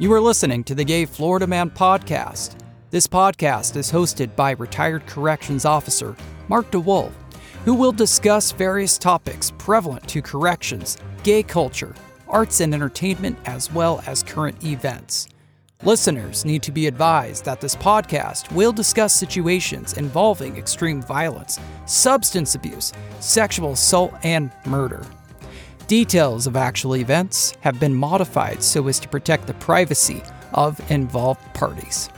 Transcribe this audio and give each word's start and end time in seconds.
You 0.00 0.12
are 0.12 0.20
listening 0.20 0.62
to 0.62 0.76
the 0.76 0.84
Gay 0.84 1.06
Florida 1.06 1.48
Man 1.48 1.70
podcast. 1.70 2.54
This 2.90 3.08
podcast 3.08 3.74
is 3.74 3.90
hosted 3.90 4.36
by 4.36 4.52
retired 4.52 5.04
corrections 5.08 5.64
officer 5.64 6.14
Mark 6.46 6.70
DeWolf, 6.70 7.10
who 7.64 7.74
will 7.74 7.90
discuss 7.90 8.52
various 8.52 8.96
topics 8.96 9.50
prevalent 9.58 10.06
to 10.06 10.22
corrections, 10.22 10.98
gay 11.24 11.42
culture, 11.42 11.96
arts 12.28 12.60
and 12.60 12.72
entertainment, 12.74 13.36
as 13.44 13.72
well 13.72 14.00
as 14.06 14.22
current 14.22 14.62
events. 14.64 15.26
Listeners 15.82 16.44
need 16.44 16.62
to 16.62 16.70
be 16.70 16.86
advised 16.86 17.44
that 17.44 17.60
this 17.60 17.74
podcast 17.74 18.52
will 18.52 18.72
discuss 18.72 19.12
situations 19.12 19.94
involving 19.94 20.56
extreme 20.56 21.02
violence, 21.02 21.58
substance 21.86 22.54
abuse, 22.54 22.92
sexual 23.18 23.72
assault, 23.72 24.14
and 24.22 24.52
murder. 24.64 25.04
Details 25.88 26.46
of 26.46 26.54
actual 26.54 26.96
events 26.96 27.56
have 27.62 27.80
been 27.80 27.94
modified 27.94 28.62
so 28.62 28.88
as 28.88 29.00
to 29.00 29.08
protect 29.08 29.46
the 29.46 29.54
privacy 29.54 30.22
of 30.52 30.78
involved 30.90 31.40
parties. 31.54 32.10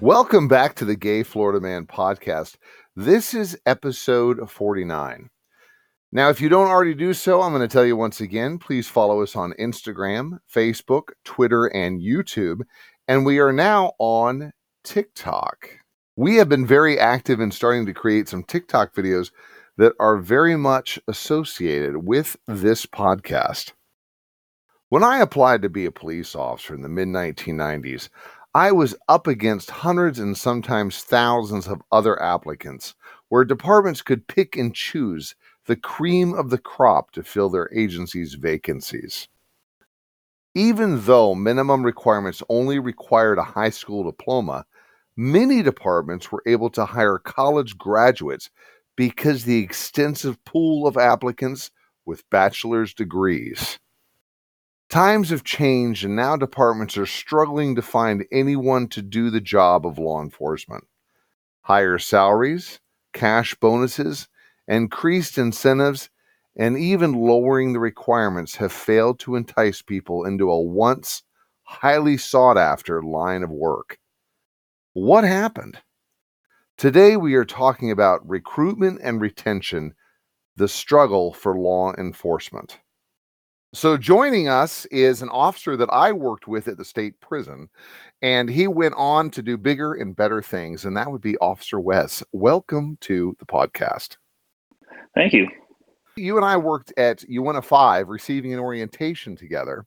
Welcome 0.00 0.48
back 0.48 0.76
to 0.76 0.86
the 0.86 0.96
Gay 0.98 1.24
Florida 1.24 1.60
Man 1.60 1.84
podcast. 1.84 2.56
This 2.94 3.34
is 3.34 3.58
episode 3.66 4.50
49. 4.50 5.28
Now, 6.16 6.30
if 6.30 6.40
you 6.40 6.48
don't 6.48 6.68
already 6.68 6.94
do 6.94 7.12
so, 7.12 7.42
I'm 7.42 7.52
going 7.52 7.60
to 7.60 7.68
tell 7.68 7.84
you 7.84 7.94
once 7.94 8.22
again 8.22 8.56
please 8.56 8.88
follow 8.88 9.20
us 9.20 9.36
on 9.36 9.52
Instagram, 9.60 10.38
Facebook, 10.50 11.08
Twitter, 11.24 11.66
and 11.66 12.00
YouTube. 12.00 12.62
And 13.06 13.26
we 13.26 13.38
are 13.38 13.52
now 13.52 13.92
on 13.98 14.54
TikTok. 14.82 15.68
We 16.16 16.36
have 16.36 16.48
been 16.48 16.66
very 16.66 16.98
active 16.98 17.38
in 17.38 17.50
starting 17.50 17.84
to 17.84 17.92
create 17.92 18.30
some 18.30 18.44
TikTok 18.44 18.94
videos 18.94 19.30
that 19.76 19.92
are 20.00 20.16
very 20.16 20.56
much 20.56 20.98
associated 21.06 22.06
with 22.06 22.38
this 22.46 22.86
podcast. 22.86 23.72
When 24.88 25.04
I 25.04 25.18
applied 25.18 25.60
to 25.60 25.68
be 25.68 25.84
a 25.84 25.90
police 25.90 26.34
officer 26.34 26.74
in 26.74 26.80
the 26.80 26.88
mid 26.88 27.08
1990s, 27.08 28.08
I 28.54 28.72
was 28.72 28.96
up 29.06 29.26
against 29.26 29.70
hundreds 29.70 30.18
and 30.18 30.34
sometimes 30.34 31.02
thousands 31.02 31.66
of 31.66 31.82
other 31.92 32.22
applicants, 32.22 32.94
where 33.28 33.44
departments 33.44 34.00
could 34.00 34.26
pick 34.28 34.56
and 34.56 34.74
choose 34.74 35.34
the 35.66 35.76
cream 35.76 36.32
of 36.34 36.50
the 36.50 36.58
crop 36.58 37.10
to 37.12 37.22
fill 37.22 37.48
their 37.48 37.70
agency's 37.74 38.34
vacancies. 38.34 39.28
Even 40.54 41.04
though 41.04 41.34
minimum 41.34 41.84
requirements 41.84 42.42
only 42.48 42.78
required 42.78 43.38
a 43.38 43.42
high 43.42 43.70
school 43.70 44.04
diploma, 44.04 44.64
many 45.16 45.62
departments 45.62 46.32
were 46.32 46.42
able 46.46 46.70
to 46.70 46.84
hire 46.84 47.18
college 47.18 47.76
graduates 47.76 48.48
because 48.96 49.44
the 49.44 49.58
extensive 49.58 50.42
pool 50.44 50.86
of 50.86 50.96
applicants 50.96 51.70
with 52.06 52.28
bachelor's 52.30 52.94
degrees. 52.94 53.78
Times 54.88 55.30
have 55.30 55.42
changed, 55.42 56.04
and 56.04 56.14
now 56.14 56.36
departments 56.36 56.96
are 56.96 57.06
struggling 57.06 57.74
to 57.74 57.82
find 57.82 58.24
anyone 58.30 58.86
to 58.88 59.02
do 59.02 59.30
the 59.30 59.40
job 59.40 59.84
of 59.84 59.98
law 59.98 60.22
enforcement. 60.22 60.84
Higher 61.62 61.98
salaries, 61.98 62.78
cash 63.12 63.54
bonuses, 63.56 64.28
increased 64.68 65.38
incentives, 65.38 66.10
and 66.56 66.78
even 66.78 67.12
lowering 67.12 67.72
the 67.72 67.80
requirements 67.80 68.56
have 68.56 68.72
failed 68.72 69.18
to 69.20 69.36
entice 69.36 69.82
people 69.82 70.24
into 70.24 70.50
a 70.50 70.60
once 70.60 71.22
highly 71.64 72.16
sought 72.16 72.56
after 72.56 73.02
line 73.02 73.42
of 73.42 73.50
work. 73.50 73.98
What 74.94 75.24
happened? 75.24 75.78
Today, 76.78 77.16
we 77.16 77.34
are 77.34 77.44
talking 77.44 77.90
about 77.90 78.26
recruitment 78.28 79.00
and 79.02 79.20
retention, 79.20 79.94
the 80.56 80.68
struggle 80.68 81.32
for 81.32 81.58
law 81.58 81.92
enforcement. 81.96 82.78
So, 83.74 83.96
joining 83.96 84.48
us 84.48 84.86
is 84.86 85.20
an 85.20 85.28
officer 85.28 85.76
that 85.76 85.90
I 85.92 86.12
worked 86.12 86.48
with 86.48 86.68
at 86.68 86.78
the 86.78 86.84
state 86.84 87.20
prison, 87.20 87.68
and 88.22 88.48
he 88.48 88.68
went 88.68 88.94
on 88.96 89.30
to 89.30 89.42
do 89.42 89.58
bigger 89.58 89.94
and 89.94 90.16
better 90.16 90.40
things, 90.40 90.84
and 90.84 90.96
that 90.96 91.10
would 91.10 91.20
be 91.20 91.36
Officer 91.38 91.80
Wes. 91.80 92.22
Welcome 92.32 92.96
to 93.02 93.36
the 93.38 93.46
podcast. 93.46 94.16
Thank 95.16 95.32
you. 95.32 95.48
You 96.16 96.36
and 96.36 96.44
I 96.44 96.56
worked 96.56 96.92
at 96.98 97.24
Uinta 97.28 97.62
5 97.62 98.08
receiving 98.08 98.52
an 98.52 98.60
orientation 98.60 99.34
together, 99.34 99.86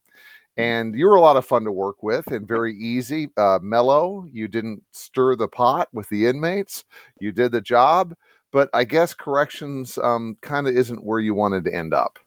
and 0.58 0.94
you 0.96 1.08
were 1.08 1.16
a 1.16 1.22
lot 1.22 1.38
of 1.38 1.46
fun 1.46 1.64
to 1.64 1.72
work 1.72 2.04
with 2.04 2.28
and 2.28 2.48
very 2.48 2.76
easy, 2.76 3.30
uh, 3.38 3.60
mellow. 3.62 4.26
You 4.32 4.48
didn't 4.48 4.84
stir 4.92 5.36
the 5.36 5.48
pot 5.48 5.88
with 5.94 6.10
the 6.10 6.26
inmates, 6.26 6.84
you 7.22 7.32
did 7.32 7.52
the 7.52 7.62
job, 7.62 8.14
but 8.52 8.70
I 8.74 8.84
guess 8.84 9.14
corrections 9.14 9.98
um, 10.00 10.36
kind 10.42 10.68
of 10.68 10.76
isn't 10.76 11.04
where 11.04 11.20
you 11.20 11.36
wanted 11.36 11.64
to 11.66 11.74
end 11.74 11.94
up. 11.94 12.18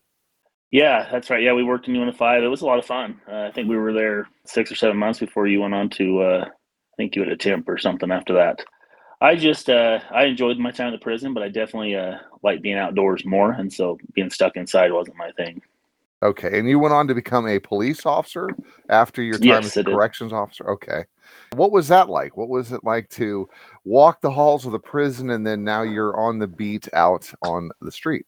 Yeah, 0.71 1.07
that's 1.12 1.29
right. 1.29 1.43
Yeah, 1.43 1.53
we 1.53 1.65
worked 1.65 1.89
in 1.89 1.95
Uinta 1.95 2.17
5. 2.17 2.43
It 2.43 2.47
was 2.47 2.62
a 2.62 2.67
lot 2.67 2.79
of 2.79 2.87
fun. 2.87 3.21
Uh, 3.31 3.43
I 3.43 3.53
think 3.53 3.69
we 3.69 3.77
were 3.77 3.93
there 3.93 4.27
six 4.47 4.73
or 4.73 4.75
seven 4.75 4.97
months 4.97 5.19
before 5.19 5.47
you 5.47 5.61
went 5.61 5.75
on 5.75 5.91
to, 5.91 6.21
uh, 6.21 6.45
I 6.47 6.97
think 6.97 7.15
you 7.15 7.23
had 7.23 7.33
a 7.33 7.37
temp 7.37 7.69
or 7.69 7.77
something 7.79 8.11
after 8.11 8.33
that. 8.35 8.65
I 9.22 9.37
just, 9.37 9.71
uh, 9.71 10.00
I 10.10 10.25
enjoyed 10.25 10.59
my 10.59 10.72
time 10.72 10.88
in 10.88 10.94
the 10.94 10.99
prison, 10.99 11.33
but 11.33 11.44
I 11.44 11.49
definitely 11.49 11.94
uh, 11.94 12.19
like 12.43 12.60
being 12.60 12.77
outdoors 12.77 13.25
more. 13.25 13.53
And 13.53 13.72
so 13.72 13.97
being 14.15 14.31
stuck 14.31 14.56
inside 14.56 14.93
wasn't 14.93 15.16
my 15.16 15.31
thing. 15.33 15.62
Okay. 16.25 16.59
And 16.59 16.69
you 16.69 16.81
went 16.81 16.93
on 16.93 17.06
to 17.06 17.15
become 17.15 17.47
a 17.47 17.61
police 17.61 18.05
officer 18.05 18.49
after 18.88 19.22
your 19.22 19.38
time 19.38 19.47
Yes, 19.47 19.66
as 19.66 19.77
a 19.77 19.84
corrections 19.84 20.32
officer? 20.32 20.69
Okay. 20.71 21.05
What 21.55 21.71
was 21.71 21.87
that 21.87 22.09
like? 22.09 22.37
What 22.37 22.49
was 22.49 22.72
it 22.72 22.82
like 22.82 23.09
to 23.11 23.49
walk 23.84 24.21
the 24.21 24.31
halls 24.31 24.66
of 24.66 24.72
the 24.72 24.81
prison 24.81 25.31
and 25.31 25.47
then 25.47 25.62
now 25.62 25.82
you're 25.82 26.19
on 26.19 26.41
the 26.41 26.49
beat 26.49 26.88
out 26.93 27.32
on 27.43 27.71
the 27.81 27.93
street? 27.93 28.27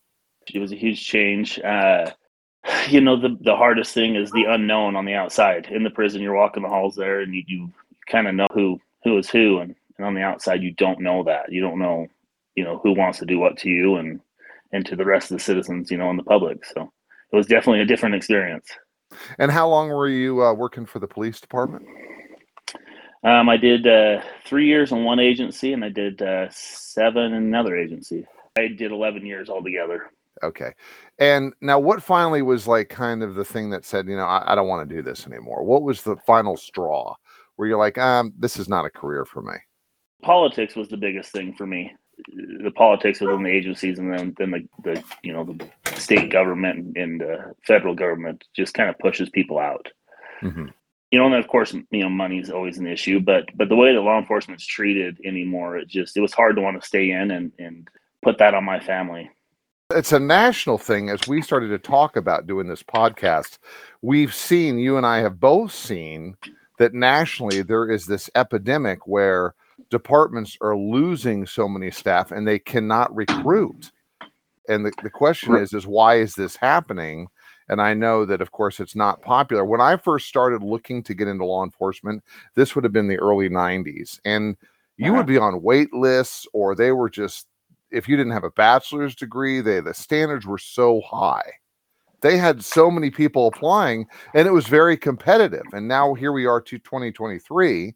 It 0.53 0.61
was 0.61 0.71
a 0.71 0.77
huge 0.77 1.05
change. 1.05 1.59
Uh, 1.59 2.13
you 2.89 3.01
know, 3.01 3.21
the, 3.21 3.37
the 3.41 3.57
hardest 3.57 3.95
thing 3.95 4.15
is 4.15 4.31
the 4.31 4.45
unknown 4.45 4.95
on 4.95 5.07
the 5.07 5.15
outside. 5.15 5.67
In 5.73 5.83
the 5.83 5.91
prison, 5.91 6.23
you're 6.23 6.37
walking 6.37 6.63
the 6.63 6.69
halls 6.69 6.95
there 6.95 7.21
and 7.21 7.35
you, 7.35 7.43
you 7.49 7.73
kind 8.07 8.29
of 8.29 8.37
know 8.37 8.47
who, 8.55 8.81
who 9.03 9.19
is 9.19 9.29
who. 9.29 9.59
And, 9.59 9.75
and 9.99 10.07
on 10.07 10.15
the 10.15 10.23
outside, 10.23 10.63
you 10.63 10.73
don't 10.73 11.01
know 11.01 11.25
that. 11.25 11.51
You 11.51 11.61
don't 11.61 11.79
know, 11.79 12.07
you 12.55 12.65
know, 12.65 12.81
who 12.83 12.93
wants 12.93 13.19
to 13.21 13.27
do 13.27 13.39
what 13.39 13.57
to 13.59 13.69
you 13.69 13.97
and, 13.97 14.21
and 14.73 14.85
to 14.87 14.97
the 14.97 15.05
rest 15.05 15.31
of 15.31 15.39
the 15.39 15.43
citizens, 15.43 15.91
you 15.91 15.97
know, 15.97 16.11
in 16.11 16.17
the 16.17 16.23
public. 16.23 16.65
So 16.65 16.93
it 17.33 17.37
was 17.37 17.47
definitely 17.47 17.81
a 17.81 17.87
different 17.87 18.15
experience. 18.15 18.69
And 19.39 19.51
how 19.51 19.69
long 19.69 19.89
were 19.89 20.09
you 20.09 20.43
uh, 20.43 20.53
working 20.53 20.87
for 20.87 20.99
the 20.99 21.07
police 21.07 21.41
department? 21.41 21.87
Um, 23.23 23.49
I 23.49 23.57
did 23.57 23.87
uh, 23.87 24.21
three 24.45 24.67
years 24.67 24.93
in 24.93 25.05
one 25.05 25.19
agency 25.19 25.73
and 25.73 25.85
I 25.85 25.89
did 25.89 26.21
uh, 26.21 26.49
seven 26.51 27.33
in 27.33 27.45
another 27.45 27.77
agency. 27.77 28.27
I 28.57 28.69
did 28.69 28.93
11 28.93 29.25
years 29.25 29.49
altogether. 29.49 30.11
Okay. 30.43 30.73
And 31.19 31.55
now, 31.61 31.79
what 31.79 32.03
finally 32.03 32.43
was 32.43 32.67
like 32.67 32.89
kind 32.89 33.23
of 33.23 33.35
the 33.35 33.45
thing 33.45 33.71
that 33.71 33.85
said, 33.85 34.09
you 34.09 34.17
know, 34.17 34.25
I, 34.25 34.53
I 34.53 34.55
don't 34.55 34.69
want 34.69 34.89
to 34.89 34.95
do 34.95 35.01
this 35.01 35.27
anymore? 35.27 35.65
What 35.65 35.83
was 35.83 36.03
the 36.03 36.17
final 36.27 36.57
straw 36.57 37.15
where 37.57 37.69
you're 37.69 37.79
like, 37.79 37.99
um, 37.99 38.33
this 38.39 38.59
is 38.59 38.69
not 38.69 38.85
a 38.85 38.91
career 38.91 39.25
for 39.25 39.43
me? 39.43 39.55
Politics 40.23 40.75
was 40.75 40.89
the 40.89 40.97
biggest 40.97 41.33
thing 41.33 41.55
for 41.55 41.67
me. 41.67 41.93
The 42.63 42.71
politics 42.71 43.21
within 43.21 43.43
the 43.43 43.51
agencies 43.51 43.99
and 43.99 44.13
then, 44.13 44.35
then 44.39 44.51
the, 44.51 44.69
the, 44.83 45.05
you 45.23 45.33
know, 45.33 45.45
the 45.45 45.99
state 45.99 46.31
government 46.31 46.97
and 46.97 47.23
uh, 47.23 47.37
federal 47.67 47.95
government 47.95 48.45
just 48.55 48.75
kind 48.75 48.89
of 48.89 48.99
pushes 48.99 49.29
people 49.31 49.59
out. 49.59 49.89
Mm-hmm. 50.43 50.67
You 51.11 51.19
know, 51.19 51.27
and 51.27 51.35
then 51.35 51.41
of 51.41 51.49
course, 51.49 51.73
you 51.73 52.03
know, 52.03 52.09
money 52.09 52.39
is 52.39 52.51
always 52.51 52.79
an 52.79 52.87
issue, 52.87 53.21
but 53.21 53.45
but 53.55 53.69
the 53.69 53.77
way 53.77 53.95
that 53.95 54.01
law 54.01 54.19
enforcement's 54.19 54.67
treated 54.67 55.19
anymore, 55.25 55.77
it 55.77 55.89
just 55.89 56.17
it 56.17 56.21
was 56.21 56.33
hard 56.33 56.57
to 56.57 56.63
want 56.63 56.81
to 56.81 56.87
stay 56.87 57.11
in 57.11 57.31
and 57.31 57.53
and 57.59 57.89
put 58.23 58.39
that 58.39 58.55
on 58.55 58.65
my 58.65 58.81
family. 58.81 59.31
It's 59.91 60.13
a 60.13 60.19
national 60.19 60.79
thing. 60.79 61.11
As 61.11 61.29
we 61.29 61.43
started 61.43 61.69
to 61.69 61.79
talk 61.79 62.17
about 62.17 62.47
doing 62.47 62.67
this 62.67 62.83
podcast, 62.83 63.59
we've 64.03 64.35
seen, 64.35 64.79
you 64.79 64.97
and 64.97 65.07
I 65.07 65.19
have 65.19 65.39
both 65.39 65.73
seen 65.73 66.37
that 66.79 66.95
nationally 66.95 67.63
there 67.63 67.91
is 67.91 68.07
this 68.07 68.31
epidemic 68.35 69.07
where 69.07 69.55
departments 69.91 70.57
are 70.61 70.77
losing 70.77 71.47
so 71.47 71.69
many 71.69 71.91
staff 71.91 72.33
and 72.33 72.47
they 72.47 72.59
cannot 72.59 73.15
recruit. 73.15 73.93
And 74.69 74.87
the, 74.87 74.93
the 75.03 75.11
question 75.11 75.55
is, 75.55 75.73
is 75.73 75.87
why 75.87 76.17
is 76.17 76.35
this 76.35 76.57
happening? 76.57 77.29
And 77.69 77.81
I 77.81 77.95
know 77.95 78.25
that, 78.27 78.41
of 78.41 78.53
course, 78.53 78.81
it's 78.81 78.97
not 78.97 79.23
popular. 79.23 79.65
When 79.65 79.81
I 79.81 79.97
first 79.97 80.29
started 80.29 80.63
looking 80.63 81.03
to 81.05 81.15
get 81.15 81.29
into 81.29 81.45
law 81.45 81.65
enforcement, 81.65 82.23
this 82.55 82.75
would 82.75 82.85
have 82.85 82.93
been 82.93 83.09
the 83.09 83.19
early 83.19 83.49
90s. 83.49 84.19
And 84.25 84.57
you 84.97 85.07
Uh-huh. 85.07 85.17
would 85.17 85.27
be 85.27 85.39
on 85.39 85.63
wait 85.63 85.93
lists, 85.93 86.47
or 86.53 86.75
they 86.75 86.93
were 86.93 87.11
just, 87.11 87.47
if 87.91 88.09
you 88.09 88.17
didn't 88.17 88.33
have 88.33 88.45
a 88.45 88.51
bachelor's 88.51 89.15
degree, 89.15 89.61
they 89.61 89.81
the 89.81 89.95
standards 89.95 90.47
were 90.47 90.59
so 90.59 91.01
high. 91.01 91.53
They 92.21 92.37
had 92.39 92.65
so 92.65 92.91
many 92.91 93.11
people 93.11 93.47
applying, 93.49 94.07
and 94.35 94.47
it 94.49 94.53
was 94.53 94.67
very 94.67 94.97
competitive. 94.97 95.65
And 95.73 95.87
now 95.89 96.15
here 96.15 96.33
we 96.33 96.47
are 96.47 96.61
to 96.63 96.79
2023, 96.79 97.95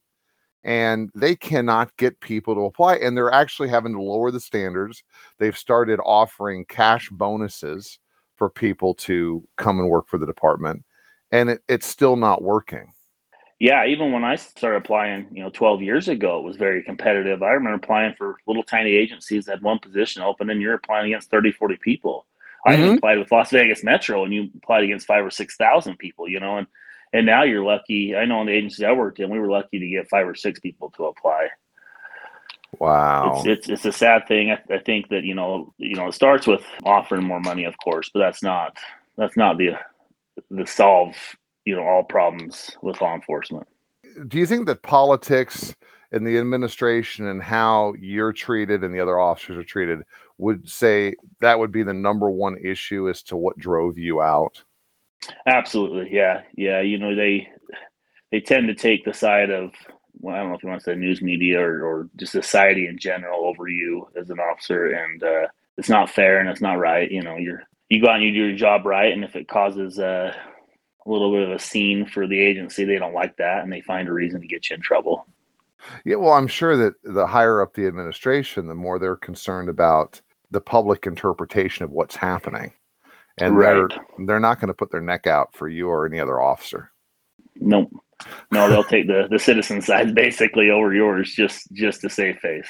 and 0.64 1.10
they 1.14 1.34
cannot 1.36 1.96
get 1.96 2.20
people 2.20 2.54
to 2.54 2.62
apply. 2.62 2.96
And 2.96 3.16
they're 3.16 3.32
actually 3.32 3.68
having 3.68 3.92
to 3.94 4.02
lower 4.02 4.30
the 4.30 4.40
standards. 4.40 5.02
They've 5.38 5.56
started 5.56 6.00
offering 6.04 6.64
cash 6.66 7.08
bonuses 7.10 7.98
for 8.36 8.48
people 8.50 8.94
to 8.94 9.46
come 9.56 9.78
and 9.80 9.88
work 9.88 10.08
for 10.08 10.18
the 10.18 10.26
department, 10.26 10.84
and 11.32 11.50
it, 11.50 11.62
it's 11.68 11.86
still 11.86 12.16
not 12.16 12.42
working. 12.42 12.92
Yeah, 13.60 13.84
even 13.86 14.12
when 14.12 14.22
I 14.22 14.36
started 14.36 14.76
applying, 14.76 15.26
you 15.32 15.42
know, 15.42 15.50
12 15.50 15.82
years 15.82 16.06
ago, 16.06 16.38
it 16.38 16.44
was 16.44 16.56
very 16.56 16.80
competitive. 16.84 17.42
I 17.42 17.50
remember 17.50 17.74
applying 17.74 18.14
for 18.14 18.36
little 18.46 18.62
tiny 18.62 18.92
agencies 18.92 19.46
that 19.46 19.54
had 19.54 19.62
one 19.62 19.80
position 19.80 20.22
open 20.22 20.50
and 20.50 20.62
you're 20.62 20.74
applying 20.74 21.06
against 21.06 21.28
30, 21.30 21.50
40 21.50 21.76
people. 21.78 22.26
I 22.64 22.76
Mhm. 22.76 22.98
applied 22.98 23.18
with 23.18 23.32
Las 23.32 23.50
Vegas 23.50 23.82
Metro 23.82 24.22
and 24.22 24.32
you 24.32 24.48
applied 24.62 24.84
against 24.84 25.08
five 25.08 25.24
or 25.26 25.30
6,000 25.30 25.96
people, 25.98 26.28
you 26.28 26.38
know, 26.38 26.58
and, 26.58 26.68
and 27.12 27.26
now 27.26 27.42
you're 27.42 27.64
lucky. 27.64 28.16
I 28.16 28.24
know 28.24 28.40
in 28.40 28.46
the 28.46 28.52
agency 28.52 28.84
I 28.84 28.92
worked 28.92 29.20
in, 29.20 29.30
we 29.30 29.38
were 29.38 29.50
lucky 29.50 29.78
to 29.78 29.88
get 29.88 30.08
five 30.08 30.26
or 30.26 30.34
six 30.34 30.60
people 30.60 30.90
to 30.96 31.06
apply. 31.06 31.48
Wow. 32.78 33.36
It's, 33.36 33.46
it's, 33.46 33.68
it's 33.68 33.84
a 33.86 33.92
sad 33.92 34.28
thing. 34.28 34.50
I, 34.50 34.60
I 34.74 34.78
think 34.78 35.08
that, 35.08 35.24
you 35.24 35.34
know, 35.34 35.72
you 35.78 35.94
know, 35.94 36.08
it 36.08 36.14
starts 36.14 36.46
with 36.46 36.62
offering 36.84 37.24
more 37.24 37.40
money, 37.40 37.64
of 37.64 37.74
course, 37.82 38.10
but 38.12 38.20
that's 38.20 38.42
not, 38.42 38.76
that's 39.16 39.36
not 39.36 39.56
the, 39.56 39.70
the 40.50 40.66
solve, 40.66 41.16
you 41.64 41.74
know, 41.74 41.82
all 41.82 42.04
problems 42.04 42.76
with 42.82 43.00
law 43.00 43.14
enforcement. 43.14 43.66
Do 44.28 44.38
you 44.38 44.46
think 44.46 44.66
that 44.66 44.82
politics 44.82 45.74
and 46.12 46.26
the 46.26 46.38
administration 46.38 47.26
and 47.26 47.42
how 47.42 47.94
you're 47.98 48.32
treated 48.32 48.84
and 48.84 48.94
the 48.94 49.00
other 49.00 49.18
officers 49.18 49.56
are 49.56 49.64
treated 49.64 50.02
would 50.36 50.68
say 50.68 51.14
that 51.40 51.58
would 51.58 51.72
be 51.72 51.82
the 51.82 51.94
number 51.94 52.30
one 52.30 52.56
issue 52.58 53.08
as 53.08 53.22
to 53.24 53.36
what 53.36 53.58
drove 53.58 53.98
you 53.98 54.20
out? 54.20 54.62
Absolutely, 55.46 56.08
yeah, 56.12 56.42
yeah. 56.56 56.80
You 56.80 56.98
know, 56.98 57.14
they 57.14 57.48
they 58.30 58.40
tend 58.40 58.68
to 58.68 58.74
take 58.74 59.04
the 59.04 59.12
side 59.12 59.50
of 59.50 59.72
well, 60.20 60.34
I 60.34 60.40
don't 60.40 60.48
know 60.48 60.56
if 60.56 60.62
you 60.62 60.68
want 60.68 60.80
to 60.80 60.84
say 60.84 60.94
news 60.96 61.22
media 61.22 61.60
or, 61.60 61.84
or 61.84 62.10
just 62.16 62.32
society 62.32 62.86
in 62.86 62.98
general 62.98 63.46
over 63.46 63.68
you 63.68 64.08
as 64.16 64.30
an 64.30 64.40
officer, 64.40 64.90
and 64.90 65.22
uh, 65.22 65.46
it's 65.76 65.88
not 65.88 66.10
fair 66.10 66.40
and 66.40 66.48
it's 66.48 66.60
not 66.60 66.78
right. 66.78 67.10
You 67.10 67.22
know, 67.22 67.36
you're 67.36 67.62
you 67.88 68.02
go 68.02 68.08
out 68.08 68.16
and 68.16 68.24
you 68.24 68.32
do 68.32 68.48
your 68.48 68.56
job 68.56 68.84
right, 68.84 69.12
and 69.12 69.24
if 69.24 69.36
it 69.36 69.48
causes 69.48 69.98
uh, 69.98 70.32
a 71.06 71.10
little 71.10 71.32
bit 71.32 71.48
of 71.48 71.52
a 71.52 71.58
scene 71.58 72.06
for 72.06 72.26
the 72.26 72.40
agency, 72.40 72.84
they 72.84 72.98
don't 72.98 73.14
like 73.14 73.36
that, 73.38 73.62
and 73.62 73.72
they 73.72 73.80
find 73.80 74.08
a 74.08 74.12
reason 74.12 74.40
to 74.40 74.46
get 74.46 74.68
you 74.68 74.76
in 74.76 74.82
trouble. 74.82 75.26
Yeah, 76.04 76.16
well, 76.16 76.32
I'm 76.32 76.48
sure 76.48 76.76
that 76.76 76.94
the 77.04 77.26
higher 77.26 77.62
up 77.62 77.74
the 77.74 77.86
administration, 77.86 78.66
the 78.66 78.74
more 78.74 78.98
they're 78.98 79.16
concerned 79.16 79.68
about 79.68 80.20
the 80.50 80.60
public 80.60 81.06
interpretation 81.06 81.84
of 81.84 81.90
what's 81.90 82.16
happening. 82.16 82.72
And 83.40 83.60
they're 83.60 83.84
Right. 83.84 83.98
they're 84.26 84.40
not 84.40 84.60
going 84.60 84.68
to 84.68 84.74
put 84.74 84.90
their 84.90 85.00
neck 85.00 85.26
out 85.26 85.54
for 85.54 85.68
you 85.68 85.88
or 85.88 86.06
any 86.06 86.20
other 86.20 86.40
officer. 86.40 86.90
Nope. 87.56 87.90
No, 88.52 88.68
they'll 88.68 88.84
take 88.94 89.06
the 89.06 89.28
the 89.30 89.38
citizen 89.38 89.80
side 89.82 90.14
basically 90.14 90.70
over 90.70 90.92
yours 90.94 91.32
just 91.34 91.72
just 91.72 92.00
to 92.02 92.10
save 92.10 92.38
face. 92.38 92.68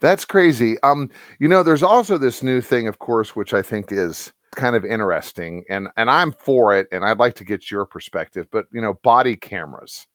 That's 0.00 0.24
crazy. 0.24 0.78
Um, 0.82 1.10
you 1.40 1.48
know, 1.48 1.62
there's 1.62 1.82
also 1.82 2.18
this 2.18 2.42
new 2.42 2.60
thing, 2.60 2.86
of 2.88 2.98
course, 2.98 3.34
which 3.34 3.52
I 3.52 3.62
think 3.62 3.90
is 3.90 4.32
kind 4.54 4.76
of 4.76 4.84
interesting, 4.84 5.64
and 5.68 5.88
and 5.96 6.08
I'm 6.10 6.32
for 6.32 6.76
it, 6.76 6.86
and 6.92 7.04
I'd 7.04 7.18
like 7.18 7.34
to 7.36 7.44
get 7.44 7.70
your 7.70 7.84
perspective. 7.84 8.46
But 8.52 8.66
you 8.72 8.80
know, 8.80 8.94
body 9.02 9.36
cameras 9.36 10.06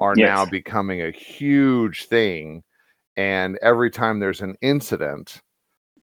are 0.00 0.16
Yes. 0.16 0.26
now 0.26 0.46
becoming 0.46 1.02
a 1.02 1.10
huge 1.10 2.06
thing, 2.06 2.62
and 3.16 3.58
every 3.62 3.90
time 3.90 4.20
there's 4.20 4.40
an 4.40 4.54
incident 4.62 5.42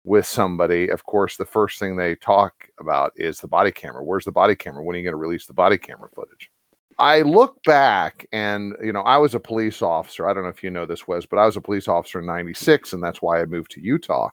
with 0.03 0.25
somebody, 0.25 0.89
of 0.89 1.03
course, 1.05 1.37
the 1.37 1.45
first 1.45 1.79
thing 1.79 1.95
they 1.95 2.15
talk 2.15 2.53
about 2.79 3.11
is 3.15 3.39
the 3.39 3.47
body 3.47 3.71
camera. 3.71 4.03
Where's 4.03 4.25
the 4.25 4.31
body 4.31 4.55
camera? 4.55 4.83
When 4.83 4.95
are 4.95 4.99
you 4.99 5.03
going 5.03 5.13
to 5.13 5.17
release 5.17 5.45
the 5.45 5.53
body 5.53 5.77
camera 5.77 6.09
footage? 6.13 6.49
I 6.97 7.21
look 7.21 7.61
back 7.63 8.27
and, 8.31 8.75
you 8.83 8.91
know, 8.91 9.01
I 9.01 9.17
was 9.17 9.33
a 9.33 9.39
police 9.39 9.81
officer. 9.81 10.27
I 10.27 10.33
don't 10.33 10.43
know 10.43 10.49
if 10.49 10.63
you 10.63 10.69
know 10.69 10.85
this, 10.85 11.07
Wes, 11.07 11.25
but 11.25 11.39
I 11.39 11.45
was 11.45 11.55
a 11.55 11.61
police 11.61 11.87
officer 11.87 12.19
in 12.19 12.25
96, 12.25 12.93
and 12.93 13.01
that's 13.01 13.21
why 13.21 13.39
I 13.39 13.45
moved 13.45 13.71
to 13.71 13.81
Utah. 13.81 14.29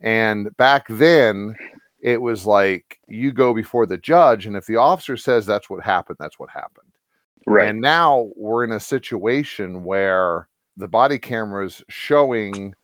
And 0.00 0.56
back 0.56 0.86
then, 0.88 1.56
it 2.00 2.20
was 2.20 2.46
like 2.46 3.00
you 3.08 3.32
go 3.32 3.54
before 3.54 3.86
the 3.86 3.98
judge, 3.98 4.46
and 4.46 4.56
if 4.56 4.66
the 4.66 4.76
officer 4.76 5.16
says 5.16 5.46
that's 5.46 5.70
what 5.70 5.82
happened, 5.82 6.18
that's 6.20 6.38
what 6.38 6.50
happened. 6.50 6.86
Right. 7.46 7.68
And 7.68 7.80
now 7.80 8.30
we're 8.36 8.64
in 8.64 8.72
a 8.72 8.80
situation 8.80 9.84
where 9.84 10.48
the 10.76 10.88
body 10.88 11.18
camera 11.18 11.66
is 11.66 11.82
showing 11.88 12.74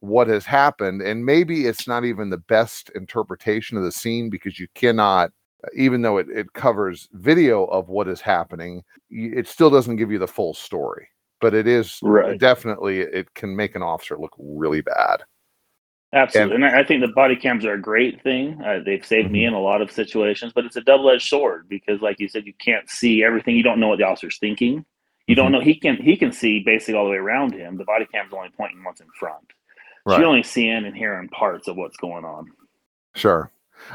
what 0.00 0.28
has 0.28 0.44
happened. 0.44 1.02
And 1.02 1.24
maybe 1.24 1.66
it's 1.66 1.88
not 1.88 2.04
even 2.04 2.30
the 2.30 2.38
best 2.38 2.90
interpretation 2.94 3.76
of 3.76 3.84
the 3.84 3.92
scene 3.92 4.30
because 4.30 4.58
you 4.58 4.68
cannot, 4.74 5.30
even 5.74 6.02
though 6.02 6.18
it, 6.18 6.28
it 6.28 6.52
covers 6.52 7.08
video 7.12 7.64
of 7.64 7.88
what 7.88 8.08
is 8.08 8.20
happening, 8.20 8.82
it 9.10 9.48
still 9.48 9.70
doesn't 9.70 9.96
give 9.96 10.10
you 10.10 10.18
the 10.18 10.26
full 10.26 10.54
story. 10.54 11.08
But 11.40 11.54
it 11.54 11.66
is 11.66 11.98
Right. 12.02 12.38
definitely, 12.38 13.00
it 13.00 13.32
can 13.34 13.54
make 13.54 13.76
an 13.76 13.82
officer 13.82 14.18
look 14.18 14.34
really 14.38 14.80
bad. 14.80 15.22
Absolutely, 16.14 16.54
and, 16.54 16.64
I 16.64 16.80
I 16.80 16.84
think 16.84 17.02
the 17.02 17.12
body 17.12 17.36
cams 17.36 17.66
are 17.66 17.74
a 17.74 17.80
great 17.80 18.22
thing. 18.22 18.58
Uh, 18.64 18.80
they've 18.82 19.04
saved 19.04 19.30
me 19.30 19.44
in 19.44 19.52
a 19.52 19.60
lot 19.60 19.82
of 19.82 19.92
situations, 19.92 20.52
but 20.54 20.64
it's 20.64 20.76
a 20.76 20.80
double-edged 20.80 21.28
sword 21.28 21.68
because, 21.68 22.00
like 22.00 22.18
you 22.18 22.28
said, 22.28 22.46
you 22.46 22.54
can't 22.58 22.88
see 22.88 23.22
everything. 23.22 23.56
You 23.56 23.62
don't 23.62 23.78
know 23.78 23.88
what 23.88 23.98
the 23.98 24.06
officer's 24.06 24.38
thinking. 24.38 24.86
You 25.26 25.34
don't 25.34 25.50
Mhm. 25.50 25.52
know 25.52 25.60
he 25.60 25.74
can 25.74 25.96
he 25.96 26.16
can 26.16 26.32
see 26.32 26.60
basically 26.60 26.94
all 26.94 27.04
the 27.04 27.10
way 27.10 27.18
around 27.18 27.52
him. 27.52 27.76
The 27.76 27.84
body 27.84 28.06
cam's 28.06 28.32
only 28.32 28.48
pointing 28.56 28.82
once 28.82 29.00
in 29.00 29.08
front. 29.20 29.52
Right. 30.08 30.20
you're 30.20 30.28
only 30.28 30.42
seeing 30.42 30.86
and 30.86 30.96
hearing 30.96 31.28
parts 31.28 31.68
of 31.68 31.76
what's 31.76 31.98
going 31.98 32.24
on. 32.24 32.50
Sure. 33.14 33.50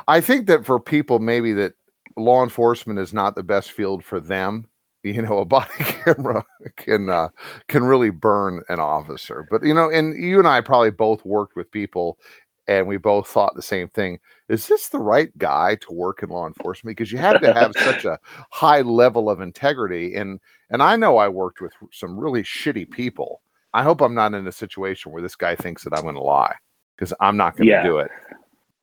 I 0.07 0.21
think 0.21 0.45
that 0.47 0.63
for 0.63 0.79
people 0.79 1.17
maybe 1.17 1.53
that 1.53 1.73
law 2.15 2.43
enforcement 2.43 2.99
is 2.99 3.13
not 3.13 3.33
the 3.35 3.41
best 3.41 3.71
field 3.71 4.05
for 4.05 4.19
them, 4.19 4.67
you 5.03 5.21
know, 5.21 5.39
a 5.39 5.45
body 5.45 5.71
camera 5.79 6.45
can 6.77 7.09
uh, 7.09 7.29
can 7.67 7.83
really 7.83 8.11
burn 8.11 8.61
an 8.69 8.79
officer. 8.79 9.47
But 9.49 9.65
you 9.65 9.73
know, 9.73 9.89
and 9.89 10.15
you 10.21 10.39
and 10.39 10.47
I 10.47 10.61
probably 10.61 10.91
both 10.91 11.25
worked 11.25 11.55
with 11.55 11.71
people 11.71 12.17
and 12.67 12.87
we 12.87 12.97
both 12.97 13.27
thought 13.27 13.55
the 13.55 13.61
same 13.61 13.89
thing. 13.89 14.19
Is 14.47 14.67
this 14.67 14.89
the 14.89 14.99
right 14.99 15.35
guy 15.37 15.75
to 15.81 15.91
work 15.91 16.23
in 16.23 16.29
law 16.29 16.47
enforcement? 16.47 16.95
Because 16.95 17.11
you 17.11 17.17
have 17.17 17.41
to 17.41 17.53
have 17.53 17.73
such 17.83 18.05
a 18.05 18.19
high 18.51 18.81
level 18.81 19.29
of 19.29 19.41
integrity. 19.41 20.15
And 20.15 20.39
and 20.69 20.81
I 20.81 20.95
know 20.95 21.17
I 21.17 21.27
worked 21.27 21.59
with 21.59 21.73
some 21.91 22.17
really 22.17 22.43
shitty 22.43 22.89
people. 22.89 23.41
I 23.73 23.83
hope 23.83 24.01
I'm 24.01 24.15
not 24.15 24.33
in 24.33 24.47
a 24.47 24.51
situation 24.51 25.11
where 25.11 25.21
this 25.21 25.35
guy 25.35 25.55
thinks 25.55 25.83
that 25.83 25.93
I'm 25.95 26.03
going 26.03 26.15
to 26.15 26.21
lie 26.21 26.55
because 26.97 27.13
I'm 27.19 27.37
not 27.37 27.55
going 27.57 27.67
to 27.67 27.73
Yeah. 27.73 27.83
do 27.83 27.97
it. 27.99 28.11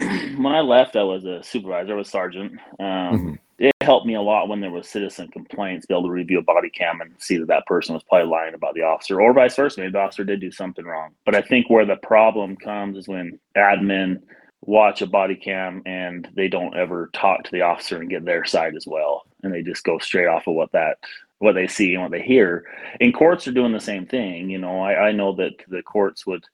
when 0.37 0.55
I 0.55 0.61
left, 0.61 0.97
I 0.97 1.03
was 1.03 1.25
a 1.25 1.43
supervisor, 1.43 1.93
I 1.93 1.97
was 1.97 2.09
sergeant. 2.09 2.53
Um, 2.79 3.39
It 3.59 3.75
helped 3.83 4.07
me 4.07 4.15
a 4.15 4.23
lot 4.23 4.49
when 4.49 4.61
there 4.63 4.71
was 4.71 4.89
citizen 4.89 5.29
complaints, 5.29 5.85
be 5.85 5.93
able 5.93 6.05
to 6.05 6.11
review 6.11 6.39
a 6.39 6.43
body 6.43 6.71
cam 6.71 7.03
and 7.03 7.13
see 7.19 7.37
that 7.37 7.49
that 7.49 7.67
person 7.67 7.93
was 7.93 8.03
probably 8.03 8.27
lying 8.27 8.55
about 8.55 8.75
the 8.75 8.81
officer, 8.81 9.21
or 9.21 9.35
vice 9.35 9.55
versa. 9.55 9.81
Maybe 9.81 9.93
the 9.93 9.99
officer 10.01 10.25
did 10.25 10.41
do 10.41 10.51
something 10.51 10.87
wrong. 10.87 11.11
But 11.27 11.35
I 11.35 11.43
think 11.43 11.69
where 11.69 11.85
the 11.85 11.97
problem 11.97 12.57
comes 12.57 12.97
is 12.97 13.07
when 13.07 13.39
admin 13.59 14.23
watch 14.63 15.03
a 15.03 15.07
body 15.07 15.37
cam 15.37 15.83
and 15.85 16.27
they 16.35 16.49
don't 16.49 16.75
ever 16.75 17.11
talk 17.13 17.45
to 17.45 17.51
the 17.51 17.61
officer 17.61 17.99
and 18.01 18.09
get 18.09 18.25
their 18.25 18.47
side 18.47 18.75
as 18.77 18.87
well, 18.87 19.25
and 19.43 19.53
they 19.53 19.63
just 19.63 19.85
go 19.85 19.99
straight 19.99 20.27
off 20.27 20.47
of 20.47 20.55
what 20.55 20.73
that 20.73 20.97
what 21.41 21.55
they 21.55 21.67
see 21.67 21.95
and 21.95 22.03
what 22.03 22.13
they 22.13 22.23
hear. 22.23 22.65
And 23.01 23.13
courts 23.13 23.49
are 23.49 23.53
doing 23.53 23.73
the 23.73 23.81
same 23.81 24.07
thing. 24.07 24.49
You 24.49 24.59
know, 24.59 24.81
I, 24.81 25.09
I 25.09 25.13
know 25.13 25.35
that 25.37 25.53
the 25.69 25.83
courts 25.83 26.27
would 26.27 26.45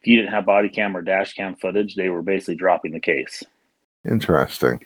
if 0.00 0.06
you 0.06 0.16
didn't 0.16 0.32
have 0.32 0.46
body 0.46 0.68
cam 0.68 0.96
or 0.96 1.02
dash 1.02 1.34
cam 1.34 1.56
footage, 1.56 1.96
they 1.96 2.08
were 2.08 2.22
basically 2.22 2.54
dropping 2.54 2.92
the 2.92 3.00
case. 3.00 3.42
Interesting. 4.08 4.84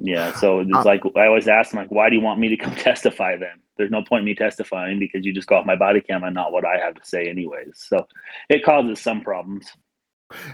Yeah, 0.00 0.32
so 0.32 0.60
it's 0.60 0.70
Uh, 0.72 0.84
like 0.84 1.02
I 1.16 1.26
always 1.26 1.48
ask 1.48 1.70
them, 1.70 1.80
like, 1.80 1.90
why 1.90 2.10
do 2.10 2.16
you 2.16 2.22
want 2.22 2.38
me 2.38 2.48
to 2.48 2.56
come 2.56 2.74
testify 2.76 3.36
then? 3.36 3.60
There's 3.76 3.90
no 3.90 4.02
point 4.02 4.20
in 4.20 4.26
me 4.26 4.34
testifying 4.34 4.98
because 4.98 5.24
you 5.24 5.32
just 5.32 5.48
go 5.48 5.56
off 5.56 5.66
my 5.66 5.76
body 5.76 6.00
cam 6.00 6.22
and 6.24 6.34
not 6.34 6.52
what 6.52 6.64
I 6.64 6.78
have 6.78 6.94
to 6.94 7.04
say, 7.04 7.28
anyways. 7.28 7.72
So 7.76 8.06
it 8.48 8.64
causes 8.64 9.00
some 9.00 9.22
problems. 9.22 9.66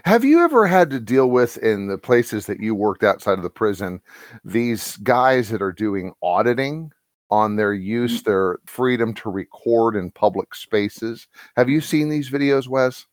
Have 0.04 0.24
you 0.24 0.44
ever 0.44 0.66
had 0.66 0.90
to 0.90 1.00
deal 1.00 1.28
with 1.30 1.58
in 1.58 1.88
the 1.88 1.98
places 1.98 2.46
that 2.46 2.60
you 2.60 2.76
worked 2.76 3.02
outside 3.02 3.38
of 3.38 3.42
the 3.42 3.50
prison 3.50 4.00
these 4.44 4.96
guys 4.98 5.48
that 5.48 5.60
are 5.62 5.72
doing 5.72 6.12
auditing 6.22 6.92
on 7.30 7.56
their 7.56 7.74
mm-hmm. 7.74 7.86
use, 7.86 8.22
their 8.22 8.58
freedom 8.66 9.14
to 9.14 9.30
record 9.30 9.96
in 9.96 10.10
public 10.10 10.54
spaces? 10.54 11.26
Have 11.56 11.68
you 11.68 11.80
seen 11.80 12.08
these 12.08 12.30
videos, 12.30 12.68
Wes? 12.68 13.06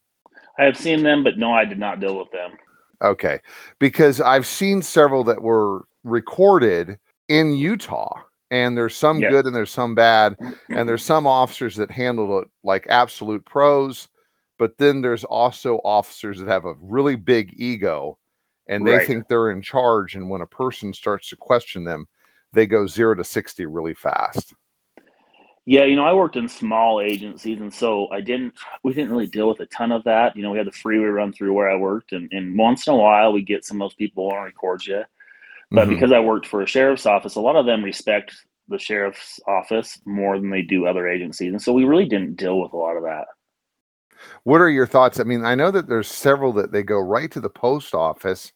I 0.59 0.63
have 0.65 0.77
seen 0.77 1.03
them, 1.03 1.23
but 1.23 1.37
no, 1.37 1.51
I 1.51 1.65
did 1.65 1.79
not 1.79 1.99
deal 1.99 2.17
with 2.17 2.31
them. 2.31 2.51
Okay, 3.01 3.39
because 3.79 4.21
I've 4.21 4.45
seen 4.45 4.81
several 4.81 5.23
that 5.23 5.41
were 5.41 5.85
recorded 6.03 6.99
in 7.29 7.53
Utah, 7.53 8.21
and 8.51 8.77
there's 8.77 8.95
some 8.95 9.19
Yeah. 9.19 9.29
good 9.29 9.45
and 9.47 9.55
there's 9.55 9.71
some 9.71 9.95
bad, 9.95 10.35
and 10.69 10.87
there's 10.87 11.03
some 11.03 11.25
officers 11.25 11.75
that 11.77 11.89
handle 11.89 12.39
it 12.39 12.47
like 12.63 12.85
absolute 12.89 13.43
pros, 13.45 14.07
but 14.59 14.77
then 14.77 15.01
there's 15.01 15.23
also 15.23 15.77
officers 15.77 16.37
that 16.39 16.47
have 16.47 16.65
a 16.65 16.75
really 16.81 17.15
big 17.15 17.53
ego 17.57 18.19
and 18.67 18.85
they 18.85 18.97
Right. 18.97 19.07
think 19.07 19.27
they're 19.27 19.51
in 19.51 19.61
charge. 19.61 20.15
And 20.15 20.29
when 20.29 20.41
a 20.41 20.47
person 20.47 20.93
starts 20.93 21.29
to 21.29 21.35
question 21.35 21.83
them, 21.83 22.07
they 22.53 22.65
go 22.65 22.87
zero 22.87 23.15
to 23.15 23.23
60 23.23 23.65
really 23.65 23.93
fast. 23.93 24.53
Yeah, 25.65 25.85
you 25.85 25.95
know, 25.95 26.05
I 26.05 26.13
worked 26.13 26.37
in 26.37 26.49
small 26.49 27.01
agencies, 27.01 27.61
and 27.61 27.71
so 27.71 28.09
I 28.09 28.19
didn't. 28.19 28.53
We 28.83 28.93
didn't 28.93 29.11
really 29.11 29.27
deal 29.27 29.47
with 29.47 29.59
a 29.59 29.67
ton 29.67 29.91
of 29.91 30.03
that. 30.05 30.35
You 30.35 30.41
know, 30.41 30.51
we 30.51 30.57
had 30.57 30.65
the 30.65 30.71
freeway 30.71 31.05
run 31.05 31.31
through 31.31 31.53
where 31.53 31.69
I 31.69 31.75
worked, 31.75 32.13
and, 32.13 32.31
and 32.31 32.57
once 32.57 32.87
in 32.87 32.93
a 32.93 32.97
while 32.97 33.31
we 33.31 33.43
get 33.43 33.63
some 33.63 33.79
of 33.79 33.85
those 33.85 33.95
people 33.95 34.25
want 34.25 34.39
to 34.39 34.45
record 34.45 34.85
you. 34.85 35.03
But 35.69 35.87
Mhm. 35.87 35.91
because 35.91 36.11
I 36.11 36.19
worked 36.19 36.47
for 36.47 36.63
a 36.63 36.67
sheriff's 36.67 37.05
office, 37.05 37.35
a 37.35 37.41
lot 37.41 37.55
of 37.55 37.67
them 37.67 37.83
respect 37.83 38.33
the 38.67 38.79
sheriff's 38.79 39.39
office 39.47 40.01
more 40.05 40.39
than 40.39 40.49
they 40.49 40.63
do 40.63 40.87
other 40.87 41.07
agencies, 41.07 41.51
and 41.51 41.61
so 41.61 41.73
we 41.73 41.85
really 41.85 42.05
didn't 42.05 42.37
deal 42.37 42.59
with 42.59 42.73
a 42.73 42.77
lot 42.77 42.97
of 42.97 43.03
that. 43.03 43.27
What 44.43 44.61
are 44.61 44.69
your 44.69 44.87
thoughts? 44.87 45.19
I 45.19 45.23
mean, 45.23 45.45
I 45.45 45.55
know 45.55 45.71
that 45.71 45.87
there's 45.87 46.07
several 46.07 46.53
that 46.53 46.71
they 46.71 46.83
go 46.83 46.99
right 46.99 47.31
to 47.31 47.39
the 47.41 47.49
post 47.49 47.93
office, 47.93 48.51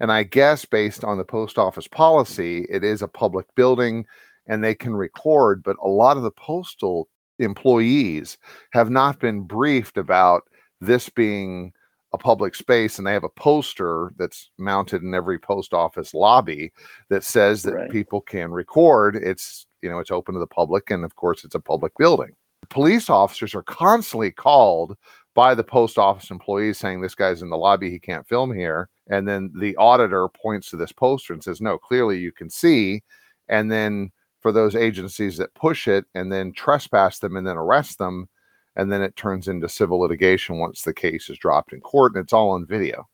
and 0.00 0.10
I 0.12 0.22
guess 0.22 0.64
based 0.64 1.04
on 1.04 1.18
the 1.18 1.24
post 1.24 1.58
office 1.58 1.88
policy, 1.88 2.66
it 2.70 2.84
is 2.84 3.02
a 3.02 3.08
public 3.08 3.46
building 3.54 4.06
and 4.46 4.62
they 4.64 4.74
can 4.74 4.96
record, 4.96 5.62
but 5.62 5.76
a 5.82 5.88
lot 5.88 6.16
of 6.16 6.22
the 6.22 6.30
postal 6.30 7.08
employees 7.38 8.38
have 8.72 8.90
not 8.90 9.20
been 9.20 9.42
briefed 9.42 9.96
about 9.98 10.42
this 10.80 11.08
being 11.08 11.72
a 12.14 12.18
public 12.18 12.54
space 12.54 12.96
and 12.98 13.06
they 13.06 13.12
have 13.12 13.24
a 13.24 13.28
poster 13.28 14.12
that's 14.16 14.50
mounted 14.58 15.02
in 15.02 15.14
every 15.14 15.38
post 15.38 15.74
office 15.74 16.14
lobby 16.14 16.72
that 17.10 17.22
says 17.22 17.62
that 17.62 17.74
Right. 17.74 17.90
people 17.90 18.20
can 18.22 18.50
record 18.50 19.14
it's 19.16 19.66
you 19.82 19.90
know 19.90 19.98
it's 19.98 20.10
open 20.10 20.32
to 20.34 20.40
the 20.40 20.46
public 20.46 20.90
and 20.90 21.04
of 21.04 21.14
course 21.16 21.44
it's 21.44 21.54
a 21.54 21.60
public 21.60 21.92
building 21.98 22.30
police 22.70 23.10
officers 23.10 23.54
are 23.54 23.62
constantly 23.62 24.30
called 24.30 24.96
by 25.34 25.54
the 25.54 25.64
post 25.64 25.98
office 25.98 26.30
employees 26.30 26.78
saying 26.78 27.00
this 27.00 27.14
guy's 27.14 27.42
in 27.42 27.50
the 27.50 27.56
lobby 27.56 27.90
he 27.90 27.98
can't 27.98 28.26
film 28.26 28.52
here. 28.52 28.88
And 29.08 29.26
then 29.26 29.52
the 29.54 29.76
auditor 29.76 30.28
points 30.28 30.70
to 30.70 30.76
this 30.76 30.92
poster 30.92 31.32
and 31.32 31.42
says 31.42 31.60
no 31.60 31.78
clearly 31.78 32.18
you 32.18 32.32
can 32.32 32.50
see. 32.50 33.02
And 33.48 33.70
then 33.70 34.10
for 34.40 34.52
those 34.52 34.74
agencies 34.74 35.36
that 35.36 35.54
push 35.54 35.88
it 35.88 36.04
and 36.14 36.32
then 36.32 36.52
trespass 36.52 37.18
them 37.18 37.36
and 37.36 37.46
then 37.46 37.56
arrest 37.56 37.98
them 37.98 38.28
and 38.76 38.90
then 38.90 39.02
it 39.02 39.16
turns 39.16 39.48
into 39.48 39.68
civil 39.68 40.00
litigation 40.00 40.58
once 40.58 40.82
the 40.82 40.94
case 40.94 41.28
is 41.28 41.38
dropped 41.38 41.72
in 41.72 41.80
court 41.80 42.14
and 42.14 42.24
it's 42.24 42.32
all 42.32 42.50
on 42.50 42.66
video. 42.66 43.08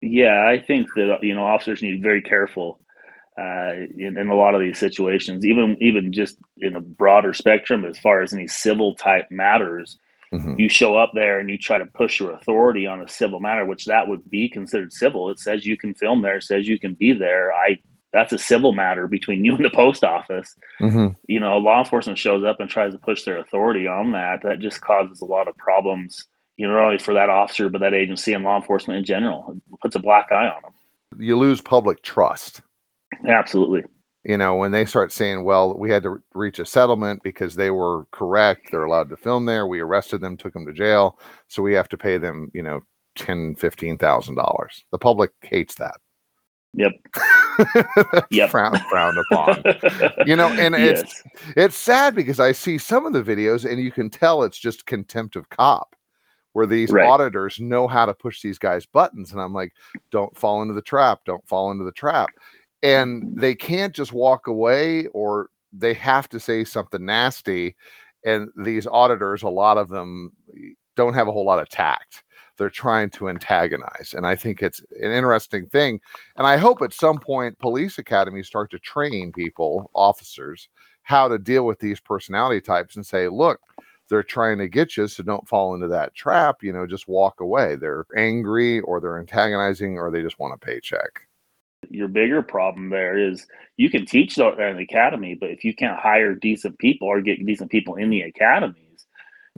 Yeah, 0.00 0.46
I 0.46 0.58
think 0.60 0.88
that 0.96 1.18
you 1.22 1.34
know 1.34 1.44
officers 1.44 1.82
need 1.82 1.92
to 1.92 1.96
be 1.96 2.02
very 2.02 2.22
careful 2.22 2.78
uh, 3.38 3.72
in, 3.96 4.16
in 4.16 4.28
a 4.28 4.34
lot 4.34 4.54
of 4.54 4.60
these 4.60 4.78
situations, 4.78 5.44
even 5.44 5.76
even 5.80 6.12
just 6.12 6.38
in 6.58 6.76
a 6.76 6.80
broader 6.80 7.32
spectrum 7.32 7.84
as 7.84 7.98
far 7.98 8.22
as 8.22 8.32
any 8.32 8.46
civil 8.46 8.94
type 8.94 9.30
matters. 9.30 9.98
Mhm. 10.32 10.58
You 10.58 10.68
show 10.68 10.96
up 10.96 11.12
there 11.14 11.38
and 11.38 11.48
you 11.48 11.56
try 11.58 11.78
to 11.78 11.86
push 11.86 12.18
your 12.20 12.32
authority 12.32 12.86
on 12.86 13.00
a 13.02 13.08
civil 13.08 13.38
matter, 13.40 13.64
which 13.64 13.84
that 13.86 14.08
would 14.08 14.28
be 14.30 14.48
considered 14.48 14.92
civil. 14.92 15.30
It 15.30 15.38
says 15.38 15.66
you 15.66 15.76
can 15.76 15.94
film 15.94 16.22
there, 16.22 16.36
it 16.38 16.42
says 16.44 16.66
you 16.68 16.78
can 16.78 16.94
be 16.94 17.12
there. 17.12 17.52
I 17.52 17.78
that's 18.12 18.32
a 18.32 18.38
civil 18.38 18.72
matter 18.72 19.08
between 19.08 19.44
you 19.44 19.54
and 19.56 19.64
the 19.64 19.70
post 19.70 20.04
office. 20.04 20.54
Mhm. 20.80 21.16
You 21.26 21.40
know, 21.40 21.58
law 21.58 21.80
enforcement 21.80 22.18
shows 22.18 22.44
up 22.44 22.60
and 22.60 22.70
tries 22.70 22.92
to 22.92 22.98
push 22.98 23.24
their 23.24 23.38
authority 23.38 23.86
on 23.88 24.12
that. 24.12 24.42
That 24.42 24.60
just 24.60 24.80
causes 24.80 25.20
a 25.20 25.24
lot 25.24 25.48
of 25.48 25.56
problems. 25.56 26.26
You 26.56 26.68
know, 26.68 26.74
not 26.74 26.84
only 26.84 26.98
for 26.98 27.14
that 27.14 27.30
officer, 27.30 27.68
but 27.68 27.80
that 27.80 27.94
agency 27.94 28.32
and 28.32 28.44
law 28.44 28.54
enforcement 28.56 28.98
in 28.98 29.04
general. 29.04 29.56
It 29.72 29.80
puts 29.80 29.96
a 29.96 29.98
black 29.98 30.30
eye 30.30 30.46
on 30.48 30.62
them. 30.62 30.72
you 31.18 31.36
lose 31.36 31.60
public 31.60 32.02
trust 32.02 32.60
Absolutely. 33.28 33.82
you 34.24 34.36
know 34.38 34.54
when 34.56 34.70
they 34.72 34.84
start 34.84 35.12
saying 35.12 35.44
well 35.44 35.76
we 35.78 35.90
had 35.90 36.02
to 36.02 36.16
reach 36.34 36.58
a 36.58 36.66
settlement 36.66 37.22
because 37.22 37.54
they 37.54 37.70
were 37.70 38.06
correct 38.12 38.68
they're 38.70 38.84
allowed 38.84 39.08
to 39.10 39.16
film 39.16 39.44
there 39.44 39.66
we 39.66 39.80
arrested 39.80 40.20
them 40.20 40.36
took 40.36 40.52
them 40.52 40.66
to 40.66 40.72
jail 40.72 41.18
so 41.48 41.62
we 41.62 41.74
have 41.74 41.88
to 41.88 41.96
pay 41.98 42.16
them 42.18 42.50
you 42.54 42.62
know 42.62 42.80
10 43.16 43.54
15 43.56 43.96
thousand 43.98 44.34
dollars 44.34 44.84
the 44.92 44.98
public 44.98 45.30
hates 45.42 45.74
that 45.76 45.96
Yep. 46.76 46.92
Yep. 48.30 48.50
frowned, 48.50 48.80
frowned 48.90 49.18
upon 49.18 49.62
you 50.26 50.34
know 50.34 50.48
and 50.58 50.74
it's 50.74 51.22
it's 51.56 51.76
sad 51.76 52.14
because 52.14 52.40
i 52.40 52.50
see 52.50 52.78
some 52.78 53.06
of 53.06 53.12
the 53.12 53.22
videos 53.22 53.68
and 53.70 53.80
you 53.80 53.92
can 53.92 54.10
tell 54.10 54.42
it's 54.42 54.58
just 54.58 54.86
contempt 54.86 55.36
of 55.36 55.48
cop 55.50 55.94
where 56.54 56.66
these 56.66 56.90
Right. 56.90 57.06
auditors 57.06 57.60
know 57.60 57.86
how 57.86 58.06
to 58.06 58.14
push 58.14 58.40
these 58.42 58.58
guys 58.58 58.86
buttons 58.86 59.30
and 59.32 59.40
i'm 59.40 59.52
like 59.52 59.72
don't 60.10 60.36
fall 60.36 60.62
into 60.62 60.74
the 60.74 60.82
trap 60.82 61.20
don't 61.24 61.46
fall 61.46 61.70
into 61.70 61.84
the 61.84 61.92
trap 61.92 62.30
and 62.84 63.34
they 63.34 63.54
can't 63.54 63.94
just 63.94 64.12
walk 64.12 64.46
away 64.46 65.06
or 65.08 65.48
they 65.72 65.94
have 65.94 66.28
to 66.28 66.38
say 66.38 66.62
something 66.62 67.04
nasty 67.04 67.74
and 68.24 68.48
these 68.56 68.86
auditors 68.86 69.42
a 69.42 69.48
lot 69.48 69.78
of 69.78 69.88
them 69.88 70.30
don't 70.94 71.14
have 71.14 71.26
a 71.26 71.32
whole 71.32 71.44
lot 71.44 71.58
of 71.58 71.68
tact. 71.68 72.22
They're 72.56 72.70
trying 72.70 73.10
to 73.10 73.28
antagonize 73.28 74.14
and 74.16 74.24
i 74.24 74.36
think 74.36 74.62
it's 74.62 74.80
an 75.00 75.10
interesting 75.10 75.66
thing 75.66 76.00
and 76.36 76.46
i 76.46 76.56
hope 76.56 76.82
at 76.82 76.92
some 76.94 77.18
point 77.18 77.58
police 77.58 77.98
academies 77.98 78.46
start 78.46 78.70
to 78.70 78.78
train 78.78 79.32
people 79.32 79.90
officers 79.92 80.68
how 81.02 81.26
to 81.26 81.36
deal 81.36 81.66
with 81.66 81.80
these 81.80 81.98
personality 81.98 82.60
types 82.60 82.94
and 82.94 83.04
say 83.04 83.26
look 83.26 83.58
they're 84.08 84.22
trying 84.22 84.58
to 84.58 84.68
get 84.68 84.96
you 84.96 85.08
so 85.08 85.24
don't 85.24 85.48
fall 85.48 85.74
into 85.74 85.88
that 85.88 86.14
trap 86.14 86.62
you 86.62 86.72
know 86.72 86.86
just 86.86 87.08
walk 87.08 87.40
away. 87.40 87.74
They're 87.74 88.06
angry 88.16 88.78
or 88.80 89.00
they're 89.00 89.18
antagonizing 89.18 89.98
or 89.98 90.12
they 90.12 90.22
just 90.22 90.38
want 90.38 90.54
a 90.54 90.64
paycheck 90.64 91.26
Your 91.90 92.08
bigger 92.08 92.42
problem 92.42 92.90
there 92.90 93.18
is 93.18 93.46
you 93.76 93.90
can 93.90 94.06
teach 94.06 94.36
there 94.36 94.68
in 94.68 94.76
the 94.76 94.84
academy, 94.84 95.34
but 95.34 95.50
if 95.50 95.64
you 95.64 95.74
can't 95.74 95.98
hire 95.98 96.34
decent 96.34 96.78
people 96.78 97.08
or 97.08 97.20
get 97.20 97.44
decent 97.44 97.70
people 97.70 97.96
in 97.96 98.10
the 98.10 98.22
academies, 98.22 99.06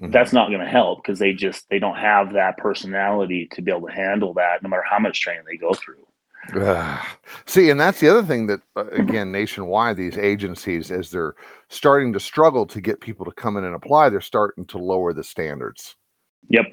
Mhm. 0.00 0.12
that's 0.12 0.32
not 0.32 0.48
going 0.48 0.60
to 0.60 0.66
help 0.66 1.02
because 1.02 1.18
they 1.18 1.32
just 1.32 1.68
they 1.70 1.78
don't 1.78 1.96
have 1.96 2.32
that 2.34 2.58
personality 2.58 3.48
to 3.52 3.62
be 3.62 3.70
able 3.72 3.88
to 3.88 3.94
handle 3.94 4.34
that, 4.34 4.62
no 4.62 4.68
matter 4.68 4.84
how 4.88 4.98
much 4.98 5.20
training 5.20 5.44
they 5.46 5.56
go 5.56 5.72
through. 5.74 6.06
Ugh. 6.54 7.06
See, 7.46 7.70
and 7.70 7.80
that's 7.80 8.00
the 8.00 8.08
other 8.08 8.22
thing 8.22 8.46
that, 8.48 8.60
uh, 8.76 8.86
again, 8.88 9.32
nationwide, 9.32 9.96
these 9.96 10.18
agencies, 10.18 10.90
as 10.92 11.10
they're 11.10 11.34
starting 11.68 12.12
to 12.12 12.20
struggle 12.20 12.66
to 12.66 12.80
get 12.80 13.00
people 13.00 13.24
to 13.26 13.32
come 13.32 13.56
in 13.56 13.64
and 13.64 13.74
apply, 13.74 14.08
they're 14.10 14.20
starting 14.20 14.64
to 14.66 14.78
lower 14.78 15.12
the 15.12 15.24
standards. 15.24 15.96
Yep, 16.48 16.66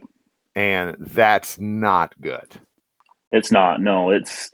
And 0.55 0.95
that's 0.99 1.59
not 1.59 2.13
good. 2.21 2.61
it's 3.31 3.51
not. 3.51 3.81
No, 3.81 4.11
it's 4.11 4.51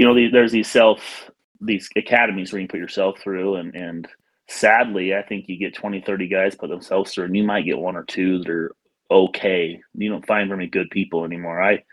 you 0.00 0.06
know 0.06 0.14
the, 0.14 0.28
there's 0.28 0.50
these 0.50 0.70
self 0.70 1.30
these 1.60 1.90
academies 1.94 2.50
where 2.54 2.62
you 2.62 2.66
can 2.66 2.72
put 2.78 2.80
yourself 2.80 3.20
through, 3.20 3.56
and 3.56 3.74
and 3.74 4.08
sadly, 4.48 5.14
I 5.14 5.20
think 5.20 5.46
you 5.46 5.58
get 5.58 5.74
20, 5.74 6.00
30 6.00 6.26
guys 6.26 6.54
put 6.54 6.70
themselves 6.70 7.12
through, 7.12 7.26
and 7.26 7.36
you 7.36 7.44
might 7.44 7.66
get 7.66 7.78
one 7.78 7.96
or 7.96 8.04
two 8.04 8.38
that 8.38 8.48
are 8.48 8.72
okay. 9.10 9.78
You 9.92 10.08
don't 10.08 10.26
find 10.26 10.48
very 10.48 10.68
good 10.68 10.88
people 10.88 11.26
anymore. 11.26 11.62
I 11.62 11.84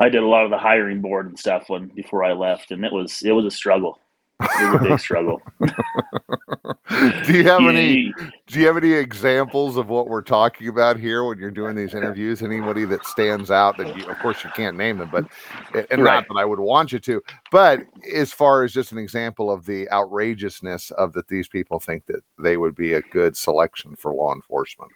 I 0.00 0.08
did 0.08 0.22
a 0.22 0.26
lot 0.26 0.46
of 0.46 0.50
the 0.50 0.56
hiring 0.56 1.02
board 1.02 1.26
and 1.26 1.38
stuff 1.38 1.64
when 1.68 1.88
before 1.88 2.24
I 2.24 2.32
left, 2.32 2.70
and 2.70 2.82
it 2.82 2.94
was 2.94 3.20
it 3.22 3.32
was 3.32 3.44
a 3.44 3.50
struggle. 3.50 4.00
It 4.40 4.72
was 4.72 4.80
a 4.80 4.84
big 4.84 4.98
struggle. 5.00 5.42
do 7.26 7.32
you 7.32 7.44
have 7.44 7.62
any 7.62 8.14
do 8.46 8.60
you 8.60 8.66
have 8.66 8.76
any 8.76 8.92
examples 8.92 9.76
of 9.76 9.88
what 9.88 10.08
we're 10.08 10.22
talking 10.22 10.68
about 10.68 10.96
here 10.96 11.24
when 11.24 11.38
you're 11.38 11.50
doing 11.50 11.74
these 11.74 11.94
interviews? 11.94 12.40
Anybody 12.40 12.84
that 12.84 13.04
stands 13.04 13.50
out 13.50 13.76
that 13.78 13.96
you 13.96 14.06
of 14.08 14.18
course 14.20 14.44
you 14.44 14.50
can't 14.54 14.76
name 14.76 14.98
them 14.98 15.10
but 15.10 15.24
and 15.90 16.02
Right. 16.02 16.14
not 16.14 16.28
that 16.28 16.36
i 16.36 16.44
would 16.44 16.60
want 16.60 16.92
you 16.92 16.98
to 17.00 17.20
but 17.50 17.82
as 18.14 18.32
far 18.32 18.62
as 18.62 18.72
just 18.72 18.92
an 18.92 18.98
example 18.98 19.50
of 19.50 19.66
the 19.66 19.90
outrageousness 19.90 20.92
of 20.92 21.12
that 21.14 21.28
these 21.28 21.48
people 21.48 21.80
think 21.80 22.06
that 22.06 22.22
they 22.38 22.56
would 22.56 22.76
be 22.76 22.94
a 22.94 23.02
good 23.02 23.36
selection 23.36 23.96
for 23.96 24.12
law 24.12 24.34
enforcement. 24.34 24.92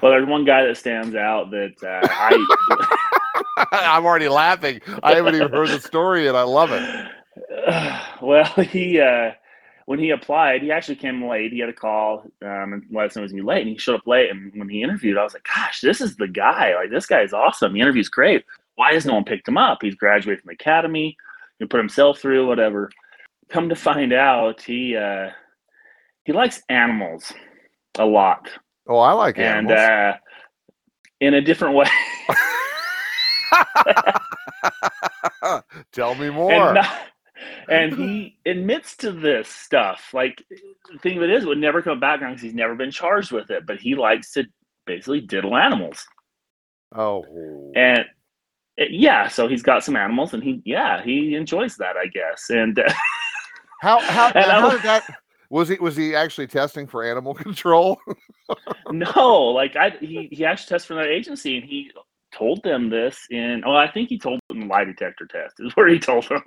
Well, 0.00 0.12
there's 0.12 0.28
one 0.28 0.44
guy 0.44 0.64
that 0.64 0.76
stands 0.76 1.14
out 1.16 1.50
that 1.50 1.74
uh, 1.82 2.06
I 2.10 3.66
i'm 3.72 4.06
already 4.06 4.28
laughing. 4.28 4.80
I 5.02 5.14
haven't 5.16 5.34
even 5.34 5.50
heard 5.50 5.68
the 5.68 5.80
story 5.80 6.28
and 6.28 6.36
i 6.36 6.42
love 6.42 6.72
it 6.72 6.82
well, 8.22 8.44
he 8.70 9.00
uh, 9.00 9.32
when 9.86 9.98
he 9.98 10.10
applied, 10.10 10.62
he 10.62 10.70
actually 10.70 10.96
came 10.96 11.28
late. 11.28 11.52
He 11.52 11.60
had 11.60 11.68
a 11.68 11.74
call 11.74 12.24
um, 12.42 12.72
and 12.72 12.84
let 12.90 13.06
us 13.06 13.16
know 13.16 13.20
he 13.20 13.24
was 13.24 13.32
gonna 13.32 13.42
be 13.42 13.46
late, 13.46 13.62
and 13.62 13.70
he 13.70 13.78
showed 13.78 13.96
up 13.96 14.06
late. 14.06 14.30
And 14.30 14.52
when 14.54 14.68
he 14.68 14.82
interviewed, 14.82 15.18
I 15.18 15.24
was 15.24 15.34
like, 15.34 15.46
"Gosh, 15.54 15.80
this 15.80 16.00
is 16.00 16.16
the 16.16 16.28
guy! 16.28 16.74
Like, 16.74 16.90
this 16.90 17.06
guy 17.06 17.22
is 17.22 17.32
awesome. 17.32 17.72
The 17.72 17.80
interview's 17.80 18.08
great. 18.08 18.44
Why 18.76 18.94
has 18.94 19.06
no 19.06 19.14
one 19.14 19.24
picked 19.24 19.48
him 19.48 19.58
up? 19.58 19.78
He's 19.82 19.94
graduated 19.94 20.42
from 20.42 20.48
the 20.48 20.54
academy. 20.54 21.16
He 21.58 21.66
put 21.66 21.78
himself 21.78 22.18
through 22.18 22.46
whatever." 22.46 22.90
Come 23.50 23.68
to 23.68 23.76
find 23.76 24.14
out, 24.14 24.62
he 24.62 24.96
uh, 24.96 25.28
he 26.24 26.32
likes 26.32 26.62
animals 26.70 27.32
a 27.98 28.04
lot, 28.04 28.48
oh 28.88 28.98
i 28.98 29.12
like 29.12 29.36
and 29.38 29.70
animals 29.70 29.78
uh, 29.78 30.16
in 31.20 31.34
a 31.34 31.40
different 31.40 31.76
way. 31.76 31.86
tell 35.92 36.14
me 36.14 36.30
more 36.30 36.52
and, 36.52 36.74
not- 36.74 37.00
and 37.68 37.92
he 37.94 38.36
admits 38.46 38.96
to 38.98 39.12
this 39.12 39.48
stuff. 39.48 40.10
Like 40.12 40.42
the 40.92 40.98
thing 40.98 41.16
of 41.18 41.22
it 41.24 41.30
is, 41.30 41.44
it 41.44 41.46
would 41.46 41.58
never 41.58 41.82
come 41.82 42.00
back 42.00 42.20
because 42.20 42.40
he's 42.40 42.54
never 42.54 42.74
been 42.74 42.90
charged 42.90 43.32
with 43.32 43.50
it. 43.50 43.66
But 43.66 43.78
he 43.80 43.94
likes 43.94 44.32
to 44.32 44.44
basically 44.86 45.20
diddle 45.20 45.56
animals, 45.56 46.06
oh 46.94 47.24
and 47.74 48.00
uh, 48.80 48.84
yeah, 48.90 49.28
so 49.28 49.48
he's 49.48 49.62
got 49.62 49.84
some 49.84 49.96
animals, 49.96 50.34
and 50.34 50.42
he 50.42 50.62
yeah 50.64 51.02
he 51.02 51.34
enjoys 51.34 51.76
that, 51.76 51.96
I 51.96 52.06
guess. 52.06 52.50
And 52.50 52.78
uh, 52.78 52.92
how 53.80 53.98
how, 54.00 54.28
And 54.34 54.44
how 54.44 54.62
was- 54.64 54.72
did 54.74 54.82
that 54.82 55.04
was 55.50 55.68
he 55.68 55.76
was 55.76 55.94
he 55.96 56.14
actually 56.16 56.46
testing 56.48 56.86
for 56.86 57.04
animal 57.04 57.34
control 57.46 57.98
no, 58.90 59.40
like 59.54 59.76
I 59.76 59.90
he 60.00 60.28
he 60.32 60.44
actually 60.44 60.68
tested 60.68 60.88
for 60.88 60.94
that 60.94 61.06
agency, 61.06 61.56
and 61.56 61.64
he 61.64 61.90
told 62.36 62.62
them 62.62 62.90
this 62.90 63.26
in 63.30 63.62
oh 63.66 63.74
I 63.74 63.90
think 63.90 64.08
he 64.08 64.18
told 64.18 64.40
them 64.48 64.60
the 64.60 64.66
lie 64.66 64.84
detector 64.84 65.26
test 65.26 65.54
is 65.58 65.72
where 65.76 65.88
he 65.88 65.98
told 65.98 66.28
them. 66.28 66.42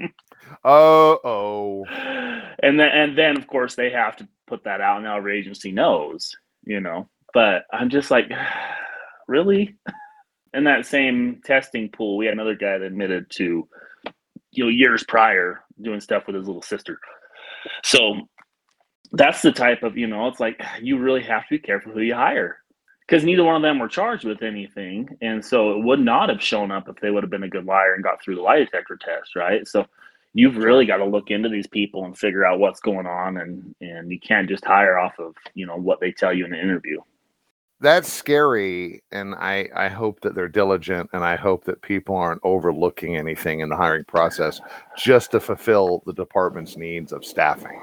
oh 0.64 1.20
oh 1.24 1.86
and 2.64 2.80
then 2.80 2.90
and 2.90 3.18
then 3.18 3.38
of 3.38 3.48
course 3.48 3.76
they 3.76 3.90
have 3.92 4.16
to 4.18 4.28
put 4.48 4.64
that 4.66 4.82
out. 4.82 4.98
And 4.98 5.08
our 5.08 5.30
agency 5.30 5.72
knows 5.72 6.36
you 6.64 6.80
know. 6.80 7.10
But 7.34 7.64
i'm 7.72 7.90
just 7.90 8.12
like 8.12 8.32
really? 9.28 9.76
In 10.54 10.64
that 10.64 10.86
same 10.86 11.42
testing 11.46 11.90
pool 11.90 12.18
we 12.18 12.26
had 12.26 12.34
another 12.34 12.56
guy 12.56 12.78
that 12.78 12.86
admitted 12.86 13.30
to 13.32 13.68
you 14.52 14.64
know 14.64 14.70
years 14.70 15.04
prior 15.08 15.64
doing 15.82 16.00
stuff 16.02 16.24
with 16.26 16.36
his 16.36 16.48
little 16.48 16.62
sister. 16.62 17.00
So 17.84 18.16
that's 19.12 19.42
the 19.42 19.52
type 19.52 19.84
of 19.84 19.98
you 19.98 20.08
know 20.08 20.28
it's 20.28 20.40
like 20.40 20.62
you 20.82 20.98
really 20.98 21.24
have 21.24 21.44
to 21.44 21.56
be 21.56 21.60
careful 21.60 21.92
who 21.92 22.02
you 22.02 22.16
hire 22.16 22.58
because 23.08 23.24
neither 23.24 23.44
one 23.44 23.56
of 23.56 23.62
them 23.62 23.80
were 23.80 23.88
charged 23.88 24.26
with 24.26 24.44
anything 24.44 25.18
and 25.22 25.44
so 25.44 25.72
it 25.72 25.84
would 25.84 26.00
not 26.00 26.30
have 26.30 26.42
shown 26.42 26.72
up 26.72 26.90
if 26.90 26.98
they 26.98 27.10
would 27.10 27.24
have 27.24 27.30
been 27.30 27.44
a 27.44 27.50
good 27.50 27.66
liar 27.66 27.94
and 27.94 28.04
got 28.04 28.22
through 28.22 28.36
the 28.36 28.42
lie 28.42 28.60
detector 28.60 28.98
test 28.98 29.36
right? 29.36 29.68
So 29.68 29.86
you've 30.34 30.58
really 30.58 30.86
got 30.86 30.98
to 30.98 31.06
look 31.06 31.32
into 31.32 31.50
these 31.50 31.68
people 31.68 32.06
and 32.06 32.18
figure 32.18 32.46
out 32.46 32.60
what's 32.60 32.80
going 32.80 33.08
on 33.08 33.38
and 33.38 33.76
and 33.82 34.12
you 34.12 34.20
can't 34.20 34.50
just 34.50 34.66
hire 34.66 34.98
off 34.98 35.14
of 35.20 35.34
you 35.54 35.66
know 35.66 35.78
what 35.78 36.00
they 36.00 36.12
tell 36.12 36.34
you 36.34 36.46
in 36.46 36.52
the 36.52 36.62
interview. 36.62 37.00
That's 37.80 38.12
scary 38.12 39.04
and 39.12 39.36
i 39.36 39.70
i 39.76 39.88
hope 39.88 40.22
that 40.22 40.34
they're 40.34 40.48
diligent 40.48 41.12
and 41.14 41.24
i 41.24 41.36
hope 41.36 41.64
that 41.66 41.82
people 41.84 42.16
aren't 42.16 42.42
overlooking 42.44 43.16
anything 43.16 43.60
in 43.60 43.70
the 43.70 43.76
hiring 43.76 44.04
process 44.06 44.60
just 44.98 45.30
to 45.32 45.40
fulfill 45.40 46.02
the 46.08 46.14
department's 46.14 46.76
needs 46.76 47.12
of 47.12 47.24
staffing 47.24 47.80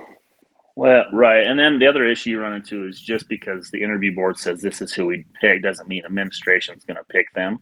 well 0.76 1.04
right 1.12 1.47
and 1.47 1.59
then 1.59 1.78
the 1.78 1.87
other 1.87 2.07
issue 2.07 2.31
you 2.31 2.40
run 2.40 2.54
into 2.54 2.87
is 2.87 3.00
just 3.00 3.28
because 3.28 3.71
the 3.71 3.83
interview 3.83 4.14
board 4.14 4.38
says 4.38 4.61
this 4.61 4.81
is 4.81 4.93
who 4.93 5.07
we 5.07 5.25
pick 5.40 5.62
doesn't 5.62 5.88
mean 5.88 6.04
administration 6.04 6.76
is 6.76 6.85
going 6.85 6.97
to 6.97 7.04
pick 7.04 7.33
them 7.35 7.59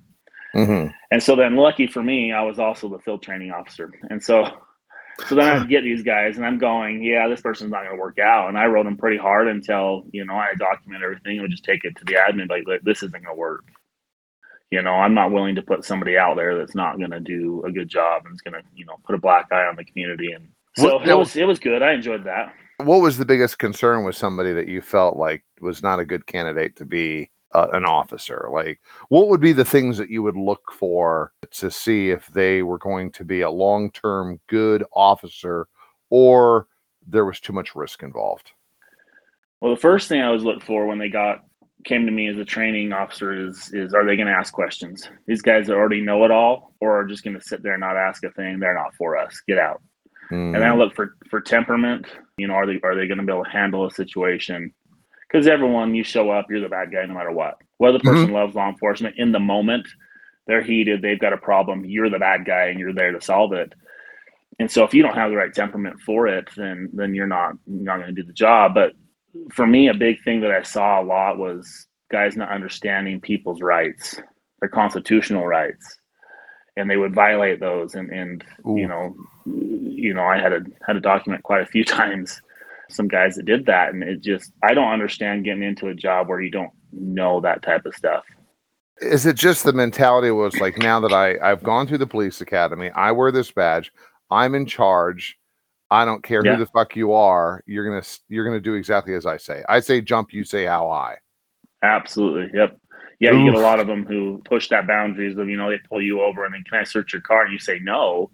mm-hmm. 0.55 0.89
and 1.11 1.23
so 1.23 1.37
then 1.37 1.57
lucky 1.57 1.87
for 1.87 2.03
me 2.03 2.33
i 2.33 2.43
was 2.43 2.59
also 2.59 2.89
the 2.89 2.99
field 3.01 3.23
training 3.23 3.51
officer 3.51 3.91
and 4.11 4.23
so 4.23 4.47
so 5.27 5.35
then 5.35 5.49
I 5.49 5.65
get 5.67 5.83
these 5.83 6.03
guys 6.03 6.37
and 6.37 6.47
I'm 6.47 6.59
going, 6.59 7.03
yeah, 7.03 7.29
this 7.29 7.41
person's 7.41 7.71
not 7.71 7.85
going 7.85 7.97
to 7.97 8.01
work 8.01 8.19
out. 8.19 8.49
And 8.49 8.59
I 8.59 8.67
wrote 8.67 8.85
them 8.85 8.97
pretty 8.97 9.19
hard 9.19 9.49
until, 9.49 10.05
you 10.13 10.25
know, 10.25 10.35
I 10.35 10.55
document 10.59 11.03
everything 11.03 11.33
and 11.33 11.43
would 11.43 11.51
just 11.51 11.65
take 11.65 11.85
it 11.85 11.97
to 11.97 12.05
the 12.05 12.15
admin, 12.15 12.49
like, 12.49 12.65
this 12.83 12.99
isn't 12.99 13.13
going 13.13 13.25
to 13.25 13.35
work. 13.35 13.65
You 14.71 14.81
know, 14.81 14.93
I'm 14.93 15.15
not 15.15 15.33
willing 15.33 15.55
to 15.57 15.63
put 15.63 15.85
somebody 15.85 16.17
out 16.17 16.37
there 16.37 16.57
that's 16.57 16.75
not 16.75 16.97
going 16.97 17.11
to 17.11 17.21
do 17.21 17.63
a 17.67 17.71
good 17.71 17.89
job 17.89 18.23
and 18.25 18.35
is 18.35 18.41
going 18.41 18.55
to, 18.55 18.63
you 18.75 18.87
know, 18.87 18.97
put 19.05 19.15
a 19.15 19.19
black 19.19 19.49
eye 19.53 19.67
on 19.67 19.77
the 19.77 19.85
community. 19.85 20.33
And 20.33 20.49
so 20.77 20.97
what, 20.97 21.09
it 21.09 21.15
was, 21.15 21.37
it 21.37 21.47
was 21.47 21.59
good. 21.59 21.83
I 21.83 21.93
enjoyed 21.93 22.25
that. 22.25 22.55
What 22.85 23.01
was 23.01 23.19
the 23.19 23.25
biggest 23.25 23.59
concern 23.59 24.05
with 24.05 24.17
somebody 24.17 24.53
that 24.53 24.69
you 24.69 24.81
felt 24.81 25.17
like 25.17 25.45
was 25.61 25.83
not 25.83 26.01
a 26.01 26.05
good 26.05 26.27
candidate 26.27 26.77
to 26.77 26.85
be 26.85 27.31
uh, 27.55 27.69
an 27.73 27.85
officer? 27.85 28.49
Like, 28.53 28.81
what 29.09 29.29
would 29.29 29.41
be 29.41 29.53
the 29.53 29.65
things 29.65 29.99
that 29.99 30.11
you 30.11 30.23
would 30.23 30.37
look 30.37 30.73
for 30.73 31.33
to 31.53 31.71
see 31.71 32.11
if 32.11 32.27
they 32.29 32.63
were 32.63 32.79
going 32.79 33.13
to 33.13 33.25
be 33.25 33.43
a 33.43 33.51
long 33.51 33.91
term 33.91 34.41
good 34.49 34.85
officer 34.93 35.69
or 36.11 36.67
there 37.07 37.25
was 37.25 37.41
too 37.41 37.53
much 37.53 37.75
risk 37.75 38.03
involved? 38.03 38.51
Well, 39.61 39.75
the 39.75 39.81
first 39.81 40.09
thing 40.09 40.21
I 40.21 40.31
was 40.31 40.43
looking 40.43 40.61
for 40.61 40.87
when 40.87 40.99
they 40.99 41.09
got 41.09 41.45
came 41.85 42.07
to 42.07 42.13
me 42.13 42.29
as 42.29 42.39
a 42.39 42.45
training 42.45 42.93
officer 42.93 43.33
is 43.33 43.73
is 43.73 43.95
are 43.95 44.05
they 44.05 44.17
going 44.17 44.29
to 44.29 44.33
ask 44.33 44.53
questions? 44.53 45.09
These 45.27 45.43
guys 45.43 45.71
already 45.71 46.01
know 46.01 46.25
it 46.25 46.31
all, 46.31 46.75
or 46.81 46.99
are 46.99 47.07
just 47.07 47.25
going 47.25 47.39
to 47.39 47.45
sit 47.45 47.63
there 47.63 47.75
and 47.75 47.81
not 47.81 47.97
ask 47.97 48.25
a 48.25 48.31
thing? 48.31 48.59
They're 48.59 48.75
not 48.75 48.95
for 48.95 49.17
us. 49.17 49.41
Get 49.47 49.59
out. 49.59 49.83
Mm. 50.33 50.55
And 50.55 50.55
then 50.55 50.71
I 50.71 50.75
look 50.75 50.95
for 50.95 51.17
for 51.31 51.41
temperament. 51.41 52.07
You 52.37 52.49
know, 52.49 52.55
are 52.55 52.67
they 52.67 52.81
are 52.83 52.97
they 52.97 53.07
going 53.07 53.19
to 53.19 53.25
be 53.25 53.33
able 53.33 53.45
to 53.45 53.51
handle 53.51 53.87
a 53.87 53.91
situation? 53.91 54.73
because 55.33 55.47
everyone 55.47 55.95
you 55.95 56.05
show 56.05 56.31
up, 56.31 56.47
you're 56.51 56.61
the 56.61 56.69
bad 56.69 56.93
guy 56.93 57.05
no 57.07 57.15
matter 57.15 57.33
what. 57.33 57.57
Whether 57.79 57.99
the 57.99 58.05
person 58.05 58.27
mm-hmm. 58.27 58.35
loves 58.35 58.55
law 58.55 58.69
enforcement 58.69 59.17
in 59.17 59.33
the 59.33 59.41
moment, 59.41 59.89
they're 60.47 60.63
heated, 60.63 61.01
they've 61.01 61.19
got 61.19 61.33
a 61.33 61.39
problem, 61.39 61.85
you're 61.85 62.11
the 62.11 62.19
bad 62.19 62.45
guy 62.45 62.67
and 62.67 62.79
you're 62.79 62.93
there 62.93 63.13
to 63.13 63.21
solve 63.21 63.53
it. 63.53 63.73
And 64.59 64.71
so 64.71 64.85
if 64.85 64.93
you 64.93 65.03
don't 65.03 65.15
have 65.15 65.31
the 65.31 65.37
right 65.37 65.53
temperament 65.53 66.01
for 66.01 66.27
it, 66.27 66.49
then 66.57 66.91
then 66.93 67.15
you're 67.15 67.27
not 67.27 67.55
you're 67.67 67.83
not 67.83 67.97
going 67.97 68.15
to 68.15 68.21
do 68.21 68.27
the 68.27 68.35
job. 68.35 68.75
But 68.75 68.93
for 69.51 69.67
me, 69.67 69.89
a 69.89 69.95
big 69.95 70.23
thing 70.23 70.43
that 70.43 70.51
I 70.51 70.63
saw 70.63 71.01
a 71.01 71.05
lot 71.05 71.39
was 71.39 71.87
guys 72.11 72.37
not 72.37 72.51
understanding 72.51 73.21
people's 73.21 73.63
rights, 73.63 74.21
their 74.61 74.69
constitutional 74.69 75.47
rights, 75.47 75.99
and 76.77 76.91
they 76.91 76.97
would 76.97 77.15
violate 77.15 77.61
those. 77.61 77.95
And 77.95 78.11
and 78.11 78.45
Ooh. 78.67 78.77
you 78.77 78.89
know, 78.89 79.15
you 79.47 80.15
know, 80.15 80.25
I 80.25 80.39
had 80.39 80.53
a 80.53 80.61
had 80.87 80.97
a 80.97 81.01
document 81.01 81.43
quite 81.43 81.63
a 81.63 81.67
few 81.67 81.85
times 81.85 82.41
some 82.93 83.09
guys 83.09 83.35
that 83.35 83.45
did 83.45 83.67
that 83.67 83.93
and 83.93 84.03
it 84.03 84.21
just 84.21 84.53
i 84.63 84.75
don't 84.75 84.93
understand 84.93 85.45
getting 85.45 85.63
into 85.63 85.89
a 85.89 85.95
job 85.95 86.29
where 86.29 86.41
you 86.41 86.51
don't 86.51 86.71
know 86.93 87.41
that 87.41 87.63
type 87.63 87.85
of 87.87 87.95
stuff 87.95 88.25
is 89.01 89.27
it 89.27 89.37
just 89.37 89.65
the 89.65 89.73
mentality 89.73 90.31
was 90.31 90.59
like 90.61 90.77
now 90.79 91.01
that 91.01 91.13
i 91.13 91.39
i've 91.43 91.63
gone 91.63 91.87
through 91.87 91.99
the 91.99 92.07
police 92.07 92.41
academy 92.41 92.91
i 92.91 93.11
wear 93.11 93.33
this 93.33 93.51
badge 93.51 93.91
i'm 94.31 94.55
in 94.55 94.67
charge 94.67 95.39
i 95.91 96.05
don't 96.05 96.23
care 96.23 96.45
yeah. 96.45 96.53
who 96.53 96.59
the 96.59 96.71
fuck 96.71 96.95
you 96.95 97.13
are 97.13 97.63
you're 97.67 97.89
gonna 97.89 98.05
you're 98.29 98.45
gonna 98.45 98.61
do 98.61 98.75
exactly 98.75 99.15
as 99.15 99.27
i 99.27 99.37
say 99.37 99.63
i 99.69 99.81
say 99.81 100.01
jump 100.01 100.33
you 100.33 100.45
say 100.45 100.65
how 100.65 100.89
high 100.89 101.17
absolutely 101.83 102.51
yep 102.57 102.79
yeah 103.23 103.31
Oof. 103.31 103.39
you 103.39 103.51
get 103.51 103.59
a 103.59 103.63
lot 103.63 103.81
of 103.81 103.87
them 103.87 104.05
who 104.05 104.43
push 104.45 104.69
that 104.69 104.87
boundaries 104.87 105.39
of 105.39 105.49
you 105.49 105.57
know 105.57 105.71
they 105.71 105.79
pull 105.89 106.03
you 106.03 106.21
over 106.21 106.45
and 106.45 106.53
then 106.53 106.63
can 106.69 106.79
i 106.79 106.85
search 106.85 107.15
your 107.15 107.23
car 107.23 107.45
and 107.45 107.53
you 107.53 107.59
say 107.59 107.79
no 107.83 108.31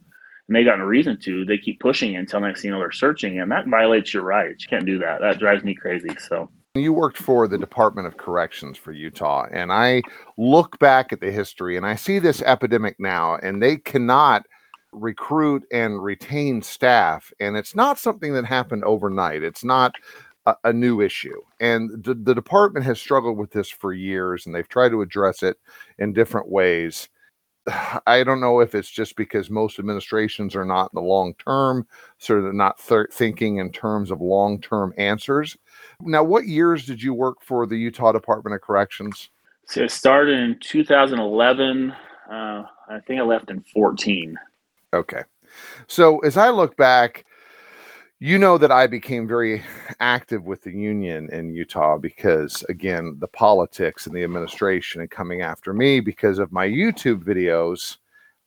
and 0.48 0.57
they 0.57 0.64
got 0.64 0.79
no 0.79 0.85
reason 0.85 1.18
to, 1.20 1.44
they 1.44 1.59
keep 1.59 1.79
pushing 1.79 2.14
it 2.14 2.16
until 2.16 2.40
next 2.40 2.62
thing 2.62 2.68
you 2.68 2.72
know 2.72 2.81
they're 2.81 2.90
searching, 2.90 3.38
and 3.40 3.53
that 3.53 3.68
violates 3.68 4.12
your 4.12 4.22
rights. 4.22 4.64
You 4.64 4.70
can't 4.70 4.87
do 4.87 4.98
that. 4.98 5.20
That 5.20 5.38
drives 5.38 5.62
me 5.62 5.74
crazy. 5.74 6.09
So 6.18 6.51
you 6.74 6.92
worked 6.92 7.18
for 7.18 7.46
the 7.46 7.59
Department 7.59 8.07
of 8.07 8.16
Corrections 8.16 8.79
for 8.79 8.92
Utah, 8.92 9.46
and 9.53 9.70
I 9.70 10.03
look 10.38 10.79
back 10.79 11.12
at 11.12 11.20
the 11.20 11.31
history 11.31 11.77
and 11.77 11.87
I 11.87 11.94
see 11.94 12.18
this 12.18 12.42
epidemic 12.42 12.96
now, 12.98 13.37
and 13.37 13.62
they 13.62 13.77
cannot 13.77 14.46
recruit 14.92 15.64
and 15.70 16.03
retain 16.03 16.62
staff, 16.62 17.31
and 17.40 17.57
it's 17.57 17.74
not 17.74 17.98
something 17.98 18.33
that 18.33 18.46
happened 18.46 18.85
overnight. 18.85 19.42
It's 19.42 19.64
not 19.64 19.94
a, 20.49 20.69
a 20.69 20.73
new 20.73 21.01
issue, 21.01 21.41
and 21.61 22.03
the, 22.05 22.15
the 22.15 22.35
department 22.35 22.85
has 22.87 23.01
struggled 23.01 23.37
with 23.37 23.51
this 23.51 23.69
for 23.69 23.93
years, 23.93 24.47
and 24.47 24.55
they've 24.55 24.69
tried 24.69 24.91
to 24.91 25.03
address 25.03 25.43
it 25.43 25.59
in 25.99 26.13
different 26.13 26.49
ways. 26.49 27.09
I 28.07 28.25
don't 28.25 28.41
know 28.41 28.61
if 28.61 28.75
it's 28.75 28.91
just 28.91 29.17
because 29.17 29.51
most 29.51 29.79
administrations 29.79 30.57
are 30.57 30.65
not 30.65 30.91
in 30.93 30.97
the 30.97 31.09
long 31.09 31.35
term, 31.35 31.87
sort 32.19 32.43
they're 32.43 32.53
not 32.53 32.79
th- 32.79 33.09
thinking 33.13 33.59
in 33.59 33.71
terms 33.71 34.11
of 34.11 34.21
long 34.21 34.61
term 34.61 34.93
answers. 34.97 35.57
Now, 36.01 36.23
what 36.23 36.47
years 36.47 36.87
did 36.87 37.03
you 37.03 37.15
work 37.15 37.43
for 37.43 37.67
the 37.67 37.77
Utah 37.77 38.13
Department 38.13 38.55
of 38.55 38.63
Corrections? 38.63 39.31
So 39.67 39.83
it 39.83 39.91
started 39.91 40.39
in 40.39 40.59
2011. 40.61 41.93
Uh, 42.31 42.63
I 42.89 43.01
think 43.07 43.21
I 43.21 43.23
left 43.23 43.51
in 43.51 43.63
14. 43.75 44.37
Okay. 44.95 45.23
So 45.87 46.19
as 46.21 46.37
I 46.37 46.51
look 46.51 46.77
back, 46.77 47.25
you 48.20 48.38
know 48.38 48.59
that 48.59 48.72
I 48.72 48.87
became 48.87 49.28
very 49.28 49.62
active 50.00 50.44
with 50.44 50.62
the 50.62 50.72
union 50.72 51.31
in 51.31 51.54
Utah 51.54 51.98
because, 51.98 52.64
again, 52.68 53.16
the 53.20 53.28
politics 53.28 54.07
and 54.07 54.16
the 54.16 54.24
administration 54.24 55.00
and 55.00 55.11
coming 55.11 55.42
after 55.42 55.72
me 55.72 56.00
because 56.00 56.38
of 56.38 56.50
my 56.50 56.66
YouTube 56.66 57.22
videos. 57.22 57.98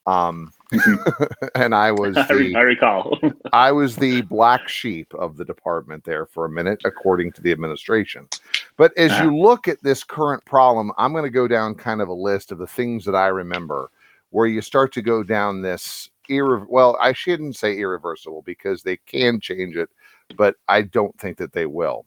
Um, 0.06 0.52
and 1.54 1.74
I 1.74 1.92
was 1.92 2.16
the, 2.16 2.52
I 2.56 2.60
recall 2.60 3.18
I 3.52 3.70
was 3.70 3.94
the 3.94 4.22
black 4.22 4.68
sheep 4.68 5.14
of 5.14 5.36
the 5.36 5.44
department 5.44 6.02
there 6.04 6.26
for 6.26 6.44
a 6.44 6.50
minute, 6.50 6.82
according 6.84 7.32
to 7.32 7.40
the 7.40 7.52
administration. 7.52 8.28
But 8.76 8.96
as 8.98 9.16
you 9.20 9.36
look 9.36 9.68
at 9.68 9.82
this 9.82 10.02
current 10.02 10.44
problem, 10.44 10.92
I'm 10.98 11.12
going 11.12 11.24
to 11.24 11.30
go 11.30 11.46
down 11.46 11.76
kind 11.76 12.00
of 12.00 12.08
a 12.08 12.12
list 12.12 12.50
of 12.50 12.58
the 12.58 12.66
things 12.66 13.04
that 13.04 13.14
I 13.14 13.28
remember 13.28 13.90
where 14.30 14.46
you 14.46 14.60
start 14.60 14.92
to 14.94 15.02
go 15.02 15.22
down 15.22 15.62
this 15.62 16.10
irre- 16.32 16.66
well, 16.68 16.96
I 17.00 17.12
shouldn't 17.12 17.56
say 17.56 17.76
irreversible 17.76 18.42
because 18.42 18.82
they 18.82 18.96
can 18.96 19.40
change 19.40 19.76
it, 19.76 19.88
but 20.36 20.56
I 20.68 20.82
don't 20.82 21.18
think 21.18 21.38
that 21.38 21.52
they 21.52 21.66
will. 21.66 22.06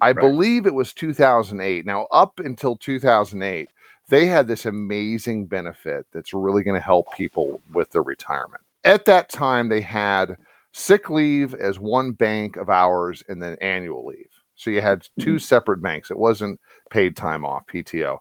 I 0.00 0.08
right. 0.08 0.20
believe 0.20 0.66
it 0.66 0.74
was 0.74 0.92
2008. 0.92 1.86
Now, 1.86 2.06
up 2.10 2.40
until 2.40 2.76
2008, 2.76 3.68
they 4.08 4.26
had 4.26 4.48
this 4.48 4.66
amazing 4.66 5.46
benefit 5.46 6.06
that's 6.12 6.34
really 6.34 6.62
going 6.62 6.78
to 6.78 6.84
help 6.84 7.14
people 7.14 7.62
with 7.72 7.90
their 7.90 8.02
retirement. 8.02 8.62
At 8.84 9.04
that 9.04 9.28
time, 9.28 9.68
they 9.68 9.80
had 9.80 10.36
sick 10.72 11.08
leave 11.08 11.54
as 11.54 11.78
one 11.78 12.12
bank 12.12 12.56
of 12.56 12.68
hours 12.68 13.22
and 13.28 13.40
then 13.40 13.56
annual 13.60 14.04
leave. 14.04 14.28
So 14.56 14.70
you 14.70 14.80
had 14.80 15.02
2 15.20 15.30
mm-hmm. 15.30 15.38
separate 15.38 15.82
banks. 15.82 16.10
It 16.10 16.18
wasn't 16.18 16.60
paid 16.90 17.16
time 17.16 17.44
off, 17.44 17.66
PTO. 17.66 18.18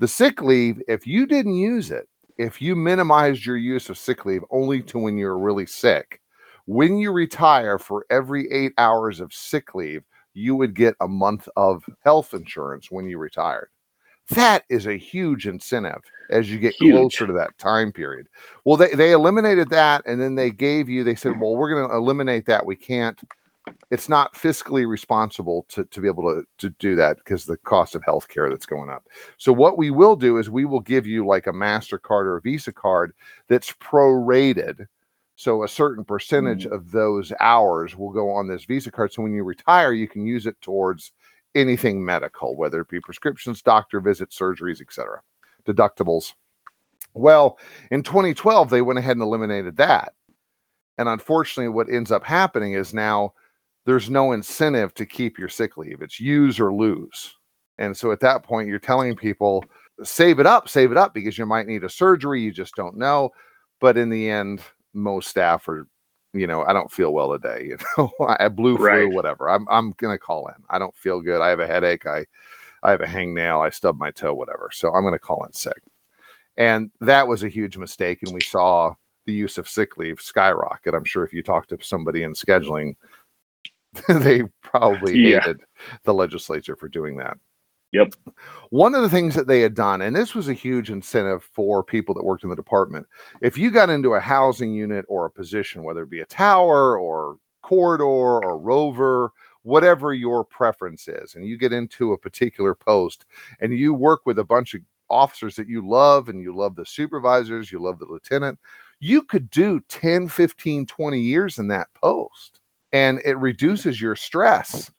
The 0.00 0.08
sick 0.08 0.42
leave, 0.42 0.82
if 0.88 1.06
you 1.06 1.26
didn't 1.26 1.54
use 1.54 1.90
it, 1.90 2.08
if 2.38 2.60
you 2.62 2.74
minimized 2.74 3.44
your 3.44 3.56
use 3.56 3.88
of 3.88 3.98
sick 3.98 4.24
leave 4.24 4.44
only 4.50 4.82
to 4.82 4.98
when 4.98 5.16
you're 5.16 5.38
really 5.38 5.66
sick, 5.66 6.20
when 6.66 6.98
you 6.98 7.12
retire 7.12 7.78
for 7.78 8.06
every 8.10 8.50
eight 8.50 8.72
hours 8.78 9.20
of 9.20 9.32
sick 9.32 9.74
leave, 9.74 10.02
you 10.34 10.56
would 10.56 10.74
get 10.74 10.94
a 11.00 11.08
month 11.08 11.48
of 11.56 11.84
health 12.04 12.34
insurance 12.34 12.90
when 12.90 13.08
you 13.08 13.18
retired. 13.18 13.68
That 14.30 14.64
is 14.70 14.86
a 14.86 14.96
huge 14.96 15.46
incentive 15.46 16.00
as 16.30 16.50
you 16.50 16.58
get 16.58 16.74
huge. 16.74 16.92
closer 16.92 17.26
to 17.26 17.32
that 17.34 17.56
time 17.58 17.92
period. 17.92 18.28
Well, 18.64 18.76
they, 18.76 18.94
they 18.94 19.12
eliminated 19.12 19.68
that 19.70 20.02
and 20.06 20.20
then 20.20 20.36
they 20.36 20.50
gave 20.50 20.88
you, 20.88 21.04
they 21.04 21.16
said, 21.16 21.38
well, 21.40 21.56
we're 21.56 21.74
going 21.74 21.88
to 21.88 21.94
eliminate 21.94 22.46
that. 22.46 22.64
We 22.64 22.76
can't 22.76 23.20
it's 23.90 24.08
not 24.08 24.34
fiscally 24.34 24.88
responsible 24.88 25.66
to, 25.68 25.84
to 25.84 26.00
be 26.00 26.08
able 26.08 26.24
to, 26.24 26.44
to 26.58 26.70
do 26.78 26.96
that 26.96 27.18
because 27.18 27.44
the 27.44 27.56
cost 27.58 27.94
of 27.94 28.02
healthcare 28.02 28.50
that's 28.50 28.66
going 28.66 28.90
up. 28.90 29.06
So 29.38 29.52
what 29.52 29.78
we 29.78 29.90
will 29.90 30.16
do 30.16 30.38
is 30.38 30.50
we 30.50 30.64
will 30.64 30.80
give 30.80 31.06
you 31.06 31.26
like 31.26 31.46
a 31.46 31.52
MasterCard 31.52 32.24
or 32.24 32.38
a 32.38 32.40
Visa 32.40 32.72
card 32.72 33.12
that's 33.48 33.72
prorated. 33.72 34.86
So 35.36 35.62
a 35.62 35.68
certain 35.68 36.04
percentage 36.04 36.64
mm-hmm. 36.64 36.74
of 36.74 36.90
those 36.90 37.32
hours 37.40 37.96
will 37.96 38.10
go 38.10 38.30
on 38.30 38.48
this 38.48 38.64
Visa 38.64 38.90
card. 38.90 39.12
So 39.12 39.22
when 39.22 39.32
you 39.32 39.44
retire, 39.44 39.92
you 39.92 40.08
can 40.08 40.26
use 40.26 40.46
it 40.46 40.60
towards 40.60 41.12
anything 41.54 42.04
medical, 42.04 42.56
whether 42.56 42.80
it 42.80 42.88
be 42.88 43.00
prescriptions, 43.00 43.62
doctor 43.62 44.00
visits, 44.00 44.38
surgeries, 44.38 44.80
etc. 44.80 45.20
Deductibles. 45.66 46.32
Well, 47.14 47.58
in 47.90 48.02
2012, 48.02 48.70
they 48.70 48.82
went 48.82 48.98
ahead 48.98 49.16
and 49.16 49.22
eliminated 49.22 49.76
that. 49.76 50.14
And 50.98 51.08
unfortunately, 51.08 51.68
what 51.68 51.90
ends 51.90 52.10
up 52.10 52.24
happening 52.24 52.72
is 52.72 52.94
now 52.94 53.34
there's 53.84 54.10
no 54.10 54.32
incentive 54.32 54.94
to 54.94 55.06
keep 55.06 55.38
your 55.38 55.48
sick 55.48 55.76
leave. 55.76 56.02
It's 56.02 56.20
use 56.20 56.60
or 56.60 56.72
lose. 56.72 57.34
And 57.78 57.96
so 57.96 58.12
at 58.12 58.20
that 58.20 58.42
point, 58.44 58.68
you're 58.68 58.78
telling 58.78 59.16
people, 59.16 59.64
save 60.04 60.38
it 60.38 60.46
up, 60.46 60.68
save 60.68 60.92
it 60.92 60.96
up 60.98 61.14
because 61.14 61.36
you 61.38 61.46
might 61.46 61.66
need 61.66 61.84
a 61.84 61.88
surgery. 61.88 62.40
You 62.40 62.52
just 62.52 62.74
don't 62.76 62.96
know. 62.96 63.30
But 63.80 63.96
in 63.98 64.08
the 64.08 64.30
end, 64.30 64.60
most 64.94 65.28
staff 65.28 65.68
are 65.68 65.86
you 66.34 66.46
know, 66.46 66.64
I 66.64 66.72
don't 66.72 66.90
feel 66.90 67.12
well 67.12 67.32
today. 67.32 67.64
You 67.68 67.78
know, 67.98 68.10
I 68.26 68.48
blew 68.48 68.78
flu, 68.78 68.84
Right. 68.84 69.08
whatever. 69.08 69.50
I'm 69.50 69.66
I'm 69.68 69.92
gonna 69.98 70.18
call 70.18 70.48
in. 70.48 70.54
I 70.70 70.78
don't 70.78 70.96
feel 70.96 71.20
good. 71.20 71.42
I 71.42 71.48
have 71.50 71.60
a 71.60 71.66
headache. 71.66 72.06
I 72.06 72.24
I 72.82 72.90
have 72.92 73.00
a 73.02 73.06
hangnail. 73.06 73.64
I 73.64 73.70
stubbed 73.70 73.98
my 73.98 74.10
toe, 74.10 74.34
whatever. 74.34 74.70
So 74.72 74.92
I'm 74.92 75.04
gonna 75.04 75.18
call 75.18 75.44
in 75.44 75.52
sick. 75.52 75.82
And 76.56 76.90
that 77.00 77.26
was 77.26 77.42
a 77.42 77.48
huge 77.48 77.76
mistake. 77.76 78.22
And 78.22 78.32
we 78.34 78.42
saw 78.42 78.94
the 79.26 79.32
use 79.32 79.58
of 79.58 79.68
sick 79.68 79.96
leave 79.96 80.20
skyrocket. 80.20 80.94
I'm 80.94 81.04
sure 81.04 81.24
if 81.24 81.32
you 81.32 81.42
talk 81.42 81.66
to 81.68 81.78
somebody 81.82 82.24
in 82.24 82.32
scheduling, 82.34 82.96
they 84.08 84.42
probably 84.62 85.18
Yeah. 85.18 85.40
hated 85.40 85.60
the 86.04 86.14
legislature 86.14 86.76
for 86.76 86.88
doing 86.88 87.16
that. 87.18 87.36
Yep. 87.92 88.14
One 88.70 88.94
of 88.94 89.02
the 89.02 89.08
things 89.10 89.34
that 89.34 89.46
they 89.46 89.60
had 89.60 89.74
done, 89.74 90.00
and 90.00 90.16
this 90.16 90.34
was 90.34 90.48
a 90.48 90.54
huge 90.54 90.90
incentive 90.90 91.44
for 91.44 91.84
people 91.84 92.14
that 92.14 92.24
worked 92.24 92.42
in 92.42 92.48
the 92.48 92.56
department, 92.56 93.06
if 93.42 93.58
you 93.58 93.70
got 93.70 93.90
into 93.90 94.14
a 94.14 94.20
housing 94.20 94.72
unit 94.72 95.04
or 95.08 95.26
a 95.26 95.30
position, 95.30 95.82
whether 95.82 96.02
it 96.04 96.10
be 96.10 96.20
a 96.20 96.26
tower 96.26 96.98
or 96.98 97.36
corridor 97.62 98.04
or 98.04 98.58
rover, 98.58 99.30
whatever 99.62 100.14
your 100.14 100.42
preference 100.42 101.06
is, 101.06 101.34
and 101.34 101.44
you 101.46 101.58
get 101.58 101.72
into 101.74 102.14
a 102.14 102.18
particular 102.18 102.74
post 102.74 103.26
and 103.60 103.74
you 103.78 103.92
work 103.92 104.22
with 104.24 104.38
a 104.38 104.44
bunch 104.44 104.72
of 104.72 104.80
officers 105.10 105.54
that 105.56 105.68
you 105.68 105.86
love 105.86 106.30
and 106.30 106.40
you 106.40 106.54
love 106.56 106.74
the 106.74 106.86
supervisors, 106.86 107.70
you 107.70 107.78
love 107.78 107.98
the 107.98 108.06
lieutenant, 108.06 108.58
you 109.00 109.20
could 109.22 109.50
do 109.50 109.80
10, 109.90 110.28
15, 110.28 110.86
20 110.86 111.20
years 111.20 111.58
in 111.58 111.68
that 111.68 111.88
post 111.92 112.60
and 112.92 113.20
it 113.24 113.38
reduces 113.38 114.00
your 114.00 114.16
stress 114.16 114.90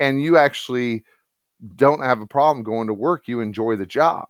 and 0.00 0.22
you 0.22 0.36
actually 0.36 1.04
don't 1.76 2.02
have 2.02 2.20
a 2.20 2.26
problem 2.26 2.62
going 2.62 2.86
to 2.86 2.94
work. 2.94 3.26
You 3.26 3.40
enjoy 3.40 3.76
the 3.76 3.86
job. 3.86 4.26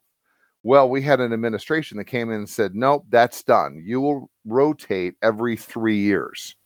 Well, 0.63 0.89
we 0.89 1.03
had 1.03 1.21
an 1.21 1.33
administration 1.33 1.99
that 1.99 2.05
came 2.05 2.31
in 2.31 2.39
and 2.39 2.49
said, 2.49 2.75
nope, 2.75 3.05
that's 3.11 3.43
done. 3.43 3.83
You 3.85 4.01
will 4.01 4.31
rotate 4.45 5.15
every 5.23 5.57
three 5.57 5.99
years. 5.99 6.57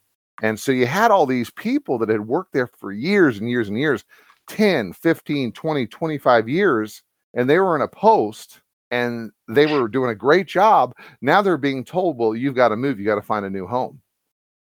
And 0.43 0.59
so 0.59 0.73
you 0.73 0.87
had 0.87 1.11
all 1.11 1.27
these 1.27 1.51
people 1.51 1.99
that 1.99 2.09
had 2.09 2.27
worked 2.27 2.53
there 2.53 2.67
for 2.67 2.93
years 2.93 3.39
and 3.39 3.49
years 3.49 3.69
and 3.69 3.79
years 3.79 4.05
10, 4.49 4.93
15, 4.93 5.53
20, 5.53 5.87
25 5.87 6.49
years, 6.49 7.03
and 7.35 7.49
they 7.49 7.59
were 7.59 7.77
in 7.77 7.83
a 7.83 7.89
post 7.89 8.61
and 8.91 9.31
they 9.49 9.67
were 9.67 9.89
doing 9.89 10.11
a 10.11 10.15
great 10.15 10.47
job. 10.47 10.95
Now 11.23 11.41
they're 11.41 11.57
being 11.57 11.85
told, 11.85 12.19
well, 12.19 12.35
you've 12.35 12.55
got 12.55 12.69
to 12.69 12.77
move, 12.77 12.99
you 12.99 13.07
got 13.07 13.15
to 13.15 13.23
find 13.23 13.47
a 13.47 13.51
new 13.51 13.67
home. 13.67 14.02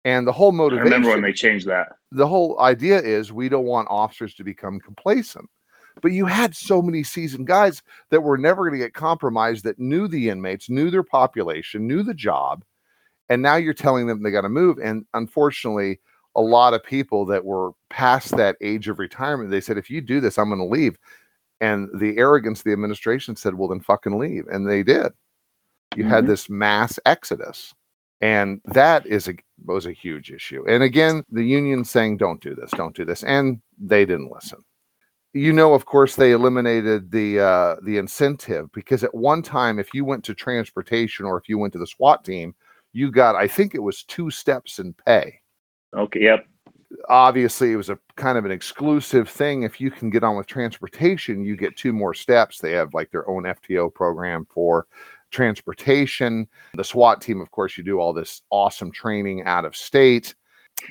And 0.07 0.25
the 0.25 0.31
whole 0.31 0.53
motivation. 0.53 0.93
I 0.93 0.95
remember 0.95 1.09
when 1.09 1.21
they 1.21 1.33
changed 1.33 1.67
that. 1.67 1.97
the 2.11 2.27
whole 2.27 2.59
idea 2.61 3.01
is 3.01 3.33
we 3.33 3.49
don't 3.49 3.65
want 3.65 3.89
officers 3.91 4.33
to 4.35 4.43
become 4.43 4.79
complacent. 4.79 5.49
But 6.01 6.13
you 6.13 6.25
had 6.25 6.55
so 6.55 6.81
many 6.81 7.03
seasoned 7.03 7.47
guys 7.47 7.81
that 8.11 8.21
were 8.21 8.37
never 8.37 8.61
going 8.63 8.79
to 8.79 8.85
get 8.85 8.93
compromised 8.93 9.65
that 9.65 9.79
knew 9.79 10.07
the 10.07 10.29
inmates, 10.29 10.69
knew 10.69 10.89
their 10.89 11.03
population, 11.03 11.87
knew 11.87 12.03
the 12.03 12.13
job. 12.13 12.63
And 13.29 13.41
now 13.41 13.55
you're 13.57 13.73
telling 13.73 14.07
them 14.07 14.23
they 14.23 14.31
got 14.31 14.41
to 14.41 14.49
move. 14.49 14.77
And 14.77 15.05
unfortunately, 15.13 15.99
a 16.35 16.41
lot 16.41 16.73
of 16.73 16.83
people 16.83 17.25
that 17.25 17.43
were 17.43 17.71
past 17.89 18.37
that 18.37 18.55
age 18.61 18.87
of 18.87 18.99
retirement, 18.99 19.49
they 19.51 19.59
said, 19.59 19.77
if 19.77 19.89
you 19.89 19.99
do 19.99 20.21
this, 20.21 20.37
I'm 20.37 20.49
going 20.49 20.59
to 20.59 20.65
leave. 20.65 20.97
And 21.59 21.89
the 21.99 22.17
arrogance 22.17 22.59
of 22.59 22.65
the 22.65 22.71
administration 22.73 23.35
said, 23.35 23.55
well, 23.55 23.67
then 23.67 23.81
fucking 23.81 24.17
leave. 24.17 24.45
And 24.47 24.69
they 24.69 24.83
did. 24.83 25.11
You 25.97 26.05
had 26.05 26.23
Mhm. 26.23 26.27
this 26.27 26.49
mass 26.49 26.99
exodus. 27.05 27.73
And 28.21 28.61
that 28.65 29.05
is 29.05 29.27
a 29.27 29.33
was 29.65 29.85
a 29.85 29.91
huge 29.91 30.31
issue. 30.31 30.63
And 30.67 30.83
again, 30.83 31.23
the 31.31 31.43
union 31.43 31.83
saying, 31.83 32.17
don't 32.17 32.41
do 32.41 32.55
this, 32.55 32.71
don't 32.71 32.95
do 32.95 33.05
this. 33.05 33.23
And 33.23 33.61
they 33.77 34.05
didn't 34.05 34.31
listen. 34.31 34.63
You 35.33 35.53
know, 35.53 35.73
of 35.73 35.85
course, 35.85 36.15
they 36.15 36.31
eliminated 36.31 37.11
the 37.11 37.39
uh, 37.39 37.75
the 37.83 37.97
incentive 37.97 38.71
because 38.71 39.03
at 39.03 39.13
one 39.13 39.43
time, 39.43 39.77
if 39.77 39.93
you 39.93 40.03
went 40.03 40.23
to 40.25 40.33
transportation 40.33 41.25
or 41.25 41.37
if 41.37 41.47
you 41.47 41.57
went 41.57 41.73
to 41.73 41.79
the 41.79 41.85
SWAT 41.85 42.23
team, 42.23 42.55
you 42.93 43.11
got, 43.11 43.35
I 43.35 43.47
think 43.47 43.75
it 43.75 43.83
was 43.83 44.03
two 44.03 44.31
steps 44.31 44.79
in 44.79 44.93
pay. 44.93 45.39
Okay. 45.95 46.21
Yep. 46.21 46.47
Obviously, 47.09 47.73
it 47.73 47.75
was 47.75 47.89
a 47.89 47.99
kind 48.15 48.37
of 48.37 48.45
an 48.45 48.51
exclusive 48.51 49.29
thing. 49.29 49.63
If 49.63 49.79
you 49.79 49.91
can 49.91 50.09
get 50.09 50.23
on 50.23 50.37
with 50.37 50.47
transportation, 50.47 51.43
you 51.43 51.57
get 51.57 51.75
two 51.75 51.93
more 51.93 52.13
steps. 52.13 52.59
They 52.59 52.71
have 52.71 52.93
like 52.93 53.11
their 53.11 53.29
own 53.29 53.43
FTO 53.43 53.93
program 53.93 54.47
for 54.49 54.87
transportation. 55.31 56.47
The 56.73 56.83
SWAT 56.83 57.21
team, 57.21 57.41
of 57.41 57.51
course, 57.51 57.77
you 57.77 57.83
do 57.83 57.99
all 57.99 58.13
this 58.13 58.41
awesome 58.49 58.91
training 58.91 59.43
out 59.43 59.65
of 59.65 59.75
state. 59.75 60.35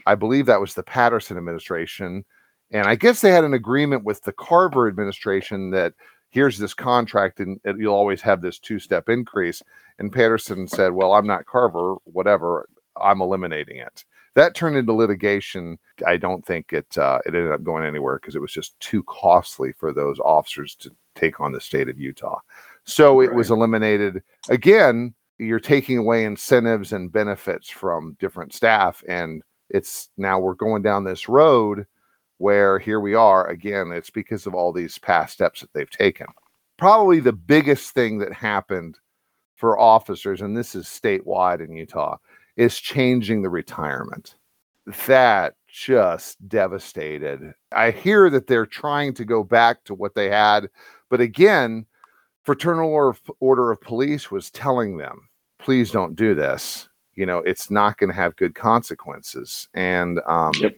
I 0.06 0.14
believe 0.14 0.46
that 0.46 0.60
was 0.60 0.74
the 0.74 0.82
Patterson 0.82 1.36
administration. 1.36 2.24
And 2.72 2.86
I 2.86 2.96
guess 2.96 3.20
they 3.20 3.30
had 3.30 3.44
an 3.44 3.54
agreement 3.54 4.04
with 4.04 4.22
the 4.22 4.32
Carver 4.32 4.88
administration 4.88 5.70
that 5.70 5.94
here's 6.30 6.58
this 6.58 6.74
contract 6.74 7.40
and 7.40 7.58
you'll 7.78 7.94
always 7.94 8.20
have 8.20 8.42
this 8.42 8.58
two 8.58 8.78
step 8.78 9.08
increase. 9.08 9.62
And 9.98 10.12
Patterson 10.12 10.66
said, 10.66 10.92
Well, 10.92 11.12
I'm 11.12 11.26
not 11.26 11.46
Carver, 11.46 11.96
whatever, 12.04 12.68
I'm 13.00 13.20
eliminating 13.20 13.78
it. 13.78 14.04
That 14.34 14.54
turned 14.54 14.76
into 14.76 14.92
litigation. 14.92 15.78
I 16.06 16.18
don't 16.18 16.44
think 16.44 16.74
it 16.74 16.98
uh, 16.98 17.20
it 17.24 17.34
ended 17.34 17.52
up 17.52 17.64
going 17.64 17.86
anywhere 17.86 18.18
because 18.20 18.36
it 18.36 18.42
was 18.42 18.52
just 18.52 18.78
too 18.80 19.02
costly 19.04 19.72
for 19.72 19.94
those 19.94 20.20
officers 20.20 20.74
to 20.76 20.90
take 21.14 21.40
on 21.40 21.52
the 21.52 21.60
state 21.60 21.88
of 21.88 21.98
Utah. 21.98 22.40
So 22.86 23.20
it 23.20 23.34
was 23.34 23.50
eliminated. 23.50 24.22
Again, 24.48 25.14
you're 25.38 25.60
taking 25.60 25.98
away 25.98 26.24
incentives 26.24 26.92
and 26.92 27.12
benefits 27.12 27.68
from 27.68 28.16
different 28.18 28.54
staff. 28.54 29.02
And 29.08 29.42
it's 29.70 30.08
now 30.16 30.38
we're 30.38 30.54
going 30.54 30.82
down 30.82 31.04
this 31.04 31.28
road 31.28 31.86
where 32.38 32.78
here 32.78 33.00
we 33.00 33.14
are 33.14 33.48
again. 33.48 33.90
It's 33.92 34.10
because 34.10 34.46
of 34.46 34.54
all 34.54 34.72
these 34.72 34.98
past 34.98 35.32
steps 35.32 35.60
that 35.60 35.72
they've 35.74 35.90
taken. 35.90 36.26
Probably 36.76 37.20
the 37.20 37.32
biggest 37.32 37.90
thing 37.92 38.18
that 38.18 38.32
happened 38.32 38.98
for 39.56 39.78
officers, 39.78 40.42
and 40.42 40.56
this 40.56 40.74
is 40.74 40.86
statewide 40.86 41.64
in 41.64 41.74
Utah, 41.74 42.18
is 42.56 42.78
changing 42.78 43.42
the 43.42 43.48
retirement. 43.48 44.36
That 45.06 45.54
just 45.66 46.46
devastated. 46.48 47.54
I 47.72 47.90
hear 47.90 48.30
that 48.30 48.46
they're 48.46 48.66
trying 48.66 49.14
to 49.14 49.24
go 49.24 49.42
back 49.42 49.82
to 49.84 49.94
what 49.94 50.14
they 50.14 50.28
had, 50.28 50.68
but 51.08 51.20
again, 51.20 51.86
Fraternal 52.46 52.88
Order 52.88 53.18
Order 53.40 53.72
of 53.72 53.80
Police 53.80 54.30
was 54.30 54.50
telling 54.52 54.96
them, 54.96 55.28
please 55.58 55.90
don't 55.90 56.14
do 56.14 56.34
this. 56.34 56.88
You 57.14 57.26
know, 57.26 57.38
it's 57.38 57.70
not 57.72 57.98
going 57.98 58.10
to 58.10 58.16
have 58.16 58.36
good 58.36 58.54
consequences. 58.54 59.68
And 59.74 60.20
um, 60.26 60.52
Yep. 60.60 60.76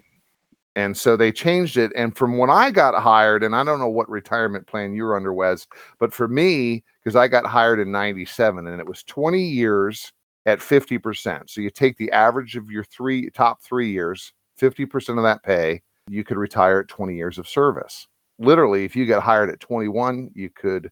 and 0.76 0.96
so 0.96 1.14
they 1.16 1.30
changed 1.30 1.76
it. 1.76 1.92
And 1.94 2.16
from 2.16 2.38
when 2.38 2.48
I 2.48 2.70
got 2.70 3.00
hired, 3.00 3.44
and 3.44 3.54
I 3.54 3.64
don't 3.64 3.80
know 3.80 3.88
what 3.88 4.08
retirement 4.08 4.66
plan 4.66 4.94
you 4.94 5.04
were 5.04 5.16
under, 5.16 5.34
Wes, 5.34 5.66
but 5.98 6.14
for 6.14 6.26
me, 6.26 6.84
because 7.04 7.16
I 7.16 7.28
got 7.28 7.44
hired 7.44 7.80
in 7.80 7.92
97 7.92 8.66
and 8.66 8.80
it 8.80 8.86
was 8.86 9.02
20 9.02 9.42
years 9.42 10.10
at 10.46 10.60
50%. 10.60 11.50
So 11.50 11.60
you 11.60 11.68
take 11.70 11.98
the 11.98 12.10
average 12.12 12.56
of 12.56 12.70
your 12.70 12.84
three 12.84 13.28
top 13.30 13.60
three 13.60 13.90
years, 13.90 14.32
50% 14.58 15.18
of 15.18 15.24
that 15.24 15.42
pay, 15.42 15.82
you 16.08 16.24
could 16.24 16.38
retire 16.38 16.80
at 16.80 16.88
20 16.88 17.14
years 17.14 17.36
of 17.36 17.46
service. 17.46 18.06
Literally, 18.38 18.84
if 18.86 18.96
you 18.96 19.04
got 19.04 19.22
hired 19.22 19.50
at 19.50 19.60
21, 19.60 20.30
you 20.34 20.48
could 20.48 20.90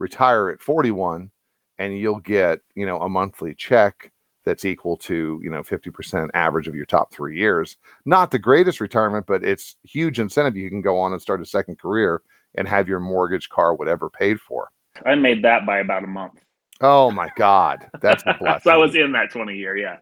retire 0.00 0.48
at 0.48 0.60
41 0.60 1.30
and 1.78 1.96
you'll 1.96 2.18
get, 2.20 2.60
you 2.74 2.84
know, 2.84 3.00
a 3.00 3.08
monthly 3.08 3.54
check 3.54 4.10
that's 4.44 4.64
equal 4.64 4.96
to, 4.96 5.38
you 5.42 5.50
know, 5.50 5.62
50% 5.62 6.30
average 6.34 6.66
of 6.66 6.74
your 6.74 6.86
top 6.86 7.12
three 7.12 7.38
years. 7.38 7.76
Not 8.06 8.30
the 8.30 8.38
greatest 8.38 8.80
retirement, 8.80 9.26
but 9.26 9.44
it's 9.44 9.76
huge 9.84 10.18
incentive. 10.18 10.56
You 10.56 10.70
can 10.70 10.80
go 10.80 10.98
on 10.98 11.12
and 11.12 11.22
start 11.22 11.40
a 11.40 11.46
second 11.46 11.78
career 11.78 12.22
and 12.56 12.66
have 12.66 12.88
your 12.88 13.00
mortgage, 13.00 13.48
car, 13.48 13.74
whatever 13.74 14.10
paid 14.10 14.40
for. 14.40 14.70
I 15.06 15.14
made 15.14 15.44
that 15.44 15.64
by 15.66 15.78
about 15.78 16.04
a 16.04 16.08
month. 16.08 16.40
Oh 16.80 17.10
my 17.10 17.30
God. 17.36 17.86
That's 18.00 18.22
a 18.26 18.34
blessing. 18.38 18.60
so 18.64 18.70
I 18.70 18.76
was 18.76 18.94
in 18.96 19.12
that 19.12 19.30
20 19.30 19.54
year. 19.54 19.76
Yeah. 19.76 19.98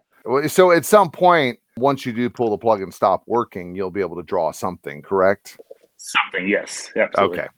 So 0.46 0.70
at 0.70 0.84
some 0.84 1.10
point, 1.10 1.58
once 1.76 2.06
you 2.06 2.12
do 2.12 2.30
pull 2.30 2.50
the 2.50 2.58
plug 2.58 2.80
and 2.80 2.94
stop 2.94 3.22
working, 3.26 3.74
you'll 3.74 3.90
be 3.90 4.00
able 4.00 4.16
to 4.16 4.22
draw 4.22 4.52
something, 4.52 5.02
correct? 5.02 5.58
Something. 5.96 6.48
Yes. 6.48 6.90
Absolutely. 6.96 7.38
Okay. 7.40 7.48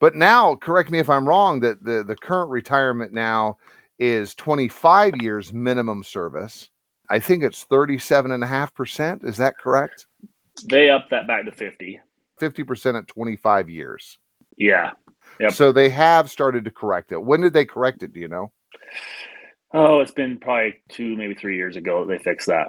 But 0.00 0.14
now, 0.14 0.54
correct 0.56 0.90
me 0.90 0.98
if 0.98 1.10
I'm 1.10 1.28
wrong, 1.28 1.60
that 1.60 1.82
the, 1.84 2.04
the 2.04 2.16
current 2.16 2.50
retirement 2.50 3.12
now 3.12 3.58
is 3.98 4.34
25 4.34 5.16
years 5.16 5.52
minimum 5.52 6.02
service. 6.02 6.68
I 7.10 7.18
think 7.18 7.42
it's 7.42 7.64
37.5%. 7.66 9.24
Is 9.24 9.36
that 9.36 9.58
correct? 9.58 10.06
They 10.68 10.90
upped 10.90 11.10
that 11.10 11.26
back 11.26 11.44
to 11.44 11.52
50. 11.52 12.00
50% 12.40 12.98
at 12.98 13.06
25 13.06 13.70
years. 13.70 14.18
Yeah. 14.56 14.90
Yep. 15.40 15.52
So 15.52 15.72
they 15.72 15.88
have 15.90 16.30
started 16.30 16.64
to 16.64 16.70
correct 16.70 17.12
it. 17.12 17.22
When 17.22 17.40
did 17.40 17.52
they 17.52 17.64
correct 17.64 18.02
it? 18.02 18.12
Do 18.12 18.20
you 18.20 18.28
know? 18.28 18.52
Oh, 19.74 20.00
it's 20.00 20.12
been 20.12 20.38
probably 20.38 20.76
two, 20.88 21.16
maybe 21.16 21.34
three 21.34 21.56
years 21.56 21.76
ago 21.76 22.04
they 22.04 22.18
fixed 22.18 22.46
that. 22.48 22.66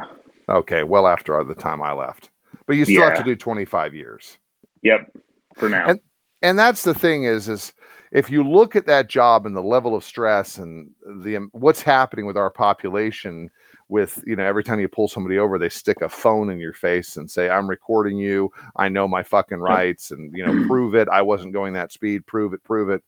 Okay. 0.50 0.84
Well, 0.84 1.08
after 1.08 1.44
the 1.44 1.56
time 1.56 1.82
I 1.82 1.94
left. 1.94 2.30
But 2.66 2.76
you 2.76 2.86
still 2.86 3.04
have 3.04 3.18
to 3.18 3.24
do 3.24 3.36
25 3.36 3.94
years. 3.94 4.38
Yep. 4.84 5.12
For 5.58 5.70
now. 5.70 5.88
And- 5.88 6.00
and 6.44 6.60
that's 6.60 6.84
the 6.84 6.94
thing 6.94 7.24
is 7.24 7.50
is 7.50 7.74
if 8.12 8.30
you 8.30 8.44
look 8.44 8.76
at 8.76 8.86
that 8.86 9.10
job 9.10 9.48
and 9.48 9.56
the 9.56 9.62
level 9.62 9.96
of 9.96 10.04
stress 10.04 10.60
and 10.60 10.92
the 11.24 11.38
um, 11.38 11.50
what's 11.54 11.82
happening 11.82 12.28
with 12.28 12.38
our 12.38 12.52
population 12.52 13.50
with 13.90 14.24
you 14.26 14.36
know 14.36 14.44
every 14.44 14.64
time 14.64 14.80
you 14.80 14.88
pull 14.88 15.08
somebody 15.08 15.38
over 15.40 15.58
they 15.58 15.70
stick 15.70 16.02
a 16.02 16.10
phone 16.10 16.50
in 16.50 16.60
your 16.60 16.74
face 16.74 17.18
and 17.18 17.30
say 17.30 17.50
i'm 17.50 17.68
recording 17.70 18.18
you. 18.18 18.52
I 18.76 18.90
know 18.90 19.08
my 19.08 19.24
fucking 19.24 19.60
rights 19.60 20.12
and 20.12 20.32
you 20.36 20.46
know 20.46 20.68
prove 20.68 20.94
it. 20.96 21.10
I 21.10 21.22
wasn't 21.22 21.54
going 21.54 21.74
that 21.74 21.92
speed. 21.92 22.26
Prove 22.28 22.54
it. 22.54 22.64
Prove 22.64 22.90
it. 22.90 23.04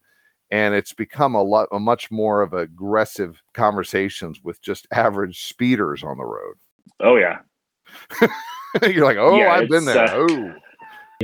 And 0.51 0.75
it's 0.75 0.93
become 0.93 1.33
a 1.35 1.41
lot 1.41 1.67
a 1.71 1.79
much 1.79 2.11
more 2.11 2.41
of 2.41 2.53
aggressive 2.53 3.41
conversations 3.53 4.41
with 4.43 4.61
just 4.61 4.87
average 4.91 5.45
speeders 5.47 6.03
on 6.03 6.17
the 6.17 6.23
road. 6.23 6.55
Oh, 6.99 7.15
yeah. 7.17 7.39
You're 8.87 9.05
like, 9.05 9.17
oh, 9.17 9.37
Yeah, 9.37 9.51
I've 9.53 9.69
been 9.69 9.85
there. 9.85 10.05
uh, 10.05 10.27
oh, 10.29 10.53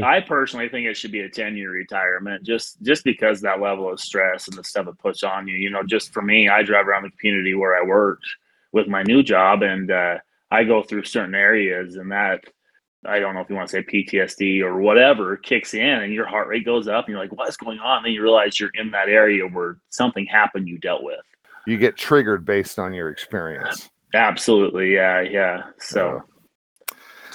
I 0.02 0.22
personally 0.22 0.70
think 0.70 0.88
it 0.88 0.96
should 0.96 1.12
be 1.12 1.22
a 1.22 1.30
10 1.30 1.58
year 1.58 1.72
retirement 1.72 2.44
just 2.44 2.82
just 2.82 3.04
because 3.04 3.42
that 3.42 3.60
level 3.60 3.92
of 3.92 4.00
stress 4.00 4.48
and 4.48 4.58
the 4.58 4.64
stuff 4.64 4.88
it 4.88 4.98
puts 5.00 5.24
on 5.24 5.48
you. 5.48 5.56
You 5.58 5.70
know, 5.70 5.84
just 5.84 6.14
for 6.14 6.22
me, 6.22 6.48
I 6.50 6.64
drive 6.64 6.88
around 6.88 7.04
the 7.04 7.12
community 7.12 7.56
where 7.56 7.76
I 7.76 7.86
worked 7.86 8.26
with 8.72 8.88
my 8.88 9.04
new 9.04 9.22
job 9.22 9.64
and 9.64 9.92
uh, 9.92 10.18
I 10.50 10.64
go 10.64 10.82
through 10.82 11.04
certain 11.04 11.36
areas 11.36 11.96
and 11.98 12.12
that 12.12 12.44
I 13.06 13.20
don't 13.20 13.34
know 13.34 13.42
if 13.42 13.50
you 13.50 13.56
want 13.56 13.68
to 13.70 13.72
say 13.72 13.84
PTSD 13.84 14.62
or 14.62 14.78
whatever 14.78 15.36
kicks 15.36 15.74
in 15.74 15.82
and 16.04 16.14
your 16.14 16.28
heart 16.28 16.48
rate 16.48 16.64
goes 16.66 16.88
up 16.88 17.06
and 17.06 17.14
you're 17.14 17.22
like, 17.22 17.36
what's 17.36 17.58
going 17.58 17.80
on? 17.80 17.98
And 17.98 18.06
then 18.06 18.14
you 18.14 18.22
realize 18.22 18.60
you're 18.60 18.70
in 18.76 18.92
that 18.92 19.10
area 19.10 19.44
where 19.46 19.78
something 19.90 20.26
happened 20.26 20.68
you 20.70 20.78
dealt 20.78 21.04
with. 21.04 21.20
you 21.68 21.78
get 21.78 21.98
triggered 21.98 22.46
based 22.46 22.80
on 22.80 22.94
your 22.94 23.10
experience. 23.10 23.90
Absolutely. 24.14 24.94
Yeah. 24.94 25.22
Yeah. 25.22 25.64
So 25.80 26.22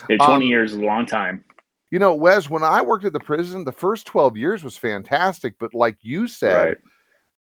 yeah, 0.09 0.16
20 0.19 0.35
Um, 0.35 0.42
years 0.42 0.73
is 0.73 0.79
a 0.79 0.83
long 0.83 1.05
time. 1.05 1.45
You 1.96 2.00
know, 2.00 2.14
Wes, 2.14 2.50
when 2.50 2.62
I 2.62 2.82
worked 2.82 3.06
at 3.06 3.14
the 3.14 3.20
prison, 3.20 3.64
the 3.64 3.72
first 3.72 4.04
12 4.04 4.37
years 4.37 4.62
was 4.62 4.76
fantastic. 4.76 5.54
But 5.59 5.72
like 5.72 5.96
you 6.02 6.28
said, 6.28 6.68
Right. 6.68 6.76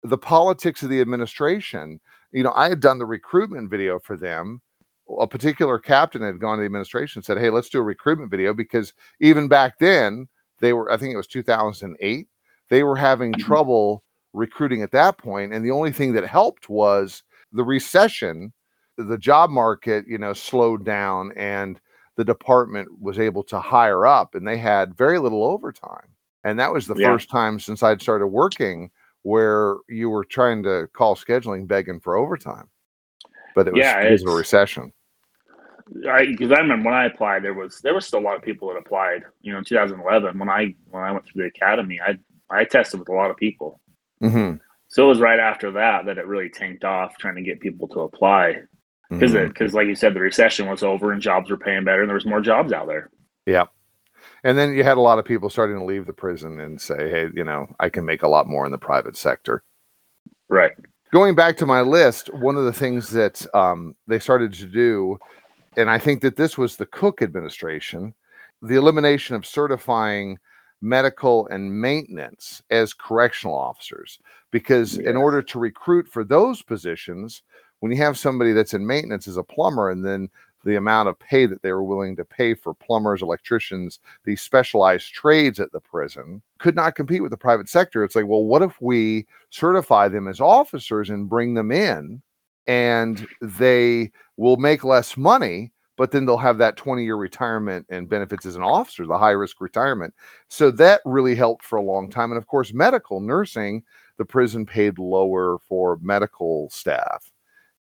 the 0.04 0.16
politics 0.16 0.82
of 0.82 0.88
the 0.88 1.02
administration, 1.02 2.00
you 2.32 2.42
know, 2.42 2.54
I 2.56 2.70
had 2.70 2.80
done 2.80 2.98
the 2.98 3.04
recruitment 3.04 3.70
video 3.70 3.98
for 3.98 4.16
them. 4.16 4.62
A 5.20 5.26
particular 5.26 5.78
captain 5.78 6.22
had 6.22 6.40
gone 6.40 6.56
to 6.56 6.62
the 6.62 6.66
administration 6.66 7.18
and 7.18 7.26
said, 7.26 7.36
Hey, 7.38 7.50
let's 7.50 7.68
do 7.68 7.78
a 7.80 7.82
recruitment 7.82 8.30
video 8.30 8.54
because 8.54 8.94
even 9.20 9.48
back 9.48 9.78
then, 9.80 10.28
they 10.60 10.72
were, 10.72 10.90
I 10.90 10.96
think 10.96 11.12
it 11.12 11.18
was 11.18 11.26
2008, 11.26 12.28
they 12.70 12.84
were 12.84 12.96
having 12.96 13.36
Mhm. 13.36 13.36
trouble 13.36 14.02
recruiting 14.32 14.82
at 14.82 14.92
that 14.92 15.18
point, 15.18 15.52
And 15.52 15.62
the 15.62 15.72
only 15.72 15.92
thing 15.92 16.14
that 16.14 16.26
helped 16.26 16.70
was 16.70 17.22
the 17.52 17.64
recession, 17.64 18.54
the 18.96 19.18
job 19.18 19.50
market, 19.50 20.06
you 20.08 20.16
know, 20.16 20.32
slowed 20.32 20.86
down 20.86 21.32
and 21.36 21.78
the 22.18 22.24
department 22.24 22.88
was 23.00 23.20
able 23.20 23.44
to 23.44 23.60
hire 23.60 24.04
up 24.04 24.34
and 24.34 24.46
they 24.46 24.58
had 24.58 24.98
very 24.98 25.20
little 25.20 25.44
overtime. 25.44 26.08
And 26.42 26.58
that 26.58 26.72
was 26.72 26.86
the 26.86 26.96
Yeah. 26.96 27.12
first 27.12 27.30
time 27.30 27.60
since 27.60 27.82
I'd 27.82 28.02
started 28.02 28.26
working 28.26 28.90
where 29.22 29.76
you 29.88 30.10
were 30.10 30.24
trying 30.24 30.64
to 30.64 30.88
call 30.92 31.14
scheduling 31.14 31.68
begging 31.68 32.00
for 32.00 32.16
overtime. 32.16 32.68
But 33.54 33.68
it 33.68 33.72
was 33.72 33.84
Yeah, 33.84 34.02
because 34.02 34.22
of 34.22 34.28
a 34.28 34.34
recession. 34.34 34.92
I 36.10 36.26
because 36.26 36.50
I 36.50 36.58
remember 36.58 36.86
when 36.90 36.98
I 36.98 37.06
applied, 37.06 37.44
there 37.44 37.54
was 37.54 37.80
there 37.82 37.94
was 37.94 38.04
still 38.04 38.18
a 38.18 38.26
lot 38.28 38.36
of 38.36 38.42
people 38.42 38.68
that 38.68 38.76
applied. 38.76 39.22
You 39.40 39.52
know, 39.52 39.58
in 39.58 39.64
2011, 39.64 40.38
when 40.38 40.48
I 40.48 40.74
when 40.90 41.04
I 41.04 41.12
went 41.12 41.24
through 41.24 41.42
the 41.42 41.48
academy, 41.48 42.00
I 42.00 42.18
I 42.50 42.64
tested 42.64 42.98
with 42.98 43.08
a 43.08 43.14
lot 43.14 43.30
of 43.30 43.36
people. 43.36 43.80
hmm 44.20 44.54
So 44.88 45.04
it 45.04 45.08
was 45.08 45.20
right 45.20 45.38
after 45.38 45.70
that 45.72 46.06
that 46.06 46.18
it 46.18 46.26
really 46.26 46.48
tanked 46.48 46.84
off, 46.84 47.16
trying 47.16 47.36
to 47.36 47.42
get 47.42 47.60
people 47.60 47.86
to 47.88 48.00
apply 48.00 48.62
because 49.10 49.32
Mhm. 49.32 49.48
because 49.48 49.74
like 49.74 49.86
you 49.86 49.94
said, 49.94 50.14
the 50.14 50.20
recession 50.20 50.68
was 50.68 50.82
over 50.82 51.12
and 51.12 51.20
jobs 51.22 51.50
were 51.50 51.56
paying 51.56 51.84
better, 51.84 52.02
and 52.02 52.08
there 52.08 52.14
was 52.14 52.26
more 52.26 52.40
jobs 52.40 52.72
out 52.72 52.86
there. 52.86 53.10
Yeah. 53.46 53.66
And 54.44 54.56
then 54.58 54.74
you 54.74 54.84
had 54.84 54.98
a 54.98 55.00
lot 55.00 55.18
of 55.18 55.24
people 55.24 55.50
starting 55.50 55.78
to 55.78 55.84
leave 55.84 56.06
the 56.06 56.12
prison 56.12 56.60
and 56.60 56.80
say, 56.80 57.08
hey, 57.08 57.28
you 57.34 57.44
know, 57.44 57.66
I 57.80 57.88
can 57.88 58.04
make 58.04 58.22
a 58.22 58.28
lot 58.28 58.46
more 58.46 58.66
in 58.66 58.72
the 58.72 58.78
private 58.78 59.16
sector. 59.16 59.62
Right. 60.48 60.72
going 61.10 61.34
back 61.34 61.56
to 61.56 61.64
my 61.66 61.80
list, 61.80 62.32
one 62.34 62.56
of 62.56 62.64
the 62.64 62.72
things 62.72 63.08
that 63.10 63.46
um, 63.54 63.94
they 64.06 64.18
started 64.18 64.52
to 64.52 64.66
do, 64.66 65.18
and 65.78 65.88
I 65.88 65.98
think 65.98 66.20
that 66.20 66.36
this 66.36 66.58
was 66.58 66.76
the 66.76 66.84
Cook 66.86 67.22
administration, 67.22 68.14
the 68.60 68.74
elimination 68.76 69.34
of 69.34 69.46
certifying 69.46 70.38
medical 70.82 71.46
and 71.48 71.80
maintenance 71.80 72.62
as 72.70 72.92
correctional 72.92 73.56
officers. 73.56 74.18
Because 74.50 74.98
in 74.98 75.16
order 75.16 75.40
to 75.42 75.58
recruit 75.58 76.06
for 76.08 76.24
those 76.24 76.62
positions, 76.62 77.42
when 77.80 77.92
you 77.92 77.98
have 77.98 78.18
somebody 78.18 78.52
that's 78.52 78.74
in 78.74 78.86
maintenance 78.86 79.28
as 79.28 79.36
a 79.36 79.42
plumber, 79.42 79.90
and 79.90 80.04
then 80.04 80.28
the 80.64 80.76
amount 80.76 81.08
of 81.08 81.18
pay 81.18 81.46
that 81.46 81.62
they 81.62 81.72
were 81.72 81.84
willing 81.84 82.16
to 82.16 82.24
pay 82.24 82.54
for 82.54 82.74
plumbers, 82.74 83.22
electricians, 83.22 84.00
these 84.24 84.42
specialized 84.42 85.12
trades 85.12 85.60
at 85.60 85.72
the 85.72 85.80
prison 85.80 86.42
could 86.58 86.74
not 86.74 86.94
compete 86.94 87.22
with 87.22 87.30
the 87.30 87.36
private 87.36 87.68
sector. 87.68 88.02
It's 88.02 88.16
like, 88.16 88.26
well, 88.26 88.44
what 88.44 88.62
if 88.62 88.80
we 88.80 89.26
certify 89.50 90.08
them 90.08 90.28
as 90.28 90.40
officers 90.40 91.10
and 91.10 91.28
bring 91.28 91.54
them 91.54 91.70
in 91.70 92.20
and 92.66 93.26
they 93.40 94.10
will 94.36 94.56
make 94.56 94.84
less 94.84 95.16
money 95.16 95.72
but 95.96 96.12
then 96.12 96.24
they'll 96.24 96.36
have 96.36 96.58
that 96.58 96.76
20 96.76 97.02
year 97.04 97.16
retirement 97.16 97.84
and 97.90 98.08
benefits 98.08 98.46
as 98.46 98.54
an 98.54 98.62
officer 98.62 99.04
the 99.04 99.18
high 99.18 99.32
risk 99.32 99.60
retirement? 99.60 100.14
So 100.48 100.70
that 100.70 101.00
really 101.04 101.34
helped 101.34 101.64
for 101.64 101.76
a 101.76 101.82
long 101.82 102.08
time. 102.08 102.30
And 102.30 102.38
of 102.38 102.46
course 102.46 102.72
medical 102.72 103.20
nursing 103.20 103.82
the 104.16 104.24
prison 104.24 104.64
paid 104.64 104.98
lower 104.98 105.58
for 105.68 105.98
medical 106.00 106.70
staff 106.70 107.32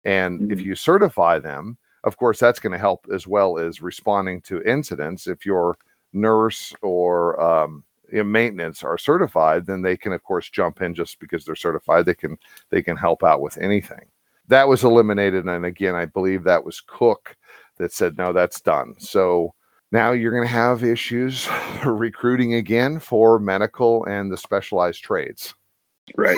and 0.07 0.51
if 0.51 0.59
Mhm. 0.59 0.65
you 0.65 0.75
certify 0.75 1.39
them 1.39 1.77
of 2.03 2.17
course 2.17 2.39
that's 2.39 2.59
going 2.61 2.71
to 2.73 2.79
help 2.79 3.05
as 3.13 3.27
well 3.27 3.57
as 3.59 3.81
responding 3.81 4.41
to 4.41 4.61
incidents. 4.63 5.27
If 5.27 5.45
your 5.45 5.77
nurse 6.13 6.73
or 6.81 7.39
um, 7.41 7.83
maintenance 8.11 8.83
are 8.83 8.97
certified 8.97 9.65
then 9.67 9.81
they 9.83 9.97
can 9.97 10.13
of 10.13 10.23
course 10.23 10.49
jump 10.49 10.81
in 10.81 10.93
just 10.95 11.19
because 11.19 11.43
they're 11.45 11.55
certified. 11.67 12.05
They 12.05 12.15
can 12.15 12.37
they 12.71 12.81
can 12.81 12.97
help 12.97 13.23
out 13.23 13.41
with 13.41 13.57
anything. 13.57 14.05
That 14.47 14.67
was 14.69 14.83
eliminated 14.85 15.45
and 15.45 15.65
again 15.65 15.95
i 15.95 16.05
believe 16.05 16.43
that 16.43 16.63
was 16.65 16.81
cook 16.81 17.35
that 17.77 17.91
said 17.93 18.17
no 18.17 18.33
that's 18.33 18.61
done. 18.61 18.95
So 18.99 19.53
now 19.91 20.11
you're 20.13 20.31
going 20.31 20.47
to 20.47 20.53
have 20.65 20.83
issues 20.83 21.47
recruiting 21.85 22.55
again 22.55 22.99
for 22.99 23.39
medical 23.39 24.05
and 24.05 24.31
the 24.31 24.37
specialized 24.37 25.03
trades 25.03 25.53
Right. 26.15 26.37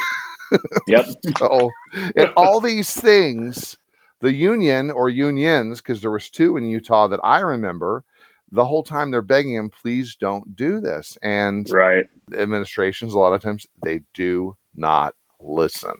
yep. 0.88 1.06
so 1.38 1.70
and 2.16 2.32
all 2.36 2.60
these 2.60 2.92
things 3.00 3.78
the 4.22 4.34
union 4.34 4.90
or 4.92 5.10
unions 5.10 5.80
because 5.80 6.02
there 6.02 6.12
was 6.12 6.30
two 6.30 6.58
in 6.58 6.66
utah 6.66 7.08
that 7.08 7.20
i 7.24 7.40
remember 7.40 8.04
the 8.52 8.66
whole 8.66 8.82
time 8.84 9.12
they're 9.12 9.22
begging 9.22 9.54
him 9.54 9.70
please 9.70 10.16
don't 10.16 10.56
do 10.56 10.80
this 10.82 11.18
and 11.22 11.70
Right. 11.70 12.08
administrations 12.34 13.14
a 13.14 13.20
lot 13.20 13.34
of 13.34 13.42
times 13.44 13.68
they 13.84 14.02
do 14.16 14.56
not 14.76 15.14
listen 15.40 15.94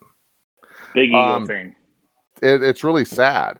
Big 0.96 1.10
ego 1.10 1.36
Um, 1.36 1.46
thing. 1.48 1.76
it, 2.42 2.64
it's 2.64 2.84
really 2.84 3.06
sad 3.06 3.60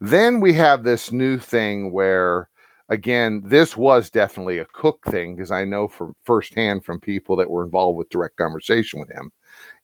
then 0.00 0.40
we 0.40 0.52
have 0.54 0.82
this 0.82 1.12
new 1.12 1.38
thing 1.38 1.92
where 1.92 2.48
again 2.92 3.42
this 3.44 3.76
was 3.76 4.10
definitely 4.10 4.58
a 4.58 4.64
cook 4.66 5.02
thing 5.06 5.34
because 5.34 5.50
i 5.50 5.64
know 5.64 5.88
from 5.88 6.14
firsthand 6.24 6.84
from 6.84 7.00
people 7.00 7.34
that 7.36 7.50
were 7.50 7.64
involved 7.64 7.96
with 7.96 8.08
direct 8.10 8.36
conversation 8.36 9.00
with 9.00 9.10
him 9.10 9.32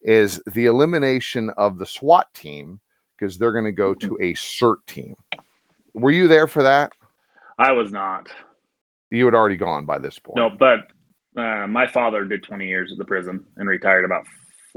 is 0.03 0.41
the 0.53 0.67
elimination 0.67 1.51
of 1.51 1.79
the 1.79 1.87
swat 1.87 2.33
team 2.35 2.81
because 3.17 3.37
they're 3.37 3.53
going 3.53 3.65
to 3.65 3.73
go 3.73 3.95
to 3.95 4.15
a 4.21 4.33
cert 4.35 4.77
team. 4.87 5.17
Were 5.95 6.11
you 6.11 6.29
there 6.29 6.47
for 6.47 6.63
that? 6.63 6.93
I 7.59 7.73
was 7.73 7.91
not. 7.91 8.29
you 9.11 9.25
had 9.25 9.35
already 9.35 9.57
gone 9.57 9.85
by 9.85 9.99
this 9.99 10.19
point. 10.19 10.37
No, 10.37 10.51
but 10.51 10.93
uh, 11.41 11.67
my 11.67 11.87
father 11.87 12.25
did 12.25 12.43
20 12.43 12.67
years 12.67 12.93
at 12.93 12.99
the 12.99 13.05
prison 13.05 13.45
and 13.57 13.69
retired 13.69 14.05
about 14.05 14.25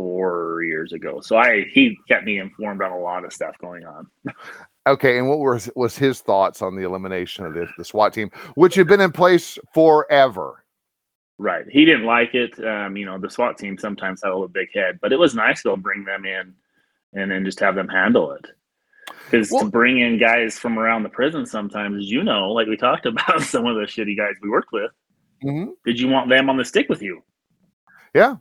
four 0.01 0.63
years 0.63 0.93
ago. 0.93 1.21
So 1.21 1.37
I 1.37 1.65
he 1.71 1.97
kept 2.07 2.25
me 2.25 2.39
informed 2.39 2.81
on 2.81 2.91
a 2.91 2.97
lot 2.99 3.23
of 3.25 3.31
stuff 3.33 3.55
going 3.59 3.85
on. 3.85 4.07
okay 4.87 5.19
and 5.19 5.29
what 5.29 5.37
was 5.39 5.69
was 5.75 5.95
his 5.95 6.21
thoughts 6.21 6.63
on 6.63 6.75
the 6.75 6.81
elimination 6.83 7.45
of 7.45 7.53
the, 7.53 7.67
the 7.77 7.85
swat 7.85 8.11
team 8.13 8.31
which 8.55 8.73
had 8.73 8.87
been 8.87 8.99
in 9.01 9.11
place 9.11 9.57
forever 9.73 10.63
Right. 11.37 11.65
He 11.71 11.85
didn't 11.85 12.05
like 12.05 12.35
it. 12.35 12.53
Um, 12.63 12.95
you 12.95 13.03
know, 13.03 13.17
the 13.17 13.27
SWAT 13.27 13.57
team 13.57 13.75
sometimes 13.75 14.21
had 14.21 14.29
a 14.29 14.35
little 14.35 14.47
big 14.47 14.67
head, 14.75 14.99
but 15.01 15.11
it 15.11 15.17
was 15.17 15.33
nice 15.33 15.63
to 15.63 15.75
bring 15.75 16.03
them 16.05 16.23
in 16.23 16.53
and 17.19 17.31
then 17.31 17.43
just 17.43 17.59
have 17.59 17.73
them 17.73 17.87
handle 17.87 18.31
it. 18.33 18.45
Because 19.25 19.49
Well- 19.51 19.63
to 19.63 19.69
bring 19.71 19.97
in 19.97 20.19
guys 20.19 20.59
from 20.59 20.77
around 20.77 21.01
the 21.01 21.09
prison 21.09 21.47
sometimes, 21.47 22.11
you 22.11 22.23
know, 22.23 22.51
like 22.51 22.67
we 22.67 22.77
talked 22.77 23.05
about 23.11 23.41
some 23.41 23.65
of 23.65 23.75
the 23.75 23.87
shitty 23.87 24.15
guys 24.15 24.35
we 24.43 24.51
worked 24.51 24.71
with, 24.71 24.91
Mhm. 25.43 25.69
did 25.83 25.99
you 25.99 26.09
want 26.09 26.29
them 26.29 26.47
on 26.47 26.57
the 26.57 26.65
stick 26.65 26.87
with 26.89 27.01
you? 27.01 27.23
Yeah. 28.13 28.35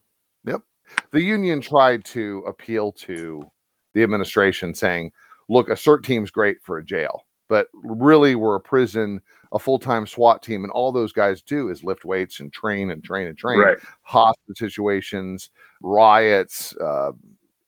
The 1.11 1.22
union 1.22 1.61
tried 1.61 2.05
to 2.07 2.44
appeal 2.46 2.92
to 2.92 3.50
the 3.94 4.03
administration 4.03 4.74
saying, 4.74 5.12
look, 5.48 5.68
a 5.68 5.74
CERT 5.74 6.05
team's 6.05 6.31
great 6.31 6.62
for 6.62 6.79
a 6.79 6.85
jail, 6.85 7.26
but 7.48 7.68
really 7.74 8.37
we're 8.37 8.55
a 8.55 8.61
prison, 8.61 9.20
a 9.53 9.59
full-time 9.59 10.07
SWAT 10.07 10.42
team, 10.42 10.62
and 10.62 10.70
all 10.70 10.92
those 10.92 11.12
guys 11.12 11.42
do 11.42 11.68
is 11.70 11.83
lift 11.83 12.05
weights 12.05 12.38
and 12.40 12.53
train 12.53 12.90
and 12.90 13.03
train 13.03 13.26
and 13.26 13.37
train. 13.37 13.59
Right. 13.59 13.79
Hostage 14.03 14.59
situations, 14.59 15.50
riots, 15.83 16.76
uh, 16.76 17.11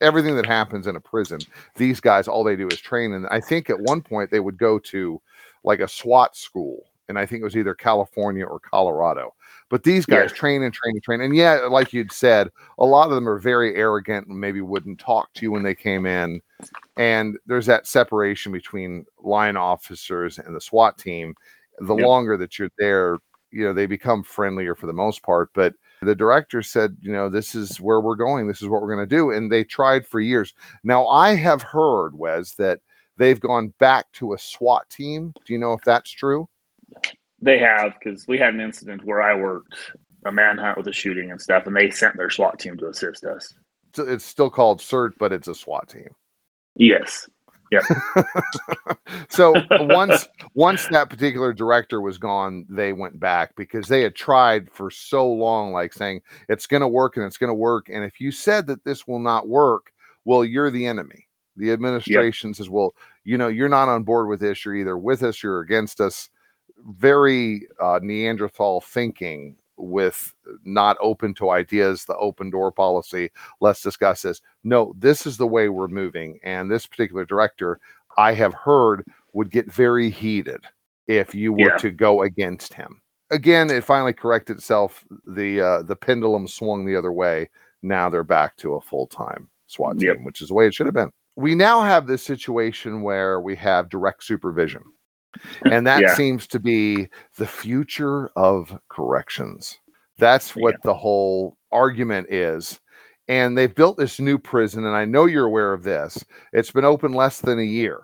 everything 0.01 0.37
that 0.37 0.47
happens 0.47 0.87
in 0.87 0.97
a 0.97 1.01
prison. 1.01 1.41
These 1.77 2.01
guys, 2.01 2.29
all 2.29 2.45
they 2.45 2.57
do 2.57 2.69
is 2.69 2.81
train. 2.81 3.15
And 3.15 3.27
I 3.29 3.41
think 3.41 3.71
at 3.71 3.81
one 3.81 4.01
point 4.03 4.31
they 4.31 4.41
would 4.41 4.59
go 4.59 4.79
to 4.79 5.21
like 5.65 5.81
a 5.81 5.89
SWAT 5.89 6.37
school. 6.37 6.85
And 7.09 7.19
I 7.19 7.27
think 7.27 7.41
it 7.41 7.45
was 7.45 7.57
either 7.57 7.75
California 7.75 8.45
or 8.45 8.61
Colorado. 8.61 9.35
But 9.73 9.85
these 9.85 10.05
guys 10.05 10.31
Yeah. 10.31 10.37
train 10.37 10.63
and 10.65 10.75
train 10.75 10.97
and 10.97 11.03
train. 11.03 11.23
And 11.23 11.35
yeah, 11.35 11.67
like 11.71 11.95
you'd 11.95 12.13
said, 12.13 12.51
a 12.79 12.85
lot 12.85 13.09
of 13.09 13.15
them 13.15 13.27
are 13.27 13.39
very 13.39 13.75
arrogant 13.75 14.27
and 14.27 14.39
maybe 14.39 14.61
wouldn't 14.61 15.01
talk 15.01 15.33
to 15.33 15.47
you 15.47 15.51
when 15.51 15.63
they 15.63 15.75
came 15.75 16.05
in. 16.05 16.43
And 16.99 17.39
there's 17.47 17.65
that 17.67 17.87
separation 17.87 18.53
between 18.53 19.07
line 19.19 19.57
officers 19.57 20.39
and 20.39 20.55
the 20.55 20.61
SWAT 20.61 20.99
team. 20.99 21.35
The 21.79 21.97
Yep. 21.97 22.05
longer 22.05 22.37
that 22.37 22.59
you're 22.59 22.69
there, 22.77 23.17
you 23.51 23.65
know, 23.65 23.73
they 23.73 23.87
become 23.87 24.23
friendlier 24.23 24.75
for 24.75 24.87
the 24.87 24.93
most 24.93 25.23
part. 25.23 25.49
But 25.55 25.73
the 26.03 26.15
director 26.15 26.63
said, 26.63 26.99
you 27.01 27.11
know, 27.11 27.31
this 27.31 27.55
is 27.55 27.81
where 27.81 28.03
we're 28.03 28.15
going. 28.15 28.49
This 28.49 28.61
is 28.61 28.69
what 28.69 28.83
we're 28.83 28.95
going 28.95 29.09
to 29.09 29.17
do. 29.17 29.31
And 29.31 29.51
they 29.51 29.65
tried 29.65 30.07
for 30.07 30.21
years. 30.21 30.53
Now, 30.85 31.07
I 31.07 31.35
have 31.35 31.63
heard, 31.63 32.15
Wes, 32.15 32.57
that 32.57 32.81
they've 33.17 33.41
gone 33.41 33.73
back 33.81 34.13
to 34.13 34.35
a 34.35 34.39
SWAT 34.39 34.91
team. 34.91 35.33
Do 35.47 35.55
you 35.55 35.59
know 35.59 35.73
if 35.73 35.81
that's 35.83 36.11
true? 36.11 36.47
They 37.43 37.59
have 37.59 37.95
because 37.99 38.27
we 38.27 38.39
had 38.39 38.55
an 38.55 38.61
incident 38.61 39.05
where 39.05 39.21
I 39.21 39.35
worked 39.35 39.75
a 40.25 40.33
manhunt 40.33 40.79
with 40.79 40.87
a 40.87 40.93
shooting 40.93 41.31
and 41.31 41.41
stuff, 41.41 41.67
and 41.67 41.77
they 41.77 41.91
sent 41.91 42.17
their 42.17 42.31
SWAT 42.31 42.59
team 42.59 42.77
to 42.79 42.89
assist 42.89 43.25
us. 43.25 43.53
So 43.95 44.05
It's 44.05 44.25
still 44.25 44.49
called 44.49 44.81
CERT, 44.81 45.13
but 45.19 45.33
it's 45.33 45.49
a 45.49 45.55
SWAT 45.55 45.89
team. 45.89 46.09
Yes. 46.77 47.29
Yeah. 47.73 47.81
so 49.31 49.55
once 49.71 50.29
once 50.55 50.87
that 50.89 51.09
particular 51.09 51.55
director 51.55 52.03
was 52.03 52.19
gone, 52.19 52.67
they 52.69 52.93
went 52.93 53.19
back 53.19 53.57
because 53.57 53.89
they 53.89 54.03
had 54.03 54.15
tried 54.15 54.71
for 54.71 54.91
so 54.91 55.31
long, 55.31 55.73
like 55.73 55.95
saying 55.95 56.21
it's 56.51 56.67
going 56.67 56.83
to 56.83 56.89
work 56.89 57.17
and 57.17 57.25
it's 57.25 57.39
going 57.39 57.49
to 57.49 57.55
work. 57.55 57.89
And 57.89 58.05
if 58.05 58.21
you 58.21 58.31
said 58.31 58.67
that 58.67 58.85
this 58.85 59.07
will 59.07 59.21
not 59.21 59.49
work, 59.49 59.91
well, 60.27 60.45
you're 60.45 60.71
the 60.71 60.87
enemy. 60.87 61.27
The 61.57 61.73
administration 61.73 62.51
yep. 62.51 62.57
says, 62.57 62.69
well, 62.69 62.95
you 63.25 63.39
know, 63.39 63.49
you're 63.49 63.71
not 63.71 63.89
on 63.89 64.03
board 64.03 64.29
with 64.29 64.41
this. 64.41 64.65
You're 64.65 64.77
either 64.77 64.99
with 64.99 65.23
us, 65.23 65.43
you're 65.43 65.61
against 65.61 66.01
us. 66.01 66.29
Very 66.79 67.69
uh, 67.81 68.01
Neanderthal 68.03 68.81
thinking 68.81 69.57
with 69.77 70.35
not 70.65 70.97
open 71.01 71.35
to 71.35 71.51
ideas, 71.51 72.05
the 72.05 72.17
open 72.17 72.51
door 72.51 72.71
policy. 72.71 73.31
Let's 73.61 73.83
discuss 73.83 74.23
this. 74.23 74.41
No, 74.65 74.95
this 74.99 75.27
is 75.27 75.37
the 75.37 75.47
way 75.47 75.69
we're 75.69 75.89
moving. 75.89 76.39
And 76.45 76.71
this 76.71 76.87
particular 76.87 77.25
director, 77.25 77.81
I 78.17 78.35
have 78.35 78.55
heard, 78.55 79.05
would 79.33 79.51
get 79.51 79.73
very 79.73 80.11
heated 80.11 80.61
if 81.07 81.35
you 81.35 81.53
were 81.53 81.71
yeah. 81.71 81.77
to 81.79 81.91
go 81.91 82.23
against 82.23 82.75
him. 82.75 83.01
Again, 83.31 83.71
it 83.71 83.85
finally 83.85 84.13
corrected 84.13 84.59
itself. 84.59 85.05
The 85.27 85.61
uh, 85.61 85.83
the 85.83 85.97
pendulum 85.97 86.47
swung 86.47 86.85
the 86.85 86.97
other 86.97 87.13
way. 87.13 87.49
Now 87.83 88.11
they're 88.11 88.25
back 88.25 88.57
to 88.59 88.75
a 88.75 88.81
full 88.81 89.07
time 89.07 89.49
SWAT 89.67 89.99
team, 89.99 90.09
yep. 90.09 90.19
which 90.23 90.43
is 90.43 90.49
the 90.49 90.55
way 90.55 90.67
it 90.67 90.75
should 90.75 90.87
have 90.87 90.95
been. 90.95 91.11
We 91.35 91.55
now 91.55 91.81
have 91.81 92.07
this 92.07 92.23
situation 92.23 93.01
where 93.01 93.41
we 93.41 93.57
have 93.57 93.89
direct 93.89 94.23
supervision. 94.23 94.83
And 95.71 95.87
that 95.87 96.03
yeah. 96.03 96.14
seems 96.14 96.47
to 96.49 96.61
be 96.61 97.09
the 97.37 97.47
future 97.47 98.31
of 98.37 98.79
corrections. 98.88 99.79
That's 100.18 100.55
what 100.55 100.75
yeah. 100.75 100.81
the 100.85 100.95
whole 100.95 101.57
argument 101.71 102.33
is. 102.33 102.81
And 103.29 103.57
they've 103.57 103.75
built 103.75 103.97
this 103.97 104.21
new 104.21 104.37
prison, 104.38 104.85
and 104.85 104.97
I 104.97 105.05
know 105.05 105.27
you're 105.27 105.47
aware 105.47 105.73
of 105.73 105.85
this. 105.85 106.25
It's 106.53 106.71
been 106.71 106.85
open 106.85 107.12
less 107.12 107.40
than 107.40 107.59
a 107.59 107.64
year. 107.64 108.01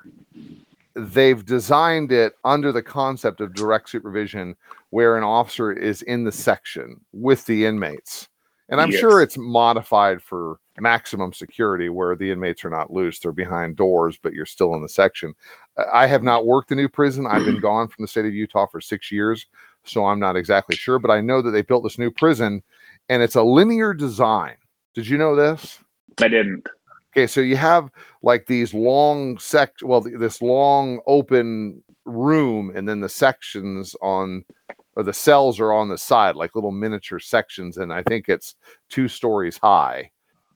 They've 0.94 1.44
designed 1.44 2.12
it 2.12 2.34
under 2.44 2.72
the 2.72 2.82
concept 2.82 3.40
of 3.40 3.54
direct 3.54 3.90
supervision, 3.90 4.56
where 4.90 5.16
an 5.16 5.24
officer 5.24 5.72
is 5.72 6.02
in 6.02 6.24
the 6.24 6.32
section 6.32 7.00
with 7.12 7.44
the 7.46 7.66
inmates. 7.66 8.28
And 8.68 8.80
I'm 8.80 8.90
yes. 8.90 9.00
sure 9.00 9.22
it's 9.22 9.38
modified 9.38 10.22
for 10.22 10.60
maximum 10.78 11.32
security 11.32 11.88
where 11.88 12.14
the 12.16 12.30
inmates 12.30 12.64
are 12.64 12.70
not 12.70 12.92
loose. 12.92 13.18
They're 13.18 13.32
behind 13.32 13.76
doors, 13.76 14.18
but 14.22 14.32
you're 14.32 14.46
still 14.46 14.74
in 14.74 14.82
the 14.82 14.88
section. 14.88 15.34
I 15.92 16.06
have 16.06 16.22
not 16.22 16.46
worked 16.46 16.72
a 16.72 16.74
new 16.74 16.88
prison. 16.88 17.26
I've 17.26 17.44
been 17.44 17.60
gone 17.60 17.88
from 17.88 18.02
the 18.02 18.08
state 18.08 18.26
of 18.26 18.34
Utah 18.34 18.66
for 18.66 18.80
six 18.80 19.12
years, 19.12 19.46
so 19.84 20.06
I'm 20.06 20.18
not 20.18 20.36
exactly 20.36 20.76
sure. 20.76 20.98
But 20.98 21.10
I 21.10 21.20
know 21.20 21.42
that 21.42 21.50
they 21.50 21.62
built 21.62 21.84
this 21.84 21.98
new 21.98 22.10
prison, 22.10 22.62
and 23.08 23.22
it's 23.22 23.36
a 23.36 23.42
linear 23.42 23.94
design. 23.94 24.56
Did 24.94 25.08
you 25.08 25.18
know 25.18 25.36
this? 25.36 25.78
I 26.20 26.28
didn't. 26.28 26.66
Okay, 27.12 27.26
so 27.26 27.40
you 27.40 27.56
have 27.56 27.90
like 28.22 28.46
these 28.46 28.74
long 28.74 29.38
sec, 29.38 29.72
well, 29.82 30.00
this 30.00 30.42
long 30.42 31.00
open 31.06 31.82
room, 32.04 32.72
and 32.74 32.88
then 32.88 33.00
the 33.00 33.08
sections 33.08 33.94
on, 34.02 34.44
or 34.96 35.02
the 35.02 35.12
cells 35.12 35.60
are 35.60 35.72
on 35.72 35.88
the 35.88 35.98
side, 35.98 36.36
like 36.36 36.54
little 36.54 36.72
miniature 36.72 37.18
sections, 37.18 37.76
and 37.78 37.92
I 37.92 38.02
think 38.02 38.28
it's 38.28 38.56
two 38.90 39.08
stories 39.08 39.58
high 39.58 40.10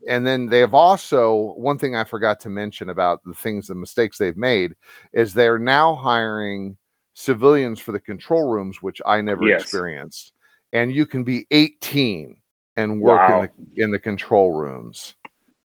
and 0.09 0.27
then 0.27 0.47
they 0.47 0.59
have 0.61 0.75
also 0.75 1.55
one 1.57 1.79
thing 1.79 1.95
I 1.95 2.05
forgot 2.05 2.41
to 2.41 2.49
mention 2.49 2.89
about 2.89 3.23
the 3.25 3.35
things, 3.35 3.67
the 3.67 3.75
mistakes 3.75 4.19
they've 4.19 4.37
made 4.37 4.75
is 5.13 5.33
they're 5.33 5.59
now 5.59 5.95
hiring 5.95 6.77
civilians 7.15 7.79
for 7.79 7.93
the 7.93 8.01
control 8.01 8.49
rooms, 8.49 8.83
which 8.83 9.01
I 9.07 9.21
never 9.21 9.47
yes. 9.47 9.63
experienced. 9.63 10.33
And 10.73 10.93
you 10.93 11.07
can 11.07 11.25
be 11.25 11.47
18 11.51 12.37
and 12.77 13.01
work 13.01 13.29
wow. 13.29 13.43
in, 13.43 13.51
the, 13.75 13.83
in 13.83 13.91
the 13.91 13.99
control 13.99 14.53
rooms. 14.53 15.15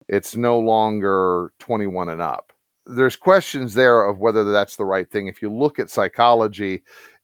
It's 0.08 0.36
no 0.36 0.58
longer 0.58 1.52
21 1.60 2.08
and 2.08 2.20
up. 2.20 2.52
There's 2.84 3.16
questions 3.16 3.74
there 3.74 4.04
of 4.04 4.18
whether 4.18 4.44
that's 4.44 4.76
the 4.76 4.84
right 4.84 5.10
thing. 5.10 5.26
If 5.26 5.42
you 5.42 5.52
look 5.52 5.78
at 5.78 5.90
psychology, 5.90 6.82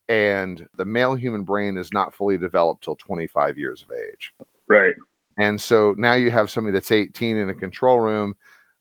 and 0.09 0.66
the 0.77 0.85
male 0.85 1.14
human 1.14 1.42
brain 1.42 1.77
is 1.77 1.92
not 1.92 2.14
fully 2.14 2.37
developed 2.37 2.85
till 2.85 2.96
25 2.96 3.57
years 3.57 3.83
of 3.83 3.90
age. 3.92 4.35
Right. 4.68 4.94
And 5.38 5.61
so 5.61 5.95
now 5.97 6.14
you 6.14 6.31
have 6.31 6.51
somebody 6.51 6.73
that's 6.73 6.90
18 6.90 7.37
in 7.37 7.49
a 7.49 7.55
control 7.55 8.01
room. 8.01 8.35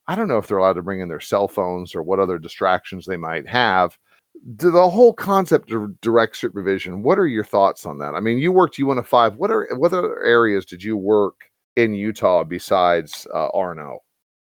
I 0.07 0.15
don't 0.15 0.27
know 0.27 0.37
if 0.37 0.47
they're 0.47 0.57
allowed 0.57 0.73
to 0.73 0.81
bring 0.81 0.99
in 0.99 1.07
their 1.07 1.19
cell 1.19 1.47
phones 1.47 1.95
or 1.95 2.03
what 2.03 2.19
other 2.19 2.37
distractions 2.37 3.05
they 3.05 3.17
might 3.17 3.47
have. 3.47 3.97
The 4.43 4.89
whole 4.89 5.13
concept 5.13 5.71
of 5.71 5.99
direct 6.01 6.35
supervision, 6.35 7.03
what 7.03 7.19
are 7.19 7.27
your 7.27 7.43
thoughts 7.43 7.85
on 7.85 7.99
that? 7.99 8.15
I 8.15 8.19
mean, 8.19 8.39
you 8.39 8.51
worked 8.51 8.77
Uinta 8.77 9.03
5. 9.03 9.35
What 9.35 9.51
are 9.51 9.67
what 9.75 9.93
other 9.93 10.23
areas 10.23 10.65
did 10.65 10.83
you 10.83 10.97
work 10.97 11.35
in 11.75 11.93
Utah 11.93 12.43
besides 12.43 13.27
uh, 13.33 13.49
RNO? 13.51 13.97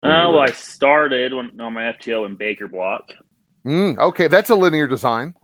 Uh, 0.02 0.30
well, 0.30 0.40
I 0.40 0.50
started 0.50 1.32
when, 1.32 1.58
on 1.60 1.72
my 1.72 1.92
FTO 1.92 2.26
in 2.26 2.36
Baker 2.36 2.68
Block. 2.68 3.10
Mm, 3.64 3.98
okay, 3.98 4.28
that's 4.28 4.50
a 4.50 4.54
linear 4.54 4.86
design. 4.86 5.34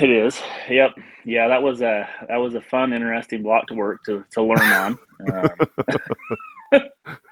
It 0.00 0.10
is. 0.10 0.40
Yep. 0.68 0.92
Yeah, 1.24 1.48
that 1.48 1.62
was 1.62 1.82
a 1.82 2.08
that 2.28 2.36
was 2.36 2.54
a 2.54 2.60
fun, 2.60 2.92
interesting 2.92 3.42
block 3.42 3.66
to 3.68 3.74
work 3.74 4.02
to 4.04 4.24
to 4.32 4.42
learn 4.42 4.58
on. 4.58 4.98
Um, 5.32 5.50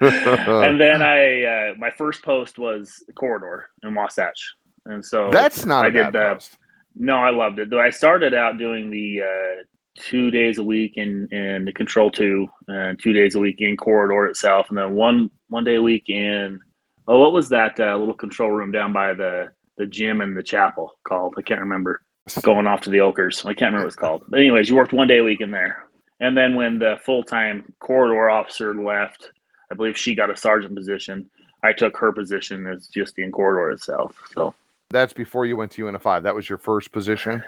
and 0.01 0.79
then 0.79 1.01
I 1.01 1.43
uh, 1.43 1.73
my 1.77 1.91
first 1.91 2.23
post 2.23 2.57
was 2.57 3.03
corridor 3.15 3.69
in 3.83 3.93
Wasatch, 3.93 4.55
and 4.85 5.03
so 5.03 5.29
that's 5.31 5.65
not 5.65 5.85
I 5.85 5.89
did 5.89 6.07
the. 6.07 6.33
Post. 6.33 6.57
No, 6.95 7.17
I 7.17 7.29
loved 7.29 7.59
it. 7.59 7.69
Though 7.69 7.81
I 7.81 7.89
started 7.89 8.33
out 8.33 8.57
doing 8.57 8.89
the 8.89 9.21
uh, 9.21 9.63
two 9.97 10.29
days 10.31 10.57
a 10.57 10.63
week 10.63 10.97
in 10.97 11.27
in 11.31 11.65
the 11.65 11.73
control 11.73 12.11
two, 12.11 12.47
and 12.67 12.99
two 13.01 13.13
days 13.13 13.35
a 13.35 13.39
week 13.39 13.59
in 13.59 13.77
corridor 13.77 14.27
itself, 14.27 14.69
and 14.69 14.77
then 14.77 14.93
one 14.93 15.29
one 15.49 15.63
day 15.63 15.75
a 15.75 15.81
week 15.81 16.09
in. 16.09 16.59
Oh, 17.07 17.19
what 17.19 17.33
was 17.33 17.49
that 17.49 17.79
uh, 17.79 17.97
little 17.97 18.13
control 18.13 18.51
room 18.51 18.71
down 18.71 18.93
by 18.93 19.13
the 19.13 19.51
the 19.77 19.85
gym 19.85 20.21
and 20.21 20.35
the 20.37 20.43
chapel 20.43 20.93
called? 21.03 21.33
I 21.37 21.41
can't 21.41 21.59
remember 21.59 22.01
going 22.41 22.67
off 22.67 22.81
to 22.81 22.89
the 22.89 22.99
Oquirrhs. 22.99 23.45
I 23.45 23.53
can't 23.53 23.73
remember 23.73 23.85
what 23.85 23.87
it's 23.87 23.95
called. 23.95 24.23
But 24.27 24.39
anyways, 24.39 24.69
you 24.69 24.75
worked 24.75 24.93
one 24.93 25.07
day 25.07 25.19
a 25.19 25.23
week 25.23 25.41
in 25.41 25.51
there. 25.51 25.85
And 26.19 26.37
then 26.37 26.55
when 26.55 26.77
the 26.77 26.97
full 27.03 27.23
time 27.23 27.73
corridor 27.79 28.29
officer 28.29 28.75
left, 28.75 29.31
I 29.71 29.75
believe 29.75 29.97
she 29.97 30.13
got 30.13 30.29
a 30.29 30.37
sergeant 30.37 30.75
position. 30.75 31.29
I 31.63 31.73
took 31.73 31.97
her 31.97 32.11
position 32.11 32.67
as 32.67 32.87
just 32.87 33.17
in 33.17 33.31
corridor 33.31 33.71
itself. 33.71 34.15
So 34.33 34.53
that's 34.89 35.13
before 35.13 35.45
you 35.45 35.57
went 35.57 35.71
to 35.73 35.81
Uinta 35.81 35.99
5. 35.99 36.23
That 36.23 36.35
was 36.35 36.47
your 36.47 36.57
first 36.57 36.91
position. 36.91 37.43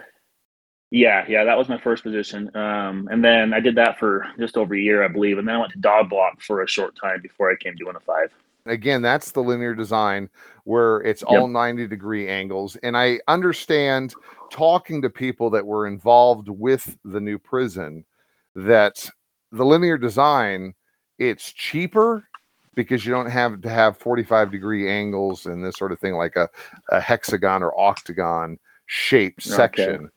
Yeah, 0.90 1.24
yeah, 1.28 1.44
that 1.44 1.58
was 1.58 1.68
my 1.68 1.78
first 1.78 2.02
position. 2.02 2.54
Um, 2.56 3.08
and 3.10 3.24
then 3.24 3.52
I 3.52 3.60
did 3.60 3.74
that 3.76 3.98
for 3.98 4.26
just 4.38 4.56
over 4.56 4.74
a 4.74 4.78
year, 4.78 5.04
I 5.04 5.08
believe. 5.08 5.38
And 5.38 5.48
then 5.48 5.56
I 5.56 5.58
went 5.58 5.72
to 5.72 5.78
dog 5.78 6.08
block 6.08 6.40
for 6.40 6.62
a 6.62 6.68
short 6.68 6.96
time 6.96 7.20
before 7.20 7.50
I 7.50 7.56
came 7.56 7.76
to 7.76 7.84
Uinta 7.84 8.00
5. 8.00 8.30
Again, 8.66 9.02
that's 9.02 9.32
the 9.32 9.42
linear 9.42 9.74
design 9.74 10.30
where 10.64 11.00
it's 11.02 11.22
yep. 11.28 11.40
all 11.40 11.48
90 11.48 11.86
degree 11.86 12.28
angles. 12.28 12.76
And 12.76 12.96
I 12.96 13.20
understand 13.28 14.14
talking 14.54 15.02
to 15.02 15.10
people 15.10 15.50
that 15.50 15.66
were 15.66 15.84
involved 15.84 16.48
with 16.48 16.96
the 17.04 17.20
new 17.20 17.40
prison 17.40 18.04
that 18.54 19.10
the 19.50 19.64
linear 19.64 19.98
design 19.98 20.72
it's 21.18 21.52
cheaper 21.52 22.28
because 22.76 23.04
you 23.04 23.12
don't 23.12 23.28
have 23.30 23.60
to 23.60 23.68
have 23.68 23.98
45 23.98 24.52
degree 24.52 24.88
angles 24.88 25.46
and 25.46 25.64
this 25.64 25.74
sort 25.74 25.90
of 25.90 25.98
thing 25.98 26.14
like 26.14 26.36
a, 26.36 26.48
a 26.90 27.00
hexagon 27.00 27.64
or 27.64 27.76
octagon 27.76 28.56
shaped 28.86 29.44
okay. 29.44 29.56
section 29.56 30.08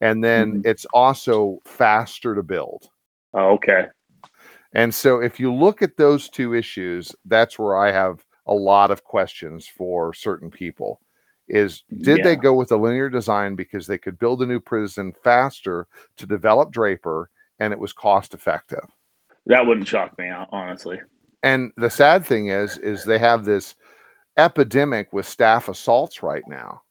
and 0.00 0.24
then 0.24 0.52
mm-hmm. 0.52 0.70
it's 0.70 0.86
also 0.94 1.58
faster 1.66 2.34
to 2.34 2.42
build 2.42 2.88
oh, 3.34 3.50
okay 3.50 3.88
and 4.74 4.94
so 4.94 5.20
if 5.20 5.38
you 5.38 5.52
look 5.52 5.82
at 5.82 5.98
those 5.98 6.30
two 6.30 6.54
issues 6.54 7.14
that's 7.26 7.58
where 7.58 7.76
i 7.76 7.92
have 7.92 8.24
a 8.46 8.54
lot 8.54 8.90
of 8.90 9.04
questions 9.04 9.66
for 9.66 10.14
certain 10.14 10.50
people 10.50 10.98
is 11.48 11.82
did 12.02 12.18
yeah. 12.18 12.24
they 12.24 12.36
go 12.36 12.54
with 12.54 12.72
a 12.72 12.76
linear 12.76 13.08
design 13.08 13.54
because 13.54 13.86
they 13.86 13.98
could 13.98 14.18
build 14.18 14.42
a 14.42 14.46
new 14.46 14.60
prison 14.60 15.12
faster 15.24 15.86
to 16.16 16.26
develop 16.26 16.70
Draper 16.70 17.30
and 17.58 17.72
it 17.72 17.78
was 17.78 17.92
cost 17.92 18.34
effective? 18.34 18.84
That 19.46 19.66
wouldn't 19.66 19.88
shock 19.88 20.16
me, 20.18 20.30
honestly. 20.50 21.00
And 21.42 21.72
the 21.76 21.90
sad 21.90 22.24
thing 22.24 22.48
is, 22.48 22.78
is 22.78 23.04
they 23.04 23.18
have 23.18 23.44
this 23.44 23.74
epidemic 24.36 25.12
with 25.12 25.26
staff 25.26 25.68
assaults 25.68 26.22
right 26.22 26.44
now. 26.46 26.82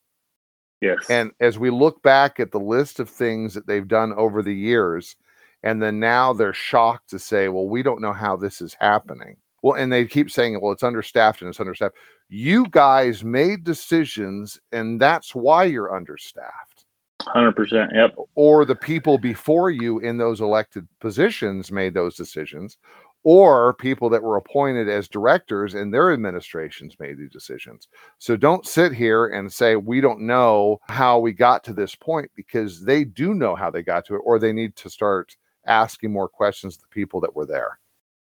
Yes. 0.82 1.10
And 1.10 1.32
as 1.40 1.60
we 1.60 1.70
look 1.70 2.02
back 2.02 2.40
at 2.40 2.52
the 2.52 2.60
list 2.60 3.00
of 3.00 3.10
things 3.10 3.54
that 3.54 3.68
they've 3.68 3.88
done 3.88 4.14
over 4.14 4.42
the 4.42 4.54
years, 4.54 5.16
and 5.64 5.82
then 5.82 6.00
now 6.00 6.34
they're 6.34 6.54
shocked 6.54 7.10
to 7.12 7.20
say, 7.20 7.48
well, 7.48 7.68
we 7.68 7.84
don't 7.84 8.02
know 8.02 8.14
how 8.14 8.36
this 8.36 8.62
is 8.62 8.76
happening. 8.80 9.38
Well, 9.62 9.76
and 9.76 9.92
they 9.92 10.06
keep 10.06 10.32
saying, 10.32 10.60
well, 10.62 10.72
it's 10.72 10.84
understaffed 10.84 11.42
and 11.42 11.50
it's 11.50 11.60
understaffed. 11.60 11.96
You 12.30 12.68
guys 12.70 13.24
made 13.24 13.64
decisions, 13.64 14.60
and 14.72 15.00
that's 15.00 15.36
why 15.36 15.66
you're 15.66 15.96
understaffed. 15.96 16.86
100%. 17.22 17.94
Yep. 17.94 18.16
Or 18.36 18.66
the 18.66 18.76
people 18.76 19.18
before 19.18 19.70
you 19.70 20.00
in 20.00 20.18
those 20.18 20.42
elected 20.42 20.88
positions 21.00 21.72
made 21.72 21.94
those 21.94 22.16
decisions, 22.16 22.78
or 23.24 23.76
people 23.76 24.10
that 24.10 24.24
were 24.24 24.38
appointed 24.38 24.90
as 24.90 25.08
directors 25.08 25.76
and 25.76 25.94
their 25.94 26.12
administrations 26.12 26.96
made 27.00 27.20
these 27.20 27.30
decisions. 27.30 27.88
So 28.18 28.36
don't 28.36 28.66
sit 28.66 28.94
here 28.94 29.28
and 29.28 29.52
say 29.52 29.76
we 29.76 30.02
don't 30.02 30.22
know 30.22 30.80
how 30.90 31.20
we 31.20 31.32
got 31.32 31.64
to 31.66 31.74
this 31.74 31.94
point 31.94 32.32
because 32.36 32.84
they 32.84 33.04
do 33.04 33.36
know 33.36 33.56
how 33.56 33.70
they 33.70 33.84
got 33.84 34.06
to 34.06 34.16
it, 34.16 34.22
or 34.26 34.40
they 34.40 34.54
need 34.54 34.76
to 34.78 34.90
start 34.90 35.36
asking 35.68 36.12
more 36.12 36.28
questions 36.28 36.78
to 36.78 36.82
the 36.82 36.88
people 36.88 37.22
that 37.22 37.36
were 37.36 37.46
there. 37.46 37.78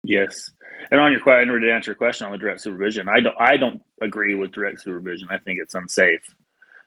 Yes, 0.07 0.51
and 0.91 0.99
on 0.99 1.11
your 1.11 1.21
question, 1.21 1.59
to 1.59 1.71
answer 1.71 1.91
your 1.91 1.95
question 1.95 2.25
on 2.25 2.31
the 2.31 2.37
direct 2.37 2.61
supervision, 2.61 3.09
I 3.09 3.19
don't, 3.19 3.35
I 3.39 3.57
don't 3.57 3.81
agree 4.01 4.35
with 4.35 4.51
direct 4.51 4.81
supervision. 4.81 5.27
I 5.31 5.37
think 5.39 5.59
it's 5.61 5.73
unsafe. 5.73 6.21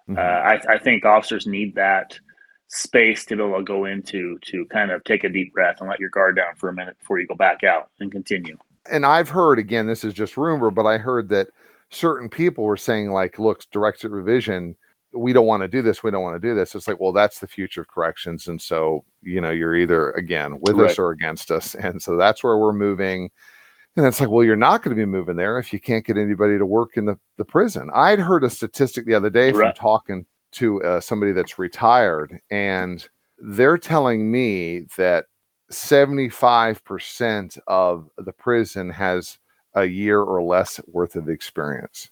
Mm-hmm. 0.08 0.18
Uh, 0.18 0.22
I, 0.22 0.74
I 0.74 0.78
think 0.78 1.04
officers 1.04 1.46
need 1.46 1.74
that 1.74 2.18
space 2.68 3.24
to 3.24 3.36
be 3.36 3.42
able 3.42 3.58
to 3.58 3.64
go 3.64 3.86
into 3.86 4.38
to 4.42 4.64
kind 4.66 4.90
of 4.90 5.02
take 5.04 5.24
a 5.24 5.28
deep 5.28 5.52
breath 5.52 5.76
and 5.80 5.88
let 5.88 6.00
your 6.00 6.10
guard 6.10 6.36
down 6.36 6.54
for 6.56 6.68
a 6.68 6.72
minute 6.72 6.98
before 6.98 7.18
you 7.18 7.26
go 7.26 7.34
back 7.34 7.64
out 7.64 7.90
and 8.00 8.12
continue. 8.12 8.56
And 8.90 9.04
I've 9.04 9.28
heard 9.28 9.58
again, 9.58 9.86
this 9.86 10.04
is 10.04 10.14
just 10.14 10.36
rumor, 10.36 10.70
but 10.70 10.86
I 10.86 10.98
heard 10.98 11.28
that 11.30 11.48
certain 11.90 12.28
people 12.28 12.64
were 12.64 12.76
saying 12.76 13.10
like, 13.10 13.38
look, 13.38 13.68
direct 13.70 14.00
supervision, 14.00 14.76
we 15.18 15.32
don't 15.32 15.46
want 15.46 15.62
to 15.62 15.68
do 15.68 15.82
this, 15.82 16.02
we 16.02 16.10
don't 16.10 16.22
want 16.22 16.40
to 16.40 16.48
do 16.48 16.54
this. 16.54 16.74
It's 16.74 16.88
like, 16.88 17.00
well, 17.00 17.12
that's 17.12 17.40
the 17.40 17.46
future 17.46 17.82
of 17.82 17.88
corrections, 17.88 18.48
and 18.48 18.60
so 18.60 19.04
you 19.22 19.40
know, 19.40 19.50
you're 19.50 19.76
either 19.76 20.10
again 20.12 20.58
with 20.60 20.76
right. 20.76 20.90
us 20.90 20.98
or 20.98 21.10
against 21.10 21.50
us, 21.50 21.74
and 21.74 22.00
so 22.00 22.16
that's 22.16 22.42
where 22.42 22.58
we're 22.58 22.72
moving. 22.72 23.30
And 23.96 24.06
it's 24.06 24.20
like, 24.20 24.30
well, 24.30 24.44
you're 24.44 24.54
not 24.54 24.82
going 24.82 24.96
to 24.96 25.00
be 25.00 25.06
moving 25.06 25.34
there 25.34 25.58
if 25.58 25.72
you 25.72 25.80
can't 25.80 26.06
get 26.06 26.16
anybody 26.16 26.56
to 26.56 26.64
work 26.64 26.96
in 26.96 27.06
the, 27.06 27.18
the 27.36 27.44
prison. 27.44 27.90
I'd 27.92 28.20
heard 28.20 28.44
a 28.44 28.50
statistic 28.50 29.06
the 29.06 29.14
other 29.14 29.30
day 29.30 29.50
right. 29.50 29.74
from 29.74 29.74
talking 29.74 30.26
to 30.52 30.80
uh, 30.84 31.00
somebody 31.00 31.32
that's 31.32 31.58
retired, 31.58 32.38
and 32.50 33.06
they're 33.38 33.78
telling 33.78 34.30
me 34.30 34.82
that 34.96 35.24
75% 35.72 37.58
of 37.66 38.08
the 38.18 38.32
prison 38.32 38.90
has 38.90 39.38
a 39.74 39.84
year 39.84 40.20
or 40.20 40.42
less 40.42 40.80
worth 40.86 41.16
of 41.16 41.28
experience. 41.28 42.10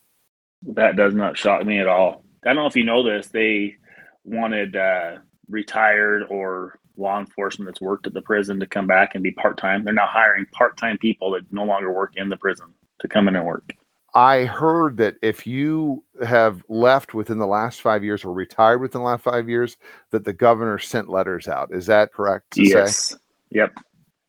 That 0.62 0.96
does 0.96 1.14
not 1.14 1.38
shock 1.38 1.64
me 1.64 1.78
at 1.78 1.86
all. 1.86 2.24
I 2.46 2.50
don't 2.50 2.62
know 2.62 2.66
if 2.66 2.76
you 2.76 2.84
know 2.84 3.02
this. 3.02 3.28
They 3.28 3.76
wanted 4.24 4.76
uh, 4.76 5.16
retired 5.48 6.24
or 6.30 6.78
law 6.96 7.18
enforcement 7.18 7.68
that's 7.68 7.80
worked 7.80 8.06
at 8.06 8.14
the 8.14 8.22
prison 8.22 8.58
to 8.60 8.66
come 8.66 8.86
back 8.86 9.14
and 9.14 9.22
be 9.22 9.32
part 9.32 9.58
time. 9.58 9.84
They're 9.84 9.92
now 9.92 10.06
hiring 10.06 10.46
part 10.46 10.76
time 10.76 10.98
people 10.98 11.32
that 11.32 11.50
no 11.52 11.64
longer 11.64 11.92
work 11.92 12.12
in 12.16 12.28
the 12.28 12.36
prison 12.36 12.72
to 13.00 13.08
come 13.08 13.28
in 13.28 13.36
and 13.36 13.44
work. 13.44 13.72
I 14.14 14.44
heard 14.44 14.96
that 14.96 15.16
if 15.20 15.46
you 15.46 16.02
have 16.24 16.62
left 16.70 17.12
within 17.12 17.38
the 17.38 17.46
last 17.46 17.82
five 17.82 18.02
years 18.02 18.24
or 18.24 18.32
retired 18.32 18.80
within 18.80 19.02
the 19.02 19.06
last 19.06 19.22
five 19.22 19.46
years, 19.46 19.76
that 20.10 20.24
the 20.24 20.32
governor 20.32 20.78
sent 20.78 21.10
letters 21.10 21.48
out. 21.48 21.68
Is 21.70 21.84
that 21.86 22.14
correct? 22.14 22.56
yes. 22.56 22.96
Say? 22.96 23.16
Yep. 23.50 23.74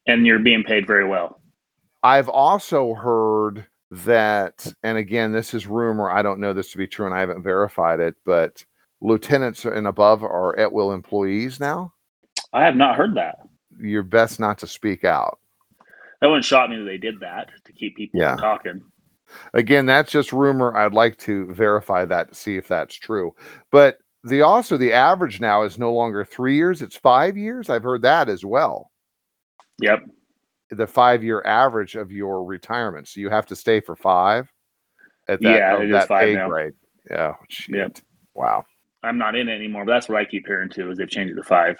And 0.05 0.25
you're 0.25 0.39
being 0.39 0.63
paid 0.63 0.85
very 0.85 1.07
well. 1.07 1.39
I've 2.03 2.27
also 2.27 2.95
heard 2.95 3.65
that, 3.91 4.67
and 4.83 4.97
again, 4.97 5.31
this 5.31 5.53
is 5.53 5.67
rumor. 5.67 6.09
I 6.09 6.21
don't 6.21 6.39
know 6.39 6.53
this 6.53 6.71
to 6.71 6.77
be 6.77 6.87
true, 6.87 7.05
and 7.05 7.15
I 7.15 7.19
haven't 7.19 7.43
verified 7.43 7.99
it, 7.99 8.15
but 8.25 8.63
lieutenants 9.01 9.65
and 9.65 9.87
above 9.87 10.23
are 10.23 10.57
at 10.57 10.71
will 10.71 10.91
employees 10.91 11.59
now. 11.59 11.93
I 12.53 12.63
have 12.63 12.75
not 12.75 12.95
heard 12.95 13.15
that. 13.15 13.39
You're 13.79 14.03
best 14.03 14.39
not 14.39 14.57
to 14.59 14.67
speak 14.67 15.03
out. 15.03 15.39
That 16.21 16.27
wouldn't 16.27 16.45
shock 16.45 16.69
me 16.69 16.77
that 16.77 16.85
they 16.85 16.97
did 16.97 17.19
that 17.19 17.49
to 17.65 17.73
keep 17.73 17.95
people 17.95 18.19
yeah. 18.19 18.35
talking. 18.35 18.81
Again, 19.53 19.85
that's 19.85 20.11
just 20.11 20.33
rumor. 20.33 20.75
I'd 20.75 20.93
like 20.93 21.17
to 21.19 21.53
verify 21.53 22.05
that 22.05 22.29
to 22.29 22.35
see 22.35 22.57
if 22.57 22.67
that's 22.67 22.95
true. 22.95 23.35
But 23.71 23.99
the 24.23 24.41
also 24.41 24.77
the 24.77 24.93
average 24.93 25.39
now 25.39 25.63
is 25.63 25.77
no 25.77 25.93
longer 25.93 26.25
three 26.25 26.55
years; 26.55 26.81
it's 26.81 26.95
five 26.95 27.37
years. 27.37 27.69
I've 27.69 27.83
heard 27.83 28.01
that 28.01 28.29
as 28.29 28.43
well. 28.43 28.91
Yep. 29.81 30.05
The 30.69 30.87
five 30.87 31.23
year 31.23 31.41
average 31.45 31.95
of 31.95 32.11
your 32.11 32.43
retirement, 32.43 33.07
so 33.07 33.21
you 33.21 33.29
have 33.29 33.45
to 33.47 33.55
stay 33.55 33.79
for 33.79 33.95
five. 33.95 34.51
At 35.29 35.41
that, 35.41 35.49
yeah, 35.49 35.81
it 35.81 35.91
that 35.91 36.09
pay 36.09 36.35
now. 36.35 36.47
grade. 36.47 36.73
Oh, 37.11 37.15
yeah. 37.15 37.33
Shit. 37.49 37.75
Yep. 37.75 37.97
Wow. 38.33 38.65
I'm 39.03 39.17
not 39.17 39.35
in 39.35 39.49
it 39.49 39.55
anymore, 39.55 39.85
but 39.85 39.93
that's 39.93 40.09
what 40.09 40.17
I 40.17 40.25
keep 40.25 40.47
hearing 40.47 40.69
too. 40.69 40.91
Is 40.91 40.97
they've 40.97 41.09
changed 41.09 41.31
it 41.31 41.35
to 41.35 41.43
five. 41.43 41.77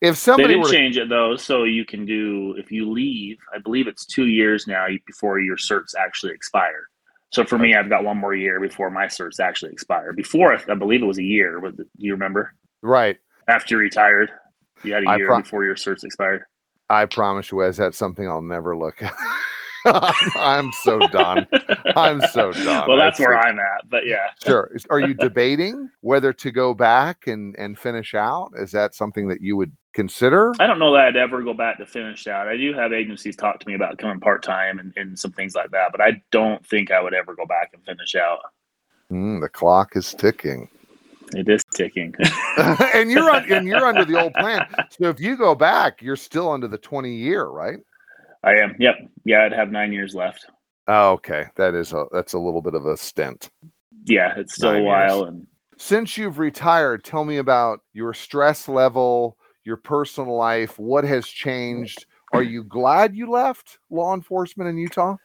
If 0.00 0.16
somebody 0.16 0.54
they 0.54 0.62
did 0.62 0.70
change 0.70 0.96
it 0.96 1.08
though, 1.08 1.36
so 1.36 1.64
you 1.64 1.84
can 1.84 2.06
do 2.06 2.54
if 2.58 2.70
you 2.70 2.90
leave, 2.90 3.38
I 3.54 3.58
believe 3.58 3.86
it's 3.86 4.06
two 4.06 4.26
years 4.26 4.66
now 4.66 4.86
before 5.06 5.40
your 5.40 5.56
certs 5.56 5.94
actually 5.98 6.32
expire. 6.32 6.88
So 7.30 7.44
for 7.44 7.58
me, 7.58 7.74
I've 7.74 7.90
got 7.90 8.04
one 8.04 8.16
more 8.16 8.34
year 8.34 8.58
before 8.60 8.90
my 8.90 9.06
certs 9.06 9.38
actually 9.40 9.72
expire. 9.72 10.12
Before 10.12 10.54
I 10.54 10.74
believe 10.74 11.02
it 11.02 11.06
was 11.06 11.18
a 11.18 11.24
year. 11.24 11.60
But 11.60 11.76
do 11.76 11.84
you 11.98 12.12
remember? 12.12 12.54
Right 12.82 13.18
after 13.48 13.74
you 13.74 13.80
retired, 13.80 14.30
you 14.84 14.94
had 14.94 15.02
a 15.02 15.16
year 15.16 15.26
pro- 15.26 15.40
before 15.40 15.64
your 15.64 15.74
certs 15.74 16.04
expired. 16.04 16.44
I 16.90 17.06
promise 17.06 17.50
you, 17.50 17.58
Wes, 17.58 17.76
that's 17.76 17.98
something 17.98 18.28
I'll 18.28 18.42
never 18.42 18.76
look 18.76 19.02
at. 19.02 19.14
I'm 20.36 20.72
so 20.72 20.98
done. 21.08 21.46
I'm 21.96 22.20
so 22.32 22.52
done. 22.64 22.88
Well, 22.88 22.96
that's, 22.96 23.18
where 23.18 23.38
I'm 23.38 23.58
at. 23.58 23.88
But 23.88 24.06
yeah. 24.06 24.30
sure. 24.44 24.70
Are 24.90 25.00
you 25.00 25.14
debating 25.14 25.88
whether 26.00 26.32
to 26.32 26.50
go 26.50 26.74
back 26.74 27.26
and 27.26 27.56
and 27.58 27.78
finish 27.78 28.14
out? 28.14 28.50
Is 28.56 28.72
that 28.72 28.94
something 28.94 29.28
that 29.28 29.40
you 29.40 29.56
would 29.56 29.72
consider? 29.94 30.54
I 30.60 30.66
don't 30.66 30.78
know 30.78 30.92
that 30.92 31.06
I'd 31.06 31.16
ever 31.16 31.42
go 31.42 31.54
back 31.54 31.78
to 31.78 31.86
finish 31.86 32.26
out. 32.26 32.48
I 32.48 32.56
do 32.56 32.72
have 32.74 32.92
agencies 32.92 33.36
talk 33.36 33.60
to 33.60 33.68
me 33.68 33.74
about 33.74 33.98
coming 33.98 34.20
part 34.20 34.42
time 34.42 34.78
and, 34.78 34.92
and 34.96 35.18
some 35.18 35.32
things 35.32 35.54
like 35.54 35.70
that, 35.70 35.92
but 35.92 36.00
I 36.00 36.22
don't 36.30 36.64
think 36.66 36.90
I 36.90 37.00
would 37.00 37.14
ever 37.14 37.34
go 37.34 37.46
back 37.46 37.70
and 37.72 37.84
finish 37.84 38.14
out. 38.14 38.40
Mm, 39.10 39.40
the 39.40 39.48
clock 39.48 39.96
is 39.96 40.14
ticking. 40.14 40.68
It 41.34 41.48
is 41.48 41.64
ticking. 41.74 42.14
and 42.94 43.10
you're 43.10 43.30
on, 43.30 43.50
and 43.50 43.66
you're 43.66 43.84
under 43.84 44.04
the 44.04 44.20
old 44.20 44.34
plan. 44.34 44.66
So 44.90 45.08
if 45.08 45.20
you 45.20 45.36
go 45.36 45.54
back, 45.54 46.02
you're 46.02 46.16
still 46.16 46.50
under 46.50 46.68
the 46.68 46.78
20 46.78 47.14
year, 47.14 47.46
right? 47.46 47.78
I 48.44 48.52
am. 48.52 48.76
Yep. 48.78 48.96
Yeah, 49.24 49.44
I'd 49.44 49.52
have 49.52 49.70
nine 49.70 49.92
years 49.92 50.14
left. 50.14 50.46
Oh, 50.86 51.12
okay. 51.12 51.46
That 51.56 51.74
is 51.74 51.92
a 51.92 52.06
that's 52.12 52.32
a 52.32 52.38
little 52.38 52.62
bit 52.62 52.74
of 52.74 52.86
a 52.86 52.96
stint. 52.96 53.50
Yeah, 54.04 54.34
it's 54.36 54.54
still 54.54 54.72
nine 54.72 54.82
a 54.82 54.84
while. 54.84 55.18
Years. 55.18 55.28
And 55.28 55.46
since 55.76 56.16
you've 56.16 56.38
retired, 56.38 57.04
tell 57.04 57.24
me 57.24 57.38
about 57.38 57.80
your 57.92 58.14
stress 58.14 58.68
level, 58.68 59.36
your 59.64 59.76
personal 59.76 60.34
life. 60.36 60.78
What 60.78 61.04
has 61.04 61.26
changed? 61.26 62.06
Are 62.32 62.42
you 62.42 62.64
glad 62.64 63.16
you 63.16 63.30
left 63.30 63.78
law 63.90 64.14
enforcement 64.14 64.68
in 64.68 64.76
Utah? 64.76 65.16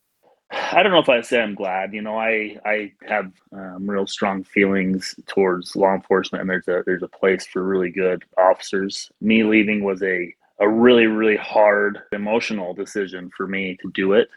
I 0.53 0.83
don't 0.83 0.91
know 0.91 0.99
if 0.99 1.09
I 1.09 1.21
say 1.21 1.41
I'm 1.41 1.55
glad. 1.55 1.93
You 1.93 2.01
know, 2.01 2.17
I 2.17 2.57
I 2.65 2.91
have 3.07 3.31
um, 3.51 3.89
real 3.89 4.07
strong 4.07 4.43
feelings 4.43 5.15
towards 5.27 5.75
law 5.75 5.93
enforcement, 5.93 6.41
and 6.41 6.49
there's 6.49 6.67
a 6.67 6.83
there's 6.85 7.03
a 7.03 7.07
place 7.07 7.45
for 7.45 7.63
really 7.63 7.89
good 7.89 8.23
officers. 8.37 9.11
Me 9.21 9.43
leaving 9.43 9.83
was 9.83 10.01
a 10.03 10.33
a 10.59 10.69
really, 10.69 11.07
really 11.07 11.35
hard 11.35 11.99
emotional 12.11 12.73
decision 12.73 13.29
for 13.35 13.47
me 13.47 13.77
to 13.81 13.91
do 13.93 14.13
it. 14.13 14.29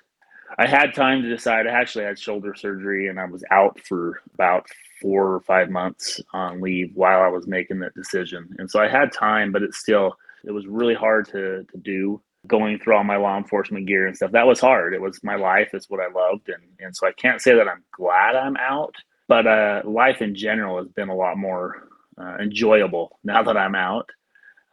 I 0.58 0.66
had 0.66 0.94
time 0.94 1.22
to 1.22 1.28
decide. 1.28 1.66
I 1.66 1.70
actually 1.70 2.04
had 2.04 2.18
shoulder 2.18 2.54
surgery 2.54 3.08
and 3.08 3.20
I 3.20 3.26
was 3.26 3.44
out 3.50 3.78
for 3.80 4.22
about 4.34 4.66
four 5.02 5.34
or 5.34 5.40
five 5.40 5.70
months 5.70 6.20
on 6.32 6.60
leave 6.60 6.90
while 6.94 7.20
I 7.20 7.28
was 7.28 7.46
making 7.46 7.80
that 7.80 7.94
decision. 7.94 8.54
And 8.58 8.70
so 8.70 8.80
I 8.80 8.88
had 8.88 9.12
time, 9.12 9.52
but 9.52 9.62
it's 9.62 9.78
still, 9.78 10.16
it 10.44 10.52
was 10.52 10.66
really 10.66 10.94
hard 10.94 11.26
to, 11.26 11.64
to 11.64 11.78
do 11.78 12.20
going 12.46 12.78
through 12.78 12.96
all 12.96 13.04
my 13.04 13.16
law 13.16 13.36
enforcement 13.36 13.86
gear 13.86 14.06
and 14.06 14.16
stuff. 14.16 14.32
That 14.32 14.46
was 14.46 14.60
hard. 14.60 14.94
It 14.94 15.00
was 15.00 15.22
my 15.22 15.36
life. 15.36 15.70
It's 15.72 15.90
what 15.90 16.00
I 16.00 16.08
loved. 16.08 16.48
And, 16.48 16.62
and 16.80 16.96
so 16.96 17.06
I 17.06 17.12
can't 17.12 17.40
say 17.40 17.54
that 17.54 17.68
I'm 17.68 17.84
glad 17.92 18.36
I'm 18.36 18.56
out, 18.56 18.94
but 19.28 19.46
uh, 19.46 19.82
life 19.84 20.22
in 20.22 20.34
general 20.34 20.78
has 20.78 20.88
been 20.88 21.08
a 21.08 21.14
lot 21.14 21.36
more 21.36 21.88
uh, 22.18 22.36
enjoyable 22.40 23.18
now 23.24 23.42
that 23.42 23.56
I'm 23.56 23.74
out. 23.74 24.08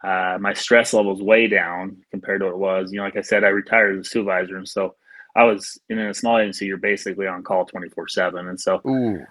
Uh, 0.02 0.36
my 0.38 0.52
stress 0.52 0.92
level's 0.92 1.22
way 1.22 1.46
down 1.46 1.96
compared 2.10 2.40
to 2.40 2.46
what 2.46 2.54
it 2.54 2.58
was. 2.58 2.92
You 2.92 2.98
know, 2.98 3.04
like 3.04 3.16
I 3.16 3.22
said, 3.22 3.42
I 3.42 3.48
retired 3.48 3.98
as 3.98 4.06
a 4.06 4.10
supervisor, 4.10 4.58
and 4.58 4.68
so 4.68 4.96
I 5.34 5.44
was 5.44 5.78
in 5.88 5.98
a 5.98 6.12
small 6.12 6.38
agency. 6.38 6.66
You're 6.66 6.76
basically 6.76 7.26
on 7.26 7.42
call 7.42 7.64
24 7.64 8.08
seven, 8.08 8.48
and 8.48 8.60
so 8.60 8.82
Ooh. 8.86 9.24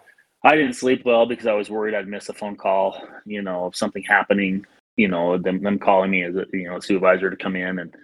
I 0.44 0.56
didn't 0.56 0.74
sleep 0.74 1.04
well 1.06 1.28
because 1.28 1.46
I 1.46 1.54
was 1.54 1.70
worried 1.70 1.94
I'd 1.94 2.08
miss 2.08 2.28
a 2.30 2.34
phone 2.34 2.56
call. 2.56 3.00
You 3.26 3.44
know, 3.44 3.66
of 3.66 3.76
something 3.76 4.04
happening. 4.04 4.66
You 4.98 5.10
know, 5.10 5.38
them 5.38 5.62
them 5.62 5.78
calling 5.78 6.10
me 6.10 6.24
as 6.24 6.36
a 6.36 6.46
you 6.52 6.68
know 6.68 6.78
a 6.78 6.82
supervisor 6.82 7.30
to 7.30 7.38
come 7.38 7.56
in 7.56 7.78
and 7.78 7.96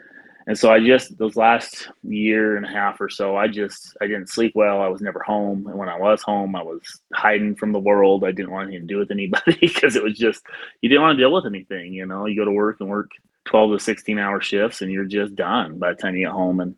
and 0.50 0.58
so 0.58 0.72
I 0.72 0.84
just 0.84 1.16
those 1.20 1.36
last 1.36 1.89
year 2.02 2.58
and 2.58 2.66
a 2.66 2.70
half 2.70 3.00
or 3.00 3.08
so, 3.08 3.38
I 3.38 3.47
just 3.47 3.95
I 4.02 4.08
didn't 4.08 4.30
sleep 4.30 4.54
well. 4.56 4.82
I 4.82 4.88
was 4.88 5.00
never 5.00 5.22
home, 5.22 5.68
and 5.68 5.78
when 5.78 5.89
I 5.89 5.95
was 5.95 6.24
home, 6.24 6.56
I 6.56 6.64
was 6.64 6.82
hiding 7.14 7.56
from 7.56 7.72
the 7.72 7.78
world. 7.78 8.24
I 8.24 8.32
didn't 8.32 8.50
want 8.50 8.70
anything 8.70 8.88
to 8.88 8.93
do 8.95 8.97
with 8.97 9.12
anybody 9.12 9.58
because 9.62 9.95
it 9.95 10.04
was 10.04 10.18
just 10.18 10.41
you 10.82 10.89
didn't 10.89 11.04
want 11.04 11.16
to 11.16 11.24
deal 11.24 11.32
with 11.32 11.45
anything. 11.45 11.93
You 11.93 12.08
know, 12.08 12.26
you 12.26 12.36
go 12.36 12.45
to 12.45 12.52
work 12.52 12.78
and 12.80 12.89
work 12.89 13.12
twelve 13.45 13.72
to 13.74 13.80
sixteen 13.80 14.18
hour 14.18 14.41
shifts, 14.41 14.82
and 14.82 14.91
you're 14.91 15.06
just 15.06 15.36
done 15.36 15.78
by 15.78 15.91
the 15.91 16.02
time 16.02 16.16
you 16.16 16.26
get 16.26 16.34
home. 16.34 16.62
And 16.62 16.74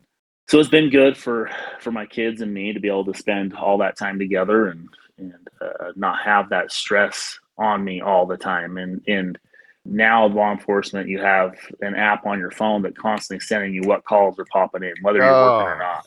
so 0.48 0.60
it's 0.60 0.68
been 0.68 0.90
good 0.90 1.16
for 1.16 1.48
for 1.80 1.92
my 1.92 2.04
kids 2.04 2.42
and 2.42 2.52
me 2.52 2.74
to 2.74 2.80
be 2.80 2.88
able 2.88 3.06
to 3.06 3.14
spend 3.14 3.54
all 3.56 3.78
that 3.78 3.96
time 3.96 4.18
together 4.18 4.66
and 4.66 4.86
and 5.16 5.48
uh, 5.62 5.92
not 5.96 6.20
have 6.20 6.50
that 6.50 6.72
stress 6.72 7.38
on 7.56 7.82
me 7.82 8.02
all 8.02 8.26
the 8.26 8.36
time. 8.36 8.76
And 8.76 9.00
and 9.08 9.38
now 9.84 10.26
law 10.26 10.52
enforcement 10.52 11.08
you 11.08 11.20
have 11.20 11.54
an 11.80 11.94
app 11.94 12.24
on 12.24 12.38
your 12.38 12.50
phone 12.50 12.82
that 12.82 12.96
constantly 12.96 13.40
sending 13.40 13.74
you 13.74 13.82
what 13.82 14.04
calls 14.04 14.38
are 14.38 14.46
popping 14.46 14.82
in 14.82 14.94
whether 15.02 15.18
you're 15.18 15.26
oh. 15.26 15.58
working 15.58 15.68
or 15.68 15.74
oh, 15.74 15.78
not 15.78 16.06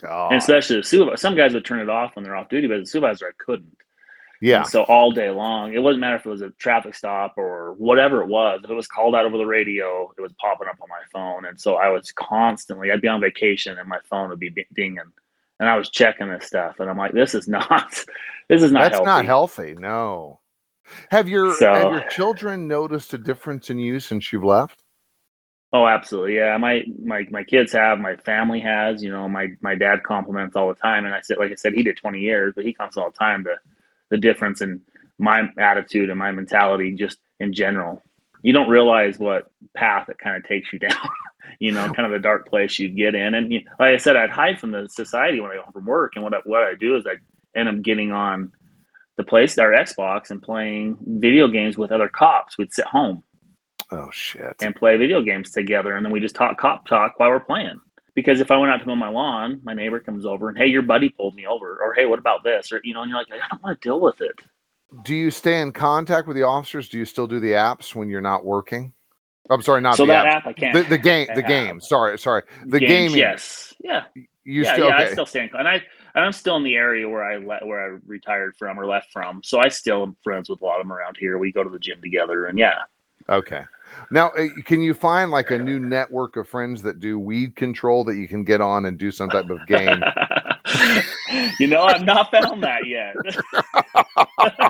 God. 0.00 0.32
and 0.32 0.40
especially 0.40 0.76
the 0.76 0.82
supervisor 0.82 1.16
some 1.16 1.36
guys 1.36 1.54
would 1.54 1.64
turn 1.64 1.80
it 1.80 1.88
off 1.88 2.16
when 2.16 2.24
they're 2.24 2.36
off 2.36 2.48
duty 2.48 2.66
but 2.66 2.80
the 2.80 2.86
supervisor 2.86 3.26
i 3.26 3.30
couldn't 3.38 3.76
Yeah. 4.44 4.60
And 4.60 4.68
so 4.68 4.82
all 4.82 5.10
day 5.10 5.30
long, 5.30 5.72
it 5.72 5.78
wasn't 5.82 6.00
matter 6.00 6.16
if 6.16 6.26
it 6.26 6.28
was 6.28 6.42
a 6.42 6.50
traffic 6.50 6.94
stop 6.94 7.38
or 7.38 7.72
whatever 7.78 8.20
it 8.20 8.28
was. 8.28 8.60
If 8.62 8.68
it 8.68 8.74
was 8.74 8.86
called 8.86 9.14
out 9.14 9.24
over 9.24 9.38
the 9.38 9.46
radio, 9.46 10.12
it 10.18 10.20
was 10.20 10.32
popping 10.34 10.68
up 10.68 10.76
on 10.82 10.88
my 10.90 11.00
phone. 11.10 11.46
And 11.46 11.58
so 11.58 11.76
I 11.76 11.88
was 11.88 12.12
constantly, 12.12 12.92
I'd 12.92 13.00
be 13.00 13.08
on 13.08 13.22
vacation 13.22 13.78
and 13.78 13.88
my 13.88 14.00
phone 14.10 14.28
would 14.28 14.38
be 14.40 14.50
dinging. 14.74 14.98
And 15.60 15.68
I 15.68 15.78
was 15.78 15.88
checking 15.88 16.28
this 16.28 16.46
stuff. 16.46 16.78
And 16.78 16.90
I'm 16.90 16.98
like, 16.98 17.12
this 17.12 17.34
is 17.34 17.48
not, 17.48 17.90
this 18.50 18.62
is 18.62 18.70
not 18.70 18.80
That's 18.82 18.96
healthy. 18.96 19.06
not 19.06 19.24
healthy. 19.24 19.74
No. 19.78 20.40
Have 21.10 21.28
your 21.28 21.54
So- 21.54 21.74
have 21.74 21.92
your 21.92 22.08
children 22.08 22.68
noticed 22.68 23.14
a 23.14 23.18
difference 23.18 23.70
in 23.70 23.78
you 23.78 24.00
since 24.00 24.32
you've 24.32 24.44
left? 24.44 24.82
Oh, 25.72 25.88
absolutely. 25.88 26.36
Yeah. 26.36 26.56
My, 26.56 26.84
my, 27.02 27.26
my 27.32 27.42
kids 27.42 27.72
have, 27.72 27.98
my 27.98 28.14
family 28.14 28.60
has, 28.60 29.02
you 29.02 29.10
know, 29.10 29.28
my, 29.28 29.48
my 29.60 29.74
dad 29.74 30.04
compliments 30.04 30.54
all 30.54 30.68
the 30.68 30.74
time. 30.76 31.04
And 31.04 31.12
I 31.12 31.20
said, 31.20 31.38
like 31.38 31.50
I 31.50 31.56
said, 31.56 31.72
he 31.72 31.82
did 31.82 31.96
20 31.96 32.20
years, 32.20 32.52
but 32.54 32.64
he 32.64 32.72
comes 32.72 32.96
all 32.96 33.10
the 33.10 33.18
time 33.18 33.42
to 33.42 33.56
the 34.08 34.16
difference 34.16 34.60
in 34.60 34.80
my 35.18 35.48
attitude 35.58 36.10
and 36.10 36.18
my 36.18 36.30
mentality 36.30 36.92
just 36.92 37.18
in 37.40 37.52
general. 37.52 38.00
You 38.42 38.52
don't 38.52 38.68
realize 38.68 39.18
what 39.18 39.50
path 39.74 40.08
it 40.08 40.18
kind 40.18 40.36
of 40.36 40.46
takes 40.46 40.72
you 40.72 40.78
down, 40.88 40.96
you 41.58 41.72
know, 41.72 41.92
kind 41.92 42.06
of 42.06 42.12
the 42.12 42.20
dark 42.20 42.48
place 42.48 42.78
you 42.78 42.88
get 42.88 43.16
in. 43.16 43.34
And 43.34 43.52
you, 43.52 43.62
like 43.80 43.94
I 43.94 43.96
said, 43.96 44.14
I'd 44.14 44.30
hide 44.30 44.60
from 44.60 44.70
the 44.70 44.88
society 44.88 45.40
when 45.40 45.50
I 45.50 45.56
go 45.56 45.62
home 45.62 45.72
from 45.72 45.86
work. 45.86 46.12
And 46.14 46.22
what 46.22 46.34
I, 46.34 46.38
what 46.44 46.62
I 46.62 46.76
do 46.76 46.94
is 46.94 47.04
I 47.04 47.14
end 47.58 47.68
up 47.68 47.82
getting 47.82 48.12
on 48.12 48.52
the 49.16 49.24
place, 49.24 49.56
our 49.58 49.70
Xbox, 49.72 50.30
and 50.30 50.42
playing 50.42 50.96
video 51.06 51.48
games 51.48 51.78
with 51.78 51.92
other 51.92 52.08
cops. 52.08 52.58
We'd 52.58 52.72
sit 52.72 52.86
home 52.86 53.22
Oh 53.90 54.08
shit. 54.12 54.54
and 54.62 54.74
play 54.74 54.96
video 54.96 55.22
games 55.22 55.50
together, 55.52 55.96
and 55.96 56.04
then 56.04 56.12
we 56.12 56.20
just 56.20 56.34
talk 56.34 56.58
cop 56.58 56.86
talk 56.86 57.14
while 57.18 57.30
we're 57.30 57.40
playing. 57.40 57.80
Because 58.14 58.40
if 58.40 58.50
I 58.50 58.56
went 58.56 58.72
out 58.72 58.78
to 58.80 58.86
mow 58.86 58.94
my 58.94 59.08
lawn, 59.08 59.60
my 59.64 59.74
neighbor 59.74 59.98
comes 60.00 60.24
over 60.24 60.48
and 60.48 60.56
hey, 60.56 60.66
your 60.66 60.82
buddy 60.82 61.08
pulled 61.08 61.34
me 61.34 61.46
over, 61.46 61.78
or 61.82 61.94
hey, 61.94 62.06
what 62.06 62.18
about 62.18 62.44
this, 62.44 62.72
or 62.72 62.80
you 62.84 62.94
know, 62.94 63.02
and 63.02 63.10
you're 63.10 63.18
like, 63.18 63.28
I 63.32 63.38
don't 63.50 63.62
want 63.62 63.80
to 63.80 63.88
deal 63.88 64.00
with 64.00 64.20
it. 64.20 64.34
Do 65.04 65.14
you 65.14 65.30
stay 65.30 65.60
in 65.60 65.72
contact 65.72 66.28
with 66.28 66.36
the 66.36 66.44
officers? 66.44 66.88
Do 66.88 66.98
you 66.98 67.04
still 67.04 67.26
do 67.26 67.40
the 67.40 67.52
apps 67.52 67.94
when 67.94 68.08
you're 68.08 68.20
not 68.20 68.44
working? 68.44 68.92
I'm 69.50 69.60
sorry, 69.60 69.80
not 69.80 69.96
so 69.96 70.06
the 70.06 70.12
that 70.12 70.26
apps. 70.26 70.30
app 70.36 70.46
I 70.46 70.52
can't. 70.52 70.74
The, 70.74 70.82
the 70.84 70.98
game, 70.98 71.28
the 71.34 71.42
game. 71.42 71.80
Sorry, 71.80 72.18
sorry. 72.18 72.42
The 72.66 72.78
Games, 72.78 72.88
gaming. 73.12 73.18
Yes. 73.18 73.74
Yeah. 73.80 74.04
You 74.14 74.62
yeah. 74.62 74.72
still 74.74 74.88
yeah. 74.88 74.94
okay? 74.94 75.04
I 75.04 75.12
still 75.12 75.26
stay 75.26 75.42
in, 75.42 75.48
contact. 75.48 75.68
and 75.74 75.82
I 75.82 75.86
and 76.14 76.24
I'm 76.24 76.32
still 76.32 76.56
in 76.56 76.62
the 76.62 76.76
area 76.76 77.08
where 77.08 77.24
I 77.24 77.36
le- 77.36 77.66
where 77.66 77.94
I 77.94 77.98
retired 78.06 78.56
from 78.56 78.78
or 78.78 78.86
left 78.86 79.12
from. 79.12 79.42
So 79.42 79.58
I 79.58 79.68
still 79.68 80.02
am 80.02 80.16
friends 80.22 80.48
with 80.48 80.60
a 80.62 80.64
lot 80.64 80.80
of 80.80 80.86
them 80.86 80.92
around 80.92 81.16
here. 81.18 81.38
We 81.38 81.52
go 81.52 81.64
to 81.64 81.70
the 81.70 81.78
gym 81.78 82.00
together, 82.00 82.46
and 82.46 82.58
yeah. 82.58 82.82
Okay. 83.28 83.64
Now, 84.10 84.30
uh, 84.30 84.48
can 84.64 84.80
you 84.80 84.92
find 84.92 85.30
like 85.30 85.50
a 85.50 85.58
new 85.58 85.78
network 85.78 86.36
of 86.36 86.48
friends 86.48 86.82
that 86.82 87.00
do 87.00 87.18
weed 87.18 87.56
control 87.56 88.04
that 88.04 88.16
you 88.16 88.28
can 88.28 88.44
get 88.44 88.60
on 88.60 88.86
and 88.86 88.98
do 88.98 89.10
some 89.10 89.30
type 89.30 89.50
of 89.50 89.64
game? 89.66 90.02
you 91.58 91.66
know, 91.66 91.82
I've 91.82 92.04
not 92.04 92.30
found 92.30 92.62
that 92.62 92.86
yet. 92.86 93.14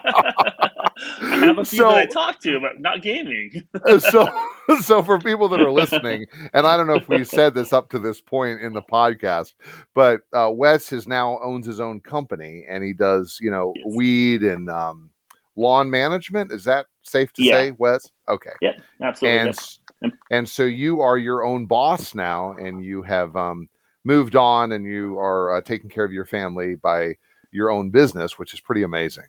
I 1.20 1.36
have 1.38 1.58
a 1.58 1.64
few 1.64 1.82
that 1.82 1.90
I 1.90 2.06
talk 2.06 2.40
to, 2.40 2.60
but 2.60 2.80
not 2.80 3.02
gaming. 3.02 3.62
So, 4.00 4.26
so 4.82 5.02
for 5.02 5.18
people 5.18 5.48
that 5.50 5.60
are 5.60 5.70
listening, 5.70 6.26
and 6.54 6.66
I 6.66 6.76
don't 6.76 6.86
know 6.86 6.94
if 6.94 7.08
we 7.08 7.22
said 7.24 7.54
this 7.54 7.72
up 7.72 7.90
to 7.90 7.98
this 7.98 8.20
point 8.20 8.62
in 8.62 8.72
the 8.72 8.80
podcast, 8.82 9.52
but 9.94 10.22
uh, 10.32 10.50
Wes 10.50 10.88
has 10.90 11.06
now 11.06 11.38
owns 11.42 11.66
his 11.66 11.80
own 11.80 12.00
company 12.00 12.64
and 12.68 12.82
he 12.82 12.92
does, 12.94 13.38
you 13.40 13.50
know, 13.50 13.74
Yes. 13.76 13.84
weed 13.94 14.42
and 14.42 14.70
um, 14.70 15.10
lawn 15.56 15.90
management. 15.90 16.50
Is 16.50 16.64
that 16.64 16.86
safe 17.02 17.32
to 17.34 17.42
Yeah. 17.42 17.52
say, 17.52 17.70
Wes? 17.72 18.10
Okay. 18.28 18.52
Yeah, 18.62 18.72
absolutely. 19.02 19.40
and 19.40 19.58
Yep. 20.02 20.12
and 20.30 20.48
so 20.48 20.64
you 20.64 21.00
are 21.00 21.18
your 21.18 21.44
own 21.44 21.66
boss 21.66 22.14
now 22.14 22.52
and 22.52 22.82
you 22.82 23.02
have 23.02 23.36
um, 23.36 23.68
moved 24.04 24.36
on 24.36 24.72
and 24.72 24.84
you 24.84 25.18
are 25.18 25.56
uh, 25.56 25.60
taking 25.60 25.90
care 25.90 26.04
of 26.04 26.12
your 26.12 26.24
family 26.26 26.74
by 26.74 27.16
your 27.52 27.70
own 27.70 27.90
business 27.90 28.38
which 28.38 28.52
is 28.54 28.60
pretty 28.60 28.82
amazing 28.82 29.24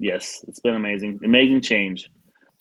Yes, 0.00 0.44
it's 0.48 0.58
been 0.60 0.74
amazing. 0.74 1.20
Amazing 1.22 1.60
change. 1.60 2.10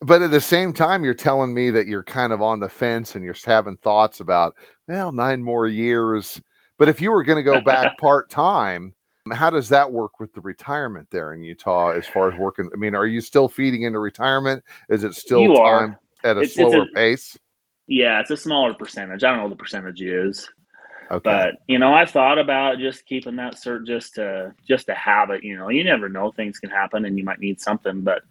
but 0.02 0.22
at 0.22 0.30
the 0.32 0.40
same 0.42 0.72
time 0.74 1.04
you're 1.04 1.14
telling 1.14 1.54
me 1.54 1.70
that 1.72 1.88
you're 1.88 2.04
kind 2.04 2.32
of 2.32 2.42
on 2.42 2.60
the 2.60 2.70
fence 2.70 3.16
and 3.16 3.24
you're 3.26 3.36
having 3.46 3.76
thoughts 3.78 4.20
about 4.20 4.56
well 4.88 5.12
nine 5.12 5.42
more 5.44 5.68
years 5.68 6.40
but 6.78 6.88
if 6.88 7.02
you 7.02 7.12
were 7.12 7.24
going 7.24 7.36
to 7.38 7.44
go 7.44 7.60
back 7.60 7.98
part-time 8.00 8.94
how 9.34 9.50
does 9.50 9.68
that 9.68 9.92
work 9.92 10.20
with 10.22 10.32
the 10.34 10.40
retirement 10.42 11.06
there 11.12 11.34
in 11.34 11.42
utah 11.44 11.90
as 11.90 12.06
far 12.08 12.32
as 12.32 12.40
working 12.40 12.70
i 12.74 12.78
mean 12.78 12.96
are 12.96 13.06
you 13.08 13.20
still 13.20 13.50
feeding 13.50 13.82
into 13.84 14.00
retirement 14.00 14.64
is 14.90 15.04
it 15.04 15.14
still 15.16 15.42
You 15.42 15.56
are. 15.58 16.00
at 16.24 16.38
a 16.38 16.42
It's- 16.44 16.52
it's 16.52 16.60
a- 16.60 16.72
slower 16.72 16.86
pace 16.96 17.38
Yeah, 17.88 18.22
it's 18.22 18.32
a 18.32 18.38
smaller 18.38 18.74
percentage. 18.76 19.24
I 19.24 19.30
don't 19.30 19.38
know 19.38 19.44
what 19.48 19.58
the 19.58 19.64
percentage 19.64 20.02
is, 20.02 20.48
okay 21.12 21.22
but 21.24 21.56
you 21.68 21.80
know, 21.80 21.94
I 21.94 22.06
thought 22.06 22.38
about 22.38 22.80
just 22.80 23.06
keeping 23.06 23.36
that 23.38 23.56
cert 23.56 23.86
just 23.88 24.16
to 24.16 24.54
just 24.68 24.86
to 24.88 24.96
have 24.96 25.30
it. 25.30 25.44
You 25.44 25.58
know, 25.58 25.70
you 25.70 25.84
never 25.84 26.10
know; 26.10 26.32
things 26.32 26.60
can 26.60 26.70
happen, 26.70 27.06
and 27.06 27.18
you 27.18 27.24
might 27.24 27.40
need 27.40 27.60
something. 27.60 28.02
But 28.02 28.24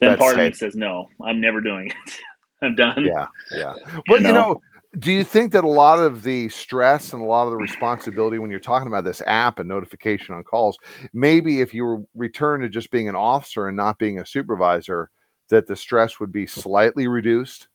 then 0.00 0.10
That's 0.10 0.20
part 0.20 0.38
of 0.38 0.44
me 0.44 0.52
says, 0.52 0.76
"No, 0.76 1.08
I'm 1.24 1.40
never 1.40 1.60
doing 1.60 1.88
it. 1.88 2.12
I'm 2.62 2.74
done." 2.74 3.04
yeah 3.04 3.26
yeah 3.52 3.74
but 4.06 4.20
you 4.20 4.28
know? 4.28 4.32
know 4.32 4.60
do 4.98 5.12
you 5.12 5.24
think 5.24 5.52
that 5.52 5.64
a 5.64 5.68
lot 5.68 5.98
of 5.98 6.22
the 6.22 6.48
stress 6.48 7.12
and 7.12 7.20
a 7.20 7.24
lot 7.24 7.44
of 7.44 7.50
the 7.50 7.56
responsibility 7.56 8.38
when 8.38 8.50
you're 8.50 8.58
talking 8.58 8.88
about 8.88 9.04
this 9.04 9.20
app 9.26 9.58
and 9.58 9.68
notification 9.68 10.34
on 10.34 10.42
calls 10.42 10.78
maybe 11.12 11.60
if 11.60 11.74
you 11.74 11.84
were 11.84 12.02
returned 12.14 12.62
to 12.62 12.68
just 12.68 12.90
being 12.90 13.08
an 13.08 13.16
officer 13.16 13.68
and 13.68 13.76
not 13.76 13.98
being 13.98 14.20
a 14.20 14.26
supervisor 14.26 15.10
that 15.50 15.66
the 15.66 15.76
stress 15.76 16.18
would 16.18 16.32
be 16.32 16.46
slightly 16.46 17.08
reduced 17.08 17.68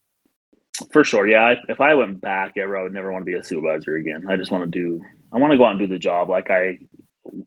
For 0.92 1.04
sure, 1.04 1.28
yeah. 1.28 1.44
I, 1.46 1.58
if 1.70 1.80
I 1.82 1.94
went 1.94 2.22
back 2.22 2.54
ever, 2.58 2.78
I 2.78 2.84
would 2.84 2.94
never 2.94 3.12
want 3.12 3.24
to 3.26 3.32
be 3.32 3.38
a 3.38 3.44
supervisor 3.44 3.96
again. 3.96 4.26
I 4.30 4.36
just 4.38 4.52
want 4.52 4.64
to 4.64 4.80
do. 4.80 5.02
I 5.32 5.38
want 5.38 5.52
to 5.52 5.58
go 5.58 5.66
out 5.66 5.72
and 5.72 5.80
do 5.80 5.88
the 5.88 6.00
job 6.00 6.30
like 6.30 6.50
I 6.50 6.78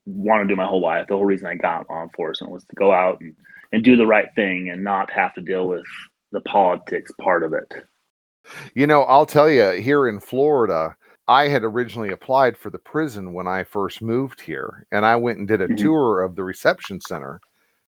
want 0.06 0.42
to 0.42 0.48
do 0.52 0.56
my 0.56 0.66
whole 0.66 0.80
life. 0.80 1.06
The 1.08 1.14
whole 1.16 1.24
reason 1.24 1.46
I 1.46 1.54
got 1.54 1.88
law 1.90 2.02
enforcement 2.02 2.52
was 2.52 2.64
to 2.64 2.74
go 2.76 2.92
out 2.92 3.20
and, 3.20 3.34
and 3.72 3.82
do 3.84 3.96
the 3.96 4.06
right 4.06 4.28
thing 4.34 4.70
and 4.70 4.82
not 4.84 5.10
have 5.10 5.34
to 5.34 5.40
deal 5.40 5.66
with 5.68 5.84
the 6.32 6.40
politics 6.42 7.12
part 7.20 7.42
of 7.42 7.52
it. 7.52 7.72
you 8.74 8.86
know 8.86 9.04
i'll 9.04 9.24
tell 9.24 9.48
you 9.48 9.70
here 9.80 10.06
in 10.08 10.20
florida 10.20 10.94
i 11.28 11.48
had 11.48 11.62
originally 11.64 12.10
applied 12.10 12.58
for 12.58 12.68
the 12.70 12.78
prison 12.78 13.32
when 13.32 13.46
i 13.46 13.64
first 13.64 14.02
moved 14.02 14.38
here 14.40 14.86
and 14.92 15.06
i 15.06 15.16
went 15.16 15.38
and 15.38 15.48
did 15.48 15.62
a 15.62 15.68
Mhm. 15.68 15.78
tour 15.78 16.22
of 16.22 16.34
the 16.36 16.44
reception 16.44 17.00
center 17.00 17.40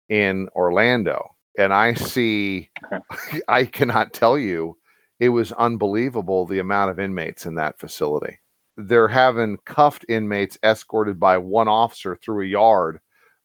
in 0.08 0.48
orlando 0.56 1.22
and 1.58 1.72
i 1.72 1.92
see 1.94 2.68
i 3.48 3.64
cannot 3.64 4.12
tell 4.12 4.36
you 4.38 4.76
it 5.20 5.28
was 5.28 5.52
unbelievable 5.52 6.46
the 6.46 6.58
amount 6.58 6.90
of 6.90 6.98
inmates 6.98 7.46
in 7.46 7.54
that 7.56 7.78
facility. 7.78 8.38
They're 8.76 9.08
having 9.08 9.58
cuffed 9.66 10.06
inmates 10.08 10.58
escorted 10.64 11.20
by 11.20 11.36
one 11.36 11.68
officer 11.68 12.16
through 12.16 12.44
a 12.44 12.48
yard 12.48 12.98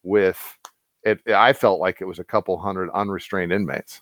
with 0.04 0.58
it 1.04 1.20
i 1.28 1.52
felt 1.52 1.80
like 1.80 2.00
it 2.00 2.06
was 2.06 2.20
a 2.20 2.24
couple 2.24 2.58
hundred 2.58 2.90
unrestrained 2.92 3.52
inmates. 3.52 4.02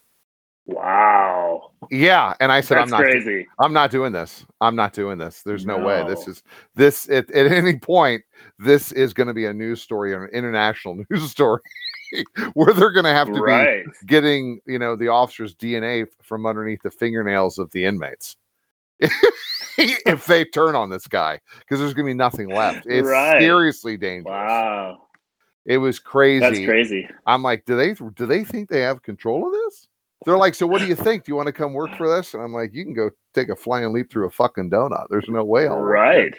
Wow, 0.66 1.72
yeah 1.92 2.34
and 2.40 2.52
i 2.52 2.62
said 2.62 2.78
i'm 2.78 2.90
not 2.90 3.02
crazy. 3.02 3.48
i'm 3.60 3.74
not 3.74 3.90
doing 3.90 4.14
this. 4.14 4.46
I'm 4.62 4.76
not 4.76 4.94
doing 4.94 5.18
this. 5.18 5.42
There's 5.44 5.66
no, 5.66 5.78
way. 5.78 6.06
This 6.08 6.28
is 6.28 6.44
this 6.76 7.10
at, 7.10 7.30
at 7.32 7.52
any 7.52 7.80
point 7.80 8.22
this 8.60 8.92
is 8.92 9.14
going 9.14 9.28
to 9.28 9.34
be 9.34 9.46
a 9.46 9.54
news 9.54 9.82
story 9.82 10.14
or 10.14 10.26
an 10.26 10.34
international 10.34 11.04
news 11.10 11.32
story 11.32 11.62
where 12.54 12.74
they're 12.74 12.92
going 12.92 13.04
to 13.06 13.12
have 13.14 13.32
to 13.34 13.42
Right. 13.42 13.86
be 13.86 13.92
getting 14.06 14.60
you 14.66 14.80
know 14.80 14.96
the 14.96 15.08
officer's 15.08 15.56
dna 15.56 16.06
from 16.22 16.46
underneath 16.46 16.82
the 16.84 16.92
fingernails 16.92 17.58
of 17.60 17.72
the 17.72 17.86
inmates 17.86 18.36
if 19.78 20.26
they 20.26 20.46
turn 20.46 20.76
on 20.76 20.90
this 20.90 21.08
guy 21.08 21.40
because 21.60 21.80
there's 21.80 21.94
going 21.94 22.06
to 22.06 22.10
be 22.12 22.14
nothing 22.18 22.50
left 22.50 22.86
it's 22.86 23.08
Right. 23.08 23.40
seriously 23.40 23.98
dangerous 23.98 24.32
Wow, 24.34 25.02
it 25.66 25.78
was 25.78 26.00
crazy 26.00 26.40
that's 26.42 26.60
crazy. 26.66 27.08
i'm 27.26 27.42
like 27.44 27.66
do 27.66 27.76
they 27.76 27.94
do 27.94 28.26
they 28.26 28.44
think 28.44 28.70
they 28.70 28.82
have 28.82 29.02
control 29.02 29.48
of 29.48 29.54
this 29.54 29.88
they're 30.26 30.38
like 30.38 30.56
so 30.56 30.66
what 30.68 30.80
do 30.80 30.88
you 30.88 30.96
think 30.96 31.26
do 31.26 31.32
you 31.32 31.36
want 31.36 31.48
to 31.48 31.54
come 31.54 31.74
work 31.74 31.96
for 31.98 32.08
this 32.16 32.34
and 32.34 32.44
i'm 32.44 32.54
like 32.54 32.74
you 32.74 32.84
can 32.86 32.94
go 32.94 33.10
take 33.34 33.50
a 33.50 33.56
flying 33.56 33.92
leap 33.92 34.10
through 34.12 34.28
a 34.28 34.32
fucking 34.32 34.70
donut 34.70 35.06
there's 35.10 35.28
no 35.28 35.44
way 35.44 35.68
I'll. 35.68 35.80
Right. 35.82 36.34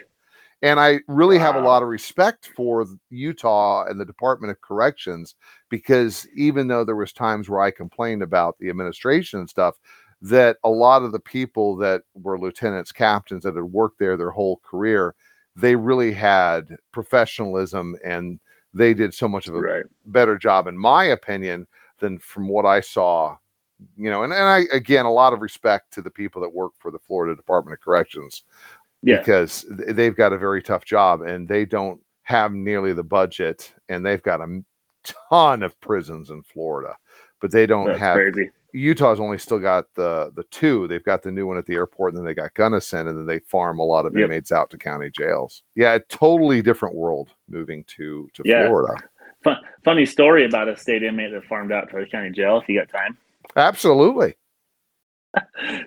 And 0.61 0.79
I 0.79 0.99
really 1.07 1.37
have 1.37 1.55
a 1.55 1.59
lot 1.59 1.83
of 1.83 1.89
respect 1.89 2.49
for 2.55 2.85
Utah 3.09 3.85
and 3.85 3.99
the 3.99 4.05
Department 4.05 4.51
of 4.51 4.61
Corrections 4.61 5.35
because 5.69 6.27
even 6.35 6.67
though 6.67 6.83
there 6.83 6.95
was 6.95 7.13
times 7.13 7.49
where 7.49 7.61
I 7.61 7.71
complained 7.71 8.23
about 8.23 8.57
the 8.59 8.69
administration 8.69 9.39
and 9.39 9.49
stuff, 9.49 9.75
that 10.21 10.57
a 10.63 10.69
lot 10.69 11.03
of 11.03 11.11
the 11.11 11.19
people 11.19 11.75
that 11.77 12.03
were 12.15 12.39
lieutenants, 12.39 12.91
captains 12.91 13.43
that 13.43 13.55
had 13.55 13.63
worked 13.63 13.99
there 13.99 14.17
their 14.17 14.31
whole 14.31 14.57
career, 14.63 15.13
they 15.55 15.75
really 15.75 16.11
had 16.13 16.77
professionalism 16.91 17.95
and 18.03 18.39
they 18.73 18.93
did 18.93 19.13
so 19.13 19.27
much 19.27 19.47
of 19.47 19.55
a 19.55 19.61
Right. 19.61 19.85
better 20.05 20.37
job, 20.37 20.67
in 20.67 20.77
my 20.77 21.05
opinion, 21.05 21.67
than 21.99 22.17
from 22.19 22.47
what 22.47 22.65
I 22.65 22.81
saw. 22.81 23.37
You 23.97 24.09
know, 24.09 24.23
and, 24.23 24.31
and 24.31 24.43
I 24.43 24.65
again 24.73 25.05
a 25.05 25.11
lot 25.11 25.33
of 25.33 25.41
respect 25.41 25.91
to 25.93 26.01
the 26.01 26.09
people 26.09 26.41
that 26.41 26.49
work 26.53 26.71
for 26.79 26.91
the 26.91 26.99
Florida 26.99 27.35
Department 27.35 27.73
of 27.73 27.81
Corrections 27.81 28.43
Yeah. 29.05 29.19
because 29.19 29.65
they've 29.69 30.15
got 30.15 30.33
a 30.33 30.37
very 30.37 30.61
tough 30.61 30.83
job 30.83 31.21
and 31.21 31.47
they 31.47 31.63
don't 31.65 32.01
have 32.23 32.51
nearly 32.53 32.91
the 32.93 33.03
budget 33.03 33.71
and 33.87 34.05
they've 34.05 34.23
got 34.23 34.41
a 34.41 34.63
ton 35.29 35.63
of 35.63 35.79
prisons 35.79 36.29
in 36.31 36.41
Florida, 36.43 36.97
but 37.39 37.51
they 37.51 37.65
don't 37.65 37.85
That's 37.87 37.99
have 37.99 38.15
crazy. 38.15 38.49
Utah's 38.73 39.21
only 39.21 39.37
still 39.37 39.59
got 39.59 39.85
the 39.95 40.31
the 40.35 40.43
two. 40.51 40.85
They've 40.87 41.03
got 41.03 41.23
the 41.23 41.31
new 41.31 41.47
one 41.47 41.57
at 41.57 41.65
the 41.65 41.75
airport, 41.75 42.11
and 42.13 42.17
then 42.19 42.25
they 42.25 42.33
got 42.33 42.53
Gunnison, 42.55 43.07
and 43.07 43.17
then 43.17 43.25
they 43.25 43.39
farm 43.39 43.79
a 43.79 43.83
lot 43.85 44.05
of 44.05 44.13
Yep. 44.13 44.25
inmates 44.25 44.51
out 44.51 44.69
to 44.71 44.77
county 44.77 45.09
jails. 45.09 45.63
Yeah, 45.75 45.93
a 45.93 45.99
totally 46.01 46.61
different 46.61 46.93
world 46.93 47.29
moving 47.47 47.85
to 47.95 48.27
to 48.33 48.41
Yeah. 48.43 48.67
Florida. 48.67 49.01
Fun, 49.45 49.57
funny 49.85 50.05
story 50.05 50.43
about 50.43 50.67
a 50.67 50.75
state 50.75 51.03
inmate 51.03 51.31
that 51.31 51.45
farmed 51.45 51.71
out 51.71 51.89
to 51.91 51.95
the 51.99 52.05
county 52.05 52.31
jail. 52.31 52.57
If 52.57 52.67
you 52.67 52.77
got 52.77 52.89
time. 52.89 53.17
Absolutely. 53.55 54.35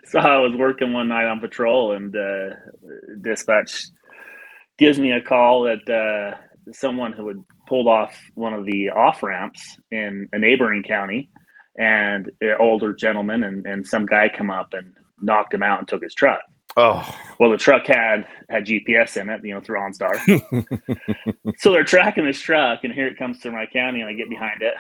So 0.05 0.19
I 0.19 0.39
was 0.39 0.55
working 0.57 0.93
one 0.93 1.09
night 1.09 1.27
on 1.27 1.41
patrol, 1.41 1.93
and 1.93 2.15
uh, 2.15 2.55
dispatch 3.21 3.87
gives 4.79 4.99
me 4.99 5.13
a 5.13 5.21
call 5.21 5.63
that 5.63 5.89
uh, 5.89 6.37
someone 6.73 7.13
who 7.13 7.29
had 7.29 7.45
pulled 7.67 7.87
off 7.87 8.17
one 8.35 8.55
of 8.55 8.65
the 8.65 8.91
off 8.91 9.23
ramps 9.23 9.79
in 9.91 10.29
a 10.33 10.39
neighboring 10.39 10.83
county, 10.83 11.31
and 11.79 12.31
an 12.41 12.57
older 12.59 12.93
gentleman 12.93 13.45
and, 13.45 13.67
and 13.67 13.87
some 13.87 14.05
guy 14.05 14.29
come 14.29 14.51
up 14.51 14.73
and 14.73 14.93
knocked 15.21 15.55
him 15.55 15.63
out 15.63 15.79
and 15.79 15.89
took 15.89 16.03
his 16.03 16.15
truck. 16.15 16.41
Oh, 16.77 17.19
Well, 17.41 17.51
the 17.51 17.57
truck 17.57 17.87
had 17.87 18.27
had 18.49 18.67
GPS 18.67 19.21
in 19.21 19.31
it, 19.31 19.45
you 19.45 19.55
know, 19.55 19.61
through 19.61 19.81
OnStar. 19.81 20.17
so 21.59 21.73
they're 21.73 21.85
tracking 21.85 22.25
this 22.25 22.41
truck, 22.41 22.85
and 22.85 22.93
here 22.93 23.07
it 23.07 23.19
comes 23.19 23.41
to 23.41 23.51
my 23.51 23.67
county, 23.67 24.01
and 24.01 24.09
I 24.09 24.13
get 24.13 24.29
behind 24.29 24.63
it, 24.63 24.75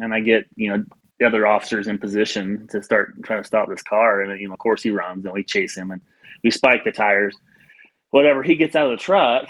and 0.00 0.12
I 0.14 0.20
get 0.20 0.46
you 0.56 0.70
know 0.70 0.84
the 1.18 1.26
other 1.26 1.46
officers 1.46 1.86
in 1.86 1.98
position 1.98 2.66
to 2.70 2.82
start 2.82 3.14
trying 3.22 3.42
to 3.42 3.46
stop 3.46 3.68
this 3.68 3.82
car, 3.82 4.22
and 4.22 4.40
you 4.40 4.48
know, 4.48 4.54
of 4.54 4.58
course, 4.58 4.82
he 4.82 4.90
runs, 4.90 5.24
and 5.24 5.34
we 5.34 5.44
chase 5.44 5.76
him, 5.76 5.90
and 5.90 6.00
we 6.42 6.50
spike 6.50 6.84
the 6.84 6.92
tires. 6.92 7.36
Whatever, 8.10 8.42
he 8.44 8.54
gets 8.54 8.76
out 8.76 8.90
of 8.90 8.96
the 8.96 9.02
truck, 9.02 9.48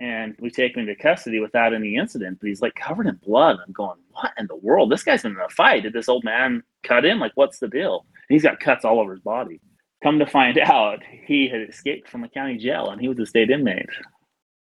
and 0.00 0.34
we 0.40 0.50
take 0.50 0.74
him 0.74 0.80
into 0.80 0.94
custody 0.94 1.38
without 1.38 1.74
any 1.74 1.96
incident. 1.96 2.38
But 2.40 2.48
he's 2.48 2.62
like 2.62 2.74
covered 2.74 3.06
in 3.06 3.16
blood. 3.16 3.58
I'm 3.64 3.72
going, 3.72 3.98
what 4.10 4.32
in 4.38 4.46
the 4.46 4.56
world? 4.56 4.90
This 4.90 5.02
guy's 5.02 5.22
been 5.22 5.32
in 5.32 5.38
a 5.38 5.48
fight. 5.50 5.82
Did 5.82 5.92
this 5.92 6.08
old 6.08 6.24
man 6.24 6.62
cut 6.82 7.04
him? 7.04 7.18
Like, 7.18 7.32
what's 7.34 7.58
the 7.58 7.68
deal? 7.68 8.06
And 8.28 8.34
he's 8.34 8.42
got 8.42 8.60
cuts 8.60 8.84
all 8.84 9.00
over 9.00 9.12
his 9.12 9.20
body. 9.20 9.60
Come 10.02 10.18
to 10.18 10.26
find 10.26 10.58
out, 10.64 11.02
he 11.26 11.48
had 11.48 11.60
escaped 11.62 12.08
from 12.08 12.24
a 12.24 12.28
county 12.28 12.56
jail, 12.56 12.90
and 12.90 13.00
he 13.00 13.08
was 13.08 13.18
a 13.18 13.26
state 13.26 13.50
inmate. 13.50 13.86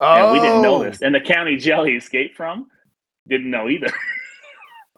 oh, 0.01 0.15
And 0.15 0.33
we 0.33 0.41
didn't 0.41 0.63
know 0.63 0.77
oh. 0.77 0.85
this. 0.85 1.03
And 1.03 1.15
the 1.15 1.21
county 1.21 1.57
jail 1.57 1.85
he 1.85 1.93
escaped 1.93 2.37
from 2.37 2.69
didn't 3.29 3.51
know 3.51 3.69
either. 3.69 3.93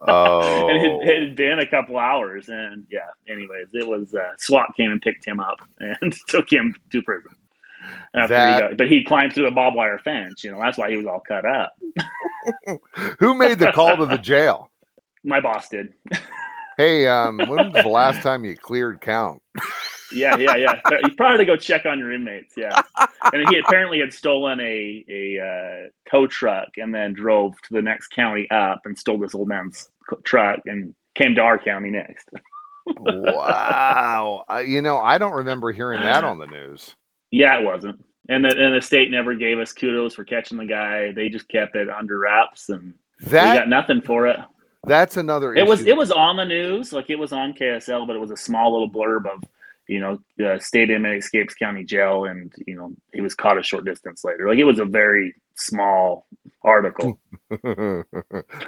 Oh, 0.07 0.69
and 0.69 0.79
it, 0.79 1.09
it 1.09 1.23
had 1.29 1.37
been 1.37 1.59
a 1.61 1.67
couple 1.67 1.99
hours. 1.99 2.49
And 2.49 2.87
yeah, 2.91 3.09
anyways, 3.29 3.69
it 3.73 3.87
was 3.87 4.15
uh, 4.15 4.33
SWAT 4.39 4.75
came 4.77 4.91
and 4.91 5.01
picked 5.01 5.25
him 5.25 5.41
up 5.41 5.61
and 5.81 6.15
took 6.29 6.53
him 6.53 6.75
to 6.93 7.03
prison. 7.03 7.33
After 8.15 8.35
That- 8.35 8.55
he 8.55 8.61
got, 8.61 8.77
but 8.79 8.89
he 8.89 9.05
climbed 9.05 9.33
through 9.33 9.47
a 9.47 9.51
barbed 9.51 9.77
wire 9.77 9.99
fence. 9.99 10.45
You 10.45 10.53
know, 10.53 10.61
that's 10.61 10.79
why 10.79 10.91
he 10.91 10.97
was 10.97 11.07
all 11.07 11.21
cut 11.27 11.45
up. 11.45 11.75
who 13.19 13.35
made 13.35 13.59
the 13.59 13.73
call 13.73 13.97
to 13.97 14.07
the 14.07 14.19
jail? 14.19 14.71
My 15.23 15.41
boss 15.41 15.69
did. 15.69 15.95
Hey, 16.77 17.07
um, 17.07 17.39
when 17.39 17.73
was 17.73 17.83
the 17.83 17.89
last 17.89 18.23
time 18.23 18.45
you 18.45 18.57
cleared 18.57 19.01
count? 19.01 19.41
Yeah, 20.13 20.37
yeah, 20.37 20.57
yeah. 20.57 20.81
But 20.85 21.03
You 21.03 21.15
probably 21.15 21.39
to 21.39 21.45
go 21.45 21.57
check 21.57 21.87
on 21.87 21.99
your 21.99 22.13
inmates. 22.13 22.55
Yeah. 22.57 22.81
And 23.33 23.49
he 23.49 23.59
apparently 23.59 24.01
had 24.01 24.13
stolen 24.13 24.61
a 24.61 25.05
a 25.09 25.41
uh, 25.41 26.11
tow 26.11 26.27
truck 26.27 26.69
and 26.77 26.95
then 26.95 27.15
drove 27.15 27.55
to 27.63 27.73
the 27.73 27.83
next 27.83 28.09
county 28.09 28.49
up 28.51 28.83
and 28.85 28.99
stole 28.99 29.19
this 29.19 29.35
old 29.35 29.49
man's 29.49 29.89
truck 30.25 30.61
and 30.67 30.95
came 31.15 31.35
to 31.35 31.41
our 31.41 31.59
county 31.59 31.91
next. 31.91 32.29
wow, 32.87 34.45
uh, 34.51 34.59
you 34.59 34.83
know, 34.83 34.99
I 34.99 35.19
don't 35.19 35.33
remember 35.33 35.73
hearing 35.73 36.01
that 36.03 36.25
on 36.25 36.39
the 36.39 36.47
news. 36.47 36.95
Yeah, 37.31 37.59
it 37.59 37.65
wasn't. 37.65 38.05
And 38.29 38.45
the 38.45 38.49
and 38.49 38.75
the 38.75 38.81
state 38.81 39.11
never 39.11 39.35
gave 39.35 39.59
us 39.59 39.73
kudos 39.73 40.15
for 40.15 40.25
catching 40.25 40.59
the 40.59 40.67
guy. 40.67 41.13
They 41.13 41.29
just 41.29 41.49
kept 41.49 41.77
it 41.77 41.89
under 41.91 42.19
wraps, 42.19 42.69
and 42.69 42.95
we 43.23 43.31
got 43.31 43.69
nothing 43.69 44.01
for 44.01 44.27
it. 44.27 44.39
that's 44.85 45.17
another. 45.17 45.55
It 45.55 45.67
was 45.67 45.85
it 45.87 45.97
was 45.97 46.11
on 46.11 46.37
the 46.37 46.45
news, 46.45 46.93
like 46.93 47.11
it 47.11 47.19
was 47.19 47.33
on 47.33 47.53
KSL, 47.53 48.07
but 48.07 48.17
it 48.17 48.21
was 48.21 48.31
a 48.31 48.37
small 48.37 48.73
little 48.73 48.91
blurb 48.91 49.27
of, 49.27 49.43
you 49.89 50.01
know, 50.01 50.19
the 50.39 50.59
state 50.63 50.91
inmate 50.91 51.19
escapes 51.19 51.55
county 51.55 51.85
jail, 51.85 52.25
and 52.25 52.53
you 52.67 52.77
know 52.77 52.93
he 53.13 53.21
was 53.21 53.35
caught 53.35 53.59
a 53.59 53.63
short 53.63 53.85
distance 53.85 54.25
later. 54.25 54.49
Like 54.49 54.59
it 54.59 54.65
was 54.65 54.79
a 54.79 54.87
very 54.87 55.35
small 55.57 56.27
article, 56.63 57.19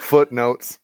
footnotes. 0.00 0.78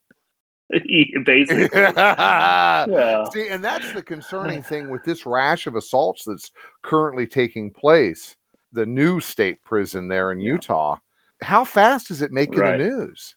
basically. 1.25 1.69
Yeah. 1.73 3.25
See, 3.31 3.47
and 3.49 3.63
that's 3.63 3.91
the 3.93 4.01
concerning 4.01 4.63
thing 4.69 4.89
with 4.89 5.03
this 5.03 5.25
rash 5.25 5.67
of 5.67 5.75
assaults 5.75 6.23
that's 6.25 6.51
currently 6.81 7.27
taking 7.27 7.71
place. 7.71 8.35
The 8.71 8.85
new 8.85 9.19
state 9.19 9.63
prison 9.63 10.07
there 10.07 10.31
in. 10.31 10.39
Utah. 10.39 10.97
How 11.41 11.63
fast 11.63 12.09
is 12.09 12.21
it 12.21 12.31
making 12.31 12.57
Right. 12.59 12.77
the 12.77 12.85
news? 12.85 13.35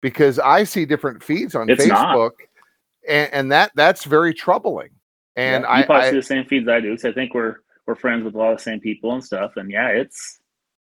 Because 0.00 0.38
I 0.38 0.62
see 0.64 0.84
different 0.84 1.22
feeds 1.22 1.54
on 1.54 1.68
It's. 1.68 1.84
Facebook, 1.84 2.32
and, 3.08 3.32
and 3.32 3.52
that 3.52 3.72
that's 3.74 4.04
very 4.04 4.32
troubling. 4.32 4.90
And 5.34 5.64
Yeah, 5.64 5.70
I, 5.72 5.82
probably 5.82 6.06
I 6.06 6.10
see 6.10 6.16
the 6.16 6.22
same 6.22 6.44
feeds 6.44 6.68
I 6.68 6.80
do, 6.80 6.90
because 6.92 7.04
I 7.06 7.12
think 7.12 7.34
we're 7.34 7.56
we're 7.86 7.94
friends 7.96 8.24
with 8.24 8.34
a 8.34 8.38
lot 8.38 8.52
of 8.52 8.58
the 8.58 8.62
same 8.62 8.78
people 8.80 9.12
and 9.12 9.24
stuff. 9.24 9.56
And 9.56 9.70
yeah, 9.70 9.88
it's 9.88 10.38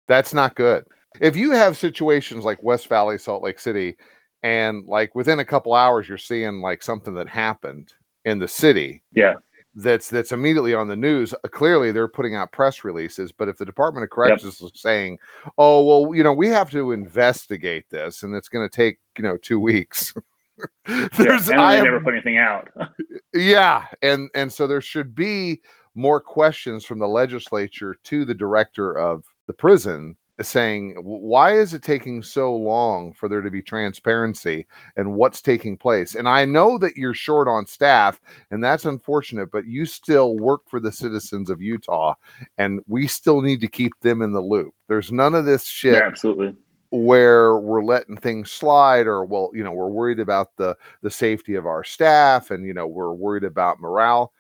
That's 0.08 0.34
not 0.34 0.56
good. 0.56 0.84
If 1.20 1.36
you 1.36 1.52
have 1.52 1.78
situations 1.78 2.44
like 2.46 2.64
West 2.64 2.88
Valley, 2.88 3.18
Salt 3.18 3.44
Lake 3.44 3.60
City, 3.60 3.98
and 4.44 4.86
like 4.86 5.14
within 5.16 5.40
a 5.40 5.46
couple 5.46 5.74
hours 5.74 6.08
you're 6.08 6.18
seeing 6.18 6.62
like 6.62 6.84
something 6.84 7.14
that 7.16 7.28
happened 7.28 7.94
in 8.26 8.40
the 8.40 8.48
city, 8.48 9.04
yeah, 9.14 9.36
that's 9.76 10.10
that's 10.10 10.32
immediately 10.32 10.74
on 10.74 10.88
the 10.88 10.96
news. 10.96 11.34
uh, 11.34 11.48
Clearly, 11.48 11.92
they're 11.92 12.08
putting 12.08 12.36
out 12.36 12.52
press 12.52 12.84
releases. 12.84 13.32
But 13.32 13.48
if 13.48 13.58
the 13.58 13.66
Department 13.66 14.04
of 14.04 14.10
Corrections 14.10 14.62
is 14.62 14.72
saying, 14.76 15.20
"Oh, 15.58 15.84
well, 15.84 16.16
you 16.16 16.24
know, 16.24 16.34
we 16.34 16.48
have 16.50 16.70
to 16.72 16.92
investigate 16.92 17.90
this, 17.90 18.24
and 18.24 18.36
it's 18.36 18.50
going 18.50 18.68
to 18.68 18.76
take 18.76 19.00
you 19.18 19.24
know 19.24 19.38
two 19.38 19.60
weeks," 19.60 20.14
yeah. 20.88 21.08
there's 21.18 21.50
and 21.50 21.62
I 21.62 21.82
never 21.82 22.02
put 22.02 22.14
anything 22.14 22.38
out. 22.38 22.70
yeah, 23.34 23.86
and 24.02 24.30
and 24.36 24.52
so 24.52 24.68
there 24.68 24.82
should 24.82 25.16
be 25.16 25.62
more 25.96 26.22
questions 26.22 26.86
from 26.86 27.00
the 27.00 27.08
legislature 27.08 27.96
to 28.04 28.26
the 28.26 28.34
director 28.34 28.98
of 28.98 29.26
the 29.48 29.54
prison 29.54 30.16
saying 30.48 30.96
why 31.02 31.54
is 31.58 31.74
it 31.74 31.84
taking 31.84 32.22
so 32.24 32.56
long 32.56 33.14
for 33.14 33.28
there 33.30 33.42
to 33.42 33.52
be 33.52 33.62
transparency 33.62 34.66
and 34.96 35.14
what's 35.14 35.42
taking 35.42 35.78
place? 35.78 36.16
And 36.16 36.28
i 36.30 36.46
know 36.46 36.78
that 36.78 36.96
you're 36.98 37.14
short 37.14 37.48
on 37.48 37.66
staff 37.66 38.20
and 38.52 38.64
that's 38.64 38.86
unfortunate 38.86 39.52
but 39.52 39.66
you 39.66 39.86
still 39.86 40.38
work 40.38 40.62
for 40.68 40.80
the 40.80 40.92
citizens 40.92 41.50
of 41.50 41.62
utah 41.62 42.14
and 42.58 42.82
we 42.88 43.08
still 43.08 43.42
need 43.42 43.62
to 43.62 43.68
keep 43.68 43.94
them 44.02 44.22
in 44.22 44.32
the 44.32 44.42
loop. 44.42 44.74
There's 44.88 45.12
none 45.12 45.36
of 45.36 45.46
this 45.46 45.66
shit 45.66 45.94
Yeah, 45.94 46.08
absolutely. 46.08 46.56
where 46.92 47.58
we're 47.58 47.84
letting 47.84 48.18
things 48.18 48.52
slide 48.52 49.08
or 49.08 49.24
well 49.26 49.50
you 49.54 49.64
know 49.64 49.72
we're 49.72 49.88
worried 49.90 50.20
about 50.20 50.50
the 50.58 50.76
the 51.02 51.12
safety 51.12 51.56
of 51.56 51.66
our 51.66 51.84
staff 51.84 52.52
and 52.52 52.66
you 52.66 52.74
know 52.74 52.88
we're 52.88 53.14
worried 53.14 53.44
about 53.46 53.80
morale. 53.80 54.34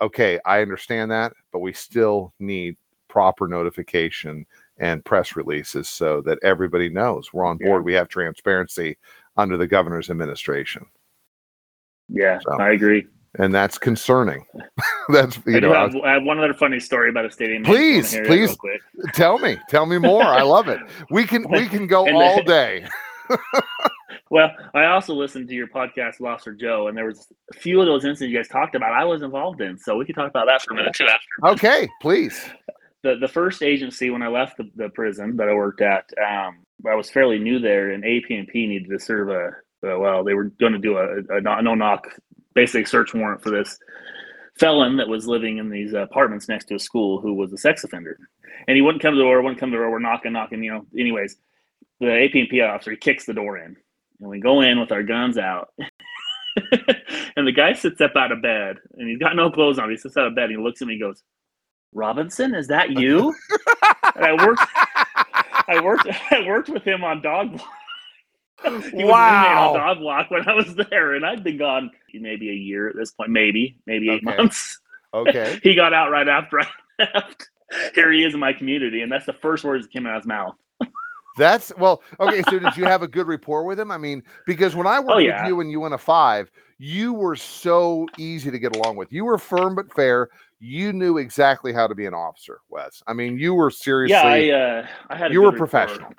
Okay 0.00 0.38
i 0.46 0.62
understand 0.62 1.10
that 1.10 1.32
but 1.52 1.58
we 1.58 1.72
still 1.72 2.32
need 2.38 2.76
proper 3.08 3.48
notification 3.48 4.46
and 4.78 5.04
press 5.04 5.36
releases 5.36 5.88
so 5.88 6.20
that 6.22 6.38
everybody 6.42 6.88
knows 6.88 7.32
we're 7.32 7.44
on 7.44 7.58
board 7.58 7.84
we 7.84 7.92
have 7.92 8.08
transparency 8.08 8.96
under 9.36 9.56
the 9.56 9.66
governor's 9.66 10.10
administration 10.10 10.84
Yeah, 12.08 12.38
So, 12.40 12.52
I 12.60 12.70
agree. 12.70 13.06
and 13.38 13.54
that's 13.54 13.78
concerning 13.78 14.44
that's 15.10 15.36
you 15.46 15.60
do 15.60 15.68
know 15.68 15.74
I 15.74 15.80
have, 15.82 15.96
I 15.96 16.12
have 16.14 16.22
one 16.24 16.38
other 16.38 16.54
funny 16.54 16.80
story 16.80 17.10
about 17.10 17.26
a 17.26 17.30
stadium. 17.30 17.62
Please, 17.62 18.16
please. 18.26 18.56
tell 19.12 19.38
me 19.38 19.58
tell 19.68 19.86
me 19.86 19.98
more 19.98 20.22
i 20.22 20.42
love 20.42 20.68
it 20.68 20.80
we 21.10 21.24
can 21.24 21.48
we 21.50 21.66
can 21.68 21.86
go 21.86 22.08
all 22.12 22.42
day 22.42 22.86
Well, 24.30 24.50
I 24.74 24.84
also 24.86 25.14
listened 25.14 25.48
to 25.48 25.54
your 25.54 25.68
podcast, 25.68 26.20
Lost 26.20 26.46
or 26.46 26.52
Joe, 26.52 26.88
and 26.88 26.96
there 26.96 27.06
was 27.06 27.28
a 27.50 27.58
few 27.58 27.80
of 27.80 27.86
those 27.86 28.04
incidents 28.04 28.30
you 28.30 28.36
guys 28.36 28.48
talked 28.48 28.74
about. 28.74 28.92
I 28.92 29.02
was 29.04 29.22
involved 29.22 29.60
in, 29.62 29.78
so 29.78 29.96
we 29.96 30.04
could 30.04 30.14
talk 30.14 30.28
about 30.28 30.46
that 30.46 30.60
for 30.62 30.74
a 30.74 30.76
minute 30.76 30.94
too. 30.94 31.06
After 31.06 31.54
okay 31.54 31.88
please 32.02 32.38
the 33.02 33.16
the 33.16 33.28
first 33.28 33.62
agency 33.62 34.10
when 34.10 34.22
I 34.22 34.28
left 34.28 34.56
the, 34.56 34.70
the 34.76 34.88
prison 34.88 35.36
that 35.36 35.48
I 35.48 35.54
worked 35.54 35.80
at, 35.80 36.10
um, 36.18 36.64
I 36.88 36.94
was 36.94 37.10
fairly 37.10 37.38
new 37.38 37.58
there, 37.58 37.90
and 37.90 38.04
AP&P 38.04 38.66
needed 38.66 38.90
to 38.90 38.98
serve 38.98 39.30
a 39.30 39.52
well, 39.82 40.24
they 40.24 40.34
were 40.34 40.44
going 40.44 40.72
to 40.72 40.78
do 40.78 40.96
a, 40.96 41.36
a 41.36 41.40
no 41.40 41.74
knock, 41.74 42.08
basic 42.54 42.88
search 42.88 43.14
warrant 43.14 43.42
for 43.42 43.50
this 43.50 43.78
felon 44.58 44.96
that 44.96 45.08
was 45.08 45.28
living 45.28 45.58
in 45.58 45.70
these 45.70 45.92
apartments 45.92 46.48
next 46.48 46.64
to 46.66 46.74
a 46.74 46.80
school 46.80 47.20
who 47.20 47.34
was 47.34 47.52
a 47.52 47.58
sex 47.58 47.84
offender, 47.84 48.18
and 48.66 48.74
he 48.74 48.82
wouldn't 48.82 49.02
come 49.02 49.12
to 49.12 49.18
the 49.18 49.22
door, 49.22 49.40
wouldn't 49.40 49.60
come 49.60 49.70
to 49.70 49.76
the 49.76 49.82
door. 49.82 49.90
We're 49.90 50.00
knocking, 50.00 50.32
knocking. 50.32 50.62
You 50.62 50.72
know, 50.72 50.86
anyways, 50.98 51.36
the 52.00 52.24
AP&P 52.24 52.60
officer 52.60 52.90
he 52.92 52.96
kicks 52.96 53.26
the 53.26 53.34
door 53.34 53.58
in, 53.58 53.76
and 54.20 54.28
we 54.28 54.40
go 54.40 54.60
in 54.60 54.80
with 54.80 54.92
our 54.92 55.02
guns 55.02 55.38
out. 55.38 55.72
and 57.36 57.46
the 57.46 57.52
guy 57.52 57.72
sits 57.72 58.00
up 58.00 58.16
out 58.16 58.32
of 58.32 58.42
bed, 58.42 58.78
and 58.94 59.08
he's 59.08 59.18
got 59.18 59.36
no 59.36 59.50
clothes 59.50 59.78
on. 59.78 59.90
He 59.90 59.96
sits 59.96 60.16
out 60.16 60.26
of 60.26 60.34
bed, 60.34 60.50
and 60.50 60.58
he 60.58 60.62
looks 60.62 60.82
at 60.82 60.88
me, 60.88 60.94
and 60.94 61.02
goes, 61.02 61.22
"Robinson, 61.92 62.54
is 62.54 62.68
that 62.68 62.90
you?" 62.90 63.34
and 64.16 64.24
I 64.24 64.46
worked. 64.46 64.62
I 65.68 65.82
worked. 65.82 66.06
I 66.30 66.46
worked 66.46 66.68
with 66.68 66.82
him 66.84 67.04
on 67.04 67.22
dog 67.22 67.52
block. 67.52 67.68
He 68.64 69.04
was 69.04 69.12
Wow. 69.12 69.68
on 69.68 69.74
dog 69.76 69.98
block 70.00 70.30
when 70.32 70.48
I 70.48 70.54
was 70.54 70.74
there, 70.90 71.14
and 71.14 71.24
I'd 71.24 71.44
been 71.44 71.58
gone 71.58 71.90
maybe 72.12 72.50
a 72.50 72.54
year 72.54 72.88
at 72.88 72.96
this 72.96 73.12
point, 73.12 73.30
maybe 73.30 73.78
maybe 73.86 74.10
eight 74.10 74.22
Okay. 74.26 74.36
months. 74.36 74.80
okay 75.14 75.58
he 75.62 75.74
got 75.74 75.92
out 75.94 76.10
right 76.10 76.28
after 76.28 76.60
I 76.60 76.66
left. 76.98 77.48
Here 77.94 78.10
he 78.12 78.24
is 78.24 78.34
in 78.34 78.40
my 78.40 78.52
community, 78.52 79.02
and 79.02 79.12
that's 79.12 79.26
the 79.26 79.32
first 79.32 79.62
words 79.62 79.84
that 79.86 79.92
came 79.92 80.06
out 80.06 80.16
of 80.16 80.22
his 80.22 80.26
mouth. 80.26 80.54
That's 81.36 81.72
well, 81.78 82.02
okay. 82.18 82.42
So 82.42 82.58
did 82.58 82.76
you 82.76 82.84
have 82.84 83.02
a 83.02 83.08
good 83.08 83.28
rapport 83.28 83.62
with 83.64 83.78
him? 83.78 83.92
I 83.92 83.98
mean, 83.98 84.24
because 84.44 84.74
when 84.74 84.88
I 84.88 84.96
oh, 84.96 85.02
worked 85.02 85.12
Oh, 85.12 85.18
yeah. 85.18 85.42
with 85.42 85.48
you 85.50 85.60
and 85.60 85.70
you 85.70 85.78
went 85.80 85.94
a 85.94 85.98
five, 85.98 86.50
you 86.78 87.12
were 87.12 87.36
so 87.36 88.06
easy 88.18 88.50
to 88.50 88.58
get 88.58 88.72
along 88.72 88.96
with. 88.96 89.12
You 89.12 89.24
were 89.24 89.38
firm 89.38 89.76
but 89.76 89.92
fair. 89.92 90.28
You 90.60 90.92
knew 90.92 91.18
exactly 91.18 91.72
how 91.72 91.86
to 91.86 91.94
be 91.94 92.06
an 92.06 92.14
officer, 92.14 92.60
Wes. 92.68 93.02
I 93.06 93.12
mean, 93.12 93.38
you 93.38 93.54
were 93.54 93.70
seriously. 93.70 94.48
Yeah, 94.48 94.56
I 94.56 94.80
uh, 94.80 94.86
I 95.10 95.16
had. 95.16 95.32
you 95.32 95.40
were 95.42 95.50
rapport. 95.52 95.66
professional. 95.68 96.12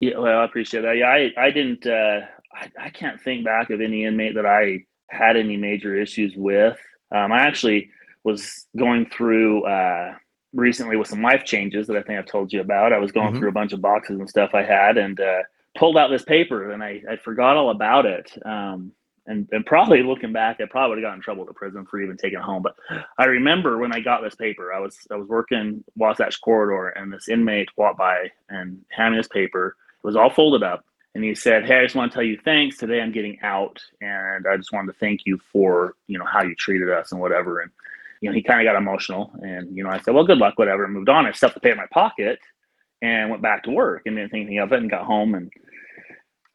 Yeah, 0.00 0.18
well, 0.18 0.40
I 0.40 0.44
appreciate 0.44 0.82
that. 0.82 0.96
Yeah, 0.98 1.06
I, 1.08 1.32
I 1.38 1.50
didn't, 1.50 1.86
uh, 1.86 2.20
I, 2.54 2.70
I 2.78 2.90
can't 2.90 3.18
think 3.18 3.46
back 3.46 3.70
of 3.70 3.80
any 3.80 4.04
inmate 4.04 4.34
that 4.34 4.44
I 4.44 4.84
had 5.08 5.38
any 5.38 5.56
major 5.56 5.96
issues 5.96 6.34
with. 6.36 6.78
Um, 7.14 7.32
I 7.32 7.38
actually 7.40 7.88
was 8.22 8.66
going 8.76 9.06
through 9.08 9.64
uh, 9.64 10.14
recently 10.52 10.96
with 10.96 11.08
some 11.08 11.22
life 11.22 11.44
changes 11.44 11.86
that 11.86 11.96
I 11.96 12.02
think 12.02 12.18
I've 12.18 12.26
told 12.26 12.52
you 12.52 12.60
about. 12.60 12.92
I 12.92 12.98
was 12.98 13.10
going 13.12 13.32
Mhm. 13.32 13.38
through 13.38 13.48
a 13.48 13.52
bunch 13.52 13.72
of 13.72 13.80
boxes 13.80 14.18
and 14.18 14.28
stuff 14.28 14.50
I 14.52 14.62
had 14.64 14.98
and 14.98 15.18
uh, 15.18 15.42
pulled 15.78 15.96
out 15.96 16.10
this 16.10 16.24
paper 16.24 16.72
and 16.72 16.82
I, 16.82 17.02
I 17.10 17.16
forgot 17.16 17.56
all 17.56 17.70
about 17.70 18.04
it. 18.04 18.30
Um, 18.44 18.92
and, 19.26 19.48
and 19.52 19.66
probably 19.66 20.02
looking 20.02 20.32
back, 20.32 20.60
I 20.60 20.66
probably 20.66 20.96
would 20.96 21.04
have 21.04 21.10
got 21.10 21.16
in 21.16 21.22
trouble 21.22 21.44
the 21.44 21.52
prison 21.52 21.86
for 21.86 22.00
even 22.00 22.16
taking 22.16 22.38
it 22.38 22.44
home. 22.44 22.62
But 22.62 22.76
I 23.18 23.24
remember 23.24 23.78
when 23.78 23.92
I 23.92 24.00
got 24.00 24.22
this 24.22 24.34
paper, 24.34 24.72
I 24.72 24.80
was 24.80 24.98
I 25.10 25.16
was 25.16 25.28
working 25.28 25.84
Wasatch 25.96 26.40
Corridor, 26.40 26.88
and 26.90 27.12
this 27.12 27.28
inmate 27.28 27.68
walked 27.76 27.98
by 27.98 28.30
and 28.48 28.80
handed 28.90 29.16
me 29.16 29.18
this 29.18 29.28
paper. 29.28 29.76
It 30.02 30.06
was 30.06 30.16
all 30.16 30.30
folded 30.30 30.62
up, 30.62 30.84
and 31.14 31.24
he 31.24 31.34
said, 31.34 31.66
"Hey, 31.66 31.78
I 31.80 31.82
just 31.82 31.96
want 31.96 32.12
to 32.12 32.14
tell 32.14 32.24
you 32.24 32.38
thanks. 32.44 32.76
Today 32.78 33.00
I'm 33.00 33.12
getting 33.12 33.38
out, 33.42 33.82
and 34.00 34.46
I 34.46 34.56
just 34.56 34.72
wanted 34.72 34.92
to 34.92 34.98
thank 34.98 35.22
you 35.26 35.38
for 35.52 35.94
you 36.06 36.18
know 36.18 36.26
how 36.26 36.42
you 36.42 36.54
treated 36.54 36.90
us 36.90 37.12
and 37.12 37.20
whatever." 37.20 37.60
And 37.60 37.70
you 38.20 38.30
know, 38.30 38.34
he 38.34 38.42
kind 38.42 38.60
of 38.60 38.72
got 38.72 38.80
emotional, 38.80 39.32
and 39.42 39.76
you 39.76 39.82
know, 39.82 39.90
I 39.90 40.00
said, 40.00 40.14
"Well, 40.14 40.24
good 40.26 40.38
luck, 40.38 40.58
whatever," 40.58 40.84
and 40.84 40.94
moved 40.94 41.08
on. 41.08 41.26
I 41.26 41.32
stuffed 41.32 41.54
the 41.54 41.60
paper 41.60 41.72
in 41.72 41.78
my 41.78 41.86
pocket 41.92 42.38
and 43.02 43.30
went 43.30 43.42
back 43.42 43.64
to 43.64 43.70
work, 43.70 44.02
and 44.06 44.16
didn't 44.16 44.30
think 44.30 44.46
anything 44.46 44.60
of 44.60 44.72
it, 44.72 44.78
and 44.78 44.90
got 44.90 45.04
home 45.04 45.34
and 45.34 45.50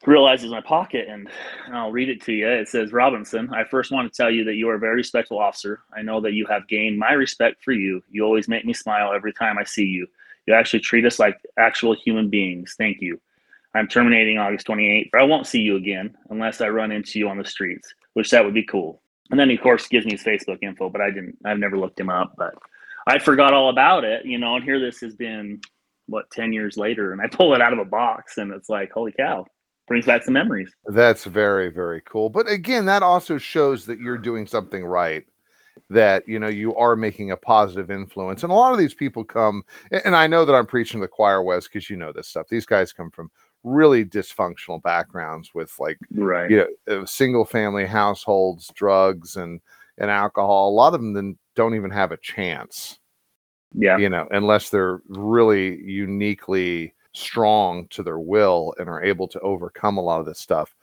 in 0.08 0.49
my 0.49 0.62
pocket 0.62 1.08
and, 1.08 1.30
and 1.66 1.76
I'll 1.76 1.91
read 1.91 2.10
it 2.10 2.22
to 2.24 2.34
you. 2.34 2.47
It 2.47 2.68
says, 2.68 2.91
Robinson, 2.91 3.54
I 3.54 3.64
first 3.64 3.91
want 3.91 4.12
to 4.12 4.16
tell 4.16 4.32
you 4.32 4.43
that 4.45 4.56
you 4.56 4.70
are 4.70 4.76
a 4.76 4.80
very 4.80 4.95
respectful 4.95 5.39
officer. 5.39 5.82
I 5.95 6.02
know 6.02 6.20
that 6.22 6.34
you 6.34 6.45
have 6.47 6.68
gained 6.68 6.97
my 6.97 7.14
respect 7.14 7.64
for 7.64 7.72
you. 7.72 8.02
You 8.10 8.24
always 8.24 8.47
make 8.47 8.66
me 8.66 8.74
smile 8.74 9.14
every 9.14 9.34
time 9.34 9.58
I 9.58 9.64
see 9.64 9.86
you. 9.86 10.08
You 10.47 10.54
actually 10.56 10.80
treat 10.80 11.06
us 11.06 11.20
like 11.20 11.38
actual 11.58 11.93
human 11.93 12.30
beings. 12.30 12.76
Thank 12.78 13.02
you. 13.02 13.20
I'm 13.74 13.88
terminating 13.88 14.38
August 14.38 14.68
28th. 14.68 15.10
I 15.14 15.24
won't 15.24 15.47
see 15.47 15.62
you 15.62 15.78
again 15.78 16.18
unless 16.30 16.62
I 16.62 16.70
run 16.70 16.91
into 16.91 17.20
you 17.20 17.30
on 17.30 17.38
the 17.38 17.45
streets, 17.45 17.93
which 18.14 18.30
that 18.32 18.43
would 18.43 18.54
be 18.54 18.64
cool. 18.64 19.02
And 19.30 19.39
then 19.39 19.49
he, 19.49 19.56
of 19.56 19.62
course, 19.62 19.88
gives 19.88 20.06
me 20.06 20.12
his 20.12 20.24
Facebook 20.24 20.58
info, 20.62 20.89
but 20.89 20.99
I 20.99 21.10
didn't, 21.10 21.38
I've 21.45 21.60
never 21.60 21.78
looked 21.78 21.99
him 21.99 22.10
up, 22.10 22.34
but 22.38 22.54
I 23.08 23.18
forgot 23.18 23.54
all 23.54 23.70
about 23.70 24.04
it, 24.04 24.26
you 24.26 24.38
know, 24.38 24.56
and 24.56 24.64
here 24.64 24.80
this 24.80 24.99
has 24.99 25.16
been, 25.16 25.62
what, 26.08 26.30
10 26.32 26.52
years 26.52 26.76
later, 26.76 27.14
and 27.14 27.22
I 27.22 27.28
pull 27.28 27.54
it 27.54 27.62
out 27.62 27.72
of 27.72 27.80
a 27.80 27.86
box 27.86 28.38
and 28.38 28.52
it's 28.52 28.68
like, 28.68 28.91
holy 28.91 29.14
cow, 29.14 29.45
brings 29.88 30.05
back 30.05 30.23
some 30.23 30.34
memories. 30.34 30.71
That's 30.88 31.25
very, 31.25 31.69
very 31.69 32.01
cool. 32.05 32.29
But 32.29 32.49
again, 32.49 32.86
that 32.86 33.03
also 33.03 33.38
shows 33.38 33.86
that 33.86 33.99
you're 33.99 34.17
doing 34.17 34.45
something 34.47 34.86
right. 34.86 35.25
That 35.89 36.27
you 36.27 36.38
know 36.39 36.47
you 36.47 36.75
are 36.75 36.95
making 36.95 37.32
a 37.32 37.38
positive 37.38 37.91
influence, 37.91 38.43
and 38.43 38.51
a 38.51 38.55
lot 38.55 38.71
of 38.73 38.77
these 38.77 38.93
people 38.93 39.23
come. 39.23 39.63
And 40.05 40.15
I 40.15 40.27
know 40.27 40.45
that 40.45 40.53
I'm 40.53 40.65
preaching 40.65 40.99
to 40.99 41.05
the 41.05 41.09
choir, 41.09 41.41
Wes, 41.41 41.67
because 41.67 41.89
you 41.89 41.95
know 41.97 42.11
this 42.11 42.27
stuff. 42.27 42.47
These 42.49 42.65
guys 42.65 42.93
come 42.93 43.09
from 43.11 43.32
really 43.63 44.03
dysfunctional 44.03 44.82
backgrounds 44.82 45.53
with 45.53 45.73
like 45.79 45.97
Right. 46.13 46.49
you 46.49 46.57
know 46.88 47.01
uh, 47.01 47.05
single 47.05 47.45
family 47.45 47.86
households, 47.86 48.69
drugs, 48.75 49.36
and 49.38 49.59
and 49.97 50.09
alcohol. 50.11 50.69
A 50.69 50.71
lot 50.75 50.93
of 50.93 51.01
them 51.01 51.13
then 51.13 51.38
don't 51.55 51.75
even 51.75 51.91
have 51.91 52.11
a 52.11 52.17
chance 52.17 52.99
Yeah. 53.73 53.97
you 53.97 54.09
know, 54.09 54.27
unless 54.32 54.69
they're 54.69 55.01
really 55.07 55.82
uniquely 55.84 56.93
strong 57.14 57.88
to 57.89 58.03
their 58.03 58.20
will 58.20 58.74
and 58.78 58.88
are 58.88 59.03
able 59.03 59.28
to 59.28 59.39
overcome 59.41 59.97
a 59.97 60.01
lot 60.01 60.20
of 60.20 60.26
this 60.26 60.39
stuff. 60.39 60.76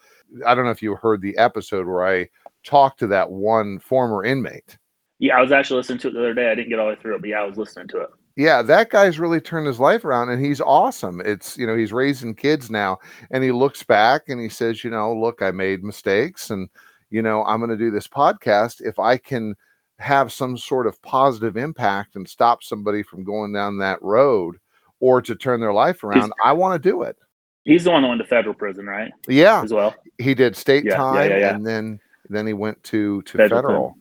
I 0.47 0.55
don't 0.55 0.65
know 0.65 0.71
if 0.71 0.83
you 0.83 0.95
heard 0.95 1.23
the 1.23 1.37
episode 1.39 1.87
where 1.87 2.07
I 2.07 2.29
talked 2.65 2.99
to 3.01 3.07
that 3.09 3.31
one 3.31 3.79
former 3.79 4.25
inmate. 4.25 4.77
Yeah. 5.19 5.39
I 5.39 5.43
was 5.43 5.53
actually 5.53 5.79
listening 5.79 5.99
to 6.01 6.09
it 6.09 6.15
the 6.15 6.21
other 6.21 6.35
day. 6.35 6.51
I 6.51 6.55
didn't 6.55 6.69
get 6.69 6.79
all 6.79 6.87
the 6.87 6.95
way 6.95 7.01
through 7.01 7.17
it, 7.17 7.21
but 7.23 7.31
yeah, 7.31 7.41
I 7.41 7.45
was 7.45 7.57
listening 7.57 7.89
to 7.89 8.03
it. 8.03 8.11
Yeah, 8.37 8.63
that 8.63 8.91
guy's 8.91 9.19
really 9.19 9.41
turned 9.41 9.67
his 9.67 9.81
life 9.81 10.05
around 10.05 10.29
and 10.29 10.45
he's 10.45 10.61
awesome. 10.61 11.21
It's, 11.25 11.59
you 11.59 11.67
know, 11.67 11.77
he's 11.77 11.93
raising 11.93 12.37
kids 12.37 12.71
now 12.71 12.99
and 13.33 13.43
he 13.43 13.51
looks 13.51 13.83
back 13.83 14.29
and 14.29 14.41
he 14.41 14.49
says, 14.49 14.85
you 14.85 14.91
know, 14.91 15.13
look, 15.13 15.43
I 15.43 15.51
made 15.51 15.83
mistakes 15.83 16.51
and, 16.51 16.69
you 17.11 17.21
know, 17.21 17.43
I'm 17.45 17.59
going 17.59 17.71
to 17.71 17.77
do 17.77 17.91
this 17.91 18.07
podcast. 18.07 18.81
If 18.81 19.01
I 19.01 19.17
can 19.17 19.57
have 19.99 20.33
some 20.33 20.57
sort 20.57 20.87
of 20.87 21.03
positive 21.03 21.57
impact 21.57 22.15
and 22.15 22.29
stop 22.29 22.63
somebody 22.63 23.03
from 23.03 23.25
going 23.25 23.53
down 23.53 23.79
that 23.79 24.01
road 24.03 24.57
or 25.01 25.21
to 25.23 25.35
turn 25.35 25.61
their 25.61 25.73
life 25.73 26.03
around, 26.05 26.33
I 26.45 26.53
want 26.53 26.81
to 26.83 26.89
do 26.91 27.03
it. 27.03 27.17
He's 27.65 27.85
the 27.85 27.91
one 27.91 28.03
that 28.03 28.09
went 28.09 28.21
to 28.23 28.27
federal 28.27 28.55
prison, 28.55 28.87
right? 28.87 29.13
Yeah, 29.29 29.63
As 29.63 29.73
well. 29.73 29.95
he 30.19 30.35
did 30.35 30.57
state 30.57 30.85
Yeah, 30.85 30.93
yeah, 30.93 30.97
time 30.97 31.31
yeah, 31.31 31.39
yeah. 31.39 31.55
and 31.55 31.67
then 31.67 32.01
then 32.31 32.47
he 32.47 32.53
went 32.53 32.83
to 32.85 33.23
to 33.23 33.37
Federal 33.39 33.63
federal. 33.63 33.99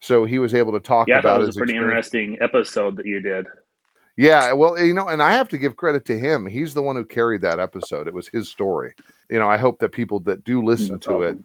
So 0.00 0.24
he 0.24 0.38
was 0.38 0.54
able 0.54 0.72
to 0.72 0.80
talk 0.80 1.08
Yeah, 1.08 1.18
I 1.18 1.22
thought 1.22 1.28
about 1.28 1.36
it 1.36 1.46
was 1.46 1.48
his 1.48 1.56
a 1.56 1.58
pretty 1.60 1.72
experience. 1.74 2.06
interesting 2.08 2.38
episode 2.40 2.96
that 2.96 3.06
you 3.06 3.20
did. 3.20 3.46
Yeah, 4.16 4.52
well, 4.52 4.78
you 4.78 4.94
know, 4.94 5.08
and 5.08 5.20
I 5.22 5.32
have 5.32 5.48
to 5.48 5.58
give 5.58 5.74
credit 5.76 6.04
to 6.06 6.18
him. 6.18 6.46
He's 6.46 6.72
the 6.72 6.82
one 6.82 6.94
who 6.94 7.04
carried 7.04 7.40
that 7.40 7.58
episode. 7.58 8.06
It 8.06 8.14
was 8.14 8.28
his 8.28 8.48
story. 8.48 8.94
You 9.28 9.38
know, 9.40 9.48
I 9.48 9.56
hope 9.56 9.78
that 9.80 9.90
people 9.90 10.20
that 10.20 10.44
do 10.44 10.62
listen 10.62 10.92
No 10.92 10.98
to 10.98 11.22
it 11.22 11.38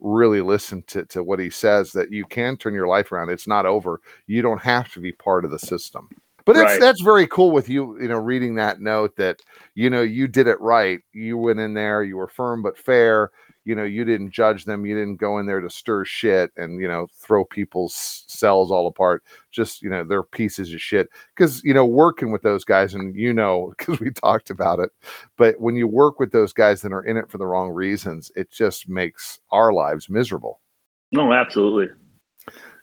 really 0.00 0.40
listen 0.40 0.82
to, 0.86 1.04
to 1.06 1.22
what 1.22 1.38
he 1.38 1.50
says 1.50 1.92
that 1.92 2.10
you 2.12 2.24
can 2.26 2.56
turn 2.56 2.72
your 2.74 2.86
life 2.86 3.12
around. 3.12 3.28
It's 3.30 3.46
not 3.46 3.66
over. 3.66 4.00
You 4.26 4.40
don't 4.42 4.60
have 4.62 4.92
to 4.94 5.00
be 5.00 5.12
part 5.12 5.44
of 5.44 5.50
the 5.50 5.58
system. 5.58 6.08
But 6.46 6.54
that's 6.54 6.72
Right. 6.72 6.80
that's 6.80 7.00
very 7.00 7.26
cool 7.26 7.50
with 7.52 7.68
you, 7.68 8.00
you 8.00 8.08
know, 8.08 8.18
reading 8.18 8.54
that 8.56 8.80
note 8.80 9.16
that, 9.16 9.40
you 9.74 9.88
know, 9.88 10.02
you 10.02 10.28
did 10.28 10.46
it 10.46 10.60
right. 10.60 11.00
You 11.12 11.38
went 11.38 11.60
in 11.60 11.74
there, 11.74 12.02
you 12.02 12.16
were 12.16 12.28
firm 12.28 12.62
but 12.62 12.76
fair. 12.76 13.30
You 13.66 13.74
know, 13.74 13.84
you 13.84 14.04
didn't 14.04 14.30
judge 14.30 14.66
them. 14.66 14.84
You 14.84 14.94
didn't 14.94 15.16
go 15.16 15.38
in 15.38 15.46
there 15.46 15.60
to 15.62 15.70
stir 15.70 16.04
shit 16.04 16.52
and, 16.58 16.78
you 16.82 16.86
know, 16.86 17.06
throw 17.18 17.46
people's 17.46 18.24
cells 18.26 18.70
all 18.70 18.86
apart. 18.86 19.24
Just, 19.52 19.80
you 19.80 19.88
know, 19.88 20.04
they're 20.04 20.22
pieces 20.22 20.74
of 20.74 20.82
shit. 20.82 21.08
Cause, 21.34 21.62
you 21.64 21.72
know, 21.72 21.86
working 21.86 22.30
with 22.30 22.42
those 22.42 22.62
guys, 22.62 22.92
and 22.92 23.16
you 23.16 23.32
know, 23.32 23.72
because 23.78 24.00
we 24.00 24.10
talked 24.10 24.50
about 24.50 24.80
it, 24.80 24.90
but 25.38 25.58
when 25.60 25.76
you 25.76 25.88
work 25.88 26.20
with 26.20 26.30
those 26.30 26.52
guys 26.52 26.82
that 26.82 26.92
are 26.92 27.04
in 27.04 27.16
it 27.16 27.30
for 27.30 27.38
the 27.38 27.46
wrong 27.46 27.70
reasons, 27.70 28.30
it 28.36 28.50
just 28.50 28.86
makes 28.86 29.40
our 29.50 29.72
lives 29.72 30.10
miserable. 30.10 30.60
No, 31.10 31.32
absolutely. 31.32 31.88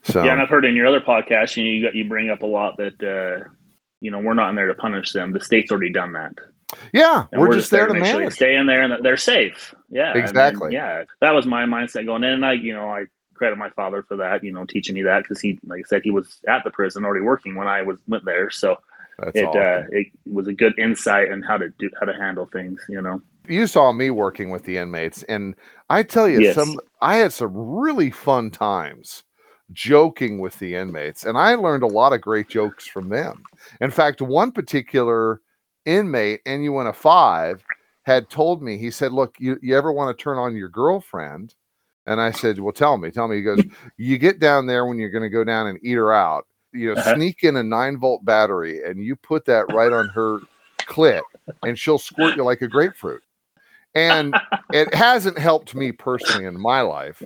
So, 0.03 0.23
Yeah, 0.23 0.33
and 0.33 0.41
I've 0.41 0.49
heard 0.49 0.65
in 0.65 0.75
your 0.75 0.87
other 0.87 0.99
podcast, 1.01 1.57
you 1.57 1.63
know, 1.63 1.69
you 1.71 1.83
got 1.85 1.95
you 1.95 2.05
bring 2.07 2.29
up 2.29 2.41
a 2.41 2.45
lot 2.47 2.77
that 2.77 3.01
uh, 3.03 3.47
you 3.99 4.11
know 4.11 4.19
we're 4.19 4.33
not 4.33 4.49
in 4.49 4.55
there 4.55 4.67
to 4.67 4.73
punish 4.73 5.11
them. 5.11 5.31
The 5.31 5.39
state's 5.41 5.71
already 5.71 5.91
done 5.91 6.13
that. 6.13 6.33
yeah, 6.93 7.25
And 7.31 7.41
we're, 7.41 7.53
just 7.53 7.69
there 7.69 7.85
to 7.87 7.93
make 7.93 8.05
sure 8.05 8.23
they 8.23 8.29
stay 8.29 8.55
in 8.55 8.65
there 8.65 8.81
and 8.81 8.91
that 8.91 9.03
they're 9.03 9.17
safe. 9.17 9.75
Yeah, 9.89 10.17
Exactly. 10.17 10.73
yeah, 10.73 11.03
that 11.19 11.31
was 11.31 11.45
my 11.45 11.65
mindset 11.65 12.05
going 12.05 12.23
in, 12.23 12.33
and 12.33 12.45
I, 12.45 12.53
you 12.53 12.73
know, 12.73 12.89
I 12.89 13.05
credit 13.35 13.57
my 13.57 13.69
father 13.71 14.03
for 14.03 14.15
that. 14.17 14.43
You 14.43 14.53
know, 14.53 14.65
teaching 14.65 14.95
me 14.95 15.01
that 15.03 15.23
because 15.23 15.41
he, 15.41 15.59
like 15.65 15.79
I 15.79 15.83
said, 15.87 16.01
he 16.03 16.11
was 16.11 16.39
at 16.47 16.63
the 16.63 16.71
prison 16.71 17.03
already 17.05 17.23
working 17.25 17.55
when 17.55 17.67
I 17.67 17.81
was 17.81 17.99
went 18.07 18.25
there, 18.25 18.49
so 18.49 18.77
That's 19.19 19.37
it 19.37 19.45
awesome. 19.45 19.61
uh, 19.61 19.97
it 19.97 20.07
was 20.25 20.47
a 20.47 20.53
good 20.53 20.77
insight 20.79 21.31
on 21.31 21.41
how 21.41 21.57
to 21.57 21.69
do 21.77 21.89
how 21.99 22.05
to 22.05 22.13
handle 22.13 22.47
things. 22.51 22.81
You 22.89 23.01
know. 23.01 23.21
you 23.47 23.67
saw 23.67 23.91
me 23.91 24.09
working 24.11 24.49
with 24.49 24.63
the 24.65 24.77
inmates 24.77 25.23
and 25.23 25.55
i 25.89 26.03
tell 26.03 26.29
you 26.29 26.39
Yes. 26.41 26.53
some 26.55 26.79
i 27.01 27.15
had 27.17 27.33
some 27.33 27.51
really 27.55 28.11
fun 28.11 28.51
times 28.51 29.23
joking 29.73 30.39
with 30.39 30.57
the 30.59 30.75
inmates 30.75 31.25
and 31.25 31.37
i 31.37 31.55
learned 31.55 31.83
a 31.83 31.87
lot 31.87 32.13
of 32.13 32.21
great 32.21 32.47
jokes 32.49 32.87
from 32.87 33.09
them. 33.09 33.47
In 33.81 33.91
fact 33.91 34.21
one 34.21 34.51
particular 34.51 35.41
inmate 35.85 36.41
NUN 36.45 36.91
5 36.93 37.63
had 38.03 38.29
told 38.29 38.61
me 38.61 38.77
he 38.77 38.91
said 38.91 39.11
look 39.11 39.35
you, 39.39 39.57
you 39.61 39.77
ever 39.77 39.91
want 39.91 40.15
to 40.17 40.23
turn 40.23 40.37
on 40.37 40.55
your 40.55 40.69
girlfriend? 40.69 41.55
And 42.07 42.19
i 42.19 42.31
said 42.31 42.59
well 42.59 42.73
tell 42.73 42.97
me 42.97 43.11
tell 43.11 43.27
me. 43.27 43.37
He 43.37 43.43
goes 43.43 43.63
you 43.97 44.17
get 44.17 44.39
down 44.39 44.65
there 44.65 44.85
when 44.85 44.97
you're 44.97 45.09
going 45.11 45.23
to 45.23 45.29
go 45.29 45.43
down 45.43 45.67
and 45.67 45.79
eat 45.83 45.93
her 45.93 46.13
out. 46.13 46.45
You 46.73 46.87
know 46.87 46.93
Uh-huh. 46.93 47.13
sneak 47.15 47.43
in 47.43 47.57
a 47.57 47.63
9 47.63 47.97
volt 47.97 48.25
battery 48.25 48.83
and 48.83 49.03
you 49.03 49.15
put 49.15 49.45
that 49.45 49.69
right 49.69 49.91
on 49.93 50.07
her 50.09 50.39
clit 50.87 51.21
and 51.63 51.77
she'll 51.77 51.99
squirt 51.99 52.35
you 52.35 52.43
like 52.43 52.61
a 52.61 52.67
grapefruit. 52.67 53.21
And 53.95 54.35
it 54.71 54.93
hasn't 54.93 55.37
helped 55.37 55.75
me 55.75 55.91
personally 55.91 56.45
in 56.45 56.59
my 56.59 56.81
life 56.81 57.21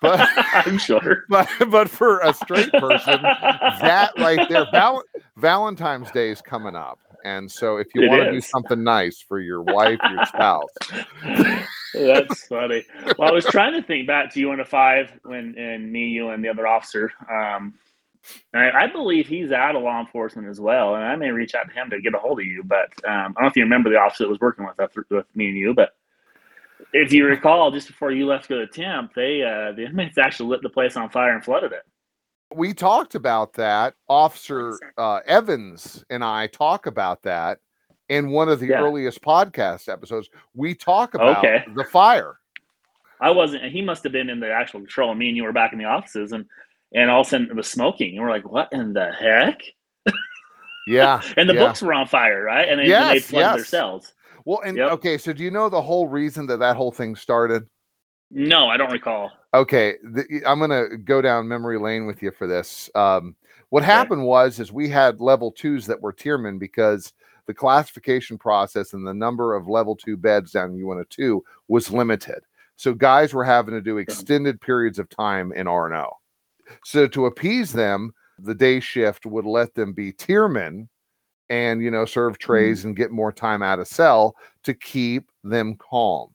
but 0.00 0.28
I'm 0.36 0.78
sure. 0.78 1.24
but 1.28 1.48
but 1.68 1.88
for 1.88 2.20
a 2.20 2.32
straight 2.32 2.72
person 2.72 3.20
that 3.22 4.12
right 4.18 4.48
there 4.48 4.66
Val- 4.72 5.04
valentine's 5.36 6.10
day 6.10 6.30
is 6.30 6.40
coming 6.40 6.76
up 6.76 6.98
and 7.24 7.50
so 7.50 7.76
if 7.76 7.88
you 7.94 8.02
It 8.02 8.08
want 8.08 8.22
to 8.24 8.32
do 8.32 8.40
something 8.40 8.82
nice 8.82 9.20
for 9.20 9.40
your 9.40 9.62
wife 9.62 9.98
your 10.10 10.24
spouse 10.26 10.68
That's 11.94 12.46
funny. 12.46 12.84
Well, 13.18 13.28
I 13.28 13.32
was 13.32 13.44
trying 13.46 13.72
to 13.74 13.86
think 13.86 14.06
back 14.06 14.32
to 14.34 14.40
you 14.40 14.52
in 14.52 14.60
a 14.60 14.64
five 14.64 15.10
when 15.24 15.54
and 15.56 15.90
me, 15.90 16.08
you, 16.08 16.30
and 16.30 16.44
the 16.44 16.48
other 16.48 16.66
officer. 16.66 17.10
Um, 17.30 17.74
I, 18.54 18.70
I 18.70 18.86
believe 18.88 19.26
he's 19.26 19.52
out 19.52 19.74
of 19.74 19.82
law 19.82 20.00
enforcement 20.00 20.48
as 20.48 20.60
well, 20.60 20.96
and 20.96 21.04
I 21.04 21.16
may 21.16 21.30
reach 21.30 21.54
out 21.54 21.68
to 21.68 21.74
him 21.74 21.88
to 21.90 22.00
get 22.00 22.14
a 22.14 22.18
hold 22.18 22.40
of 22.40 22.46
you. 22.46 22.62
But 22.62 22.90
um, 23.08 23.34
I 23.36 23.40
don't 23.40 23.42
know 23.42 23.46
if 23.48 23.56
you 23.56 23.62
remember 23.62 23.90
the 23.90 23.98
officer 23.98 24.24
that 24.24 24.30
was 24.30 24.40
working 24.40 24.66
with 24.66 24.78
us, 24.80 24.90
with 25.10 25.26
me 25.34 25.48
and 25.48 25.56
you. 25.56 25.74
But 25.74 25.90
if 26.92 27.12
you 27.12 27.26
recall, 27.26 27.70
just 27.70 27.86
before 27.88 28.10
you 28.12 28.26
left 28.26 28.44
to 28.44 28.48
go 28.50 28.58
to 28.58 28.66
Timp, 28.66 29.12
they 29.14 29.42
uh, 29.42 29.72
the 29.72 29.84
inmates 29.86 30.18
actually 30.18 30.48
lit 30.50 30.62
the 30.62 30.68
place 30.68 30.96
on 30.96 31.10
fire 31.10 31.34
and 31.34 31.44
flooded 31.44 31.72
it. 31.72 31.82
we 32.54 32.72
talked 32.72 33.14
about 33.14 33.52
that 33.54 33.94
officer 34.08 34.78
uh, 34.96 35.20
evans 35.26 36.02
and 36.08 36.24
i 36.24 36.46
talk 36.46 36.86
about 36.86 37.22
that 37.22 37.58
in 38.08 38.30
one 38.30 38.48
of 38.48 38.58
the 38.58 38.68
Yeah. 38.68 38.80
earliest 38.82 39.20
podcast 39.20 39.86
episodes 39.92 40.30
we 40.54 40.74
talk 40.74 41.12
about 41.14 41.38
Okay. 41.44 41.64
the 41.76 41.84
fire 41.84 42.38
I 43.20 43.30
wasn't. 43.30 43.64
He 43.64 43.82
must 43.82 44.04
have 44.04 44.12
been 44.12 44.30
in 44.30 44.38
the 44.38 44.48
actual 44.50 44.78
control, 44.80 45.10
and 45.10 45.18
me 45.18 45.26
and 45.28 45.36
you 45.36 45.42
were 45.42 45.52
back 45.52 45.72
in 45.72 45.78
the 45.80 45.84
offices, 45.86 46.30
and 46.32 46.44
and 46.94 47.10
all 47.10 47.20
of 47.22 47.26
a 47.26 47.30
sudden 47.30 47.48
it 47.50 47.56
was 47.56 47.68
smoking, 47.68 48.16
and 48.16 48.24
we're 48.24 48.30
like, 48.30 48.48
"What 48.50 48.68
in 48.72 48.92
the 48.92 49.10
heck?" 49.12 49.60
yeah 50.86 51.20
And 51.36 51.48
the 51.48 51.54
yeah. 51.54 51.66
books 51.66 51.82
were 51.82 51.92
on 51.92 52.06
fire, 52.06 52.44
right? 52.44 52.68
And 52.68 52.78
they, 52.80 52.86
Yes, 52.86 53.08
they 53.14 53.18
flooded 53.20 53.58
their 53.58 53.64
cells. 53.64 54.12
Well, 54.48 54.62
and 54.64 54.78
Yep. 54.78 54.92
okay, 54.92 55.18
so 55.18 55.34
do 55.34 55.44
you 55.44 55.50
know 55.50 55.68
the 55.68 55.82
whole 55.82 56.08
reason 56.08 56.46
that 56.46 56.56
that 56.60 56.74
whole 56.74 56.90
thing 56.90 57.16
started? 57.16 57.68
No, 58.30 58.68
I 58.68 58.78
don't 58.78 58.90
recall. 58.90 59.30
Okay, 59.52 59.96
the, 60.02 60.42
I'm 60.46 60.58
gonna 60.58 60.96
go 60.96 61.20
down 61.20 61.46
memory 61.48 61.78
lane 61.78 62.06
with 62.06 62.22
you 62.22 62.30
for 62.30 62.46
this. 62.46 62.88
Um, 62.94 63.36
what 63.68 63.82
happened 63.82 64.24
was 64.24 64.58
is 64.58 64.72
we 64.72 64.88
had 64.88 65.20
level 65.20 65.52
twos 65.52 65.84
that 65.84 66.00
were 66.00 66.14
tiermen 66.14 66.58
because 66.58 67.12
the 67.44 67.52
classification 67.52 68.38
process 68.38 68.94
and 68.94 69.06
the 69.06 69.12
number 69.12 69.54
of 69.54 69.68
level 69.68 69.94
two 69.94 70.16
beds 70.16 70.52
down 70.52 70.70
in 70.70 70.78
U102 70.78 71.42
was 71.68 71.90
limited. 71.90 72.42
So 72.76 72.94
guys 72.94 73.34
were 73.34 73.44
having 73.44 73.74
to 73.74 73.82
do 73.82 73.98
extended 73.98 74.62
periods 74.62 74.98
of 74.98 75.10
time 75.10 75.52
in 75.52 75.66
RNO. 75.66 76.10
So 76.86 77.06
to 77.08 77.26
appease 77.26 77.70
them, 77.70 78.14
the 78.38 78.54
day 78.54 78.80
shift 78.80 79.26
would 79.26 79.44
let 79.44 79.74
them 79.74 79.92
be 79.92 80.10
tiermen 80.10 80.88
and 81.50 81.82
you 81.82 81.90
know 81.90 82.04
serve 82.04 82.38
trays 82.38 82.82
mm. 82.82 82.86
and 82.86 82.96
get 82.96 83.10
more 83.10 83.32
time 83.32 83.62
out 83.62 83.78
of 83.78 83.88
cell 83.88 84.36
to 84.64 84.74
keep 84.74 85.30
them 85.44 85.76
calm. 85.76 86.30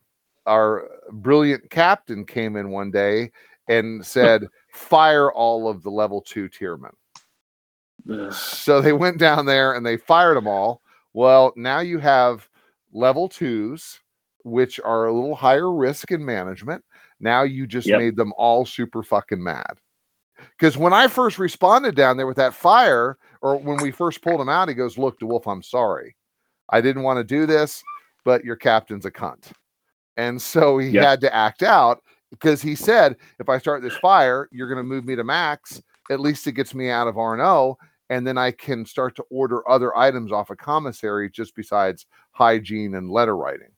Our 0.45 0.89
brilliant 1.11 1.69
captain 1.69 2.25
came 2.25 2.55
in 2.55 2.69
one 2.69 2.91
day 2.91 3.31
and 3.67 4.05
said, 4.05 4.47
"Fire 4.71 5.31
all 5.31 5.67
of 5.69 5.83
the 5.83 5.91
level 5.91 6.21
two 6.21 6.49
tiermen." 6.49 6.93
Ugh. 8.09 8.33
So 8.33 8.81
they 8.81 8.93
went 8.93 9.17
down 9.17 9.45
there 9.45 9.73
and 9.73 9.85
they 9.85 9.97
fired 9.97 10.35
them 10.35 10.47
all. 10.47 10.81
Well, 11.13 11.53
now 11.55 11.79
you 11.79 11.99
have 11.99 12.49
level 12.91 13.29
twos, 13.29 13.99
which 14.43 14.79
are 14.83 15.05
a 15.05 15.13
little 15.13 15.35
higher 15.35 15.71
risk 15.71 16.11
in 16.11 16.25
management. 16.25 16.83
Now 17.19 17.43
you 17.43 17.65
just 17.65 17.87
Yep. 17.87 17.99
made 17.99 18.15
them 18.15 18.33
all 18.37 18.65
super 18.65 19.03
fucking 19.03 19.41
mad. 19.41 19.79
Because 20.51 20.77
when 20.77 20.93
I 20.93 21.07
first 21.07 21.39
responded 21.39 21.95
down 21.95 22.17
there 22.17 22.27
with 22.27 22.37
that 22.37 22.53
fire, 22.53 23.17
or 23.41 23.57
when 23.57 23.81
we 23.81 23.91
first 23.91 24.21
pulled 24.21 24.41
him 24.41 24.49
out, 24.49 24.69
he 24.69 24.73
goes, 24.75 24.97
Look, 24.97 25.19
DeWolf, 25.19 25.51
I'm 25.51 25.63
sorry. 25.63 26.15
I 26.69 26.81
didn't 26.81 27.03
want 27.03 27.17
to 27.17 27.23
do 27.23 27.45
this, 27.45 27.83
but 28.23 28.43
your 28.45 28.55
captain's 28.55 29.05
a 29.05 29.11
cunt. 29.11 29.51
And 30.17 30.41
so 30.41 30.77
he 30.77 30.89
Yeah. 30.89 31.09
had 31.09 31.21
to 31.21 31.33
act 31.33 31.63
out 31.63 32.01
because 32.31 32.61
he 32.61 32.75
said, 32.75 33.17
If 33.39 33.49
I 33.49 33.57
start 33.57 33.81
this 33.81 33.95
fire, 33.97 34.47
you're 34.51 34.67
going 34.69 34.77
to 34.77 34.83
move 34.83 35.05
me 35.05 35.15
to 35.15 35.23
max. 35.23 35.81
At 36.09 36.19
least 36.19 36.47
it 36.47 36.53
gets 36.53 36.73
me 36.73 36.89
out 36.89 37.07
of 37.07 37.15
RNO 37.15 37.75
and 38.09 38.27
then 38.27 38.37
I 38.37 38.51
can 38.51 38.85
start 38.85 39.15
to 39.15 39.23
order 39.31 39.67
other 39.69 39.95
items 39.97 40.31
off 40.31 40.49
a 40.51 40.55
commissary 40.55 41.29
just 41.29 41.55
besides 41.55 42.05
hygiene 42.31 42.95
and 42.95 43.09
letter 43.09 43.35
writing. 43.35 43.72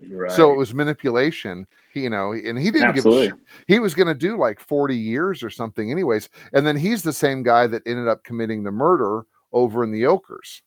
You're 0.00 0.28
So 0.30 0.52
it 0.52 0.56
was 0.56 0.74
manipulation, 0.74 1.66
you 1.94 2.10
know, 2.10 2.32
and 2.32 2.58
he 2.58 2.70
didn't 2.70 2.88
Absolutely. 2.88 3.28
give 3.28 3.36
a 3.36 3.38
sh- 3.38 3.64
he 3.68 3.78
was 3.78 3.94
going 3.94 4.08
to 4.08 4.14
do 4.14 4.36
like 4.36 4.60
40 4.60 4.96
years 4.96 5.42
or 5.42 5.50
something 5.50 5.90
anyways. 5.90 6.28
And 6.52 6.66
then 6.66 6.76
he's 6.76 7.02
the 7.02 7.12
same 7.12 7.42
guy 7.42 7.66
that 7.68 7.82
ended 7.86 8.08
up 8.08 8.24
committing 8.24 8.64
the 8.64 8.70
murder 8.72 9.24
over 9.52 9.84
in 9.84 9.92
the 9.92 10.02
Oquirrhs. 10.02 10.62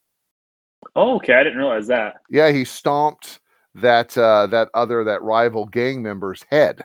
Oh, 0.95 1.16
okay. 1.18 1.34
I 1.34 1.43
didn't 1.43 1.60
realize 1.60 1.88
that. 1.88 2.16
Yeah, 2.30 2.51
he 2.51 2.64
stomped 2.64 3.39
that 3.76 4.18
uh 4.18 4.47
that 4.47 4.70
other 4.74 5.03
that 5.03 5.22
rival 5.22 5.66
gang 5.66 6.01
member's 6.01 6.43
head. 6.49 6.84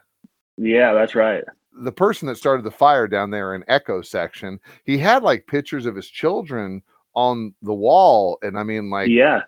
Yeah, 0.59 0.93
that's 0.93 1.15
right. 1.15 1.43
the 1.73 1.93
person 1.93 2.29
that 2.29 2.37
started 2.37 2.65
the 2.65 2.71
fire 2.71 3.09
down 3.09 3.31
there 3.31 3.55
in 3.55 3.65
Echo 3.69 4.03
section, 4.03 4.61
he 4.85 4.99
had 4.99 5.23
like 5.23 5.47
pictures 5.47 5.87
of 5.87 5.97
his 5.97 6.09
children 6.09 6.83
on 7.15 7.55
the 7.63 7.73
wall. 7.73 8.39
And 8.43 8.59
I 8.59 8.63
mean, 8.63 8.91
like 8.91 9.09
yeah. 9.09 9.43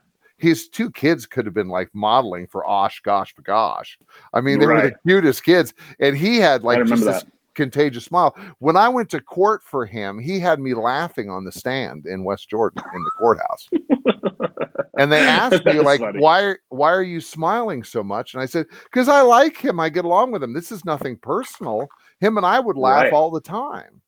His 0.45 0.68
two 0.68 0.90
kids 0.90 1.24
could 1.26 1.47
have 1.47 1.55
been 1.55 1.68
like 1.68 1.88
modeling 1.95 2.47
for 2.47 2.64
OshKosh 2.64 3.34
B'gosh. 3.34 3.97
I 4.34 4.40
mean, 4.42 4.59
they 4.59 4.66
were 4.66 4.82
the 4.82 4.95
cutest 5.09 5.42
kids. 5.42 5.72
And 6.01 6.14
he 6.16 6.36
had 6.36 6.62
like 6.62 6.84
just 6.86 7.03
this 7.05 7.22
that. 7.22 7.32
contagious 7.55 8.05
smile. 8.05 8.36
When 8.59 8.76
I 8.76 8.88
went 8.90 9.09
to 9.11 9.20
court 9.22 9.62
for 9.64 9.86
him, 9.86 10.18
he 10.18 10.38
had 10.38 10.61
me 10.61 10.74
laughing 10.74 11.30
on 11.30 11.45
the 11.45 11.53
stand 11.53 12.05
in 12.07 12.24
West 12.24 12.51
Jordan 12.51 12.82
in 12.95 13.03
the 13.05 13.11
courthouse. 13.12 13.68
and 14.99 15.11
they 15.11 15.26
asked 15.26 15.64
me 15.64 15.80
like 15.80 16.01
funny. 16.01 16.20
why 16.20 16.55
why 16.68 16.92
are 16.92 17.03
you 17.03 17.20
smiling 17.20 17.82
so 17.82 18.03
much 18.03 18.34
and 18.34 18.42
i 18.42 18.47
said 18.47 18.64
because 18.84 19.09
i 19.09 19.20
like 19.22 19.57
him 19.57 19.80
i 19.80 19.88
get 19.88 20.05
along 20.05 20.30
with 20.30 20.40
him 20.42 20.53
this 20.53 20.70
is 20.70 20.84
nothing 20.84 21.16
personal 21.16 21.88
him 22.20 22.36
and 22.36 22.47
i 22.47 22.61
would 22.61 22.76
laugh 22.76 23.05
Right. 23.05 23.12
all 23.12 23.30
the 23.32 23.40
time 23.40 24.01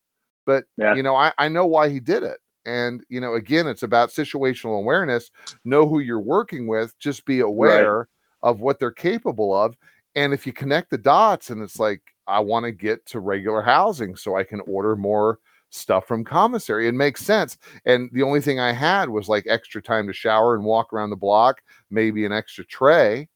but 0.44 0.62
Yeah. 0.76 0.94
you 0.94 1.02
know 1.02 1.16
I, 1.16 1.32
I 1.38 1.48
know 1.48 1.66
why 1.66 1.88
he 1.88 1.98
did 1.98 2.22
it 2.22 2.38
and 2.66 3.02
you 3.08 3.20
know 3.20 3.34
again 3.34 3.66
it's 3.66 3.82
about 3.82 4.10
situational 4.10 4.78
awareness 4.78 5.30
know 5.64 5.88
who 5.88 6.00
you're 6.00 6.20
working 6.20 6.66
with 6.66 6.98
just 6.98 7.24
be 7.24 7.40
aware 7.40 8.08
of 8.42 8.60
what 8.60 8.78
they're 8.78 8.90
capable 8.90 9.54
of 9.56 9.74
and 10.14 10.32
if 10.32 10.46
you 10.46 10.52
connect 10.52 10.90
the 10.90 10.98
dots 10.98 11.50
and 11.50 11.62
it's 11.62 11.78
like 11.78 12.02
i 12.26 12.38
want 12.40 12.64
to 12.64 12.72
get 12.72 13.04
to 13.06 13.20
regular 13.20 13.62
housing 13.62 14.16
so 14.16 14.36
i 14.36 14.44
can 14.44 14.60
order 14.66 14.96
more 14.96 15.38
stuff 15.70 16.06
from 16.06 16.24
commissary 16.24 16.88
it 16.88 16.94
makes 16.94 17.24
sense 17.24 17.58
and 17.84 18.08
the 18.12 18.22
only 18.22 18.40
thing 18.40 18.60
I 18.60 18.72
had 18.72 19.08
was 19.08 19.28
like 19.28 19.46
extra 19.48 19.82
time 19.82 20.06
to 20.06 20.12
shower 20.12 20.54
and 20.54 20.64
walk 20.64 20.92
around 20.92 21.10
the 21.10 21.16
block, 21.16 21.60
maybe 21.90 22.24
an 22.24 22.32
extra 22.32 22.64
tray. 22.64 23.28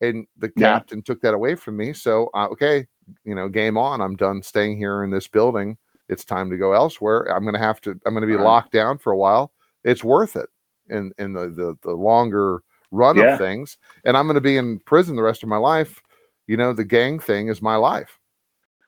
And 0.00 0.26
the 0.38 0.50
Yeah. 0.56 0.82
captain 0.82 1.02
took 1.02 1.20
that 1.22 1.34
away 1.34 1.54
from 1.54 1.76
me. 1.76 1.92
So, 1.92 2.30
uh, 2.34 2.48
okay, 2.52 2.86
you 3.24 3.34
know, 3.34 3.48
game 3.48 3.78
on. 3.78 4.00
I'm 4.00 4.16
done 4.16 4.42
staying 4.42 4.78
here 4.78 5.04
in 5.04 5.10
this 5.10 5.28
building. 5.28 5.78
It's 6.12 6.24
time 6.24 6.50
to 6.50 6.56
go 6.58 6.72
elsewhere. 6.74 7.24
I'm 7.34 7.42
going 7.42 7.54
to 7.54 7.60
have 7.60 7.80
to, 7.82 7.90
I'm 8.06 8.12
going 8.14 8.20
to 8.20 8.26
be 8.26 8.36
Right. 8.36 8.44
locked 8.44 8.72
down 8.72 8.98
for 8.98 9.12
a 9.12 9.16
while. 9.16 9.52
It's 9.82 10.04
worth 10.04 10.36
it 10.36 10.48
in, 10.90 11.12
in 11.18 11.32
the, 11.32 11.48
the, 11.48 11.76
the 11.82 11.92
longer 11.92 12.62
run 12.90 13.16
Yeah. 13.16 13.32
of 13.32 13.38
things. 13.38 13.78
And 14.04 14.16
I'm 14.16 14.26
going 14.26 14.34
to 14.34 14.40
be 14.40 14.58
in 14.58 14.78
prison 14.80 15.16
the 15.16 15.22
rest 15.22 15.42
of 15.42 15.48
my 15.48 15.56
life. 15.56 16.00
You 16.46 16.56
know, 16.56 16.72
the 16.72 16.84
gang 16.84 17.18
thing 17.18 17.48
is 17.48 17.62
my 17.62 17.76
life. 17.76 18.18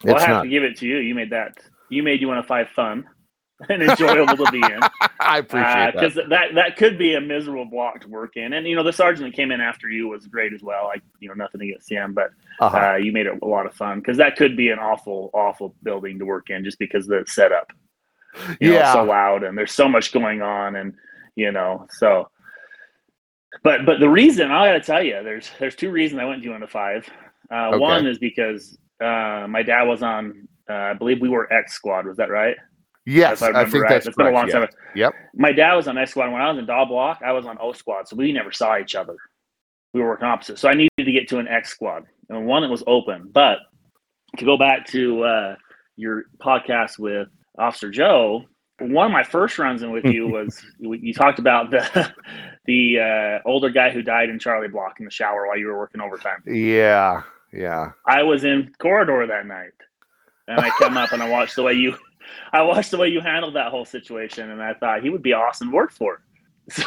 Well, 0.04 0.16
I 0.16 0.20
have 0.20 0.28
not. 0.36 0.42
to 0.42 0.48
give 0.48 0.64
it 0.64 0.76
to 0.78 0.86
you. 0.86 0.98
You 0.98 1.14
made 1.14 1.30
that. 1.30 1.56
You 1.88 2.02
made 2.02 2.20
you 2.20 2.28
want 2.28 2.42
to 2.42 2.46
five 2.46 2.68
fun 2.68 3.06
and 3.68 3.82
enjoyable 3.82 4.36
to 4.44 4.50
be 4.50 4.58
in. 4.58 4.80
I 5.20 5.38
appreciate 5.38 5.74
that. 5.74 5.94
because 5.94 6.14
that 6.28 6.54
that 6.54 6.76
could 6.76 6.98
be 6.98 7.14
a 7.14 7.20
miserable 7.20 7.64
block 7.64 8.00
to 8.00 8.08
work 8.08 8.36
in. 8.36 8.52
And 8.52 8.66
you 8.66 8.74
know, 8.74 8.82
the 8.82 8.92
sergeant 8.92 9.30
that 9.30 9.36
came 9.36 9.52
in 9.52 9.60
after 9.60 9.88
you 9.88 10.08
was 10.08 10.26
great 10.26 10.52
as 10.52 10.62
well. 10.62 10.84
Like 10.86 11.02
you 11.20 11.28
know, 11.28 11.34
nothing 11.34 11.60
against 11.62 11.90
him, 11.90 12.14
but 12.14 12.30
Uh-huh. 12.60 12.76
uh, 12.76 12.96
you 12.96 13.12
made 13.12 13.26
it 13.26 13.38
a 13.40 13.46
lot 13.46 13.66
of 13.66 13.74
fun 13.74 14.00
because 14.00 14.16
that 14.16 14.36
could 14.36 14.56
be 14.56 14.70
an 14.70 14.78
awful, 14.80 15.30
awful 15.32 15.74
building 15.82 16.18
to 16.18 16.24
work 16.24 16.50
in 16.50 16.64
just 16.64 16.78
because 16.78 17.04
of 17.08 17.10
the 17.10 17.24
setup. 17.30 17.72
You 18.60 18.70
know, 18.72 18.78
Yeah. 18.78 18.92
so 18.92 19.04
loud 19.04 19.44
and 19.44 19.56
there's 19.56 19.72
so 19.72 19.88
much 19.88 20.12
going 20.12 20.42
on, 20.42 20.74
and 20.76 20.94
you 21.36 21.52
know, 21.52 21.86
so. 21.90 22.28
But 23.62 23.86
but 23.86 24.00
the 24.00 24.08
reason 24.10 24.50
I 24.50 24.66
got 24.66 24.72
to 24.72 24.80
tell 24.80 25.02
you, 25.02 25.22
there's 25.22 25.48
there's 25.60 25.76
two 25.76 25.90
reasons 25.92 26.20
I 26.20 26.24
went 26.24 26.42
to 26.42 26.58
to 26.58 26.66
five. 26.66 27.08
Uh, 27.50 27.68
Okay. 27.68 27.78
One 27.78 28.06
is 28.06 28.18
because 28.18 28.76
uh, 29.00 29.46
my 29.48 29.62
dad 29.62 29.84
was 29.84 30.02
on. 30.02 30.48
Uh, 30.68 30.72
I 30.72 30.94
believe 30.94 31.20
we 31.20 31.28
were 31.28 31.50
X 31.52 31.74
squad. 31.74 32.06
Was 32.06 32.16
that 32.16 32.30
right? 32.30 32.56
Yes, 33.06 33.42
I 33.42 33.48
I, 33.48 33.64
think 33.64 33.84
right. 33.84 33.90
that's 33.90 34.06
it's 34.06 34.16
been 34.16 34.26
a 34.26 34.30
long 34.30 34.48
correct, 34.48 34.72
time. 34.72 34.82
Yep. 34.96 35.14
My 35.34 35.52
dad 35.52 35.74
was 35.74 35.88
on 35.88 35.98
X 35.98 36.12
squad. 36.12 36.32
When 36.32 36.40
I 36.40 36.50
was 36.50 36.58
in 36.58 36.66
Dog 36.66 36.88
Block, 36.88 37.20
I 37.24 37.32
was 37.32 37.44
on 37.44 37.58
O 37.60 37.72
squad, 37.72 38.08
so 38.08 38.16
we 38.16 38.32
never 38.32 38.50
saw 38.50 38.78
each 38.78 38.94
other. 38.94 39.16
We 39.92 40.00
were 40.00 40.08
working 40.08 40.26
opposite. 40.26 40.58
So 40.58 40.68
I 40.68 40.74
needed 40.74 40.90
to 40.96 41.12
get 41.12 41.28
to 41.28 41.38
an 41.38 41.46
X 41.46 41.70
squad, 41.70 42.04
and 42.30 42.46
one 42.46 42.62
that 42.62 42.70
was 42.70 42.82
open. 42.86 43.30
But 43.32 43.58
to 44.38 44.44
go 44.44 44.56
back 44.56 44.86
to 44.88 45.22
uh, 45.22 45.56
your 45.96 46.24
podcast 46.38 46.98
with 46.98 47.28
Officer 47.58 47.90
Joe, 47.90 48.44
one 48.80 49.06
of 49.06 49.12
my 49.12 49.22
first 49.22 49.58
runs 49.58 49.82
in 49.82 49.90
with 49.90 50.06
you 50.06 50.26
was 50.28 50.64
you 50.78 50.94
you 50.94 51.12
talked 51.12 51.38
about 51.38 51.70
the 51.70 52.12
the 52.64 53.00
uh, 53.44 53.48
older 53.48 53.68
guy 53.68 53.90
who 53.90 54.02
died 54.02 54.30
in 54.30 54.38
Charlie 54.38 54.68
Block 54.68 54.98
in 54.98 55.04
the 55.04 55.10
shower 55.10 55.46
while 55.46 55.58
you 55.58 55.66
were 55.66 55.78
working 55.78 56.00
overtime. 56.00 56.42
Yeah. 56.46 57.22
Yeah. 57.54 57.92
I 58.06 58.22
was 58.22 58.44
in 58.44 58.72
corridor 58.78 59.26
that 59.26 59.46
night, 59.46 59.72
and 60.48 60.58
I 60.58 60.70
come 60.70 60.96
up 60.96 61.12
and 61.12 61.22
I 61.22 61.28
watched 61.28 61.54
the 61.56 61.62
way 61.62 61.74
you, 61.74 61.96
I 62.52 62.62
watched 62.62 62.90
the 62.90 62.96
way 62.98 63.08
you 63.08 63.20
handled 63.20 63.54
that 63.54 63.68
whole 63.70 63.84
situation, 63.84 64.50
and 64.50 64.62
I 64.62 64.74
thought 64.74 65.02
he 65.02 65.10
would 65.10 65.22
be 65.22 65.32
awesome 65.32 65.70
to 65.70 65.74
work 65.74 65.92
for. 65.92 66.22
So 66.70 66.82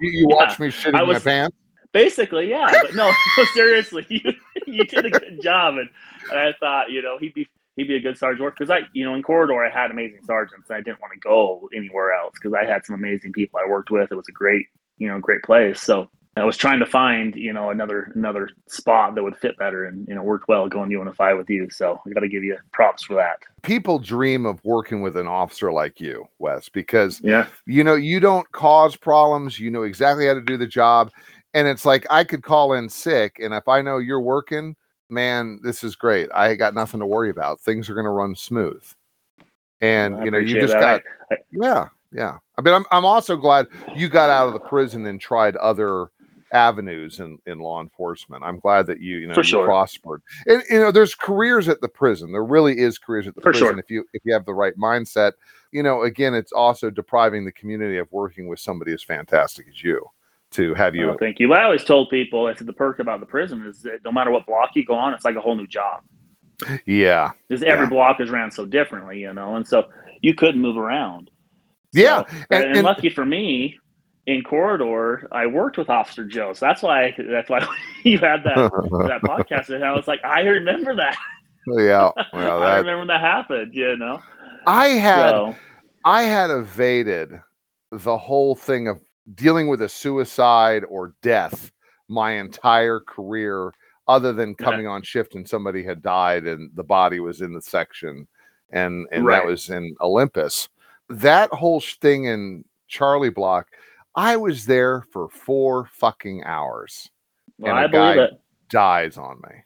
You, 0.00 0.10
you 0.10 0.26
Yeah. 0.30 0.36
watched 0.36 0.60
me 0.60 0.68
shitting 0.68 0.94
I 0.94 1.02
my 1.02 1.02
was- 1.04 1.22
pants. 1.22 1.56
basically, 1.92 2.50
yeah, 2.50 2.70
but 2.82 2.94
no, 2.94 3.10
no, 3.38 3.44
seriously, 3.54 4.04
you 4.10 4.32
you 4.66 4.84
did 4.84 5.06
a 5.06 5.10
good 5.10 5.40
job, 5.42 5.76
and, 5.78 5.88
and 6.30 6.38
I 6.38 6.52
thought 6.60 6.90
you 6.90 7.00
know 7.02 7.16
he'd 7.18 7.32
be 7.34 7.48
he'd 7.76 7.88
be 7.88 7.96
a 7.96 8.00
good 8.00 8.18
sergeant 8.18 8.42
work 8.42 8.56
because 8.58 8.70
I 8.70 8.80
you 8.92 9.04
know 9.04 9.14
in 9.14 9.22
corridor 9.22 9.64
I 9.64 9.70
had 9.70 9.90
amazing 9.90 10.20
sergeants, 10.26 10.68
and 10.68 10.76
I 10.76 10.80
didn't 10.80 11.00
want 11.00 11.12
to 11.14 11.18
go 11.20 11.68
anywhere 11.74 12.12
else 12.12 12.32
because 12.34 12.52
I 12.54 12.64
had 12.66 12.84
some 12.84 12.94
amazing 12.96 13.32
people 13.32 13.58
I 13.64 13.68
worked 13.68 13.90
with. 13.90 14.12
It 14.12 14.14
was 14.16 14.28
a 14.28 14.32
great 14.32 14.66
you 14.98 15.08
know 15.08 15.18
great 15.20 15.42
place, 15.42 15.80
so. 15.80 16.10
I 16.36 16.44
was 16.44 16.56
trying 16.56 16.80
to 16.80 16.86
find, 16.86 17.36
you 17.36 17.52
know, 17.52 17.70
another 17.70 18.10
another 18.14 18.50
spot 18.66 19.14
that 19.14 19.22
would 19.22 19.36
fit 19.36 19.56
better, 19.56 19.86
and 19.86 20.06
you 20.08 20.14
know, 20.14 20.22
worked 20.22 20.48
well 20.48 20.68
going 20.68 20.88
to 20.88 20.92
Uinta 20.94 21.12
5 21.12 21.38
with 21.38 21.48
you. 21.48 21.68
So 21.70 22.00
I 22.04 22.10
got 22.10 22.20
to 22.20 22.28
give 22.28 22.42
you 22.42 22.56
props 22.72 23.04
for 23.04 23.14
that. 23.14 23.38
People 23.62 24.00
dream 24.00 24.44
of 24.44 24.62
working 24.64 25.00
with 25.00 25.16
an 25.16 25.28
officer 25.28 25.70
like 25.70 26.00
you, 26.00 26.26
Wes, 26.38 26.68
because 26.68 27.20
Yeah, 27.22 27.46
you 27.66 27.84
know 27.84 27.94
you 27.94 28.18
don't 28.18 28.50
cause 28.50 28.96
problems. 28.96 29.60
You 29.60 29.70
know 29.70 29.84
exactly 29.84 30.26
how 30.26 30.34
to 30.34 30.40
do 30.40 30.56
the 30.56 30.66
job, 30.66 31.12
and 31.54 31.68
it's 31.68 31.84
like 31.84 32.04
I 32.10 32.24
could 32.24 32.42
call 32.42 32.72
in 32.72 32.88
sick, 32.88 33.38
and 33.40 33.54
if 33.54 33.68
I 33.68 33.80
know 33.80 33.98
you're 33.98 34.20
working, 34.20 34.74
man, 35.08 35.60
this 35.62 35.84
is 35.84 35.94
great. 35.94 36.28
I 36.34 36.56
got 36.56 36.74
nothing 36.74 36.98
to 36.98 37.06
worry 37.06 37.30
about. 37.30 37.60
Things 37.60 37.88
are 37.88 37.94
going 37.94 38.04
to 38.04 38.10
run 38.10 38.34
smooth, 38.34 38.84
and 39.80 40.16
I 40.16 40.24
you 40.24 40.30
know 40.32 40.38
you 40.38 40.60
just 40.60 40.74
that. 40.74 41.04
got 41.30 41.38
yeah 41.52 41.88
yeah. 42.14 42.38
I 42.56 42.62
mean, 42.62 42.72
I'm 42.72 42.86
I'm 42.92 43.04
also 43.04 43.36
glad 43.36 43.66
you 43.96 44.08
got 44.08 44.30
out 44.30 44.46
of 44.46 44.54
the 44.54 44.60
prison 44.60 45.04
and 45.06 45.20
tried 45.20 45.56
other 45.56 46.06
avenues 46.54 47.20
in, 47.20 47.38
in 47.46 47.58
law 47.58 47.82
enforcement. 47.82 48.42
I'm 48.44 48.58
glad 48.60 48.86
that 48.86 49.00
you 49.00 49.18
you 49.18 49.26
know 49.26 49.34
For 49.34 49.42
you 49.42 49.62
prospered. 49.64 50.22
And 50.46 50.62
you 50.70 50.78
know, 50.80 50.90
there's 50.90 51.14
careers 51.14 51.68
at 51.68 51.80
the 51.82 51.88
prison. 51.88 52.32
There 52.32 52.44
really 52.44 52.78
is 52.78 52.96
careers 52.98 53.26
at 53.26 53.34
the 53.34 53.40
For 53.42 53.50
prison 53.52 53.68
sure. 53.68 53.78
if 53.78 53.90
you 53.90 54.04
if 54.14 54.22
you 54.24 54.32
have 54.32 54.46
the 54.46 54.54
right 54.54 54.76
mindset. 54.78 55.32
You 55.72 55.82
know, 55.82 56.02
again, 56.04 56.34
it's 56.34 56.52
also 56.52 56.88
depriving 56.88 57.44
the 57.44 57.52
community 57.52 57.98
of 57.98 58.06
working 58.12 58.46
with 58.46 58.60
somebody 58.60 58.92
as 58.92 59.02
fantastic 59.02 59.66
as 59.68 59.82
you 59.82 60.06
to 60.52 60.72
have 60.74 60.94
you. 60.94 61.10
Oh, 61.10 61.16
thank 61.18 61.40
you. 61.40 61.48
But 61.48 61.58
I 61.58 61.64
always 61.64 61.82
told 61.82 62.10
people, 62.10 62.46
I 62.46 62.54
said 62.54 62.68
the 62.68 62.72
perk 62.72 63.00
about 63.00 63.18
the 63.18 63.26
prison 63.26 63.66
is 63.66 63.82
that 63.82 64.04
no 64.04 64.12
matter 64.12 64.30
what 64.30 64.46
block 64.46 64.70
you 64.76 64.84
go 64.84 64.94
on, 64.94 65.12
it's 65.12 65.24
like 65.24 65.34
a 65.34 65.40
whole 65.40 65.56
new 65.56 65.66
job. 65.66 66.02
Yeah. 66.86 67.32
Because 67.48 67.64
every 67.64 67.86
Yeah. 67.86 67.90
block 67.90 68.20
is 68.20 68.30
ran 68.30 68.52
so 68.52 68.64
differently, 68.64 69.18
you 69.18 69.32
know, 69.34 69.56
and 69.56 69.66
so 69.66 69.88
you 70.22 70.32
couldn't 70.34 70.60
move 70.60 70.76
around. 70.76 71.28
Yeah. 71.92 72.22
So- 72.28 72.36
And- 72.50 72.64
and, 72.66 72.76
and- 72.76 72.84
lucky 72.84 73.10
for 73.10 73.24
me, 73.26 73.78
in 74.26 74.42
corridor, 74.42 75.28
I 75.32 75.46
worked 75.46 75.76
with 75.76 75.90
Officer 75.90 76.24
Joe, 76.24 76.52
so 76.54 76.66
that's 76.66 76.82
why 76.82 77.14
that's 77.30 77.50
why 77.50 77.66
you 78.04 78.18
had 78.18 78.42
that 78.44 78.54
that 79.08 79.20
podcast, 79.22 79.68
and 79.74 79.84
I 79.84 79.92
was 79.92 80.06
like, 80.08 80.24
I 80.24 80.40
remember 80.40 80.94
that. 80.96 81.16
yeah. 81.66 82.10
Well, 82.32 82.62
I 82.62 82.70
that, 82.76 82.76
remember 82.78 83.06
that 83.12 83.20
happened, 83.20 83.74
you 83.74 83.96
know. 83.96 84.20
I 84.66 84.88
had 84.88 85.30
So 85.30 85.54
I 86.04 86.22
had 86.22 86.50
evaded 86.50 87.38
the 87.92 88.16
whole 88.18 88.54
thing 88.54 88.88
of 88.88 89.00
dealing 89.34 89.68
with 89.68 89.82
a 89.82 89.88
suicide 89.88 90.84
or 90.88 91.14
death 91.22 91.70
my 92.08 92.32
entire 92.32 93.00
career, 93.00 93.72
other 94.08 94.32
than 94.32 94.50
Yeah. 94.58 94.64
coming 94.64 94.86
on 94.86 95.02
shift 95.02 95.34
and 95.34 95.48
somebody 95.48 95.82
had 95.82 96.02
died 96.02 96.46
and 96.46 96.70
the 96.74 96.82
body 96.84 97.20
was 97.20 97.40
in 97.40 97.52
the 97.54 97.62
section, 97.62 98.26
and 98.70 99.06
and 99.12 99.24
Right. 99.26 99.36
that 99.36 99.46
was 99.46 99.68
in 99.70 99.94
Olympus. 100.00 100.68
That 101.10 101.50
whole 101.50 101.80
thing 101.80 102.24
in 102.24 102.64
Charlie 102.88 103.30
Block, 103.30 103.68
I 104.16 104.36
was 104.36 104.64
there 104.64 105.02
for 105.12 105.28
four 105.28 105.86
fucking 105.92 106.44
hours. 106.44 107.08
well, 107.58 107.76
and 107.76 107.80
a 107.80 107.82
I 107.82 107.86
believe 107.88 108.16
guy- 108.16 108.24
it. 108.24 108.40
dies 108.70 109.18
on 109.18 109.40
me. 109.48 109.56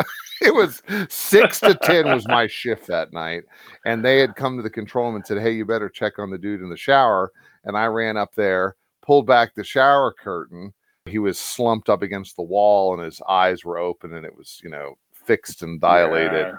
it 0.42 0.54
was 0.54 0.82
six 1.08 1.60
to 1.60 1.74
ten 1.74 2.06
was 2.06 2.26
my 2.28 2.46
shift 2.46 2.86
that 2.86 3.12
night, 3.12 3.42
and 3.84 4.04
they 4.04 4.18
had 4.20 4.36
come 4.36 4.56
to 4.56 4.62
the 4.62 4.70
control 4.70 5.06
room 5.06 5.16
and 5.16 5.26
said, 5.26 5.40
"Hey, 5.40 5.50
you 5.52 5.64
better 5.64 5.88
check 5.88 6.18
on 6.18 6.30
the 6.30 6.38
dude 6.38 6.62
in 6.62 6.70
the 6.70 6.76
shower." 6.76 7.32
And 7.64 7.76
I 7.76 7.86
ran 7.86 8.16
up 8.16 8.34
there, 8.34 8.76
pulled 9.02 9.26
back 9.26 9.54
the 9.54 9.64
shower 9.64 10.12
curtain. 10.12 10.72
He 11.06 11.18
was 11.18 11.38
slumped 11.38 11.88
up 11.88 12.02
against 12.02 12.36
the 12.36 12.42
wall, 12.42 12.94
and 12.94 13.02
his 13.02 13.20
eyes 13.28 13.64
were 13.64 13.78
open, 13.78 14.14
and 14.14 14.24
it 14.24 14.34
was 14.36 14.60
you 14.62 14.70
know 14.70 14.96
fixed 15.12 15.62
and 15.62 15.80
dilated. 15.80 16.46
Yeah. 16.46 16.56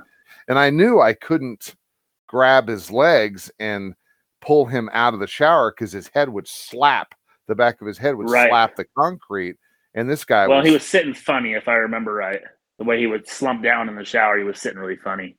And 0.50 0.60
I 0.60 0.70
knew 0.70 1.00
I 1.00 1.14
couldn't 1.14 1.76
grab 2.28 2.68
his 2.68 2.92
legs 2.92 3.50
and 3.60 3.96
pull 4.42 4.66
him 4.66 4.90
out 4.94 5.14
of 5.14 5.20
the 5.20 5.28
shower 5.28 5.72
because 5.72 5.92
his 5.92 6.10
head 6.10 6.28
would 6.30 6.48
slap 6.48 7.16
the 7.50 7.56
back 7.56 7.82
of 7.82 7.88
his 7.88 7.98
head 7.98 8.16
would 8.16 8.30
Right. 8.30 8.50
slap 8.50 8.78
the 8.78 8.86
concrete. 8.98 9.58
And 9.96 10.10
this 10.10 10.24
guy 10.24 10.48
Well, 10.48 10.60
was 10.60 10.68
he 10.68 10.72
was 10.74 10.86
sitting 10.86 11.14
funny, 11.14 11.54
if 11.54 11.68
I 11.68 11.74
remember 11.74 12.14
right. 12.14 12.42
The 12.78 12.86
way 12.86 12.98
he 13.00 13.08
would 13.08 13.28
slump 13.28 13.62
down 13.62 13.90
in 13.90 13.96
the 13.96 14.06
shower, 14.06 14.38
he 14.38 14.44
was 14.46 14.62
sitting 14.62 14.80
really 14.80 14.96
funny. 14.96 15.36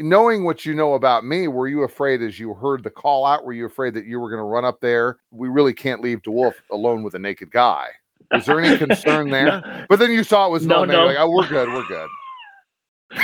knowing 0.00 0.44
what 0.44 0.64
you 0.64 0.72
know 0.74 0.94
about 0.94 1.26
me, 1.26 1.46
were 1.46 1.68
you 1.68 1.82
afraid 1.82 2.22
as 2.22 2.40
you 2.40 2.54
heard 2.54 2.82
the 2.82 2.88
call 2.90 3.26
out? 3.26 3.44
Were 3.44 3.52
you 3.52 3.66
afraid 3.66 3.92
that 3.94 4.06
you 4.06 4.18
were 4.18 4.30
going 4.30 4.40
to 4.40 4.44
run 4.44 4.64
up 4.64 4.80
there? 4.80 5.18
We 5.30 5.48
really 5.48 5.74
can't 5.74 6.00
leave 6.00 6.22
DeWolf 6.22 6.54
alone 6.72 7.02
with 7.02 7.14
a 7.14 7.18
naked 7.18 7.50
guy. 7.50 7.88
Is 8.32 8.46
there 8.46 8.58
any 8.58 8.78
concern 8.78 9.28
there? 9.36 9.60
no, 9.60 9.84
But 9.90 9.98
then 9.98 10.10
you 10.10 10.24
saw 10.24 10.46
it 10.46 10.50
was 10.50 10.66
No, 10.66 10.86
no. 10.86 11.04
Like, 11.04 11.18
oh, 11.18 11.28
we're 11.30 11.46
good, 11.46 11.68
we're 11.68 11.86
good. 11.86 12.08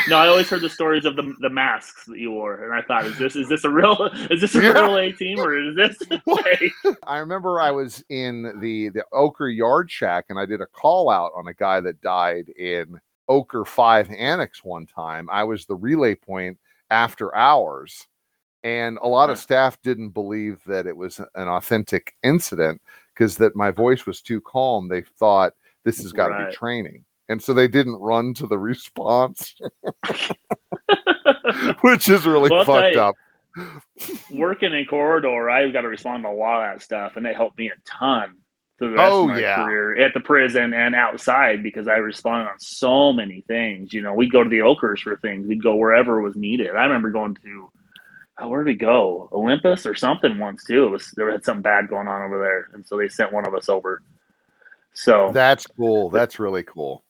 No, 0.08 0.16
I 0.18 0.26
always 0.26 0.48
heard 0.48 0.62
the 0.62 0.68
stories 0.70 1.04
of 1.04 1.14
the 1.14 1.32
the 1.40 1.48
masks 1.50 2.06
that 2.06 2.18
you 2.18 2.32
wore, 2.32 2.64
and 2.64 2.74
I 2.74 2.82
thought, 2.82 3.06
is 3.06 3.16
this 3.18 3.36
is 3.36 3.48
this 3.48 3.64
a 3.64 3.70
real 3.70 4.10
is 4.30 4.40
this 4.40 4.54
a 4.56 4.62
Yeah. 4.62 4.70
real 4.72 4.96
A 4.98 5.12
team 5.12 5.38
or 5.38 5.56
is 5.56 5.76
this? 5.76 5.96
I 7.06 7.18
remember 7.18 7.60
I 7.60 7.70
was 7.70 8.02
in 8.08 8.58
the 8.60 8.88
the 8.88 9.04
Oquirrh 9.12 9.56
Yard 9.56 9.90
Shack 9.90 10.26
and 10.28 10.38
I 10.38 10.46
did 10.46 10.60
a 10.60 10.66
call 10.66 11.08
out 11.08 11.30
on 11.36 11.46
a 11.46 11.54
guy 11.54 11.80
that 11.80 12.00
died 12.00 12.48
in 12.50 12.98
Oquirrh 13.30 13.66
Five 13.66 14.10
Annex 14.10 14.64
one 14.64 14.86
time. 14.86 15.28
I 15.30 15.44
was 15.44 15.66
the 15.66 15.76
relay 15.76 16.16
point 16.16 16.58
after 16.90 17.34
hours, 17.36 18.06
and 18.64 18.98
a 19.02 19.08
lot 19.08 19.30
of 19.30 19.38
staff 19.38 19.80
didn't 19.82 20.10
believe 20.10 20.60
that 20.66 20.86
it 20.88 20.96
was 20.96 21.20
an 21.36 21.48
authentic 21.48 22.14
incident 22.24 22.80
because 23.14 23.36
that 23.36 23.54
my 23.54 23.70
voice 23.70 24.04
was 24.04 24.20
too 24.20 24.40
calm. 24.40 24.88
They 24.88 25.02
thought 25.02 25.52
this 25.84 25.98
has 26.02 26.12
got 26.12 26.26
to 26.28 26.32
Right. 26.34 26.50
be 26.50 26.56
training. 26.56 27.04
And 27.28 27.42
so 27.42 27.52
they 27.52 27.68
didn't 27.68 27.96
run 27.96 28.34
to 28.34 28.46
the 28.46 28.58
response, 28.58 29.54
which 31.80 32.08
is 32.08 32.24
really 32.26 32.50
Well, 32.50 32.64
fucked 32.64 32.94
you, 32.94 33.00
up. 33.00 33.16
Working 34.30 34.72
in 34.74 34.84
corridor, 34.86 35.50
I 35.50 35.68
got 35.70 35.80
to 35.80 35.88
respond 35.88 36.22
to 36.24 36.28
a 36.28 36.30
lot 36.30 36.62
of 36.68 36.74
that 36.78 36.84
stuff, 36.84 37.16
and 37.16 37.26
it 37.26 37.34
helped 37.34 37.58
me 37.58 37.68
a 37.68 37.74
ton 37.84 38.36
through 38.78 38.90
the 38.90 38.96
rest 38.96 39.12
Oh, 39.12 39.22
of 39.24 39.28
my 39.30 39.40
yeah. 39.40 39.56
career 39.56 39.96
at 39.96 40.14
the 40.14 40.20
prison 40.20 40.72
and 40.74 40.94
outside 40.94 41.62
because 41.62 41.88
I 41.88 41.96
responded 41.96 42.50
on 42.50 42.60
so 42.60 43.12
many 43.12 43.40
things. 43.48 43.92
You 43.92 44.02
know, 44.02 44.12
we'd 44.12 44.30
go 44.30 44.44
to 44.44 44.50
the 44.50 44.58
Oquirrhs 44.58 45.00
for 45.00 45.16
things. 45.16 45.46
We'd 45.46 45.62
go 45.62 45.74
wherever 45.74 46.20
was 46.20 46.36
needed. 46.36 46.76
I 46.76 46.84
remember 46.84 47.10
going 47.10 47.34
to 47.42 47.70
oh, 48.38 48.48
where 48.48 48.62
did 48.62 48.70
we 48.70 48.76
go? 48.76 49.28
Olympus 49.32 49.86
or 49.86 49.94
something 49.94 50.38
once 50.38 50.64
too. 50.64 50.84
It 50.84 50.90
was 50.90 51.10
there 51.12 51.30
had 51.30 51.44
something 51.44 51.62
bad 51.62 51.88
going 51.88 52.08
on 52.08 52.22
over 52.22 52.38
there, 52.38 52.68
and 52.74 52.86
so 52.86 52.96
they 52.96 53.08
sent 53.08 53.32
one 53.32 53.46
of 53.46 53.54
us 53.54 53.68
over. 53.68 54.02
So 54.92 55.30
That's 55.32 55.66
cool. 55.66 56.10
That's 56.10 56.38
really 56.38 56.62
cool. 56.62 57.02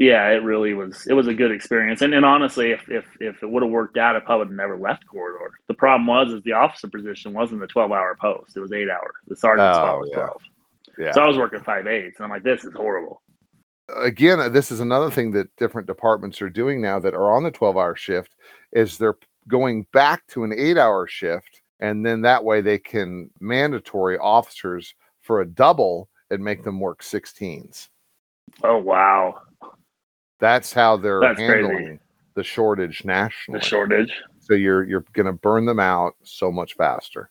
Yeah, 0.00 0.28
it 0.30 0.42
really 0.42 0.74
was. 0.74 1.06
It 1.06 1.12
was 1.12 1.28
a 1.28 1.34
good 1.34 1.52
experience, 1.52 2.00
and 2.02 2.12
and 2.14 2.24
honestly, 2.24 2.72
if 2.72 2.88
if, 2.90 3.04
if 3.20 3.42
it 3.42 3.48
would 3.50 3.62
have 3.62 3.70
worked 3.70 3.98
out, 3.98 4.16
I 4.16 4.20
probably 4.20 4.46
would 4.46 4.48
have 4.48 4.56
never 4.56 4.76
left 4.78 5.06
corridor. 5.06 5.52
The 5.68 5.74
problem 5.74 6.06
was, 6.06 6.32
is 6.32 6.42
the 6.42 6.52
officer 6.54 6.88
position 6.88 7.32
wasn't 7.34 7.62
a 7.62 7.66
twelve 7.68 7.92
hour 7.92 8.16
post; 8.20 8.56
it 8.56 8.60
was 8.60 8.72
eight 8.72 8.88
hour. 8.90 9.12
The 9.28 9.36
sergeant's 9.36 9.78
Oh, 9.78 9.82
spot 9.82 10.00
was 10.00 10.08
yeah. 10.10 10.16
twelve. 10.16 10.42
Yeah. 10.98 11.12
So 11.12 11.22
I 11.22 11.26
was 11.28 11.36
working 11.38 11.60
five 11.60 11.86
eights, 11.86 12.18
and 12.18 12.24
I'm 12.24 12.30
like, 12.30 12.42
this 12.42 12.64
is 12.64 12.72
horrible. 12.74 13.22
again, 14.02 14.40
uh, 14.40 14.48
this 14.48 14.70
is 14.72 14.80
another 14.80 15.10
thing 15.10 15.30
that 15.32 15.54
different 15.56 15.86
departments 15.86 16.40
are 16.42 16.50
doing 16.50 16.80
now 16.80 16.98
that 16.98 17.14
are 17.14 17.32
on 17.32 17.42
the 17.42 17.50
12 17.50 17.76
hour 17.76 17.96
shift 17.96 18.34
is 18.72 18.96
they're 18.98 19.16
going 19.48 19.86
back 19.92 20.26
to 20.28 20.44
an 20.44 20.52
eight 20.56 20.76
hour 20.78 21.06
shift. 21.06 21.60
And 21.80 22.04
then 22.06 22.20
that 22.22 22.44
way 22.44 22.60
they 22.60 22.78
can 22.78 23.30
mandatory 23.40 24.18
officers 24.18 24.94
for 25.22 25.40
a 25.40 25.46
double 25.46 26.08
and 26.30 26.42
make 26.44 26.62
them 26.64 26.78
work 26.80 27.02
16s. 27.02 27.88
Oh 28.62 28.78
wow, 28.78 29.40
That's 30.40 30.72
how 30.72 30.96
they're 30.96 31.20
That's 31.20 31.36
crazy. 31.36 31.52
handling 31.68 32.00
the 32.34 32.44
shortage 32.44 33.04
nationally. 33.04 33.60
the 33.60 33.66
shortage. 33.66 34.12
so 34.38 34.54
you're 34.54 34.84
you're 34.84 35.04
going 35.12 35.26
to 35.26 35.32
burn 35.32 35.66
them 35.66 35.80
out 35.80 36.14
so 36.22 36.50
much 36.50 36.74
faster. 36.74 37.30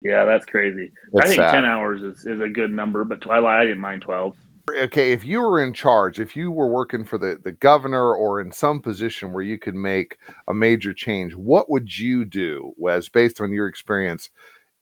Yeah, 0.00 0.24
that's 0.24 0.46
crazy. 0.46 0.92
I 1.20 1.22
think 1.26 1.36
sad. 1.36 1.52
ten 1.52 1.64
hours 1.64 2.02
is, 2.02 2.24
is 2.26 2.40
a 2.40 2.48
good 2.48 2.70
number, 2.72 3.04
but 3.04 3.20
Twilight 3.20 3.60
I 3.60 3.64
didn't 3.64 3.80
mind 3.80 4.02
twelve. 4.02 4.36
okay, 4.70 5.12
if 5.12 5.24
you 5.24 5.40
were 5.40 5.62
in 5.62 5.72
charge, 5.72 6.20
if 6.20 6.36
you 6.36 6.50
were 6.52 6.68
working 6.68 7.04
for 7.04 7.18
the, 7.18 7.38
the 7.42 7.52
governor 7.52 8.14
or 8.14 8.40
in 8.40 8.52
some 8.52 8.80
position 8.80 9.32
where 9.32 9.42
you 9.42 9.58
could 9.58 9.74
make 9.74 10.18
a 10.48 10.54
major 10.54 10.92
change, 10.94 11.34
what 11.34 11.68
would 11.70 11.96
you 11.98 12.24
do, 12.24 12.72
Wes, 12.76 13.08
based 13.08 13.40
on 13.40 13.50
your 13.52 13.66
experience, 13.66 14.30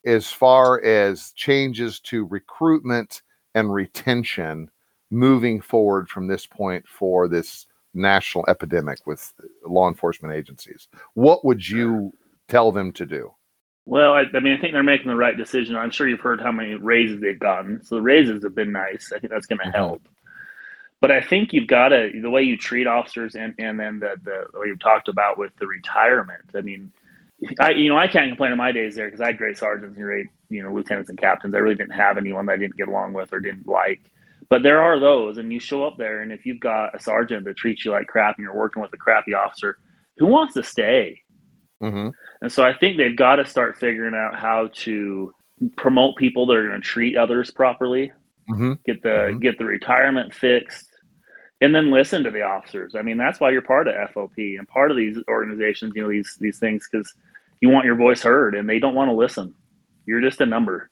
as 0.04 0.30
far 0.30 0.82
as 0.84 1.32
changes 1.32 1.98
to 2.00 2.26
recruitment 2.26 3.22
and 3.54 3.72
retention 3.72 4.70
moving 5.10 5.60
forward 5.60 6.08
from 6.08 6.26
this 6.26 6.46
point 6.46 6.86
for 6.88 7.28
this 7.28 7.66
national 7.94 8.44
epidemic 8.48 9.06
with 9.06 9.32
law 9.66 9.88
enforcement 9.88 10.34
agencies? 10.34 10.88
What 11.14 11.44
would 11.44 11.66
you 11.68 12.12
tell 12.48 12.72
them 12.72 12.92
to 12.92 13.06
do? 13.06 13.32
Well, 13.84 14.14
I, 14.14 14.24
I 14.34 14.40
mean, 14.40 14.52
I 14.54 14.60
think 14.60 14.72
they're 14.72 14.82
making 14.82 15.08
the 15.08 15.16
right 15.16 15.36
decision. 15.36 15.76
I'm 15.76 15.90
sure 15.90 16.08
you've 16.08 16.20
heard 16.20 16.40
how 16.40 16.50
many 16.52 16.74
raises 16.74 17.20
they've 17.20 17.38
gotten. 17.38 17.84
So 17.84 17.94
the 17.96 18.02
raises 18.02 18.42
have 18.42 18.54
been 18.54 18.72
nice. 18.72 19.12
I 19.14 19.18
think 19.20 19.32
that's 19.32 19.46
going 19.46 19.60
to 19.60 19.66
Mhm. 19.66 19.74
help. 19.74 20.08
But 21.00 21.10
I 21.12 21.20
think 21.20 21.52
you've 21.52 21.68
got 21.68 21.90
to 21.90 22.10
the 22.20 22.30
way 22.30 22.42
you 22.42 22.56
treat 22.56 22.86
officers, 22.86 23.34
and 23.36 23.54
and 23.58 23.78
then 23.78 23.98
the 24.00 24.16
the 24.24 24.58
way 24.58 24.68
you've 24.68 24.80
talked 24.80 25.08
about 25.08 25.38
with 25.38 25.54
the 25.56 25.66
retirement. 25.66 26.42
I 26.54 26.62
mean, 26.62 26.90
I 27.60 27.70
you 27.72 27.90
know 27.90 27.98
I 27.98 28.08
can't 28.08 28.30
complain 28.30 28.52
in 28.52 28.58
my 28.58 28.72
days 28.72 28.96
there 28.96 29.06
because 29.06 29.20
I 29.20 29.26
had 29.26 29.38
great 29.38 29.58
sergeants 29.58 29.94
and 29.96 30.04
great 30.04 30.26
you 30.48 30.62
know 30.62 30.72
lieutenants 30.72 31.10
and 31.10 31.18
captains. 31.18 31.54
I 31.54 31.58
really 31.58 31.74
didn't 31.74 31.92
have 31.92 32.16
anyone 32.16 32.46
that 32.46 32.54
I 32.54 32.56
didn't 32.56 32.76
get 32.76 32.88
along 32.88 33.12
with 33.12 33.32
or 33.32 33.40
didn't 33.40 33.68
like. 33.68 34.10
But 34.48 34.62
there 34.62 34.80
are 34.80 34.98
those, 35.00 35.38
and 35.38 35.52
you 35.52 35.58
show 35.60 35.84
up 35.84 35.96
there, 35.98 36.22
and 36.22 36.30
if 36.32 36.46
you've 36.46 36.60
got 36.60 36.94
a 36.94 37.00
sergeant 37.00 37.44
that 37.46 37.56
treats 37.56 37.84
you 37.84 37.90
like 37.90 38.06
crap, 38.06 38.36
and 38.38 38.44
you're 38.44 38.54
working 38.56 38.82
with 38.82 38.92
a 38.92 38.96
crappy 38.96 39.34
officer, 39.34 39.78
who 40.18 40.26
wants 40.26 40.54
to 40.54 40.62
stay? 40.62 41.20
hmm 41.80 42.08
And 42.42 42.50
so 42.52 42.64
I 42.64 42.72
think 42.74 42.96
they've 42.96 43.16
got 43.16 43.36
to 43.36 43.46
start 43.46 43.78
figuring 43.78 44.14
out 44.14 44.38
how 44.38 44.68
to 44.84 45.32
promote 45.76 46.16
people 46.16 46.46
that 46.46 46.56
are 46.56 46.68
going 46.68 46.80
to 46.80 46.86
treat 46.86 47.16
others 47.16 47.50
properly, 47.50 48.12
hmm 48.48 48.74
get 48.86 49.02
the 49.02 49.32
Mhm. 49.32 49.40
get 49.40 49.58
the 49.58 49.64
retirement 49.64 50.32
fixed, 50.34 50.88
and 51.60 51.74
then 51.74 51.90
listen 51.90 52.22
to 52.24 52.30
the 52.30 52.42
officers. 52.42 52.94
I 52.94 53.02
mean, 53.02 53.16
that's 53.16 53.40
why 53.40 53.50
you're 53.50 53.62
part 53.62 53.88
of 53.88 53.94
FOP 54.10 54.56
and 54.58 54.68
part 54.68 54.90
of 54.90 54.96
these 54.96 55.18
organizations. 55.28 55.92
You 55.96 56.02
know 56.02 56.08
these 56.10 56.36
these 56.40 56.58
things 56.58 56.86
because 56.90 57.12
you 57.60 57.68
want 57.70 57.86
your 57.86 57.96
voice 57.96 58.22
heard, 58.22 58.54
and 58.54 58.68
they 58.68 58.78
don't 58.78 58.94
want 58.94 59.08
to 59.10 59.14
listen. 59.16 59.54
You're 60.06 60.20
just 60.20 60.40
a 60.40 60.46
number, 60.46 60.90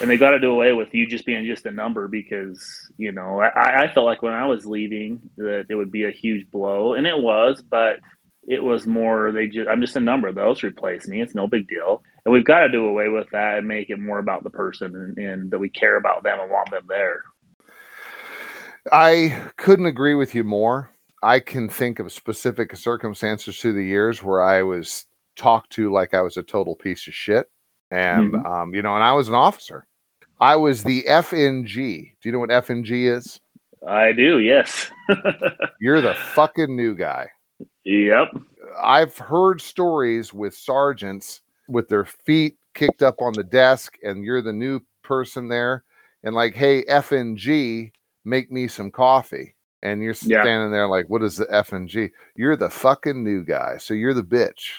and 0.00 0.08
they 0.08 0.16
got 0.16 0.30
to 0.30 0.40
do 0.40 0.52
away 0.52 0.72
with 0.72 0.94
you 0.94 1.06
just 1.06 1.26
being 1.26 1.44
just 1.44 1.66
a 1.66 1.70
number 1.70 2.08
because 2.08 2.90
you 2.96 3.12
know 3.12 3.40
I, 3.40 3.84
I 3.84 3.92
felt 3.92 4.06
like 4.06 4.22
when 4.22 4.34
I 4.34 4.46
was 4.46 4.66
leaving 4.66 5.20
that 5.36 5.66
it 5.68 5.74
would 5.74 5.92
be 5.92 6.04
a 6.04 6.10
huge 6.10 6.50
blow, 6.50 6.94
and 6.94 7.06
it 7.06 7.18
was, 7.18 7.62
but 7.62 8.00
it 8.46 8.62
was 8.62 8.86
more 8.86 9.32
they 9.32 9.48
just 9.48 9.68
I'm 9.68 9.80
just 9.80 9.96
a 9.96 10.00
number. 10.00 10.32
Those 10.32 10.62
replace 10.62 11.06
me. 11.08 11.20
It's 11.20 11.34
no 11.34 11.46
big 11.46 11.68
deal, 11.68 12.02
and 12.24 12.32
we've 12.32 12.44
got 12.44 12.60
to 12.60 12.68
do 12.70 12.86
away 12.86 13.08
with 13.08 13.28
that 13.32 13.58
and 13.58 13.68
make 13.68 13.90
it 13.90 13.98
more 13.98 14.18
about 14.18 14.44
the 14.44 14.50
person 14.50 14.94
and, 14.94 15.18
and 15.18 15.50
that 15.50 15.58
we 15.58 15.68
care 15.68 15.96
about 15.96 16.22
them 16.22 16.40
and 16.40 16.50
want 16.50 16.70
them 16.70 16.84
there. 16.88 17.22
I 18.92 19.50
couldn't 19.56 19.86
agree 19.86 20.14
with 20.14 20.34
you 20.34 20.44
more. 20.44 20.90
I 21.22 21.40
can 21.40 21.68
think 21.68 21.98
of 21.98 22.12
specific 22.12 22.74
circumstances 22.76 23.58
through 23.58 23.74
the 23.74 23.84
years 23.84 24.22
where 24.22 24.40
I 24.40 24.62
was 24.62 25.04
talked 25.36 25.70
to 25.72 25.92
like 25.92 26.14
I 26.14 26.22
was 26.22 26.36
a 26.36 26.42
total 26.42 26.76
piece 26.76 27.06
of 27.08 27.14
shit. 27.14 27.50
And, 27.90 28.32
Mhm. 28.32 28.46
um, 28.46 28.74
you 28.74 28.82
know, 28.82 28.94
and 28.94 29.04
I 29.04 29.12
was 29.12 29.28
an 29.28 29.34
officer. 29.34 29.86
I 30.40 30.56
was 30.56 30.84
the 30.84 31.04
FNG. 31.08 32.12
Do 32.20 32.28
you 32.28 32.32
know 32.32 32.38
what 32.38 32.50
FNG 32.50 33.06
is? 33.06 33.40
I 33.86 34.12
do. 34.12 34.40
Yes. 34.40 34.90
You're 35.80 36.00
the 36.00 36.14
fucking 36.14 36.74
new 36.74 36.94
guy. 36.94 37.28
Yep. 37.84 38.28
I've 38.80 39.16
heard 39.16 39.60
stories 39.60 40.32
with 40.34 40.54
sergeants 40.54 41.40
with 41.68 41.88
their 41.88 42.04
feet 42.04 42.56
kicked 42.74 43.02
up 43.02 43.20
on 43.20 43.32
the 43.32 43.42
desk, 43.44 43.96
and 44.04 44.22
you're 44.24 44.42
the 44.42 44.52
new 44.52 44.80
person 45.02 45.48
there, 45.48 45.82
and 46.22 46.34
like, 46.34 46.54
hey, 46.54 46.84
FNG, 46.84 47.90
make 48.24 48.52
me 48.52 48.68
some 48.68 48.90
coffee. 48.90 49.54
And 49.82 50.02
you're 50.02 50.14
Yeah. 50.22 50.42
standing 50.42 50.70
there 50.70 50.86
like, 50.86 51.08
what 51.08 51.22
is 51.22 51.36
the 51.36 51.46
FNG? 51.46 52.10
You're 52.36 52.56
the 52.56 52.70
fucking 52.70 53.22
new 53.24 53.42
guy. 53.44 53.78
So 53.78 53.94
you're 53.94 54.14
the 54.14 54.22
bitch. 54.22 54.70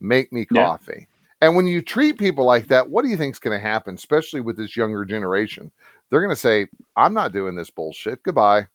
Make 0.00 0.32
me 0.32 0.46
Yeah. 0.50 0.64
coffee. 0.64 1.06
And 1.40 1.54
when 1.54 1.66
you 1.66 1.82
treat 1.82 2.18
people 2.18 2.44
like 2.44 2.68
that, 2.68 2.88
what 2.88 3.02
do 3.02 3.10
you 3.10 3.16
think's 3.16 3.38
going 3.38 3.58
to 3.58 3.66
happen, 3.66 3.94
especially 3.94 4.40
with 4.40 4.56
this 4.56 4.76
younger 4.76 5.04
generation? 5.04 5.70
They're 6.10 6.20
going 6.20 6.34
to 6.34 6.40
say, 6.40 6.66
I'm 6.96 7.14
not 7.14 7.32
doing 7.32 7.54
this 7.54 7.70
bullshit. 7.70 8.22
Goodbye. 8.22 8.66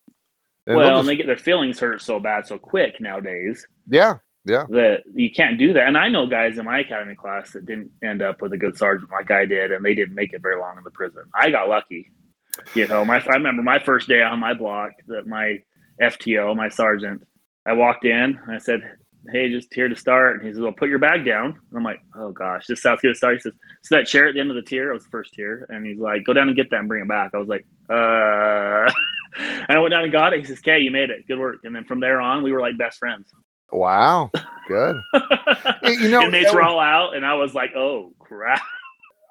And 0.67 0.77
well, 0.77 0.89
just- 0.89 0.99
and 0.99 1.09
they 1.09 1.15
get 1.15 1.27
their 1.27 1.37
feelings 1.37 1.79
hurt 1.79 2.01
so 2.01 2.19
bad 2.19 2.45
so 2.45 2.57
quick 2.57 3.01
nowadays 3.01 3.65
yeah, 3.89 4.17
yeah. 4.45 4.65
that 4.69 5.03
you 5.13 5.31
can't 5.31 5.57
do 5.57 5.73
that. 5.73 5.87
And 5.87 5.97
I 5.97 6.07
know 6.07 6.27
guys 6.27 6.59
in 6.59 6.65
my 6.65 6.79
academy 6.79 7.15
class 7.15 7.51
that 7.51 7.65
didn't 7.65 7.89
end 8.03 8.21
up 8.21 8.41
with 8.41 8.53
a 8.53 8.57
good 8.57 8.77
sergeant 8.77 9.11
like 9.11 9.31
I 9.31 9.45
did, 9.45 9.71
and 9.71 9.83
they 9.83 9.95
didn't 9.95 10.13
make 10.13 10.33
it 10.33 10.41
very 10.41 10.59
long 10.59 10.77
in 10.77 10.83
the 10.83 10.91
prison. 10.91 11.23
I 11.33 11.49
got 11.49 11.67
lucky. 11.67 12.11
You 12.75 12.87
know, 12.87 13.03
my 13.05 13.19
I 13.19 13.33
remember 13.33 13.63
my 13.63 13.79
first 13.79 14.07
day 14.07 14.21
on 14.21 14.39
my 14.39 14.53
block 14.53 14.91
that 15.07 15.25
my 15.25 15.59
FTO, 16.01 16.55
my 16.55 16.69
sergeant, 16.69 17.25
I 17.65 17.73
walked 17.73 18.05
in 18.05 18.37
and 18.45 18.51
I 18.51 18.57
said, 18.57 18.81
Hey, 19.31 19.49
just 19.49 19.73
here 19.73 19.87
to 19.87 19.95
start. 19.95 20.37
And 20.37 20.47
he 20.47 20.53
says, 20.53 20.61
Well, 20.61 20.71
put 20.71 20.89
your 20.89 20.99
bag 20.99 21.25
down. 21.25 21.45
And 21.45 21.77
I'm 21.77 21.83
like, 21.83 22.01
Oh 22.15 22.31
gosh, 22.31 22.65
this 22.67 22.81
sounds 22.81 23.01
good 23.01 23.09
to 23.09 23.15
start. 23.15 23.35
He 23.35 23.41
says, 23.41 23.53
So 23.83 23.95
that 23.95 24.07
chair 24.07 24.27
at 24.27 24.33
the 24.33 24.39
end 24.39 24.49
of 24.49 24.55
the 24.55 24.61
tier, 24.61 24.89
it 24.89 24.93
was 24.93 25.03
the 25.03 25.09
first 25.09 25.33
tier. 25.33 25.65
And 25.69 25.85
he's 25.85 25.99
like, 25.99 26.23
Go 26.25 26.33
down 26.33 26.47
and 26.47 26.55
get 26.55 26.69
that 26.71 26.79
and 26.79 26.87
bring 26.87 27.03
it 27.03 27.07
back. 27.07 27.31
I 27.33 27.37
was 27.37 27.47
like, 27.47 27.65
uh 27.89 28.91
and 29.37 29.69
I 29.69 29.79
went 29.79 29.91
down 29.91 30.03
and 30.03 30.11
got 30.11 30.33
it. 30.33 30.39
He 30.39 30.45
says, 30.45 30.59
Okay, 30.59 30.79
you 30.79 30.91
made 30.91 31.09
it. 31.09 31.27
Good 31.27 31.39
work. 31.39 31.57
And 31.63 31.75
then 31.75 31.85
from 31.85 31.99
there 31.99 32.19
on, 32.19 32.43
we 32.43 32.51
were 32.51 32.61
like 32.61 32.77
best 32.77 32.97
friends. 32.97 33.31
Wow. 33.71 34.31
Good. 34.67 35.01
you 35.83 36.09
know, 36.09 36.23
inmates 36.23 36.53
were 36.53 36.61
all 36.61 36.79
out, 36.79 37.15
and 37.15 37.25
I 37.25 37.33
was 37.33 37.53
like, 37.53 37.71
"Oh 37.75 38.13
crap!" 38.19 38.61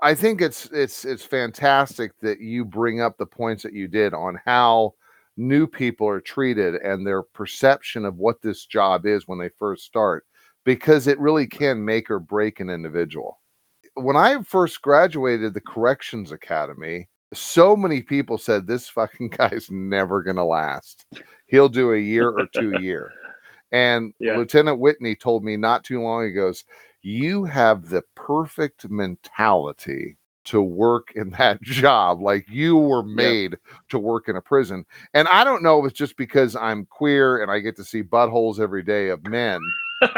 I 0.03 0.15
think 0.15 0.41
it's 0.41 0.67
it's 0.73 1.05
it's 1.05 1.25
fantastic 1.25 2.13
that 2.21 2.41
you 2.41 2.65
bring 2.65 3.01
up 3.01 3.19
the 3.19 3.27
points 3.27 3.63
that 3.63 3.75
you 3.75 3.89
did 3.89 4.15
on 4.15 4.41
how 4.45 4.95
new 5.41 5.67
people 5.67 6.07
are 6.07 6.21
treated 6.21 6.75
and 6.77 7.07
their 7.07 7.23
perception 7.23 8.05
of 8.05 8.19
what 8.19 8.43
this 8.43 8.67
job 8.67 9.07
is 9.07 9.27
when 9.27 9.39
they 9.39 9.49
first 9.59 9.85
start 9.85 10.27
because 10.65 11.07
it 11.07 11.19
really 11.19 11.47
can 11.47 11.83
make 11.83 12.11
or 12.11 12.21
break 12.21 12.61
an 12.61 12.69
individual. 12.69 13.41
When 13.95 14.17
I 14.17 14.43
first 14.43 14.83
graduated 14.83 15.55
the 15.55 15.63
corrections 15.63 16.31
academy, 16.31 17.09
so 17.33 17.75
many 17.75 18.03
people 18.03 18.37
said 18.37 18.67
this 18.67 18.89
fucking 18.89 19.29
guy's 19.39 19.69
never 19.71 20.23
going 20.23 20.37
to 20.37 20.45
last. 20.45 21.07
He'll 21.47 21.71
do 21.71 21.95
a 21.95 21.99
year 21.99 22.29
or 22.29 22.47
two 22.55 22.79
year. 22.81 23.11
And 23.73 24.13
Yeah. 24.19 24.37
Lieutenant 24.37 24.79
Whitney 24.79 25.15
told 25.15 25.43
me 25.43 25.57
not 25.57 25.85
too 25.85 26.03
long 26.03 26.25
ago, 26.25 26.49
goes, 26.49 26.65
you 27.03 27.45
have 27.45 27.89
the 27.89 28.03
perfect 28.15 28.91
mentality 28.91 30.19
to 30.51 30.61
work 30.61 31.13
in 31.15 31.31
that 31.31 31.63
job. 31.63 32.21
Like 32.21 32.49
you 32.49 32.77
were 32.77 33.03
made 33.03 33.57
to 33.89 33.99
work 33.99 34.29
in 34.29 34.37
a 34.37 34.43
prison. 34.43 34.85
And 35.15 35.29
I 35.29 35.45
don't 35.45 35.63
know 35.63 35.81
if 35.81 35.91
it's 35.91 35.99
just 35.99 36.17
because 36.17 36.57
I'm 36.57 36.87
queer 36.87 37.43
and 37.43 37.51
I 37.51 37.61
get 37.61 37.77
to 37.77 37.85
see 37.85 38.03
buttholes 38.03 38.59
every 38.59 38.83
day 38.83 39.09
of 39.09 39.25
men. 39.25 39.61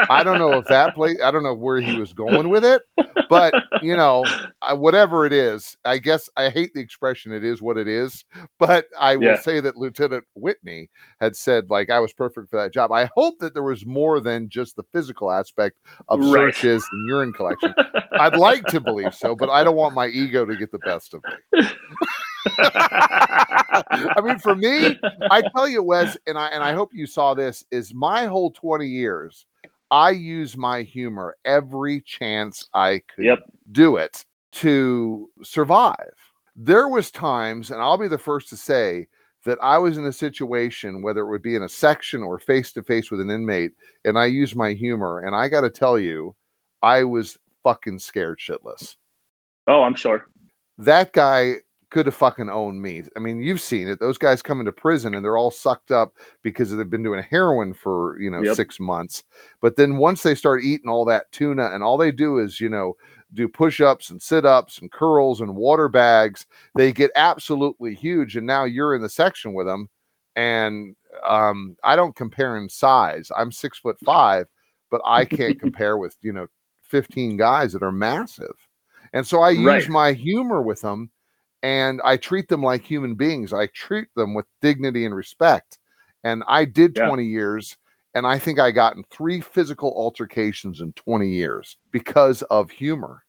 I 0.08 0.22
don't 0.24 0.38
know 0.38 0.56
if 0.58 0.66
that 0.68 0.94
play. 0.94 1.16
I 1.22 1.30
don't 1.30 1.42
know 1.42 1.54
where 1.54 1.80
he 1.80 1.92
was 1.94 2.12
going 2.12 2.48
with 2.48 2.64
it, 2.64 2.82
but 3.28 3.56
you 3.80 3.96
know, 3.96 4.32
I, 4.62 4.74
whatever 4.74 5.26
it 5.26 5.32
is, 5.32 5.76
I 5.84 5.98
guess 5.98 6.28
I 6.36 6.48
hate 6.50 6.72
the 6.74 6.80
expression. 6.80 7.32
It 7.32 7.42
is 7.44 7.60
what 7.60 7.76
it 7.76 7.88
is, 7.88 8.24
but 8.58 8.86
I 8.98 9.16
will 9.16 9.30
Yeah. 9.30 9.36
say 9.36 9.60
that 9.60 9.76
Lieutenant 9.76 10.24
Whitney 10.34 10.88
had 11.20 11.34
said 11.34 11.68
like 11.70 11.90
I 11.90 11.98
was 12.00 12.12
perfect 12.12 12.48
for 12.50 12.56
that 12.62 12.72
job. 12.72 12.92
I 12.92 13.10
hope 13.16 13.38
that 13.40 13.54
there 13.54 13.62
was 13.64 13.84
more 13.86 14.20
than 14.20 14.48
just 14.48 14.76
the 14.76 14.84
physical 14.92 15.30
aspect 15.32 15.78
of 16.08 16.20
Right. 16.20 16.54
searches 16.54 16.88
and 16.92 17.06
urine 17.06 17.32
collection. 17.32 17.74
I'd 18.18 18.36
like 18.36 18.66
to 18.68 18.80
believe 18.80 19.14
so, 19.14 19.34
but 19.34 19.50
I 19.50 19.64
don't 19.64 19.76
want 19.76 19.94
my 19.94 20.06
ego 20.08 20.44
to 20.44 20.56
get 20.56 20.70
the 20.70 20.78
best 20.78 21.14
of 21.14 21.22
me. 21.26 21.66
I 22.58 24.20
mean, 24.22 24.38
for 24.38 24.54
me, 24.54 24.98
I 25.30 25.42
tell 25.56 25.66
you, 25.68 25.82
Wes, 25.82 26.16
and 26.26 26.38
I 26.38 26.48
and 26.48 26.62
I 26.62 26.72
hope 26.72 26.90
you 26.92 27.06
saw 27.06 27.34
this. 27.34 27.64
Is 27.70 27.94
my 27.94 28.26
whole 28.26 28.50
twenty 28.52 28.86
years, 28.86 29.46
I 29.92 30.10
use 30.10 30.56
my 30.56 30.82
humor 30.82 31.36
every 31.44 32.00
chance 32.00 32.68
I 32.74 33.02
could 33.14 33.26
Yep. 33.26 33.38
do 33.72 33.96
it 33.98 34.24
to 34.52 35.30
survive. 35.42 36.14
There 36.56 36.88
was 36.88 37.10
times, 37.10 37.70
and 37.70 37.80
I'll 37.80 37.98
be 37.98 38.08
the 38.08 38.18
first 38.18 38.48
to 38.48 38.56
say 38.56 39.06
that 39.44 39.58
I 39.62 39.76
was 39.76 39.98
in 39.98 40.06
a 40.06 40.12
situation, 40.12 41.02
whether 41.02 41.20
it 41.20 41.30
would 41.30 41.42
be 41.42 41.56
in 41.56 41.62
a 41.62 41.68
section 41.68 42.22
or 42.22 42.38
face 42.38 42.72
to 42.72 42.82
face 42.82 43.10
with 43.10 43.20
an 43.20 43.30
inmate, 43.30 43.72
and 44.04 44.18
I 44.18 44.26
used 44.26 44.56
my 44.56 44.72
humor, 44.72 45.20
and 45.20 45.36
I 45.36 45.48
got 45.48 45.60
to 45.60 45.70
tell 45.70 45.98
you, 45.98 46.34
I 46.82 47.04
was 47.04 47.38
fucking 47.62 47.98
scared 47.98 48.38
shitless 48.40 48.96
oh, 49.68 49.82
I'm 49.82 49.94
sure. 49.94 50.26
that 50.78 51.12
guy 51.12 51.56
could 51.92 52.06
have 52.06 52.14
fucking 52.14 52.48
owned 52.48 52.80
me. 52.80 53.02
I 53.16 53.20
mean, 53.20 53.42
you've 53.42 53.60
seen 53.60 53.86
it. 53.86 54.00
Those 54.00 54.16
guys 54.16 54.40
come 54.40 54.60
into 54.60 54.72
prison 54.72 55.14
and 55.14 55.22
they're 55.22 55.36
all 55.36 55.50
sucked 55.50 55.90
up 55.90 56.14
because 56.42 56.74
they've 56.74 56.88
been 56.88 57.02
doing 57.02 57.22
heroin 57.22 57.74
for, 57.74 58.18
you 58.18 58.30
know, 58.30 58.42
Yep. 58.42 58.56
six 58.56 58.80
months. 58.80 59.24
But 59.60 59.76
then 59.76 59.98
once 59.98 60.22
they 60.22 60.34
start 60.34 60.64
eating 60.64 60.88
all 60.88 61.04
that 61.04 61.30
tuna 61.32 61.66
and 61.66 61.84
all 61.84 61.98
they 61.98 62.10
do 62.10 62.38
is, 62.38 62.58
you 62.60 62.70
know, 62.70 62.94
do 63.34 63.46
push 63.46 63.82
ups 63.82 64.08
and 64.08 64.20
sit 64.22 64.46
ups 64.46 64.78
and 64.78 64.90
curls 64.90 65.42
and 65.42 65.54
water 65.54 65.86
bags, 65.90 66.46
they 66.76 66.92
get 66.92 67.10
absolutely 67.14 67.94
huge. 67.94 68.36
And 68.38 68.46
now 68.46 68.64
you're 68.64 68.94
in 68.94 69.02
the 69.02 69.10
section 69.10 69.52
with 69.52 69.66
them. 69.66 69.90
And 70.34 70.96
um, 71.28 71.76
I 71.84 71.94
don't 71.94 72.16
compare 72.16 72.56
in 72.56 72.70
size. 72.70 73.30
I'm 73.36 73.52
six 73.52 73.78
foot 73.78 73.98
five, 74.02 74.46
but 74.90 75.02
I 75.04 75.26
can't 75.26 75.58
compare 75.60 75.98
with, 75.98 76.16
you 76.22 76.32
know, 76.32 76.46
15 76.84 77.36
guys 77.36 77.74
that 77.74 77.82
are 77.82 77.92
massive. 77.92 78.54
And 79.12 79.26
so 79.26 79.42
I 79.42 79.50
use 79.50 79.66
Right. 79.66 79.88
my 79.90 80.12
humor 80.14 80.62
with 80.62 80.80
them 80.80 81.10
and 81.62 82.00
I 82.04 82.16
treat 82.16 82.48
them 82.48 82.62
like 82.62 82.82
human 82.82 83.14
beings. 83.14 83.52
I 83.52 83.66
treat 83.68 84.08
them 84.16 84.34
with 84.34 84.46
dignity 84.60 85.04
and 85.04 85.14
respect. 85.14 85.78
And 86.24 86.42
I 86.46 86.64
did 86.64 86.96
Yeah. 86.96 87.06
20 87.06 87.24
years, 87.24 87.76
and 88.14 88.26
I 88.26 88.38
think 88.38 88.58
I 88.58 88.70
got 88.70 88.96
in 88.96 89.04
three 89.10 89.40
physical 89.40 89.92
altercations 89.96 90.80
in 90.80 90.92
20 90.94 91.28
years 91.28 91.76
because 91.90 92.42
of 92.42 92.70
humor. 92.70 93.24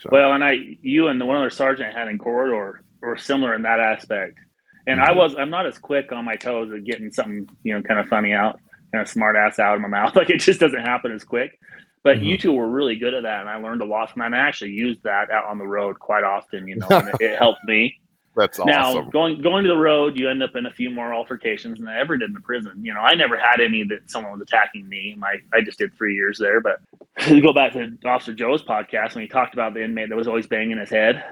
So, 0.00 0.10
Well, 0.12 0.32
and 0.34 0.44
I, 0.44 0.76
you 0.82 1.08
and 1.08 1.20
the 1.20 1.24
one 1.24 1.36
other 1.36 1.50
sergeant 1.50 1.94
I 1.94 1.98
had 1.98 2.08
in 2.08 2.18
corridor 2.18 2.82
were 3.00 3.16
similar 3.16 3.54
in 3.54 3.62
that 3.62 3.80
aspect. 3.80 4.38
And 4.86 5.00
I 5.00 5.10
Mhm. 5.10 5.16
was, 5.16 5.36
I'm 5.36 5.50
not 5.50 5.66
as 5.66 5.78
quick 5.78 6.12
on 6.12 6.24
my 6.24 6.36
toes 6.36 6.70
at 6.72 6.84
getting 6.84 7.10
something, 7.10 7.48
you 7.62 7.74
know, 7.74 7.82
kind 7.82 7.98
of 7.98 8.08
funny 8.08 8.32
out, 8.32 8.60
kind 8.92 9.02
of 9.02 9.08
smart 9.08 9.36
ass 9.36 9.58
out 9.58 9.74
of 9.74 9.80
my 9.80 9.88
mouth. 9.88 10.14
Like 10.16 10.30
it 10.30 10.40
just 10.40 10.60
doesn't 10.60 10.82
happen 10.82 11.12
as 11.12 11.24
quick. 11.24 11.58
But 12.06 12.22
you 12.22 12.38
two 12.38 12.52
were 12.52 12.68
really 12.68 12.96
good 12.96 13.14
at 13.14 13.24
that, 13.24 13.40
and 13.40 13.48
I 13.50 13.56
learned 13.56 13.82
a 13.82 13.84
lot 13.84 14.10
from 14.10 14.20
that. 14.20 14.26
And 14.26 14.34
I 14.36 14.38
actually 14.38 14.70
used 14.70 15.02
that 15.02 15.30
out 15.30 15.44
on 15.44 15.58
the 15.58 15.66
road 15.66 15.98
quite 15.98 16.24
often, 16.24 16.66
you 16.68 16.76
know, 16.76 16.86
and 16.88 17.08
it, 17.08 17.14
it 17.20 17.38
helped 17.38 17.64
me. 17.64 17.98
that's 18.36 18.58
awesome. 18.60 18.70
Now, 18.70 19.00
going 19.10 19.42
going 19.42 19.64
to 19.64 19.68
the 19.68 19.76
road, 19.76 20.16
you 20.18 20.30
end 20.30 20.42
up 20.42 20.54
in 20.56 20.66
a 20.66 20.70
few 20.72 20.88
more 20.90 21.12
altercations 21.12 21.78
than 21.78 21.88
I 21.88 21.98
ever 21.98 22.16
did 22.16 22.28
in 22.28 22.34
the 22.34 22.40
prison. 22.40 22.72
You 22.84 22.94
know, 22.94 23.00
I 23.00 23.14
never 23.14 23.36
had 23.36 23.60
any 23.60 23.82
that 23.84 24.08
someone 24.10 24.32
was 24.32 24.40
attacking 24.42 24.88
me. 24.88 25.16
My 25.18 25.36
I 25.52 25.60
just 25.62 25.78
did 25.78 25.94
three 25.96 26.14
years 26.14 26.38
there. 26.38 26.60
But 26.60 26.80
to 27.26 27.40
go 27.40 27.52
back 27.52 27.72
to 27.72 27.96
Officer 28.04 28.32
Joe's 28.34 28.62
podcast 28.62 29.14
when 29.14 29.22
he 29.22 29.28
talked 29.28 29.54
about 29.54 29.74
the 29.74 29.82
inmate 29.82 30.08
that 30.10 30.16
was 30.16 30.28
always 30.28 30.46
banging 30.46 30.78
his 30.78 30.90
head, 30.90 31.24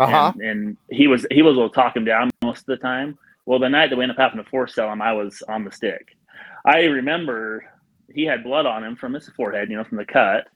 Uh-huh. 0.00 0.32
and, 0.36 0.42
and 0.42 0.76
he 0.90 1.06
was 1.06 1.26
he 1.30 1.42
was 1.42 1.54
able 1.56 1.68
to 1.68 1.74
talk 1.74 1.94
him 1.96 2.04
down 2.04 2.30
most 2.42 2.60
of 2.60 2.66
the 2.66 2.76
time. 2.78 3.18
Well, 3.44 3.58
the 3.58 3.68
night 3.68 3.90
that 3.90 3.96
we 3.96 4.04
ended 4.04 4.18
up 4.18 4.22
having 4.30 4.42
to 4.42 4.48
force 4.50 4.74
cell 4.74 4.90
him, 4.92 5.02
I 5.02 5.12
was 5.12 5.42
on 5.48 5.64
the 5.64 5.72
stick. 5.72 6.16
I 6.64 6.84
remember 6.84 7.64
he 8.12 8.24
had 8.24 8.44
blood 8.44 8.66
on 8.66 8.84
him 8.84 8.96
from 8.96 9.14
his 9.14 9.28
forehead, 9.30 9.70
you 9.70 9.76
know, 9.76 9.84
from 9.84 9.98
the 9.98 10.04
cut, 10.04 10.46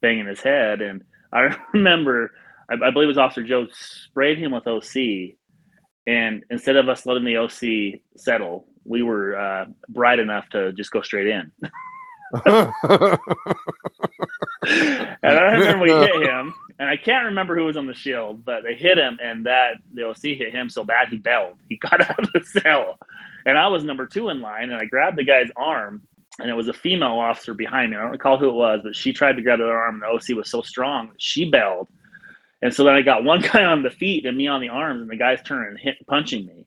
banging 0.00 0.26
his 0.26 0.40
head, 0.40 0.80
and 0.80 1.02
I 1.32 1.56
remember 1.74 2.32
I, 2.70 2.74
I 2.74 2.90
believe 2.90 3.06
it 3.06 3.08
was 3.08 3.18
Officer 3.18 3.42
Joe 3.42 3.66
sprayed 3.72 4.38
him 4.38 4.52
with 4.52 4.66
OC, 4.66 5.36
and 6.06 6.44
instead 6.50 6.76
of 6.76 6.88
us 6.88 7.06
letting 7.06 7.24
the 7.24 7.36
OC 7.36 8.00
settle, 8.16 8.66
we 8.84 9.02
were 9.02 9.36
uh, 9.36 9.66
bright 9.88 10.18
enough 10.18 10.48
to 10.50 10.72
just 10.72 10.90
go 10.90 11.02
straight 11.02 11.26
in. 11.26 11.52
and 12.46 13.18
I 15.22 15.52
remember 15.52 15.82
we 15.82 15.90
hit 15.90 16.22
him, 16.28 16.54
and 16.78 16.88
I 16.88 16.96
can't 16.96 17.26
remember 17.26 17.56
who 17.56 17.64
was 17.64 17.76
on 17.76 17.86
the 17.86 17.94
shield, 17.94 18.44
but 18.44 18.62
they 18.62 18.74
hit 18.74 18.98
him, 18.98 19.18
and 19.22 19.44
that 19.46 19.74
the 19.92 20.08
OC 20.08 20.22
hit 20.22 20.52
him 20.52 20.70
so 20.70 20.84
bad 20.84 21.08
he 21.08 21.18
belled. 21.18 21.58
He 21.68 21.76
got 21.76 22.00
out 22.00 22.18
of 22.18 22.32
the 22.32 22.44
cell, 22.44 22.98
and 23.46 23.58
I 23.58 23.68
was 23.68 23.84
number 23.84 24.06
two 24.06 24.28
in 24.28 24.40
line, 24.40 24.70
and 24.70 24.80
I 24.80 24.84
grabbed 24.84 25.18
the 25.18 25.24
guy's 25.24 25.50
arm, 25.56 26.02
and 26.40 26.50
it 26.50 26.54
was 26.54 26.68
a 26.68 26.72
female 26.72 27.18
officer 27.18 27.54
behind 27.54 27.90
me. 27.90 27.96
I 27.96 28.02
don't 28.02 28.10
recall 28.10 28.38
who 28.38 28.48
it 28.48 28.54
was, 28.54 28.80
but 28.82 28.96
she 28.96 29.12
tried 29.12 29.36
to 29.36 29.42
grab 29.42 29.58
the 29.58 29.66
arm, 29.68 29.94
and 29.96 30.02
the 30.02 30.06
OC 30.06 30.36
was 30.36 30.50
so 30.50 30.62
strong 30.62 31.08
that 31.08 31.20
she 31.20 31.50
belled. 31.50 31.88
And 32.62 32.74
so 32.74 32.84
then 32.84 32.94
I 32.94 33.02
got 33.02 33.24
one 33.32 33.40
guy 33.40 33.64
on 33.64 33.82
the 33.82 33.90
feet 33.90 34.26
and 34.26 34.36
me 34.36 34.46
on 34.48 34.60
the 34.60 34.68
arms, 34.68 35.00
and 35.02 35.10
the 35.10 35.16
guy's 35.16 35.42
turning 35.42 35.70
and 35.70 35.78
hit, 35.78 35.96
punching 36.06 36.46
me. 36.46 36.66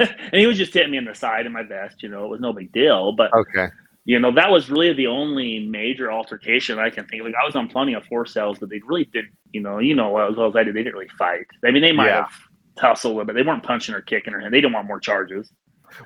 and 0.00 0.10
he 0.32 0.46
was 0.46 0.58
just 0.58 0.72
hitting 0.74 0.90
me 0.90 0.98
in 0.98 1.04
the 1.04 1.14
side 1.14 1.46
of 1.46 1.52
my 1.52 1.62
vest, 1.62 2.02
you 2.02 2.08
know, 2.08 2.24
it 2.24 2.28
was 2.28 2.40
no 2.40 2.52
big 2.52 2.72
deal. 2.72 3.12
But 3.12 3.32
okay. 3.34 3.68
you 4.04 4.18
know, 4.18 4.32
that 4.32 4.50
was 4.50 4.70
really 4.70 4.92
the 4.92 5.06
only 5.06 5.66
major 5.66 6.10
altercation 6.10 6.78
I 6.78 6.90
can 6.90 7.06
think 7.06 7.20
of. 7.20 7.26
Like, 7.26 7.34
I 7.40 7.46
was 7.46 7.56
on 7.56 7.68
plenty 7.68 7.94
of 7.94 8.04
force 8.04 8.32
cells, 8.32 8.58
but 8.58 8.68
they 8.70 8.80
really 8.86 9.04
did, 9.06 9.26
you 9.52 9.60
know, 9.60 9.78
you 9.78 9.94
know, 9.94 10.16
as 10.18 10.36
well 10.36 10.48
as 10.48 10.56
I 10.56 10.64
did, 10.64 10.74
they 10.74 10.82
didn't 10.82 10.94
really 10.94 11.10
fight. 11.18 11.46
I 11.64 11.70
mean, 11.70 11.82
they 11.82 11.92
might 11.92 12.06
Yeah. 12.06 12.22
have 12.22 12.32
tussled, 12.76 13.26
but 13.26 13.34
they 13.34 13.42
weren't 13.42 13.62
punching 13.62 13.94
or 13.94 14.00
kicking 14.00 14.32
or 14.34 14.38
anything. 14.38 14.52
They 14.52 14.60
didn't 14.60 14.72
want 14.72 14.86
more 14.86 15.00
charges. 15.00 15.52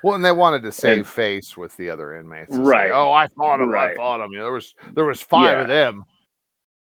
Well, 0.03 0.15
and 0.15 0.25
they 0.25 0.33
wanted 0.33 0.63
to 0.65 0.73
save 0.73 0.99
And- 0.99 1.07
face 1.07 1.57
with 1.57 1.77
the 1.77 1.91
other 1.91 2.15
inmates. 2.17 2.51
to 2.51 2.57
say, 2.57 2.63
Right. 2.63 2.91
oh, 2.93 3.13
I 3.13 3.29
fought 3.29 3.61
him. 3.61 3.71
I 3.71 3.73
Right. 3.73 3.97
fought 3.97 4.21
him. 4.21 4.33
You 4.33 4.39
know, 4.39 4.45
there 4.45 4.53
was 4.53 4.75
there 4.95 5.05
was 5.05 5.21
five 5.23 5.57
Yeah. 5.57 5.63
of 5.63 5.69
them. 5.69 6.05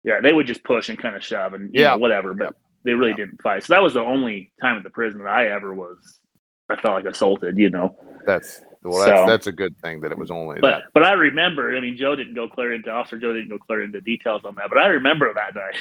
Yeah, 0.05 0.21
they 0.21 0.33
would 0.33 0.47
just 0.47 0.63
push 0.65 0.89
and 0.89 0.99
kind 0.99 1.17
of 1.17 1.25
shove 1.25 1.55
and 1.55 1.75
you 1.75 1.81
Yeah. 1.83 1.91
know, 1.91 1.99
whatever, 1.99 2.33
but 2.35 2.55
they 2.85 2.93
really 2.95 3.15
didn't 3.15 3.43
fight. 3.43 3.65
So 3.65 3.75
that 3.75 3.83
was 3.83 3.95
the 3.95 4.01
only 4.01 4.53
time 4.63 4.77
at 4.77 4.85
the 4.85 4.91
prison 4.91 5.23
that 5.25 5.29
I 5.31 5.49
ever 5.49 5.75
was. 5.75 6.21
I 6.69 6.77
felt 6.77 6.95
like 6.95 7.05
assaulted, 7.05 7.59
you 7.59 7.71
know. 7.71 7.97
That's 8.27 8.63
well, 8.83 8.99
that's 9.05 9.21
So- 9.21 9.27
that's 9.27 9.47
a 9.49 9.53
good 9.53 9.77
thing 9.79 10.01
that 10.03 10.13
it 10.13 10.19
was 10.19 10.31
only 10.31 10.61
But 10.61 10.71
that. 10.71 10.83
but 10.95 11.03
I 11.03 11.13
remember. 11.13 11.77
I 11.77 11.81
mean, 11.81 11.97
Joe 11.97 12.15
didn't 12.15 12.35
go 12.35 12.49
clear 12.49 12.73
into 12.73 12.91
Officer 12.91 13.19
Joe 13.19 13.33
didn't 13.33 13.49
go 13.49 13.59
clear 13.59 13.83
into 13.83 14.01
details 14.01 14.45
on 14.45 14.55
that, 14.57 14.69
but 14.69 14.79
I 14.79 14.87
remember 14.89 15.33
that 15.35 15.55
night. 15.57 15.81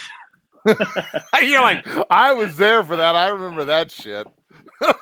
You're 1.44 1.62
like, 1.62 1.86
I 2.10 2.34
was 2.34 2.58
there 2.58 2.84
for 2.84 2.96
that. 2.96 3.16
I 3.16 3.28
remember 3.28 3.66
that 3.66 3.92
shit. 3.92 4.26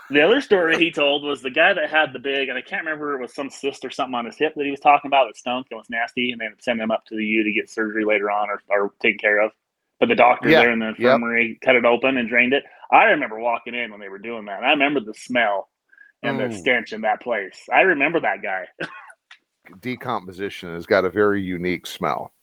The 0.09 0.21
other 0.21 0.41
story 0.41 0.77
he 0.77 0.91
told 0.91 1.23
was 1.23 1.41
the 1.41 1.49
guy 1.49 1.73
that 1.73 1.89
had 1.89 2.13
the 2.13 2.19
big, 2.19 2.49
and 2.49 2.57
I 2.57 2.61
can't 2.61 2.85
remember 2.85 3.15
it 3.15 3.21
was 3.21 3.33
some 3.33 3.49
cyst 3.49 3.83
or 3.83 3.89
something 3.89 4.13
on 4.13 4.25
his 4.25 4.37
hip 4.37 4.53
that 4.55 4.63
he 4.65 4.69
was 4.69 4.79
talking 4.79 5.09
about 5.09 5.25
that 5.27 5.37
stunk 5.37 5.67
and 5.71 5.77
was 5.77 5.89
nasty, 5.89 6.31
and 6.31 6.39
they 6.39 6.47
would 6.47 6.61
send 6.61 6.79
him 6.79 6.91
up 6.91 7.05
to 7.05 7.15
the 7.15 7.25
U 7.25 7.43
to 7.43 7.51
get 7.51 7.69
surgery 7.69 8.05
later 8.05 8.29
on 8.29 8.49
or, 8.49 8.61
or 8.69 8.93
taken 9.01 9.17
care 9.17 9.41
of. 9.41 9.51
But 9.99 10.09
the 10.09 10.15
doctor 10.15 10.49
Yeah, 10.49 10.61
there 10.61 10.71
in 10.71 10.79
the 10.79 10.93
yep. 10.97 11.15
infirmary 11.15 11.57
cut 11.63 11.75
it 11.75 11.85
open 11.85 12.17
and 12.17 12.29
drained 12.29 12.53
it. 12.53 12.63
I 12.91 13.05
remember 13.05 13.39
walking 13.39 13.73
in 13.73 13.89
when 13.89 13.99
they 13.99 14.09
were 14.09 14.19
doing 14.19 14.45
that. 14.45 14.63
I 14.63 14.71
remember 14.71 14.99
the 14.99 15.13
smell 15.13 15.69
and 16.21 16.39
Ooh. 16.39 16.47
the 16.47 16.53
mm. 16.53 16.59
stench 16.59 16.93
in 16.93 17.01
that 17.01 17.21
place. 17.21 17.67
I 17.73 17.81
remember 17.81 18.19
that 18.19 18.41
guy. 18.43 18.65
Decomposition 19.79 20.73
has 20.73 20.85
got 20.85 21.05
a 21.05 21.09
very 21.09 21.41
unique 21.41 21.87
smell, 21.87 22.33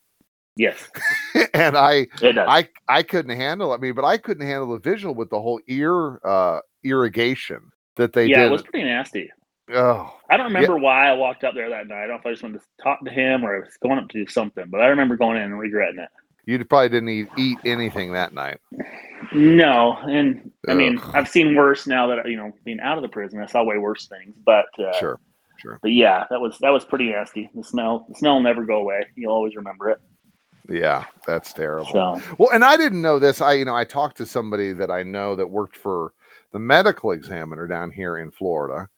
yes, 0.57 0.89
and 1.55 1.77
I. 1.77 2.07
I 2.23 2.69
I 2.89 3.03
couldn't 3.03 3.37
handle. 3.37 3.73
it. 3.73 3.77
I 3.77 3.79
mean, 3.81 3.95
but 3.95 4.05
I 4.05 4.17
couldn't 4.19 4.47
handle 4.47 4.73
the 4.73 4.79
visual 4.79 5.15
with 5.15 5.31
the 5.31 5.41
whole 5.41 5.61
ear 5.69 6.21
uh 6.25 6.61
irrigation 6.85 7.61
that 7.97 8.13
they 8.13 8.27
yeah, 8.27 8.39
did. 8.39 8.47
it 8.47 8.51
was 8.51 8.63
pretty 8.63 8.85
nasty. 8.85 9.31
oh, 9.75 10.13
I 10.31 10.37
don't 10.37 10.47
remember 10.47 10.77
why 10.79 11.09
I 11.09 11.13
walked 11.13 11.45
up 11.45 11.55
there 11.55 11.69
that 11.71 11.87
night. 11.89 12.05
I 12.05 12.07
don't 12.07 12.17
know 12.17 12.21
if 12.21 12.27
I 12.27 12.31
just 12.31 12.43
wanted 12.43 12.61
to 12.61 12.65
talk 12.83 13.05
to 13.05 13.11
him 13.11 13.45
or 13.45 13.57
I 13.57 13.61
was 13.61 13.77
going 13.83 13.99
up 13.99 14.09
to 14.09 14.25
do 14.25 14.31
something, 14.31 14.65
but 14.69 14.81
I 14.81 14.87
remember 14.87 15.17
going 15.17 15.37
in 15.37 15.45
and 15.45 15.59
regretting 15.59 16.01
it. 16.01 16.09
you 16.47 16.65
probably 16.65 16.89
didn't 16.89 17.09
eat, 17.11 17.29
eat 17.37 17.59
anything 17.65 18.13
that 18.13 18.33
night. 18.33 18.59
No, 19.33 19.97
and 20.09 20.51
I 20.69 20.75
mean, 20.75 20.99
I've 21.15 21.29
seen 21.29 21.55
worse 21.55 21.87
now 21.87 22.07
that 22.09 22.29
you 22.29 22.37
know 22.37 22.53
being 22.65 22.81
out 22.81 22.97
of 22.99 23.03
the 23.03 23.09
prison. 23.09 23.41
I 23.41 23.47
saw 23.47 23.63
way 23.63 23.79
worse 23.79 24.07
things, 24.09 24.35
but 24.45 24.67
uh, 24.79 24.99
Sure, 24.99 25.21
sure. 25.59 25.79
But 25.83 25.93
yeah, 25.93 26.25
that 26.31 26.41
was 26.41 26.59
that 26.61 26.71
was 26.71 26.85
pretty 26.85 27.11
nasty. 27.11 27.49
The 27.55 27.63
smell, 27.63 28.07
the 28.09 28.15
smell 28.17 28.35
will 28.35 28.43
never 28.43 28.65
go 28.65 28.77
away. 28.81 29.07
You'll 29.15 29.33
always 29.33 29.55
remember 29.55 29.91
it. 29.91 30.01
Yeah, 30.69 31.07
that's 31.27 31.53
terrible. 31.53 31.93
So 31.93 32.21
Well, 32.39 32.51
and 32.53 32.65
I 32.65 32.77
didn't 32.77 33.03
know 33.03 33.19
this. 33.19 33.41
I, 33.41 33.55
you 33.55 33.65
know, 33.65 33.75
I 33.75 33.85
talked 33.85 34.17
to 34.19 34.27
somebody 34.27 34.73
that 34.75 34.91
I 34.91 35.03
know 35.03 35.35
that 35.37 35.49
worked 35.51 35.77
for 35.77 36.13
the 36.53 36.59
medical 36.59 37.13
examiner 37.13 37.67
down 37.67 37.91
here 37.91 38.19
in 38.19 38.31
Florida, 38.31 38.89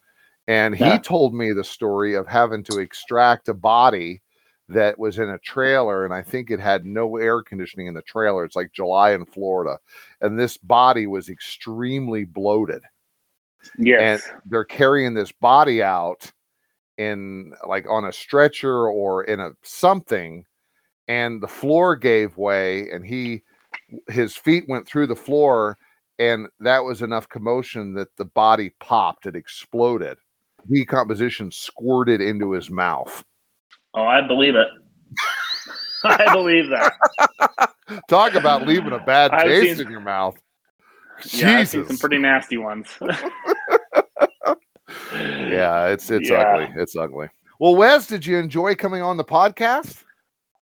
and 0.48 0.74
he 0.74 0.84
Yeah. 0.84 0.98
told 0.98 1.34
me 1.34 1.52
the 1.52 1.64
story 1.64 2.14
of 2.14 2.26
having 2.26 2.64
to 2.64 2.78
extract 2.78 3.48
a 3.48 3.54
body 3.54 4.22
that 4.68 4.98
was 4.98 5.18
in 5.18 5.30
a 5.30 5.38
trailer, 5.38 6.04
and 6.04 6.14
I 6.14 6.22
think 6.22 6.50
it 6.50 6.60
had 6.60 6.86
no 6.86 7.16
air 7.16 7.42
conditioning 7.42 7.88
in 7.88 7.94
the 7.94 8.02
trailer. 8.02 8.44
It's 8.44 8.56
like 8.56 8.72
July 8.72 9.12
in 9.12 9.26
Florida, 9.26 9.78
and 10.22 10.38
this 10.38 10.56
body 10.58 11.06
was 11.06 11.28
extremely 11.28 12.24
bloated, 12.24 12.82
yes, 13.78 14.00
and 14.00 14.22
they're 14.46 14.64
carrying 14.64 15.14
this 15.14 15.32
body 15.32 15.82
out 15.82 16.30
in 16.98 17.52
like 17.66 17.86
on 17.88 18.06
a 18.06 18.12
stretcher 18.12 18.88
or 18.88 19.24
in 19.24 19.40
a 19.40 19.50
something 19.62 20.44
and 21.12 21.42
the 21.42 21.48
floor 21.60 21.94
gave 21.96 22.36
way 22.38 22.88
and 22.90 23.04
he 23.04 23.42
his 24.08 24.34
feet 24.36 24.64
went 24.68 24.86
through 24.86 25.06
the 25.06 25.22
floor 25.26 25.76
and 26.18 26.46
that 26.60 26.78
was 26.88 27.02
enough 27.02 27.28
commotion 27.28 27.92
that 27.94 28.08
the 28.16 28.24
body 28.24 28.68
popped 28.80 29.26
it 29.26 29.36
exploded 29.36 30.16
decomposition 30.70 31.50
squirted 31.50 32.20
into 32.20 32.52
his 32.52 32.70
mouth 32.70 33.14
oh, 33.94 34.04
I 34.04 34.20
believe 34.26 34.54
it. 34.54 34.68
I 36.04 36.32
believe 36.32 36.66
that. 36.70 36.92
talk 38.08 38.34
about 38.34 38.66
leaving 38.66 38.92
a 38.92 38.98
bad 39.04 39.30
I've 39.32 39.46
taste 39.48 39.76
seen- 39.78 39.86
in 39.86 39.92
your 39.92 40.00
mouth 40.00 40.36
Yeah, 41.32 41.58
I've 41.58 41.68
seen 41.68 41.86
some 41.86 41.98
pretty 41.98 42.18
nasty 42.18 42.56
ones. 42.56 42.88
yeah 45.12 45.86
it's 45.88 46.10
it's 46.10 46.30
Yeah. 46.30 46.40
ugly 46.42 46.68
it's 46.82 46.96
ugly 46.96 47.28
well 47.60 47.76
wes 47.76 48.06
did 48.06 48.24
you 48.26 48.38
enjoy 48.38 48.74
coming 48.74 49.02
on 49.02 49.16
the 49.16 49.24
podcast 49.24 50.04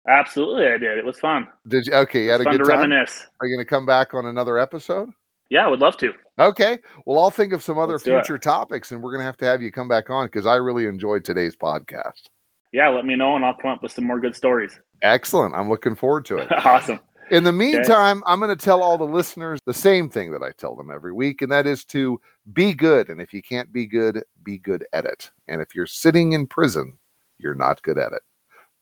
absolutely, 0.09 0.67
I 0.67 0.79
did. 0.79 0.99
It 0.99 1.05
was 1.05 1.19
fun. 1.19 1.49
did 1.69 1.87
you 1.87 1.95
okay 1.95 2.25
you 2.25 2.31
had 2.31 2.41
a 2.41 2.45
fun 2.45 2.53
good 2.55 2.65
to 2.65 2.71
time 2.71 2.81
reminisce. 2.81 3.27
are 3.41 3.47
you 3.47 3.57
going 3.57 3.65
to 3.65 3.69
come 3.69 3.87
back 3.87 4.15
on 4.15 4.27
another 4.27 4.59
episode 4.59 5.11
Yeah, 5.51 5.65
I 5.65 5.69
would 5.69 5.81
love 5.81 5.97
to. 5.99 6.13
Okay. 6.39 6.79
Well, 7.07 7.23
I'll 7.23 7.31
think 7.31 7.53
of 7.53 7.63
some 7.63 7.79
other 7.79 7.95
Let's 7.95 8.05
future 8.05 8.39
topics 8.39 8.93
and 8.93 9.03
we're 9.03 9.13
going 9.13 9.21
to 9.21 9.27
have 9.27 9.37
to 9.39 9.45
have 9.47 9.63
you 9.63 9.73
come 9.73 9.89
back 9.89 10.11
on 10.11 10.27
because 10.27 10.47
I 10.47 10.57
really 10.57 10.87
enjoyed 10.87 11.25
today's 11.25 11.57
podcast. 11.57 12.29
Yeah, 12.73 12.89
let 12.89 13.07
me 13.07 13.17
know 13.17 13.37
and 13.37 13.45
I'll 13.45 13.55
come 13.55 13.71
up 13.71 13.83
with 13.83 13.93
some 13.93 14.05
more 14.05 14.21
good 14.21 14.37
stories. 14.37 14.79
Excellent. 15.03 15.55
I'm 15.55 15.69
looking 15.69 15.95
forward 15.95 16.25
to 16.27 16.39
it. 16.39 16.53
awesome. 16.67 17.01
In 17.31 17.43
the 17.43 17.53
meantime, 17.53 18.23
I'm 18.25 18.39
going 18.39 18.57
to 18.57 18.65
tell 18.65 18.83
all 18.83 18.97
the 18.97 19.05
listeners 19.05 19.59
the 19.67 19.75
same 19.75 20.09
thing 20.09 20.31
that 20.31 20.43
I 20.43 20.53
tell 20.53 20.77
them 20.77 20.93
every 20.93 21.13
week, 21.13 21.43
and 21.43 21.51
that 21.51 21.67
is 21.67 21.85
to 21.87 22.21
be 22.53 22.73
good. 22.73 23.09
And 23.09 23.21
if 23.21 23.35
you 23.35 23.43
can't 23.43 23.73
be 23.73 23.87
good, 23.87 24.23
be 24.45 24.59
good 24.59 24.87
at 24.93 25.07
it. 25.07 25.31
And 25.49 25.61
if 25.61 25.75
you're 25.75 25.87
sitting 25.87 26.33
in 26.35 26.47
prison, 26.47 26.97
you're 27.39 27.57
not 27.57 27.83
good 27.83 27.99
at 27.99 28.13
it. 28.13 28.23